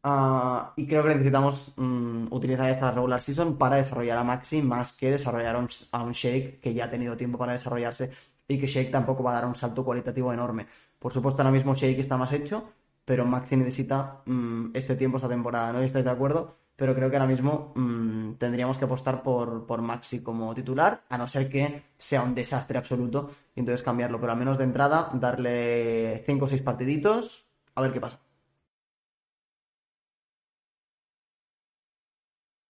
Ah, 0.08 0.72
y 0.76 0.86
creo 0.86 1.02
que 1.02 1.08
necesitamos 1.08 1.72
mm, 1.74 2.28
utilizar 2.30 2.70
esta 2.70 2.92
regular 2.92 3.20
season 3.20 3.58
para 3.58 3.74
desarrollar 3.74 4.18
a 4.18 4.22
Maxi 4.22 4.62
más 4.62 4.92
que 4.96 5.10
desarrollar 5.10 5.56
a 5.56 6.02
un 6.04 6.12
Shake 6.12 6.60
que 6.60 6.72
ya 6.72 6.84
ha 6.84 6.90
tenido 6.90 7.16
tiempo 7.16 7.36
para 7.38 7.54
desarrollarse 7.54 8.12
y 8.46 8.60
que 8.60 8.68
Shake 8.68 8.92
tampoco 8.92 9.24
va 9.24 9.32
a 9.32 9.34
dar 9.34 9.46
un 9.46 9.56
salto 9.56 9.84
cualitativo 9.84 10.32
enorme. 10.32 10.68
Por 11.00 11.12
supuesto, 11.12 11.42
ahora 11.42 11.50
mismo 11.50 11.74
Shake 11.74 11.98
está 11.98 12.16
más 12.16 12.30
hecho, 12.32 12.70
pero 13.04 13.24
Maxi 13.24 13.56
necesita 13.56 14.22
mm, 14.26 14.70
este 14.74 14.94
tiempo, 14.94 15.16
esta 15.16 15.28
temporada. 15.28 15.72
No 15.72 15.80
estáis 15.80 16.04
de 16.04 16.12
acuerdo, 16.12 16.54
pero 16.76 16.94
creo 16.94 17.10
que 17.10 17.16
ahora 17.16 17.26
mismo 17.28 17.72
mm, 17.74 18.34
tendríamos 18.34 18.78
que 18.78 18.84
apostar 18.84 19.24
por, 19.24 19.66
por 19.66 19.82
Maxi 19.82 20.22
como 20.22 20.54
titular, 20.54 21.02
a 21.08 21.18
no 21.18 21.26
ser 21.26 21.48
que 21.48 21.82
sea 21.98 22.22
un 22.22 22.32
desastre 22.32 22.78
absoluto 22.78 23.30
y 23.56 23.60
entonces 23.60 23.82
cambiarlo. 23.82 24.20
Pero 24.20 24.32
al 24.32 24.38
menos 24.38 24.56
de 24.56 24.64
entrada, 24.64 25.10
darle 25.14 26.22
5 26.26 26.44
o 26.44 26.48
6 26.48 26.62
partiditos, 26.62 27.48
a 27.74 27.82
ver 27.82 27.92
qué 27.92 28.00
pasa. 28.00 28.25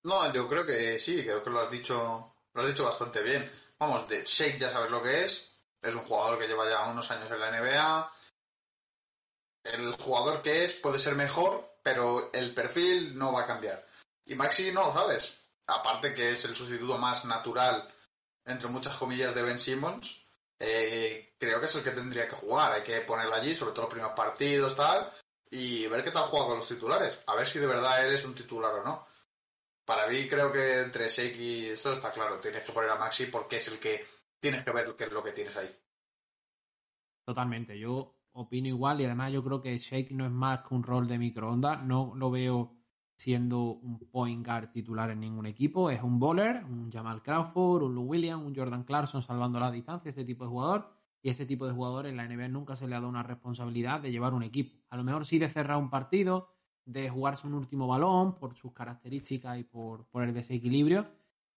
No, 0.07 0.33
yo 0.33 0.49
creo 0.49 0.65
que 0.65 1.01
sí, 1.01 1.25
creo 1.25 1.43
que 1.43 1.51
lo 1.51 1.63
has 1.63 1.71
dicho, 1.71 2.37
lo 2.55 2.63
has 2.63 2.69
dicho 2.69 2.85
bastante 2.85 3.25
bien. 3.25 3.51
Vamos, 3.77 4.07
de 4.07 4.23
Shake 4.25 4.57
ya 4.57 4.71
sabes 4.71 4.89
lo 4.89 5.03
que 5.03 5.25
es. 5.25 5.59
Es 5.83 5.97
un 5.97 6.05
jugador 6.05 6.39
que 6.39 6.47
lleva 6.47 6.71
ya 6.71 6.87
unos 6.87 7.11
años 7.11 7.29
en 7.29 7.41
la 7.41 7.51
NBA. 7.51 8.13
El 9.65 9.97
jugador 9.97 10.43
que 10.43 10.65
es 10.65 10.75
puede 10.75 11.01
ser 11.01 11.17
mejor, 11.17 11.79
pero 11.83 12.31
el 12.33 12.55
perfil 12.55 13.19
no 13.19 13.33
va 13.33 13.41
a 13.43 13.47
cambiar. 13.49 13.85
Y 14.27 14.37
Maxi 14.37 14.71
no 14.71 14.87
lo 14.87 14.93
sabes. 14.93 15.39
Aparte 15.67 16.15
que 16.15 16.31
es 16.31 16.45
el 16.45 16.55
sustituto 16.55 16.97
más 16.99 17.25
natural, 17.25 17.93
entre 18.45 18.69
muchas 18.69 18.95
comillas, 18.95 19.35
de 19.35 19.43
Ben 19.43 19.59
Simmons. 19.59 20.25
Eh, 20.61 21.35
creo 21.37 21.59
que 21.59 21.67
es 21.67 21.75
el 21.75 21.83
que 21.83 21.91
tendría 21.91 22.29
que 22.29 22.37
jugar. 22.37 22.71
Hay 22.71 22.83
que 22.83 23.01
ponerlo 23.01 23.35
allí, 23.35 23.57
sobre 23.57 23.73
todo 23.73 23.83
los 23.83 23.91
primeros 23.93 24.15
partidos, 24.17 24.77
tal, 24.77 25.13
y 25.51 25.89
ver 25.89 26.05
qué 26.05 26.13
tal 26.13 26.29
juega 26.29 26.47
con 26.47 26.59
los 26.59 26.69
titulares. 26.69 27.19
A 27.27 27.35
ver 27.35 27.49
si 27.49 27.59
de 27.59 27.67
verdad 27.67 28.07
él 28.07 28.15
es 28.15 28.25
un 28.25 28.37
titular 28.37 28.73
o 28.73 28.85
no 28.85 29.16
para 29.87 30.09
mí 30.09 30.29
creo 30.29 30.53
que 30.53 30.83
entre 30.83 31.09
Shake 31.09 31.41
y 31.41 31.67
eso 31.67 31.93
está 31.93 32.13
claro. 32.13 32.39
Tienes 32.41 32.65
que 32.65 32.73
poner 32.73 32.91
a 32.91 32.97
Maxi 32.97 33.27
porque 33.27 33.57
es 33.57 33.69
el 33.73 33.79
que 33.79 34.05
tienes 34.41 34.63
que 34.65 34.73
ver 34.73 34.95
qué 34.97 35.05
es 35.05 35.13
lo 35.13 35.23
que 35.23 35.33
tienes 35.33 35.57
ahí. 35.57 35.69
Totalmente. 37.25 37.79
Yo 37.79 38.15
opino 38.33 38.69
igual 38.69 39.01
y 39.01 39.05
además 39.05 39.33
yo 39.33 39.43
creo 39.43 39.63
que 39.63 39.79
Shake 39.79 40.11
no 40.11 40.27
es 40.27 40.33
más 40.33 40.61
que 40.67 40.75
un 40.75 40.83
rol 40.83 41.07
de 41.07 41.19
microondas. 41.19 41.83
No 41.85 42.13
lo 42.17 42.31
veo 42.31 42.77
siendo 43.17 43.61
un 43.61 43.99
point 44.11 44.45
guard 44.45 44.73
titular 44.73 45.11
en 45.11 45.21
ningún 45.21 45.47
equipo. 45.47 45.89
Es 45.91 46.03
un 46.03 46.19
bowler, 46.19 46.65
un 46.65 46.91
Jamal 46.91 47.23
Crawford, 47.23 47.85
un 47.85 47.95
Lou 47.95 48.05
Williams, 48.05 48.45
un 48.45 48.55
Jordan 48.55 48.85
Clarkson 48.85 49.23
salvando 49.23 49.59
la 49.61 49.71
distancia, 49.71 50.11
ese 50.11 50.25
tipo 50.25 50.45
de 50.45 50.51
jugador. 50.51 50.91
Y 51.23 51.31
ese 51.31 51.47
tipo 51.47 51.67
de 51.67 51.73
jugador 51.73 52.07
en 52.07 52.17
la 52.17 52.29
NBA 52.29 52.49
nunca 52.49 52.77
se 52.77 52.87
le 52.87 52.95
ha 52.95 52.99
dado 52.99 53.09
una 53.09 53.23
responsabilidad 53.23 54.01
de 54.01 54.13
llevar 54.13 54.35
un 54.35 54.43
equipo. 54.43 54.85
A 54.91 54.97
lo 54.97 55.05
mejor 55.05 55.25
sí 55.25 55.39
de 55.39 55.49
cerrar 55.49 55.79
un 55.79 55.91
partido, 55.91 56.56
de 56.87 57.11
jugarse 57.11 57.47
un 57.47 57.55
último 57.55 57.87
balón 57.87 58.37
por 58.37 58.55
sus 58.55 58.73
características 58.73 59.59
y 59.59 59.65
por, 59.65 60.07
por 60.07 60.23
el 60.23 60.33
desequilibrio. 60.33 61.07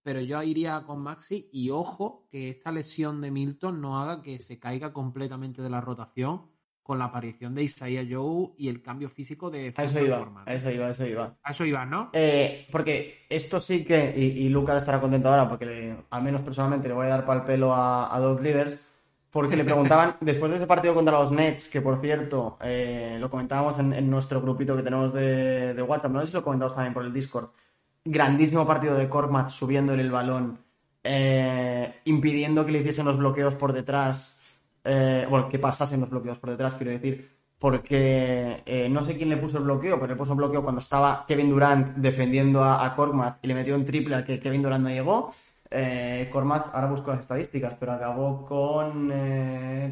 Pero 0.01 0.21
yo 0.21 0.41
iría 0.43 0.83
con 0.85 1.01
Maxi 1.01 1.49
y 1.51 1.69
ojo 1.69 2.27
que 2.29 2.49
esta 2.49 2.71
lesión 2.71 3.21
de 3.21 3.31
Milton 3.31 3.79
no 3.79 3.99
haga 3.99 4.21
que 4.21 4.39
se 4.39 4.59
caiga 4.59 4.91
completamente 4.91 5.61
de 5.61 5.69
la 5.69 5.81
rotación 5.81 6.47
con 6.89 6.97
la 6.97 7.05
aparición 7.05 7.53
de 7.53 7.61
Isaiah 7.61 8.03
Joe 8.09 8.49
y 8.57 8.67
el 8.67 8.81
cambio 8.81 9.09
físico 9.09 9.51
de 9.51 9.71
a 9.77 9.83
eso 9.83 10.03
iba, 10.03 10.43
a 10.43 10.55
eso 10.55 10.71
iba, 10.71 10.89
eso 10.89 11.05
iba. 11.05 11.37
A 11.43 11.51
eso 11.51 11.63
iba, 11.63 11.85
¿no? 11.85 12.09
Eh, 12.13 12.65
porque 12.71 13.27
esto 13.29 13.61
sí 13.61 13.85
que, 13.85 14.11
y, 14.17 14.49
Lucas 14.49 14.77
estará 14.77 14.99
contento 14.99 15.29
ahora 15.29 15.47
porque 15.47 15.95
al 16.09 16.23
menos 16.23 16.41
personalmente 16.41 16.87
le 16.87 16.95
voy 16.95 17.05
a 17.05 17.09
dar 17.09 17.25
para 17.27 17.41
el 17.41 17.45
pelo 17.45 17.75
a, 17.75 18.11
a 18.15 18.19
Doug 18.19 18.39
Rivers, 18.39 18.88
porque 19.31 19.55
le 19.55 19.63
preguntaban, 19.63 20.15
después 20.21 20.51
de 20.51 20.57
ese 20.57 20.67
partido 20.67 20.93
contra 20.93 21.19
los 21.19 21.31
Nets, 21.31 21.69
que 21.69 21.81
por 21.81 22.01
cierto, 22.01 22.57
eh, 22.61 23.17
lo 23.19 23.29
comentábamos 23.29 23.77
en, 23.79 24.09
nuestro 24.09 24.41
grupito 24.41 24.75
que 24.75 24.83
tenemos 24.83 25.13
de, 25.13 25.83
WhatsApp, 25.87 26.11
no 26.11 26.21
sé 26.21 26.27
si 26.27 26.33
lo 26.33 26.43
comentamos 26.43 26.73
también 26.75 26.93
por 26.93 27.05
el 27.05 27.13
Discord, 27.13 27.49
grandísimo 28.03 28.65
partido 28.65 28.95
de 28.95 29.07
Kormat 29.07 29.49
subiendo 29.49 29.93
en 29.93 29.99
el 29.99 30.11
balón, 30.11 30.59
eh, 31.03 32.01
impidiendo 32.05 32.65
que 32.65 32.71
le 32.71 32.79
hiciesen 32.79 33.05
los 33.05 33.17
bloqueos 33.17 33.55
por 33.55 33.73
detrás, 33.73 34.61
eh, 34.83 35.27
bueno, 35.29 35.47
que 35.47 35.59
pasasen 35.59 36.01
los 36.01 36.09
bloqueos 36.09 36.39
por 36.39 36.49
detrás, 36.49 36.75
quiero 36.75 36.91
decir, 36.91 37.37
porque 37.59 38.87
no 38.89 39.03
sé 39.03 39.17
quién 39.17 39.27
le 39.27 39.35
puso 39.35 39.57
el 39.57 39.65
bloqueo, 39.65 39.99
pero 39.99 40.13
le 40.13 40.15
puso 40.15 40.31
el 40.31 40.37
bloqueo 40.37 40.63
cuando 40.63 40.79
estaba 40.79 41.25
Kevin 41.27 41.49
Durant 41.49 41.97
defendiendo 41.97 42.63
a, 42.63 42.85
a 42.85 42.95
Kormat 42.95 43.43
y 43.43 43.47
le 43.47 43.53
metió 43.53 43.75
un 43.75 43.83
triple 43.83 44.15
al 44.15 44.23
que 44.23 44.39
Kevin 44.39 44.63
Durant 44.63 44.81
no 44.81 44.89
llegó. 44.89 45.33
Eh, 45.71 46.29
Cormac, 46.31 46.73
ahora 46.73 46.87
busco 46.87 47.11
las 47.11 47.19
estadísticas, 47.19 47.75
pero 47.79 47.91
acabó 47.91 48.45
con 48.45 49.11
eh, 49.13 49.91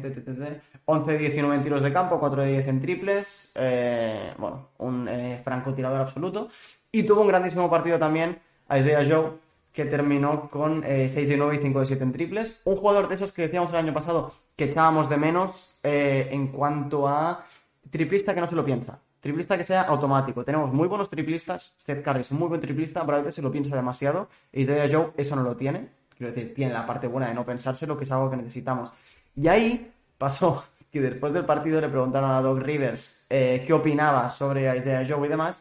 11 0.84 1.12
de 1.12 1.18
19 1.18 1.56
en 1.56 1.62
tiros 1.62 1.82
de 1.82 1.92
campo, 1.92 2.18
4 2.18 2.42
de 2.42 2.52
10 2.52 2.68
en 2.68 2.80
triples, 2.80 3.52
eh, 3.56 4.32
bueno, 4.38 4.70
un 4.78 5.08
eh, 5.08 5.40
francotirador 5.44 6.00
absoluto. 6.00 6.48
Y 6.90 7.04
tuvo 7.04 7.22
un 7.22 7.28
grandísimo 7.28 7.70
partido 7.70 7.98
también 7.98 8.40
Isaiah 8.68 9.06
Joe, 9.08 9.32
que 9.72 9.84
terminó 9.84 10.50
con 10.50 10.82
6 10.82 11.14
de 11.14 11.36
9 11.36 11.56
y 11.56 11.58
5 11.62 11.80
de 11.80 11.86
7 11.86 12.02
en 12.02 12.12
triples. 12.12 12.62
Un 12.64 12.76
jugador 12.76 13.08
de 13.08 13.14
esos 13.14 13.32
que 13.32 13.42
decíamos 13.42 13.70
el 13.70 13.76
año 13.76 13.94
pasado 13.94 14.32
que 14.56 14.64
echábamos 14.64 15.08
de 15.08 15.16
menos 15.18 15.78
en 15.84 16.48
cuanto 16.48 17.06
a 17.06 17.44
triplista 17.90 18.34
que 18.34 18.40
no 18.40 18.48
se 18.48 18.56
lo 18.56 18.64
piensa. 18.64 19.00
Triplista 19.20 19.56
que 19.56 19.64
sea 19.64 19.82
automático. 19.82 20.44
Tenemos 20.44 20.72
muy 20.72 20.86
buenos 20.86 21.10
triplistas. 21.10 21.74
Seth 21.76 22.02
Curry 22.04 22.20
es 22.20 22.30
un 22.30 22.38
muy 22.38 22.48
buen 22.48 22.60
triplista, 22.60 23.02
veces 23.04 23.34
se 23.34 23.42
lo 23.42 23.50
piensa 23.50 23.74
demasiado. 23.74 24.28
Y 24.52 24.62
Isaiah 24.62 24.88
Joe 24.90 25.12
eso 25.16 25.34
no 25.34 25.42
lo 25.42 25.56
tiene. 25.56 25.88
Quiero 26.16 26.32
decir, 26.32 26.54
tiene 26.54 26.72
la 26.72 26.86
parte 26.86 27.06
buena 27.06 27.28
de 27.28 27.34
no 27.34 27.44
pensárselo, 27.44 27.96
que 27.96 28.04
es 28.04 28.10
algo 28.12 28.30
que 28.30 28.36
necesitamos. 28.36 28.90
Y 29.36 29.48
ahí 29.48 29.92
pasó 30.18 30.64
que 30.90 31.00
después 31.00 31.32
del 31.32 31.44
partido 31.44 31.80
le 31.80 31.88
preguntaron 31.88 32.30
a 32.30 32.40
Doc 32.40 32.60
Rivers 32.60 33.26
eh, 33.30 33.64
qué 33.66 33.72
opinaba 33.72 34.30
sobre 34.30 34.76
Isaiah 34.76 35.06
Joe 35.08 35.26
y 35.26 35.30
demás, 35.30 35.60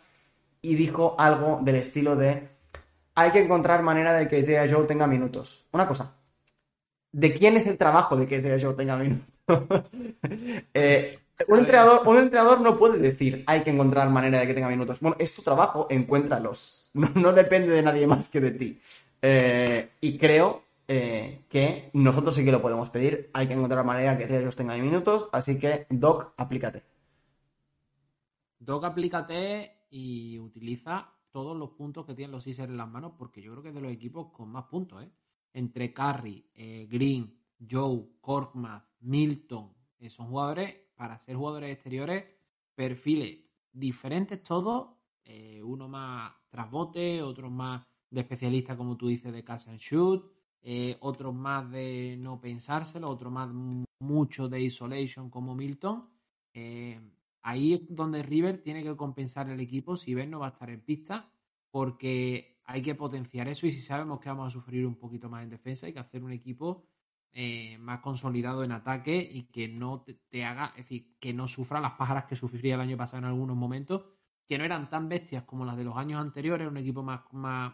y 0.61 0.75
dijo 0.75 1.15
algo 1.17 1.59
del 1.61 1.75
estilo 1.75 2.15
de 2.15 2.49
hay 3.15 3.31
que 3.31 3.39
encontrar 3.39 3.81
manera 3.81 4.13
de 4.13 4.27
que 4.27 4.39
Isaiah 4.39 4.67
Joe 4.69 4.85
tenga 4.85 5.07
minutos. 5.07 5.67
Una 5.71 5.87
cosa, 5.87 6.13
¿de 7.11 7.33
quién 7.33 7.57
es 7.57 7.65
el 7.65 7.77
trabajo 7.77 8.15
de 8.15 8.27
que 8.27 8.37
Isaiah 8.37 8.59
Joe 8.61 8.75
tenga 8.75 8.97
minutos? 8.97 9.25
Eh, 10.73 11.19
un, 11.47 11.59
entrenador, 11.59 12.01
un 12.07 12.17
entrenador 12.17 12.61
no 12.61 12.77
puede 12.77 12.97
decir 12.97 13.43
hay 13.45 13.61
que 13.61 13.69
encontrar 13.69 14.09
manera 14.09 14.39
de 14.39 14.47
que 14.47 14.53
tenga 14.53 14.69
minutos. 14.69 14.99
Bueno, 14.99 15.15
es 15.19 15.35
tu 15.35 15.41
trabajo, 15.41 15.87
encuéntralos. 15.89 16.89
No, 16.93 17.31
depende 17.31 17.71
de 17.71 17.83
nadie 17.83 18.07
más 18.07 18.27
que 18.29 18.41
de 18.41 18.51
ti. 18.51 18.79
Eh, 19.21 19.89
y 20.01 20.17
creo 20.17 20.63
eh, 20.87 21.43
que 21.47 21.91
nosotros 21.93 22.33
sí 22.33 22.43
que 22.43 22.51
lo 22.51 22.61
podemos 22.61 22.89
pedir. 22.89 23.29
Hay 23.33 23.47
que 23.47 23.53
encontrar 23.53 23.85
manera 23.85 24.17
que 24.17 24.23
ellos 24.23 24.55
tengan 24.55 24.81
minutos. 24.81 25.29
Así 25.31 25.59
que, 25.59 25.85
Doc, 25.89 26.33
aplícate. 26.37 26.83
Doc, 28.57 28.83
aplícate 28.83 29.83
y 29.91 30.39
utiliza 30.39 31.13
todos 31.31 31.55
los 31.55 31.69
puntos 31.71 32.05
que 32.05 32.15
tienen 32.15 32.31
los 32.31 32.43
Sixers 32.43 32.69
en 32.69 32.77
las 32.77 32.89
manos, 32.89 33.13
porque 33.17 33.41
yo 33.41 33.51
creo 33.51 33.63
que 33.63 33.69
es 33.69 33.75
de 33.75 33.81
los 33.81 33.91
equipos 33.91 34.31
con 34.31 34.49
más 34.49 34.65
puntos, 34.65 35.03
¿eh? 35.03 35.09
Entre 35.53 35.93
Curry, 35.93 36.49
eh, 36.55 36.87
Green, 36.89 37.33
Joe, 37.69 38.05
Korkmaz, 38.21 38.83
Milton, 39.01 39.73
son 40.09 40.27
jugadores, 40.27 40.75
para 40.97 41.17
ser 41.19 41.37
jugadores 41.37 41.71
exteriores, 41.71 42.25
perfiles 42.75 43.39
diferentes 43.71 44.43
todos, 44.43 44.89
uno 45.63 45.87
más 45.87 46.33
trasbote, 46.49 47.21
otro 47.21 47.49
más 47.49 47.85
de 48.09 48.21
especialista, 48.21 48.75
como 48.75 48.97
tú 48.97 49.07
dices, 49.07 49.31
de 49.31 49.43
catch 49.43 49.67
and 49.67 49.79
shoot, 49.79 50.31
eh, 50.61 50.97
otros 51.01 51.33
más 51.33 51.69
de 51.71 52.17
no 52.19 52.39
pensárselo, 52.39 53.09
otros 53.09 53.31
más 53.31 53.49
mucho 53.99 54.49
de 54.49 54.61
isolation 54.61 55.29
como 55.29 55.55
Milton. 55.55 56.09
Eh, 56.53 56.99
ahí 57.41 57.73
es 57.73 57.81
donde 57.87 58.23
River 58.23 58.61
tiene 58.61 58.83
que 58.83 58.95
compensar 58.95 59.49
el 59.49 59.59
equipo 59.59 59.95
si 59.95 60.13
Ben 60.13 60.29
no 60.29 60.39
va 60.39 60.47
a 60.47 60.49
estar 60.49 60.69
en 60.69 60.81
pista, 60.81 61.29
porque 61.69 62.59
hay 62.65 62.81
que 62.81 62.95
potenciar 62.95 63.47
eso 63.47 63.67
y 63.67 63.71
si 63.71 63.81
sabemos 63.81 64.19
que 64.19 64.29
vamos 64.29 64.47
a 64.47 64.51
sufrir 64.51 64.85
un 64.85 64.95
poquito 64.95 65.29
más 65.29 65.43
en 65.43 65.49
defensa, 65.49 65.85
hay 65.87 65.93
que 65.93 65.99
hacer 65.99 66.23
un 66.23 66.31
equipo 66.31 66.83
eh, 67.33 67.77
más 67.79 67.99
consolidado 67.99 68.63
en 68.63 68.71
ataque 68.71 69.17
y 69.31 69.43
que 69.43 69.67
no 69.67 70.05
te, 70.29 70.45
haga, 70.45 70.67
es 70.77 70.85
decir, 70.85 71.17
que 71.19 71.33
no 71.33 71.47
sufra 71.47 71.79
las 71.79 71.93
pájaras 71.93 72.25
que 72.25 72.35
sufría 72.35 72.75
el 72.75 72.81
año 72.81 72.97
pasado 72.97 73.19
en 73.19 73.25
algunos 73.25 73.55
momentos, 73.55 74.05
que 74.47 74.57
no 74.57 74.63
eran 74.63 74.89
tan 74.89 75.09
bestias 75.09 75.43
como 75.43 75.65
las 75.65 75.77
de 75.77 75.83
los 75.83 75.97
años 75.97 76.21
anteriores, 76.21 76.67
un 76.67 76.77
equipo 76.77 77.03
más, 77.03 77.21
más 77.31 77.73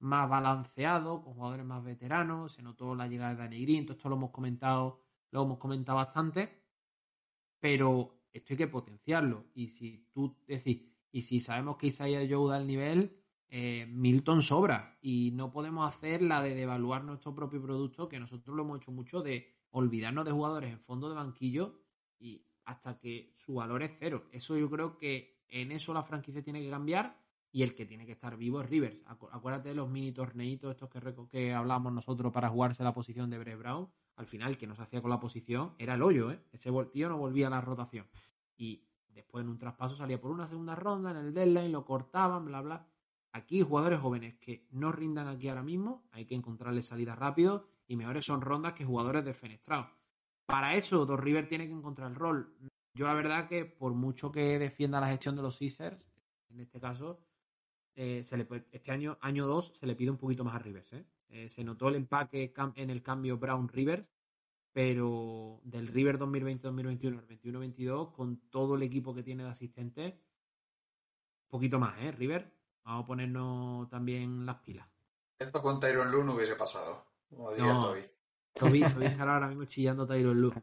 más 0.00 0.28
balanceado, 0.28 1.22
con 1.22 1.34
jugadores 1.34 1.66
más 1.66 1.82
veteranos, 1.82 2.52
se 2.52 2.62
notó 2.62 2.94
la 2.94 3.08
llegada 3.08 3.30
de 3.34 3.36
Danny 3.36 3.62
Green, 3.62 3.84
todo 3.84 3.96
esto 3.96 4.08
lo 4.08 4.16
hemos 4.16 4.30
comentado, 4.30 5.02
lo 5.30 5.42
hemos 5.42 5.58
comentado 5.58 5.96
bastante, 5.96 6.62
pero 7.60 8.22
esto 8.32 8.52
hay 8.52 8.56
que 8.56 8.68
potenciarlo. 8.68 9.46
Y 9.54 9.68
si 9.68 10.08
tú 10.12 10.36
decís, 10.46 10.82
y 11.10 11.22
si 11.22 11.40
sabemos 11.40 11.76
que 11.76 11.88
Isaiah 11.88 12.26
Joe 12.28 12.50
da 12.50 12.58
el 12.58 12.66
nivel, 12.66 13.20
eh, 13.50 13.86
Milton 13.88 14.42
sobra. 14.42 14.98
Y 15.00 15.32
no 15.32 15.50
podemos 15.50 15.88
hacer 15.88 16.22
la 16.22 16.42
de 16.42 16.54
devaluar 16.54 17.04
nuestro 17.04 17.34
propio 17.34 17.62
producto, 17.62 18.08
que 18.08 18.20
nosotros 18.20 18.56
lo 18.56 18.62
hemos 18.62 18.78
hecho 18.78 18.92
mucho, 18.92 19.22
de 19.22 19.48
olvidarnos 19.70 20.24
de 20.24 20.32
jugadores 20.32 20.72
en 20.72 20.80
fondo 20.80 21.08
de 21.08 21.14
banquillo 21.14 21.78
y 22.18 22.44
hasta 22.64 22.98
que 22.98 23.32
su 23.36 23.54
valor 23.54 23.82
es 23.82 23.92
cero. 23.98 24.26
Eso 24.32 24.56
yo 24.56 24.70
creo 24.70 24.96
que 24.96 25.42
en 25.48 25.72
eso 25.72 25.94
la 25.94 26.02
franquicia 26.02 26.42
tiene 26.42 26.60
que 26.60 26.70
cambiar 26.70 27.18
y 27.50 27.62
el 27.62 27.74
que 27.74 27.86
tiene 27.86 28.04
que 28.04 28.12
estar 28.12 28.36
vivo 28.36 28.60
es 28.60 28.68
Rivers. 28.68 29.02
Acuérdate 29.06 29.70
de 29.70 29.74
los 29.74 29.88
mini 29.88 30.12
torneitos 30.12 30.70
estos 30.70 30.90
que, 30.90 31.00
que 31.30 31.54
hablábamos 31.54 31.92
nosotros 31.92 32.32
para 32.32 32.50
jugarse 32.50 32.84
la 32.84 32.92
posición 32.92 33.30
de 33.30 33.38
Bre 33.38 33.56
Brown. 33.56 33.88
Al 34.16 34.26
final, 34.26 34.58
que 34.58 34.66
nos 34.66 34.80
hacía 34.80 35.00
con 35.00 35.10
la 35.10 35.20
posición 35.20 35.74
era 35.78 35.94
el 35.94 36.02
hoyo, 36.02 36.30
¿eh? 36.32 36.40
Ese 36.52 36.70
tío 36.92 37.08
no 37.08 37.16
volvía 37.16 37.46
a 37.46 37.50
la 37.50 37.60
rotación. 37.60 38.06
Y 38.56 38.84
después 39.08 39.44
en 39.44 39.50
un 39.50 39.58
traspaso 39.58 39.94
salía 39.94 40.20
por 40.20 40.30
una 40.30 40.46
segunda 40.46 40.74
ronda, 40.74 41.12
en 41.12 41.18
el 41.18 41.32
deadline 41.32 41.72
lo 41.72 41.84
cortaban, 41.84 42.44
bla, 42.44 42.60
bla. 42.60 42.86
Aquí 43.32 43.62
jugadores 43.62 44.00
jóvenes 44.00 44.36
que 44.38 44.66
no 44.70 44.90
rindan 44.90 45.28
aquí 45.28 45.48
ahora 45.48 45.62
mismo, 45.62 46.08
hay 46.12 46.24
que 46.24 46.34
encontrarles 46.34 46.86
salida 46.86 47.14
rápido 47.14 47.68
y 47.86 47.96
mejores 47.96 48.24
son 48.24 48.40
rondas 48.40 48.72
que 48.72 48.84
jugadores 48.84 49.24
defenestrados. 49.24 49.88
Para 50.46 50.74
eso, 50.74 51.04
Dos 51.04 51.20
River 51.20 51.48
tiene 51.48 51.66
que 51.66 51.74
encontrar 51.74 52.10
el 52.10 52.16
rol. 52.16 52.56
Yo 52.94 53.06
la 53.06 53.14
verdad 53.14 53.48
que 53.48 53.64
por 53.66 53.92
mucho 53.92 54.32
que 54.32 54.58
defienda 54.58 55.00
la 55.00 55.08
gestión 55.08 55.36
de 55.36 55.42
los 55.42 55.58
Caesars, 55.58 56.10
en 56.48 56.60
este 56.60 56.80
caso, 56.80 57.20
eh, 57.94 58.24
este 58.72 58.90
año, 58.90 59.18
año 59.20 59.46
2, 59.46 59.72
se 59.76 59.86
le 59.86 59.94
pide 59.94 60.10
un 60.10 60.16
poquito 60.16 60.44
más 60.44 60.54
a 60.54 60.58
Rivers. 60.58 60.92
¿eh? 60.94 61.04
Eh, 61.28 61.48
se 61.50 61.64
notó 61.64 61.88
el 61.88 61.96
empaque 61.96 62.52
en 62.76 62.90
el 62.90 63.02
cambio 63.02 63.38
Brown-Rivers, 63.38 64.10
pero 64.72 65.60
del 65.64 65.88
River 65.88 66.18
2020-2021 66.18 67.18
al 67.18 67.26
21-22, 67.26 68.12
con 68.12 68.36
todo 68.50 68.76
el 68.76 68.82
equipo 68.82 69.14
que 69.14 69.22
tiene 69.22 69.42
de 69.42 69.50
asistentes, 69.50 70.14
poquito 71.48 71.78
más, 71.78 71.98
¿eh? 72.00 72.12
River, 72.12 72.57
vamos 72.88 73.04
a 73.04 73.06
ponernos 73.06 73.88
también 73.90 74.46
las 74.46 74.56
pilas. 74.56 74.86
Esto 75.38 75.62
con 75.62 75.78
Tyron 75.78 76.10
Lu 76.10 76.24
no 76.24 76.34
hubiese 76.34 76.56
pasado, 76.56 77.04
como 77.28 77.52
diría 77.52 77.74
no, 77.74 77.80
Toby. 77.80 78.00
Toby, 78.54 78.80
Toby 78.80 79.06
estará 79.06 79.34
ahora 79.34 79.48
mismo 79.48 79.64
chillando 79.66 80.06
Tyron 80.06 80.40
Lu. 80.40 80.52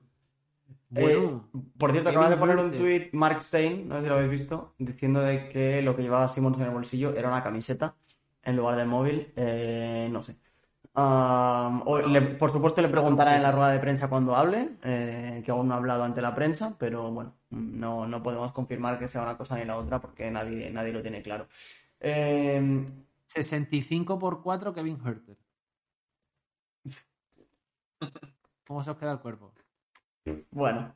Bueno, 0.90 1.50
eh, 1.54 1.60
por 1.78 1.92
cierto, 1.92 2.10
acaba 2.10 2.30
de 2.30 2.38
poner 2.38 2.58
un 2.58 2.72
tweet 2.72 3.10
Mark 3.12 3.44
Stein, 3.44 3.88
no 3.88 3.96
sé 3.96 4.04
si 4.04 4.08
lo 4.08 4.16
habéis 4.16 4.32
visto, 4.32 4.74
diciendo 4.80 5.20
de 5.20 5.50
que 5.50 5.82
lo 5.82 5.96
que 5.96 6.02
llevaba 6.02 6.30
Simmons 6.30 6.58
en 6.58 6.64
el 6.64 6.70
bolsillo 6.70 7.14
era 7.16 7.28
una 7.28 7.44
camiseta 7.44 7.96
en 8.44 8.56
lugar 8.56 8.78
del 8.78 8.88
móvil. 8.88 9.32
Eh, 9.36 10.08
no 10.10 10.22
sé. 10.22 10.38
por 10.94 12.52
supuesto, 12.52 12.82
le 12.82 12.88
preguntará 12.88 13.36
en 13.36 13.44
la 13.44 13.52
rueda 13.52 13.72
de 13.72 13.80
prensa 13.80 14.08
cuando 14.08 14.36
hable, 14.36 14.78
eh, 14.84 15.42
que 15.44 15.52
aún 15.52 15.68
no 15.68 15.74
ha 15.74 15.78
hablado 15.78 16.04
ante 16.04 16.22
la 16.22 16.34
prensa, 16.34 16.76
pero 16.80 17.12
bueno, 17.12 17.36
no, 17.50 18.08
no, 18.08 18.24
podemos 18.24 18.52
confirmar 18.54 18.98
que 18.98 19.08
sea 19.08 19.22
una 19.22 19.38
cosa 19.38 19.58
ni 19.58 19.66
la 19.66 19.78
otra 19.78 20.00
porque 20.00 20.32
nadie, 20.32 20.72
nadie 20.72 20.94
lo 20.94 21.02
tiene 21.02 21.22
claro. 21.22 21.48
65 22.00 24.20
por 24.20 24.42
4, 24.42 24.74
Kevin 24.74 25.00
Herter. 25.04 25.38
¿Cómo 28.68 28.84
se 28.84 28.92
os 28.92 28.98
queda 28.98 29.14
el 29.14 29.20
cuerpo? 29.20 29.54
Bueno. 30.52 30.94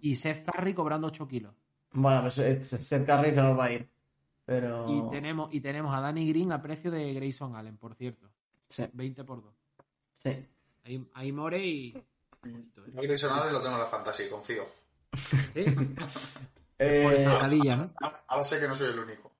Y 0.00 0.16
Seth 0.16 0.48
Curry 0.50 0.74
cobrando 0.74 1.08
8 1.08 1.28
kilos. 1.28 1.54
Bueno, 1.92 2.22
pues 2.22 2.34
Seth 2.34 3.06
Curry 3.06 3.30
se 3.30 3.42
nos 3.42 3.58
va 3.58 3.64
a 3.64 3.72
ir. 3.72 3.88
Pero... 4.44 4.86
Y 4.88 5.10
tenemos, 5.10 5.54
y 5.54 5.60
tenemos 5.60 5.94
a 5.94 6.00
Danny 6.00 6.28
Green 6.28 6.52
a 6.52 6.60
precio 6.60 6.90
de 6.90 7.12
Grayson 7.14 7.54
Allen, 7.54 7.76
por 7.76 7.94
cierto. 7.94 8.28
Sí. 8.68 8.84
20 8.92 9.24
por 9.24 9.42
2. 9.42 9.54
Sí. 10.18 10.48
Ahí, 10.84 11.08
ahí 11.14 11.32
More 11.32 11.64
y. 11.64 11.94
Grayson 12.92 13.32
Allen 13.32 13.52
lo 13.52 13.60
tengo 13.60 13.74
en 13.74 13.80
la 13.80 13.86
fantasy, 13.86 14.28
confío. 14.28 14.64
¿Sí? 15.52 15.64
eh, 16.78 17.26
ahora 17.26 18.42
sé 18.42 18.58
que 18.58 18.66
no 18.66 18.74
soy 18.74 18.90
el 18.90 18.98
único. 18.98 19.31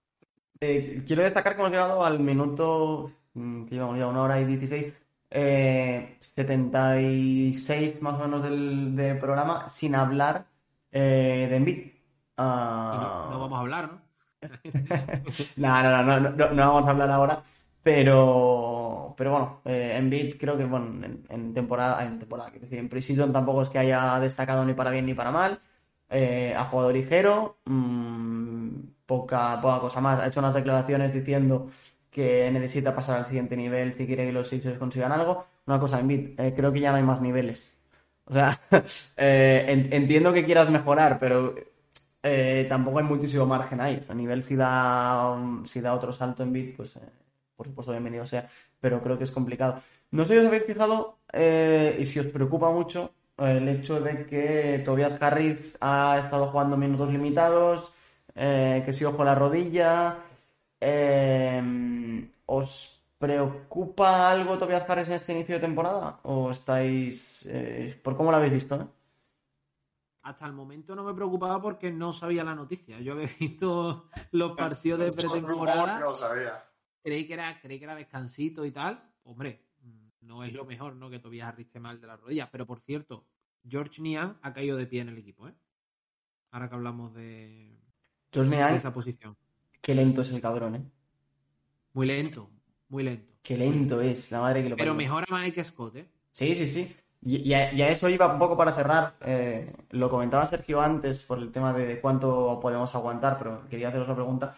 Eh, 0.64 1.02
quiero 1.05 1.24
destacar 1.24 1.56
que 1.56 1.60
hemos 1.60 1.72
llegado 1.72 2.05
al 2.05 2.20
minuto. 2.20 3.10
Mm, 3.34 3.64
que 3.64 3.74
llevamos 3.74 3.98
ya 3.98 4.06
una 4.06 4.22
hora 4.22 4.40
y 4.40 4.44
16 4.44 4.93
eh, 5.30 6.18
76 6.20 8.01
más 8.02 8.20
o 8.20 8.24
menos 8.28 8.43
del, 8.44 9.18
programa 9.18 9.68
sin 9.68 9.97
hablar 9.97 10.47
eh, 10.93 11.48
de 11.51 11.56
Envid. 11.56 11.93
Ah. 12.36 13.28
no, 13.32 13.40
vamos 13.40 13.59
a 13.59 13.60
hablar, 13.60 13.90
¿no? 15.56 15.82
no, 15.82 15.82
no, 15.82 16.20
no, 16.20 16.30
no, 16.30 16.51
no, 16.51 16.74
vamos 16.74 16.86
a 16.86 16.90
hablar 16.93 17.10
ahora. 17.10 17.43
Pero, 17.82 19.14
pero 19.16 19.30
bueno, 19.32 19.62
eh, 19.64 20.36
creo 20.39 20.56
que 20.56 20.64
bueno, 20.64 21.05
en, 21.28 21.55
temporada, 21.55 22.06
en 22.06 22.20
temporada, 22.20 22.51
quiero 22.51 22.62
decir, 22.62 22.78
en 22.78 22.89
Precision 22.89 23.32
tampoco 23.32 23.62
es 23.62 23.68
que 23.68 23.78
haya 23.80 24.20
destacado 24.20 24.64
ni 24.64 24.74
para 24.74 24.93
bien 24.93 25.06
ni 25.06 25.14
para 25.14 25.32
mal. 25.32 25.60
Eh, 26.09 26.55
ha 26.56 26.64
jugado 26.66 26.93
ligero, 26.93 27.59
mmm, 27.64 28.91
poca, 29.12 29.60
poca 29.60 29.78
cosa 29.80 30.01
más. 30.01 30.20
Ha 30.20 30.28
hecho 30.28 30.40
unas 30.40 30.55
declaraciones 30.55 31.12
diciendo 31.12 31.68
que 32.10 32.51
necesita 32.51 32.94
pasar 32.94 33.18
al 33.18 33.26
siguiente 33.26 33.56
nivel 33.56 33.94
si 33.94 34.06
quiere 34.06 34.26
que 34.26 34.32
los 34.32 34.48
Sixers 34.48 34.78
consigan 34.78 35.12
algo. 35.12 35.47
Una 35.66 35.78
cosa, 35.78 36.01
en 36.01 36.10
eh, 36.39 36.52
creo 36.56 36.72
que 36.72 36.80
ya 36.80 36.90
no 36.90 36.97
hay 36.97 37.02
más 37.02 37.20
niveles. 37.20 37.76
O 38.24 38.32
sea, 38.32 38.59
eh, 39.16 39.89
entiendo 39.93 40.32
que 40.32 40.44
quieras 40.44 40.70
mejorar, 40.70 41.18
pero 41.18 41.55
eh, 42.22 42.66
tampoco 42.68 42.98
hay 42.98 43.05
muchísimo 43.05 43.47
margen 43.47 43.80
ahí. 43.80 44.02
a 44.09 44.14
nivel 44.14 44.43
si 44.43 44.56
da, 44.56 45.36
si 45.64 45.80
da 45.80 45.94
otro 45.94 46.12
salto 46.12 46.43
en 46.43 46.52
bit, 46.52 46.76
pues 46.76 46.98
por 47.56 47.66
supuesto 47.66 47.93
bienvenido 47.93 48.26
sea, 48.26 48.48
pero 48.80 49.02
creo 49.02 49.18
que 49.18 49.24
es 49.24 49.30
complicado. 49.30 49.76
No 50.10 50.24
sé 50.24 50.34
si 50.34 50.40
os 50.40 50.47
habéis 50.47 50.64
fijado 50.64 51.18
y 51.98 52.05
si 52.06 52.18
os 52.18 52.26
preocupa 52.26 52.70
mucho 52.70 53.12
el 53.39 53.68
hecho 53.68 54.01
de 54.01 54.24
que 54.26 54.82
Tobias 54.84 55.16
Harris 55.20 55.76
ha 55.80 56.18
estado 56.18 56.48
jugando 56.48 56.76
minutos 56.76 57.10
limitados, 57.12 57.94
que 58.34 58.92
si 58.92 59.04
ojo 59.04 59.24
la 59.24 59.34
rodilla, 59.34 60.18
Em, 60.84 62.28
¿Os 62.44 63.00
preocupa 63.16 64.28
algo 64.28 64.59
Tobias 64.59 64.84
Harris 64.90 65.06
en 65.09 65.14
este 65.14 65.32
inicio 65.32 65.54
de 65.54 65.60
temporada? 65.60 66.18
¿O 66.24 66.50
estáis... 66.50 67.46
eh, 67.46 68.00
por 68.02 68.16
cómo 68.16 68.32
lo 68.32 68.38
habéis 68.38 68.54
visto? 68.54 68.74
eh? 68.74 68.86
Hasta 70.22 70.44
el 70.46 70.52
momento 70.54 70.96
no 70.96 71.04
me 71.04 71.14
preocupaba 71.14 71.62
porque 71.62 71.92
no 71.92 72.12
sabía 72.12 72.42
la 72.42 72.56
noticia. 72.56 72.98
Yo 72.98 73.12
había 73.12 73.28
visto 73.40 74.09
los 74.32 74.56
partidos 74.56 74.98
de 74.98 75.22
pretemporada. 75.22 76.00
No 76.00 76.06
lo 76.06 76.14
sabía. 76.16 76.64
Creí 77.00 77.28
que 77.28 77.34
era, 77.34 77.60
creí 77.60 77.78
que 77.78 77.84
era 77.84 77.94
descansito 77.94 78.64
y 78.64 78.72
tal. 78.72 79.09
Hombre, 79.22 79.64
no 80.20 80.42
es 80.42 80.52
lo 80.52 80.64
mejor, 80.64 80.96
¿no? 80.96 81.10
Que 81.10 81.20
Tobias 81.20 81.46
Harris 81.46 81.66
esté 81.68 81.78
mal 81.78 82.00
de 82.00 82.09
las 82.09 82.20
rodillas. 82.20 82.48
Pero 82.50 82.66
por 82.66 82.80
cierto, 82.80 83.24
George 83.64 84.02
Nian 84.02 84.36
ha 84.42 84.52
caído 84.52 84.76
de 84.76 84.88
pie 84.88 85.00
en 85.02 85.10
el 85.10 85.18
equipo, 85.18 85.46
¿eh? 85.46 85.54
Ahora 86.50 86.68
que 86.68 86.74
hablamos 86.74 87.14
de, 87.14 87.81
George 88.32 88.50
Niang, 88.50 88.74
esa 88.74 88.92
posición. 88.92 89.36
qué 89.80 89.94
lento 89.94 90.22
es 90.22 90.30
el 90.32 90.40
cabrón, 90.40 90.76
¿eh? 90.76 90.82
Muy 91.92 92.06
lento, 92.06 92.50
muy 92.88 93.02
lento. 93.02 93.32
Qué 93.42 93.59
lento 93.59 94.00
es, 94.00 94.30
la 94.30 94.40
madre 94.40 94.62
que 94.62 94.68
lo 94.70 94.76
Pero 94.76 94.94
mejora 94.94 95.26
que 95.52 95.64
Scott, 95.64 95.96
¿eh? 95.96 96.09
Sí, 96.32 96.54
sí, 96.54 96.66
sí. 96.66 96.96
Y, 97.20 97.48
y 97.48 97.54
a, 97.54 97.72
y 97.72 97.82
a 97.82 97.88
eso 97.90 98.09
iba 98.09 98.32
un 98.32 98.38
poco 98.38 98.56
para 98.56 98.72
cerrar. 98.72 99.16
eh, 99.20 99.70
lo 99.90 100.09
comentaba 100.09 100.46
Sergio 100.46 100.80
antes 100.80 101.22
por 101.22 101.38
el 101.38 101.52
tema 101.52 101.72
de 101.72 102.00
cuánto 102.00 102.59
podemos 102.60 102.94
aguantar, 102.94 103.38
pero 103.38 103.68
quería 103.68 103.88
haceros 103.88 104.06
una 104.06 104.14
pregunta. 104.16 104.54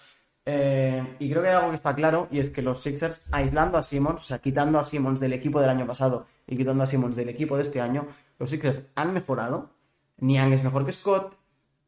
Eh, 0.47 1.17
y 1.19 1.31
creo 1.31 1.43
que 1.43 1.49
hay 1.49 1.55
algo 1.55 1.71
que 1.71 1.77
está 1.77 1.95
claro, 1.95 2.29
y 2.31 2.39
es 2.39 2.51
que 2.51 2.61
los 2.63 2.83
Sixers, 2.83 3.29
aislando 3.33 3.79
a 3.79 3.83
Simmons, 3.83 4.21
o 4.21 4.25
sea, 4.25 4.39
quitando 4.39 4.79
a 4.79 4.85
Simmons 4.85 5.19
del 5.19 5.33
equipo 5.33 5.61
del 5.61 5.71
año 5.71 5.87
pasado 5.87 6.27
y 6.47 6.57
quitando 6.57 6.85
a 6.85 6.87
Simmons 6.87 7.17
del 7.17 7.31
equipo 7.31 7.57
de 7.57 7.63
este 7.63 7.81
año, 7.81 8.07
los 8.39 8.51
Sixers 8.51 8.87
han 8.95 9.15
mejorado. 9.15 9.71
Niang 10.19 10.53
es 10.53 10.63
mejor 10.63 10.85
que 10.85 10.93
Scott. 10.93 11.35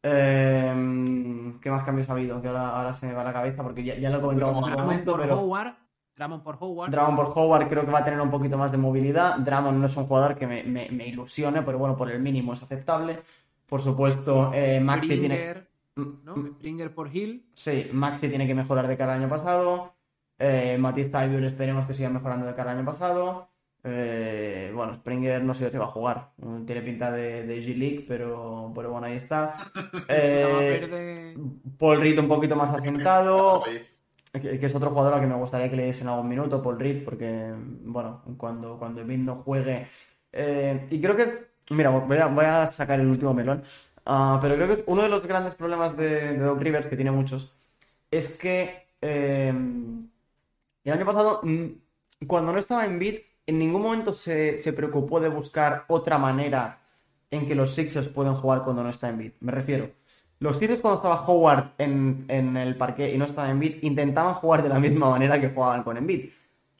Eh, 0.09 1.53
¿qué 1.61 1.69
más 1.71 1.83
cambios 1.83 2.09
ha 2.09 2.13
habido? 2.13 2.41
Que 2.41 2.47
ahora, 2.47 2.69
ahora 2.69 2.93
se 2.93 3.07
me 3.07 3.13
va 3.13 3.23
la 3.23 3.33
cabeza 3.33 3.63
porque 3.63 3.83
ya, 3.83 3.95
ya 3.95 4.09
lo 4.09 4.17
he 4.17 4.21
comentado 4.21 4.51
en 4.51 4.59
Drummond 4.61 4.79
momento, 4.79 5.11
por 5.11 5.21
pero... 5.21 5.39
Howard, 5.39 5.73
Drummond 6.15 6.43
por 6.43 6.57
Howard. 6.59 6.91
Drummond 6.91 7.15
por 7.17 7.33
Howard 7.37 7.67
creo 7.67 7.85
que 7.85 7.91
va 7.91 7.99
a 7.99 8.03
tener 8.03 8.19
un 8.21 8.31
poquito 8.31 8.57
más 8.57 8.71
de 8.71 8.77
movilidad. 8.77 9.37
Drummond 9.39 9.79
no 9.79 9.85
es 9.85 9.97
un 9.97 10.05
jugador 10.07 10.35
que 10.35 10.47
me, 10.47 10.63
me- 10.63 10.89
me 10.89 11.07
ilusione, 11.07 11.61
pero 11.61 11.77
bueno, 11.77 11.95
por 11.95 12.09
el 12.09 12.19
mínimo 12.21 12.53
es 12.53 12.63
aceptable. 12.63 13.19
Por 13.67 13.81
supuesto, 13.81 14.51
eh, 14.53 14.79
Maxi 14.79 15.19
tiene... 15.19 15.35
Springer, 15.35 15.69
¿no? 16.23 16.35
Springer 16.35 16.93
por 16.95 17.13
Hill. 17.15 17.45
Sí, 17.53 17.89
Maxi 17.93 18.29
tiene 18.29 18.47
que 18.47 18.55
mejorar 18.55 18.87
de 18.87 18.97
cara 18.97 19.13
al 19.13 19.19
año 19.21 19.29
pasado. 19.29 19.93
Eh, 20.39 20.77
Matisse 20.79 21.09
Thybulle 21.11 21.47
esperemos 21.47 21.85
que 21.85 21.93
siga 21.93 22.09
mejorando 22.09 22.45
de 22.45 22.55
cara 22.55 22.71
al 22.71 22.77
año 22.77 22.85
pasado. 22.85 23.49
Eh, 23.89 24.71
bueno, 24.75 24.95
Springer 24.95 25.43
no 25.43 25.53
sé 25.53 25.69
si 25.71 25.77
va 25.77 25.85
a 25.85 25.87
jugar. 25.87 26.31
Mm, 26.37 26.65
Tiene 26.65 26.81
pinta 26.81 27.11
de, 27.11 27.43
de 27.45 27.61
G-League, 27.61 28.05
pero, 28.07 28.71
pero 28.75 28.91
bueno, 28.91 29.07
ahí 29.07 29.15
está. 29.17 29.55
Eh. 30.09 31.35
Paul 31.77 32.01
Reed 32.01 32.19
un 32.19 32.27
poquito 32.27 32.55
más 32.55 32.73
asentado. 32.75 33.63
Que, 34.33 34.59
que 34.59 34.65
es 34.67 34.75
otro 34.75 34.91
jugador 34.91 35.15
al 35.15 35.21
que 35.21 35.25
me 35.27 35.35
gustaría 35.35 35.69
que 35.69 35.75
le 35.75 35.85
diesen 35.85 36.07
algún 36.09 36.27
minuto, 36.27 36.61
Paul 36.61 36.79
Reed, 36.79 37.03
porque, 37.03 37.53
bueno, 37.85 38.21
cuando, 38.37 38.77
cuando 38.77 39.01
Embiid 39.01 39.19
no 39.19 39.37
juegue. 39.37 39.87
eh, 40.31 40.87
y 40.91 41.01
creo 41.01 41.15
que, 41.15 41.47
mira, 41.71 41.89
voy 41.89 42.17
a, 42.17 42.27
voy 42.27 42.45
a 42.45 42.67
sacar 42.67 42.99
el 42.99 43.07
último 43.07 43.33
melón, 43.33 43.63
ah, 44.05 44.37
pero 44.41 44.55
creo 44.55 44.67
que 44.75 44.83
uno 44.87 45.01
de 45.01 45.09
los 45.09 45.25
grandes 45.25 45.55
problemas 45.55 45.97
de, 45.97 46.33
de 46.33 46.37
Doc 46.37 46.59
Rivers, 46.61 46.85
que 46.87 46.95
tiene 46.95 47.11
muchos, 47.11 47.51
es 48.11 48.37
que 48.37 48.87
eh, 49.01 49.49
el 50.83 50.93
año 50.93 51.05
pasado, 51.05 51.41
mm, 51.43 52.25
cuando 52.27 52.51
no 52.51 52.59
estaba 52.59 52.85
Embiid, 52.85 53.15
en 53.47 53.57
ningún 53.59 53.81
momento 53.81 54.13
se, 54.13 54.57
se 54.57 54.73
preocupó 54.73 55.19
de 55.19 55.29
buscar 55.29 55.85
otra 55.87 56.17
manera 56.17 56.79
en 57.31 57.47
que 57.47 57.55
los 57.55 57.73
Sixers 57.73 58.09
pueden 58.09 58.35
jugar 58.35 58.63
cuando 58.63 58.83
no 58.83 58.89
está 58.89 59.09
Embiid. 59.09 59.31
Me 59.39 59.51
refiero. 59.51 59.89
Los 60.39 60.57
Sixers 60.57 60.81
cuando 60.81 60.97
estaba 60.97 61.25
Howard 61.25 61.71
en, 61.79 62.25
en 62.27 62.55
el 62.57 62.77
parque 62.77 63.11
y 63.13 63.17
no 63.17 63.25
estaba 63.25 63.49
Embiid, 63.49 63.77
intentaban 63.81 64.35
jugar 64.35 64.61
de 64.63 64.69
la 64.69 64.79
misma 64.79 65.09
manera 65.09 65.41
que 65.41 65.49
jugaban 65.49 65.83
con 65.83 65.97
Embiid. 65.97 66.29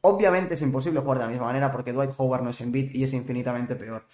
Obviamente 0.01 0.53
es 0.53 0.61
imposible 0.61 0.99
jugar 0.99 1.17
de 1.17 1.23
la 1.25 1.29
misma 1.31 1.47
manera 1.47 1.71
porque 1.71 1.91
Dwight 1.91 2.11
Howard 2.17 2.43
no 2.43 2.51
es 2.51 2.61
Embiid 2.61 2.93
y 2.93 3.03
es 3.03 3.13
infinitamente 3.13 3.75
peor. 3.75 4.05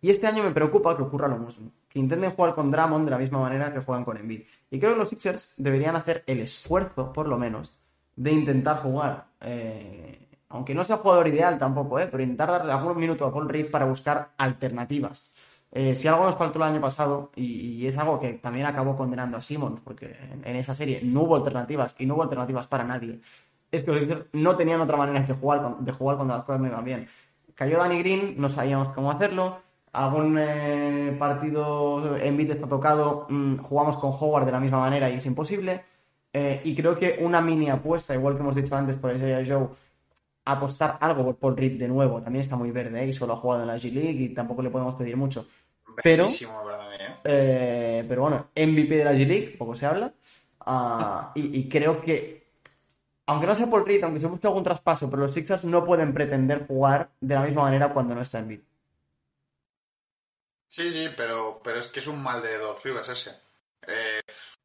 Y 0.00 0.10
este 0.10 0.26
año 0.26 0.42
me 0.42 0.50
preocupa 0.50 0.96
que 0.96 1.02
ocurra 1.02 1.28
lo 1.28 1.38
mismo. 1.38 1.72
Que 1.88 1.98
intenten 1.98 2.32
jugar 2.32 2.54
con 2.54 2.70
Drummond 2.70 3.04
de 3.04 3.10
la 3.10 3.18
misma 3.18 3.40
manera 3.40 3.72
que 3.72 3.80
juegan 3.80 4.04
con 4.04 4.16
Embiid. 4.16 4.42
Y 4.70 4.78
creo 4.78 4.92
que 4.92 4.98
los 4.98 5.08
Sixers 5.08 5.54
deberían 5.58 5.96
hacer 5.96 6.24
el 6.26 6.40
esfuerzo, 6.40 7.12
por 7.12 7.28
lo 7.28 7.38
menos, 7.38 7.78
de 8.16 8.32
intentar 8.32 8.78
jugar. 8.82 9.26
eh, 9.40 10.21
aunque 10.52 10.74
no 10.74 10.84
sea 10.84 10.98
jugador 10.98 11.26
ideal 11.28 11.58
tampoco, 11.58 11.98
¿eh? 11.98 12.08
pero 12.10 12.22
intentar 12.22 12.50
darle 12.50 12.72
algunos 12.72 12.96
minutos 12.96 13.26
a 13.26 13.32
Paul 13.32 13.48
Reed 13.48 13.70
para 13.70 13.86
buscar 13.86 14.30
alternativas. 14.36 15.34
Eh, 15.72 15.94
si 15.94 16.06
algo 16.06 16.24
nos 16.24 16.36
faltó 16.36 16.58
el 16.58 16.64
año 16.64 16.80
pasado, 16.80 17.32
y, 17.34 17.86
es 17.86 17.96
algo 17.96 18.20
que 18.20 18.34
también 18.34 18.66
acabó 18.66 18.94
condenando 18.94 19.38
a 19.38 19.42
Simmons, 19.42 19.80
porque 19.82 20.14
en, 20.44 20.56
esa 20.56 20.74
serie 20.74 21.00
no 21.02 21.22
hubo 21.22 21.36
alternativas 21.36 21.96
y 21.98 22.04
no 22.04 22.14
hubo 22.14 22.22
alternativas 22.24 22.66
para 22.66 22.84
nadie, 22.84 23.20
es 23.70 23.82
que 23.82 24.26
no 24.32 24.56
tenían 24.56 24.82
otra 24.82 24.98
manera 24.98 25.24
que 25.24 25.32
jugar 25.32 25.78
de 25.78 25.92
jugar 25.92 26.16
cuando 26.16 26.34
las 26.34 26.44
cosas 26.44 26.60
no 26.60 26.68
iban 26.68 26.84
bien. 26.84 27.08
Cayó 27.54 27.78
Danny 27.78 27.98
Green, 28.00 28.34
no 28.38 28.50
sabíamos 28.50 28.90
cómo 28.90 29.10
hacerlo. 29.10 29.60
Algún 29.92 30.36
eh, 30.38 31.16
partido 31.18 32.16
en 32.18 32.36
beat 32.36 32.50
está 32.50 32.66
tocado, 32.66 33.26
mm, 33.30 33.56
jugamos 33.56 33.96
con 33.96 34.12
Howard 34.12 34.44
de 34.44 34.52
la 34.52 34.60
misma 34.60 34.80
manera 34.80 35.08
y 35.08 35.14
es 35.14 35.26
imposible. 35.26 35.82
Eh, 36.34 36.60
y 36.64 36.74
creo 36.74 36.94
que 36.96 37.18
una 37.20 37.40
mini 37.40 37.70
apuesta, 37.70 38.14
igual 38.14 38.34
que 38.34 38.40
hemos 38.40 38.54
dicho 38.54 38.74
antes 38.76 38.96
por 38.96 39.14
Isaiah 39.14 39.42
Joe, 39.46 39.68
apostar 40.44 40.98
algo 41.00 41.24
por 41.24 41.36
Paul 41.36 41.56
Reed 41.56 41.78
de 41.78 41.88
nuevo, 41.88 42.20
también 42.22 42.40
está 42.40 42.56
muy 42.56 42.70
verde 42.70 43.02
¿eh? 43.02 43.08
y 43.08 43.12
solo 43.12 43.34
ha 43.34 43.36
jugado 43.36 43.62
en 43.62 43.68
la 43.68 43.76
G-League 43.76 44.22
y 44.22 44.28
tampoco 44.30 44.62
le 44.62 44.70
podemos 44.70 44.94
pedir 44.94 45.16
mucho. 45.16 45.46
Pero-. 46.02 46.26
¿eh? 46.26 47.16
Eh, 47.24 48.04
pero 48.08 48.22
bueno, 48.22 48.48
MVP 48.56 48.96
de 48.96 49.04
la 49.04 49.12
G-League, 49.12 49.56
poco 49.58 49.74
se 49.74 49.86
habla. 49.86 50.12
Ah, 50.60 51.32
y, 51.34 51.60
y 51.60 51.68
creo 51.68 52.00
que, 52.00 52.50
aunque 53.26 53.46
no 53.46 53.54
sea 53.54 53.68
Paul 53.68 53.86
Reed, 53.86 54.02
aunque 54.04 54.20
se 54.20 54.26
busque 54.26 54.46
algún 54.46 54.64
traspaso, 54.64 55.08
pero 55.10 55.22
los 55.22 55.34
Sixers 55.34 55.64
no 55.64 55.84
pueden 55.84 56.14
pretender 56.14 56.66
jugar 56.66 57.10
de 57.20 57.34
la 57.34 57.42
misma 57.42 57.62
manera 57.62 57.92
cuando 57.92 58.14
no 58.14 58.22
está 58.22 58.38
en 58.38 58.48
beat. 58.48 58.62
Sí, 60.68 60.90
sí, 60.90 61.08
pero, 61.16 61.60
pero 61.62 61.78
es 61.78 61.88
que 61.88 62.00
es 62.00 62.06
un 62.06 62.22
mal 62.22 62.40
de 62.40 62.56
Doc 62.56 62.82
Rivers 62.82 63.10
ese. 63.10 63.30
Eh, 63.86 64.22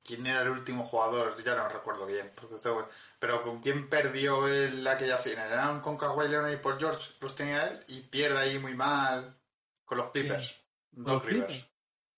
¿Quién 0.07 0.25
era 0.25 0.41
el 0.41 0.49
último 0.49 0.85
jugador? 0.85 1.35
Ya 1.43 1.53
no 1.53 1.67
recuerdo 1.67 2.05
bien. 2.05 2.31
porque 2.39 2.55
tengo- 2.55 2.87
Pero 3.19 3.41
¿con 3.41 3.59
quién 3.61 3.89
perdió 3.89 4.47
él 4.47 4.87
aquella 4.87 5.17
final? 5.17 5.51
Eran 5.51 5.81
con 5.81 5.97
Kawhi 5.97 6.29
Leonard 6.29 6.53
y 6.53 6.57
Paul 6.57 6.79
George. 6.79 7.11
Los 7.19 7.35
tenía 7.35 7.67
él 7.67 7.83
y 7.89 7.99
pierde 8.01 8.39
ahí 8.39 8.57
muy 8.57 8.73
mal 8.73 9.35
con 9.83 9.97
los 9.97 10.09
Clippers. 10.11 10.55
Con 10.95 11.03
Doc 11.03 11.13
los 11.15 11.25
Rivers. 11.25 11.47
Clippers. 11.51 11.71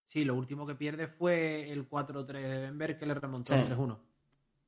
Sí, 0.08 0.24
lo 0.24 0.36
último 0.36 0.66
que 0.68 0.76
pierde 0.76 1.08
fue 1.08 1.72
el 1.72 1.88
4-3 1.90 2.44
de 2.48 2.60
Denver 2.60 2.98
que 2.98 3.06
le 3.08 3.14
remontó 3.16 3.54
Sí. 3.54 3.60
el 3.60 3.66
3-1. 3.68 4.00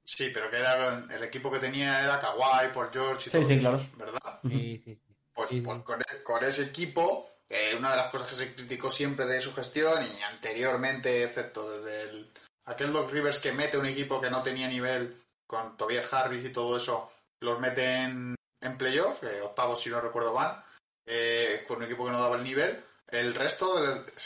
Sí, 0.03 0.31
pero 0.33 0.49
que 0.49 0.57
era 0.57 1.05
el 1.09 1.23
equipo 1.23 1.51
que 1.51 1.59
tenía 1.59 2.03
era 2.03 2.19
Kawhi, 2.19 2.73
Paul 2.73 2.89
George 2.91 3.21
y 3.29 3.31
Sí, 3.31 3.37
todos 3.37 3.47
sí, 3.47 3.53
esos, 3.59 3.97
¿verdad? 3.97 4.39
Sí, 4.43 4.81
sí, 4.83 4.95
sí. 4.95 5.01
Pues, 5.33 5.49
Sí, 5.49 5.59
sí. 5.59 5.65
pues 5.65 5.77
con, 5.83 6.01
e- 6.01 6.23
con 6.23 6.43
ese 6.43 6.63
equipo, 6.63 7.29
eh, 7.47 7.75
una 7.77 7.91
de 7.91 7.97
las 7.97 8.07
cosas 8.09 8.27
que 8.29 8.35
se 8.35 8.55
criticó 8.55 8.89
siempre 8.89 9.25
de 9.27 9.39
su 9.41 9.53
gestión 9.53 10.01
y 10.03 10.21
anteriormente, 10.23 11.23
excepto 11.23 11.69
desde 11.71 12.09
el, 12.09 12.31
aquel 12.65 12.93
Doc 12.93 13.11
Rivers 13.11 13.39
que 13.39 13.51
mete 13.51 13.77
un 13.77 13.85
equipo 13.85 14.19
que 14.21 14.29
no 14.29 14.43
tenía 14.43 14.67
nivel 14.67 15.23
con 15.47 15.75
Tobias 15.77 16.11
Harris 16.13 16.45
y 16.45 16.51
todo 16.51 16.77
eso, 16.77 17.11
los 17.41 17.59
mete 17.59 17.85
en, 18.03 18.35
en 18.61 18.77
playoff, 18.77 19.19
que 19.19 19.41
octavos 19.41 19.81
si 19.81 19.89
no 19.89 19.99
recuerdo 19.99 20.33
mal, 20.33 20.63
eh, 21.05 21.63
con 21.67 21.77
un 21.77 21.83
equipo 21.83 22.05
que 22.05 22.11
no 22.11 22.21
daba 22.21 22.35
el 22.37 22.43
nivel. 22.43 22.83
El 23.07 23.35
resto, 23.35 23.67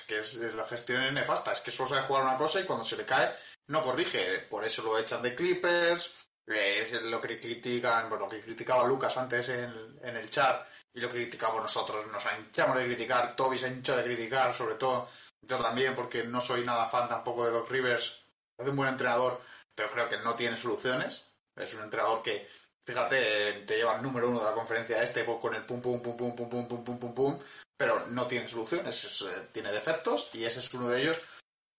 que 0.07 0.19
es, 0.19 0.35
la 0.35 0.63
gestión 0.65 1.01
es 1.03 1.11
nefasta, 1.13 1.51
es 1.51 1.61
que 1.61 1.71
solo 1.71 1.89
sabe 1.89 2.03
jugar 2.03 2.23
una 2.23 2.37
cosa 2.37 2.59
y 2.59 2.65
cuando 2.65 2.83
se 2.85 2.97
le 2.97 3.05
cae 3.05 3.33
no 3.67 3.81
corrige. 3.81 4.39
Por 4.49 4.63
eso 4.63 4.83
lo 4.83 4.99
echan 4.99 5.23
de 5.23 5.33
Clippers, 5.33 6.25
eh, 6.45 6.81
es 6.83 7.01
lo 7.01 7.19
que 7.19 7.39
critican, 7.39 8.07
pues 8.09 8.21
lo 8.21 8.27
que 8.29 8.41
criticaba 8.41 8.87
Lucas 8.87 9.17
antes 9.17 9.49
en, 9.49 9.61
el- 9.63 9.99
en 10.03 10.15
el 10.17 10.29
chat 10.29 10.67
y 10.93 10.99
lo 11.01 11.09
criticamos 11.09 11.61
nosotros, 11.63 12.05
nos 12.11 12.23
hinchamos 12.37 12.77
de 12.77 12.85
criticar, 12.85 13.35
Toby 13.35 13.57
se 13.57 13.67
hincha 13.69 13.97
de 13.97 14.03
criticar, 14.03 14.53
sobre 14.53 14.75
todo 14.75 15.09
yo 15.41 15.57
también, 15.57 15.95
porque 15.95 16.23
no 16.23 16.39
soy 16.39 16.63
nada 16.63 16.85
fan 16.85 17.09
tampoco 17.09 17.43
de 17.45 17.51
Doc 17.51 17.69
Rivers, 17.71 18.24
es 18.57 18.67
un 18.67 18.75
buen 18.75 18.89
entrenador, 18.89 19.39
pero 19.73 19.91
creo 19.91 20.09
que 20.09 20.19
no 20.19 20.35
tiene 20.35 20.57
soluciones, 20.57 21.25
es 21.55 21.73
un 21.73 21.83
entrenador 21.83 22.21
que, 22.21 22.47
fíjate, 22.83 23.63
te 23.65 23.77
lleva 23.77 23.95
el 23.95 24.01
número 24.01 24.29
uno 24.29 24.39
de 24.39 24.45
la 24.45 24.53
conferencia 24.53 25.01
este 25.01 25.23
pues, 25.23 25.39
con 25.39 25.55
el 25.55 25.65
pum 25.65 25.81
pum 25.81 26.01
pum 26.01 26.15
pum 26.15 26.35
pum 26.35 26.49
pum 26.49 26.67
pum 26.67 26.83
pum 26.83 26.99
pum 26.99 27.13
pum, 27.13 27.39
pero 27.77 28.07
no 28.07 28.27
tiene 28.27 28.47
soluciones, 28.47 29.03
es, 29.03 29.21
eh, 29.21 29.49
tiene 29.51 29.71
defectos 29.71 30.33
y 30.33 30.45
ese 30.45 30.59
es 30.59 30.73
uno 30.73 30.87
de 30.89 31.01
ellos 31.01 31.19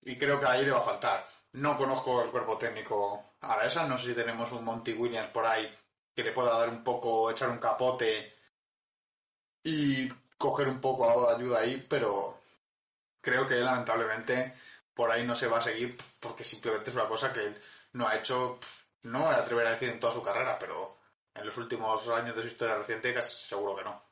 y 0.02 0.16
creo 0.16 0.38
que 0.38 0.46
ahí 0.46 0.64
le 0.64 0.70
va 0.70 0.78
a 0.78 0.82
faltar. 0.82 1.26
No 1.52 1.76
conozco 1.76 2.22
el 2.22 2.30
cuerpo 2.30 2.58
técnico 2.58 3.34
a 3.40 3.56
la 3.56 3.64
esa, 3.66 3.86
no 3.86 3.96
sé 3.96 4.08
si 4.08 4.14
tenemos 4.14 4.52
un 4.52 4.64
Monty 4.64 4.92
Williams 4.92 5.30
por 5.30 5.46
ahí 5.46 5.74
que 6.14 6.24
le 6.24 6.32
pueda 6.32 6.58
dar 6.58 6.68
un 6.68 6.82
poco, 6.84 7.30
echar 7.30 7.50
un 7.50 7.58
capote 7.58 8.34
y 9.62 10.08
coger 10.38 10.68
un 10.68 10.80
poco 10.80 11.26
de 11.26 11.34
ayuda 11.34 11.60
ahí, 11.60 11.84
pero 11.88 12.38
creo 13.20 13.46
que 13.46 13.56
lamentablemente 13.56 14.54
por 14.96 15.10
ahí 15.10 15.24
no 15.24 15.34
se 15.34 15.46
va 15.46 15.58
a 15.58 15.62
seguir 15.62 15.94
porque 16.18 16.42
simplemente 16.42 16.90
es 16.90 16.96
una 16.96 17.06
cosa 17.06 17.32
que 17.32 17.40
él 17.40 17.56
no 17.92 18.08
ha 18.08 18.16
hecho, 18.16 18.58
no 19.02 19.20
me 19.20 19.24
voy 19.26 19.64
a 19.64 19.68
a 19.68 19.70
decir 19.70 19.90
en 19.90 20.00
toda 20.00 20.12
su 20.12 20.22
carrera, 20.22 20.58
pero 20.58 20.96
en 21.34 21.44
los 21.44 21.56
últimos 21.58 22.08
años 22.08 22.34
de 22.34 22.42
su 22.42 22.48
historia 22.48 22.76
reciente 22.76 23.14
casi 23.14 23.38
seguro 23.38 23.76
que 23.76 23.84
no. 23.84 24.02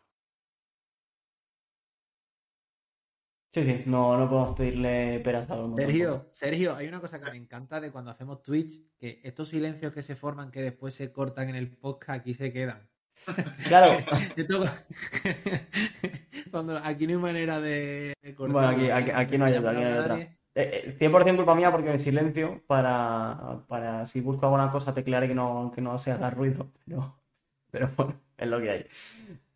Sí, 3.55 3.65
sí, 3.65 3.83
no, 3.87 4.19
no 4.19 4.29
podemos 4.29 4.57
pedirle 4.57 5.21
peras 5.21 5.47
tampoco. 5.47 5.81
Sergio, 5.81 6.27
Sergio, 6.31 6.75
hay 6.75 6.89
una 6.89 7.01
cosa 7.01 7.21
que 7.21 7.31
me 7.31 7.37
encanta 7.37 7.81
de 7.81 7.93
cuando 7.93 8.11
hacemos 8.11 8.43
Twitch, 8.43 8.83
que 8.99 9.21
estos 9.23 9.49
silencios 9.49 9.95
que 9.95 10.03
se 10.03 10.17
forman 10.17 10.51
que 10.51 10.61
después 10.61 10.95
se 10.95 11.13
cortan 11.13 11.51
en 11.51 11.55
el 11.55 11.77
podcast 11.77 12.21
aquí 12.21 12.35
se 12.35 12.53
quedan. 12.53 12.91
Claro. 13.69 14.05
Cuando 16.51 16.77
aquí 16.77 17.07
no 17.07 17.15
hay 17.15 17.19
manera 17.19 17.59
de 17.59 18.13
de 18.21 18.35
cortar. 18.35 18.53
Bueno, 18.53 18.69
aquí, 18.69 18.91
aquí, 18.91 19.11
aquí 19.15 19.39
no 19.39 19.47
hay 19.47 19.55
otra, 19.55 19.71
aquí 19.71 19.81
no 19.81 19.87
hay 19.87 19.99
otra. 19.99 20.39
Eh, 20.57 20.85
eh, 20.89 20.97
100% 20.99 21.43
culpa 21.43 21.55
mía 21.57 21.73
porque 21.73 21.91
me 21.91 21.99
silencio 21.99 22.63
para, 22.67 23.65
para 23.69 24.07
si 24.07 24.21
busco 24.21 24.47
alguna 24.47 24.71
cosa 24.71 24.95
teclear 24.95 25.27
que 25.27 25.35
no, 25.35 25.73
que 25.75 25.81
no 25.81 25.99
se 25.99 26.13
haga 26.13 26.31
ruido. 26.31 26.71
Pero, 26.85 27.17
pero 27.71 27.89
bueno, 27.97 28.21
es 28.39 28.49
lo 28.49 28.61
que 28.61 28.71
hay. 28.71 28.87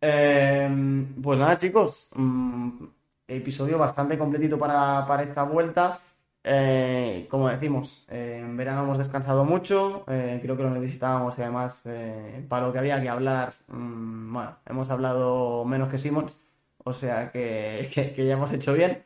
Eh, 0.01 1.05
pues 1.21 1.39
nada, 1.39 1.57
chicos. 1.57 2.09
mm, 2.15 2.85
episodio 3.27 3.77
bastante 3.77 4.17
completito 4.17 4.57
para, 4.59 5.05
para 5.07 5.23
esta 5.23 5.43
vuelta. 5.43 5.99
Eh, 6.43 7.27
como 7.29 7.49
decimos, 7.49 8.05
eh, 8.09 8.39
en 8.41 8.55
verano 8.57 8.83
hemos 8.83 8.97
descansado 8.97 9.45
mucho. 9.45 10.03
eh, 10.07 10.39
creo 10.41 10.55
que 10.57 10.63
lo 10.63 10.69
necesitábamos 10.71 11.37
y 11.37 11.41
además, 11.41 11.81
eh, 11.85 12.45
para 12.49 12.67
lo 12.67 12.73
que 12.73 12.79
había 12.79 13.01
que 13.01 13.09
hablar, 13.09 13.53
mm, 13.67 14.33
bueno, 14.33 14.57
hemos 14.65 14.89
hablado 14.89 15.65
menos 15.65 15.89
que 15.89 15.97
Simons. 15.99 16.37
O 16.83 16.93
sea 16.93 17.31
que, 17.31 17.89
que- 17.93 18.13
que 18.13 18.25
ya 18.25 18.33
hemos 18.33 18.51
hecho 18.53 18.73
bien. 18.73 19.03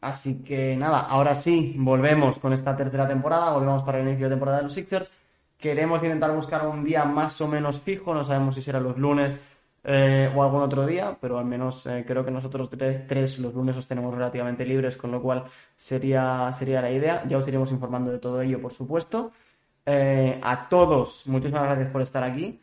Así 0.00 0.42
que 0.42 0.76
nada, 0.76 1.00
ahora 1.00 1.34
sí, 1.34 1.74
volvemos 1.78 2.38
con 2.38 2.52
esta 2.52 2.76
tercera 2.76 3.06
temporada, 3.06 3.52
volvemos 3.52 3.82
para 3.82 3.98
el 4.00 4.08
inicio 4.08 4.26
de 4.26 4.30
temporada 4.34 4.58
de 4.58 4.64
los 4.64 4.72
Sixers. 4.74 5.18
Queremos 5.56 6.02
intentar 6.02 6.34
buscar 6.34 6.66
un 6.66 6.82
día 6.84 7.04
más 7.04 7.40
o 7.40 7.48
menos 7.48 7.80
fijo, 7.80 8.12
no 8.12 8.24
sabemos 8.24 8.56
si 8.56 8.62
será 8.62 8.80
los 8.80 8.98
lunes 8.98 9.52
eh, 9.84 10.32
o 10.34 10.42
algún 10.42 10.62
otro 10.62 10.84
día, 10.84 11.16
pero 11.20 11.38
al 11.38 11.44
menos 11.44 11.86
eh, 11.86 12.04
creo 12.06 12.24
que 12.24 12.30
nosotros 12.32 12.68
tres, 12.70 13.38
los 13.38 13.54
lunes 13.54 13.76
los 13.76 13.86
tenemos 13.86 14.12
relativamente 14.14 14.66
libres, 14.66 14.96
con 14.96 15.12
lo 15.12 15.22
cual 15.22 15.44
sería, 15.76 16.52
sería 16.52 16.82
la 16.82 16.90
idea. 16.90 17.22
Ya 17.28 17.38
os 17.38 17.46
iremos 17.46 17.70
informando 17.70 18.10
de 18.10 18.18
todo 18.18 18.42
ello, 18.42 18.60
por 18.60 18.72
supuesto. 18.72 19.32
Eh, 19.86 20.40
a 20.42 20.68
todos, 20.68 21.26
muchísimas 21.28 21.64
gracias 21.64 21.90
por 21.90 22.02
estar 22.02 22.24
aquí. 22.24 22.60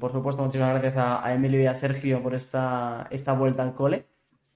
Por 0.00 0.10
supuesto, 0.12 0.42
muchísimas 0.42 0.70
gracias 0.72 0.96
a, 0.96 1.24
a 1.24 1.32
Emilio 1.32 1.60
y 1.62 1.66
a 1.66 1.74
Sergio 1.74 2.22
por 2.22 2.34
esta, 2.34 3.06
esta 3.10 3.32
vuelta 3.32 3.62
al 3.62 3.74
cole. 3.74 4.11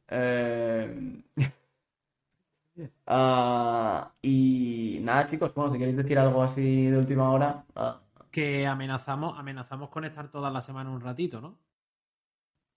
Eh, 0.09 1.23
ah, 3.07 4.13
y 4.23 4.99
nada, 5.03 5.27
chicos, 5.27 5.53
bueno, 5.55 5.73
si 5.73 5.79
queréis 5.79 5.97
decir 5.97 6.19
algo 6.19 6.43
así 6.43 6.87
de 6.87 6.99
última 6.99 7.31
hora. 7.31 7.65
ah, 7.75 8.01
Que 8.31 8.67
amenazamos, 8.67 9.39
amenazamos 9.39 9.89
con 9.91 10.05
estar 10.05 10.31
toda 10.31 10.51
la 10.51 10.61
semana 10.61 10.91
un 10.91 11.01
ratito, 11.01 11.41
¿no? 11.41 11.59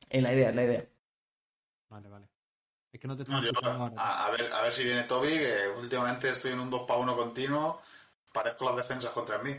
es 0.09 0.23
la 0.23 0.33
idea, 0.33 0.49
es 0.49 0.55
la 0.55 0.63
idea. 0.63 0.85
Vale, 1.89 2.07
vale. 2.09 2.27
Es 2.91 2.99
que 2.99 3.07
no 3.07 3.15
te 3.15 3.23
No, 3.29 3.41
yo- 3.43 3.51
a 3.97 4.29
ver, 4.31 4.51
a 4.51 4.61
ver 4.63 4.71
si 4.71 4.83
viene 4.83 5.03
Toby, 5.03 5.29
que 5.29 5.55
últimamente 5.79 6.29
estoy 6.29 6.53
en 6.53 6.59
un 6.59 6.69
2 6.69 6.83
para 6.87 6.99
1 6.99 7.15
continuo. 7.15 7.79
Parezco 8.33 8.65
las 8.65 8.77
defensas 8.77 9.11
contra 9.11 9.37
mí. 9.39 9.51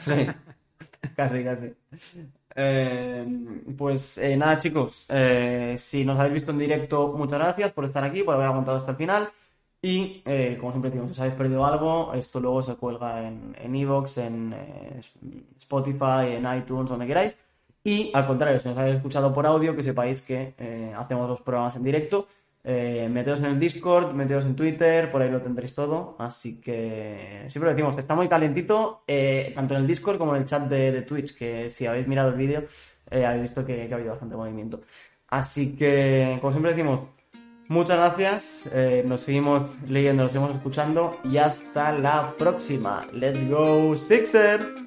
Sí, 0.00 0.26
casi, 1.16 1.44
casi. 1.44 1.76
Eh, 2.54 3.26
pues 3.76 4.18
eh, 4.18 4.36
nada, 4.36 4.58
chicos, 4.58 5.06
eh, 5.08 5.76
si 5.78 6.04
nos 6.04 6.18
habéis 6.18 6.34
visto 6.34 6.50
en 6.52 6.58
directo, 6.58 7.14
muchas 7.16 7.38
gracias 7.38 7.72
por 7.72 7.84
estar 7.84 8.04
aquí, 8.04 8.22
por 8.22 8.34
haber 8.34 8.46
aguantado 8.46 8.78
hasta 8.78 8.90
el 8.92 8.96
final. 8.96 9.30
Y 9.80 10.22
eh, 10.26 10.56
como 10.60 10.72
siempre 10.72 10.90
decimos, 10.90 11.08
si 11.08 11.12
os 11.12 11.20
habéis 11.20 11.34
perdido 11.34 11.64
algo, 11.66 12.12
esto 12.14 12.40
luego 12.40 12.62
se 12.62 12.76
cuelga 12.76 13.26
en 13.26 13.56
en 13.58 13.74
Evox, 13.74 14.18
en 14.18 14.52
eh, 14.54 15.00
Spotify, 15.60 16.34
en 16.36 16.46
iTunes, 16.56 16.90
donde 16.90 17.06
queráis. 17.06 17.38
Y 17.84 18.10
al 18.14 18.26
contrario, 18.26 18.60
si 18.60 18.68
nos 18.68 18.78
habéis 18.78 18.96
escuchado 18.96 19.34
por 19.34 19.44
audio, 19.46 19.74
que 19.74 19.82
sepáis 19.82 20.22
que 20.22 20.54
hacemos 20.96 21.28
dos 21.28 21.40
programas 21.42 21.74
en 21.76 21.82
directo. 21.82 22.28
Eh, 22.64 23.08
meteos 23.10 23.40
en 23.40 23.46
el 23.46 23.58
Discord, 23.58 24.14
meteos 24.14 24.44
en 24.44 24.54
Twitter, 24.54 25.10
por 25.10 25.20
ahí 25.22 25.30
lo 25.30 25.42
tendréis 25.42 25.74
todo. 25.74 26.16
Así 26.18 26.60
que 26.60 27.46
siempre 27.48 27.70
lo 27.70 27.74
decimos, 27.74 27.98
está 27.98 28.14
muy 28.14 28.28
calentito, 28.28 29.02
eh, 29.06 29.52
tanto 29.54 29.74
en 29.74 29.80
el 29.80 29.86
Discord 29.86 30.18
como 30.18 30.36
en 30.36 30.42
el 30.42 30.48
chat 30.48 30.68
de, 30.68 31.02
Twitch, 31.02 31.34
que 31.34 31.70
si 31.70 31.86
habéis 31.86 32.06
mirado 32.06 32.30
el 32.30 32.36
vídeo, 32.36 32.64
eh, 33.10 33.26
habéis 33.26 33.42
visto 33.42 33.64
que, 33.64 33.88
que 33.88 33.92
ha 33.92 33.96
habido 33.96 34.12
bastante 34.12 34.36
movimiento. 34.36 34.80
Así 35.28 35.74
que, 35.76 36.36
como 36.40 36.52
siempre 36.52 36.72
decimos, 36.72 37.00
muchas 37.68 37.96
gracias, 37.96 38.70
eh, 38.72 39.02
nos 39.06 39.22
seguimos 39.22 39.82
leyendo, 39.88 40.24
nos 40.24 40.32
seguimos 40.32 40.54
escuchando 40.54 41.18
y 41.24 41.38
hasta 41.38 41.90
la 41.92 42.34
próxima. 42.36 43.00
Let's 43.12 43.48
go, 43.48 43.96
Sixer! 43.96 44.81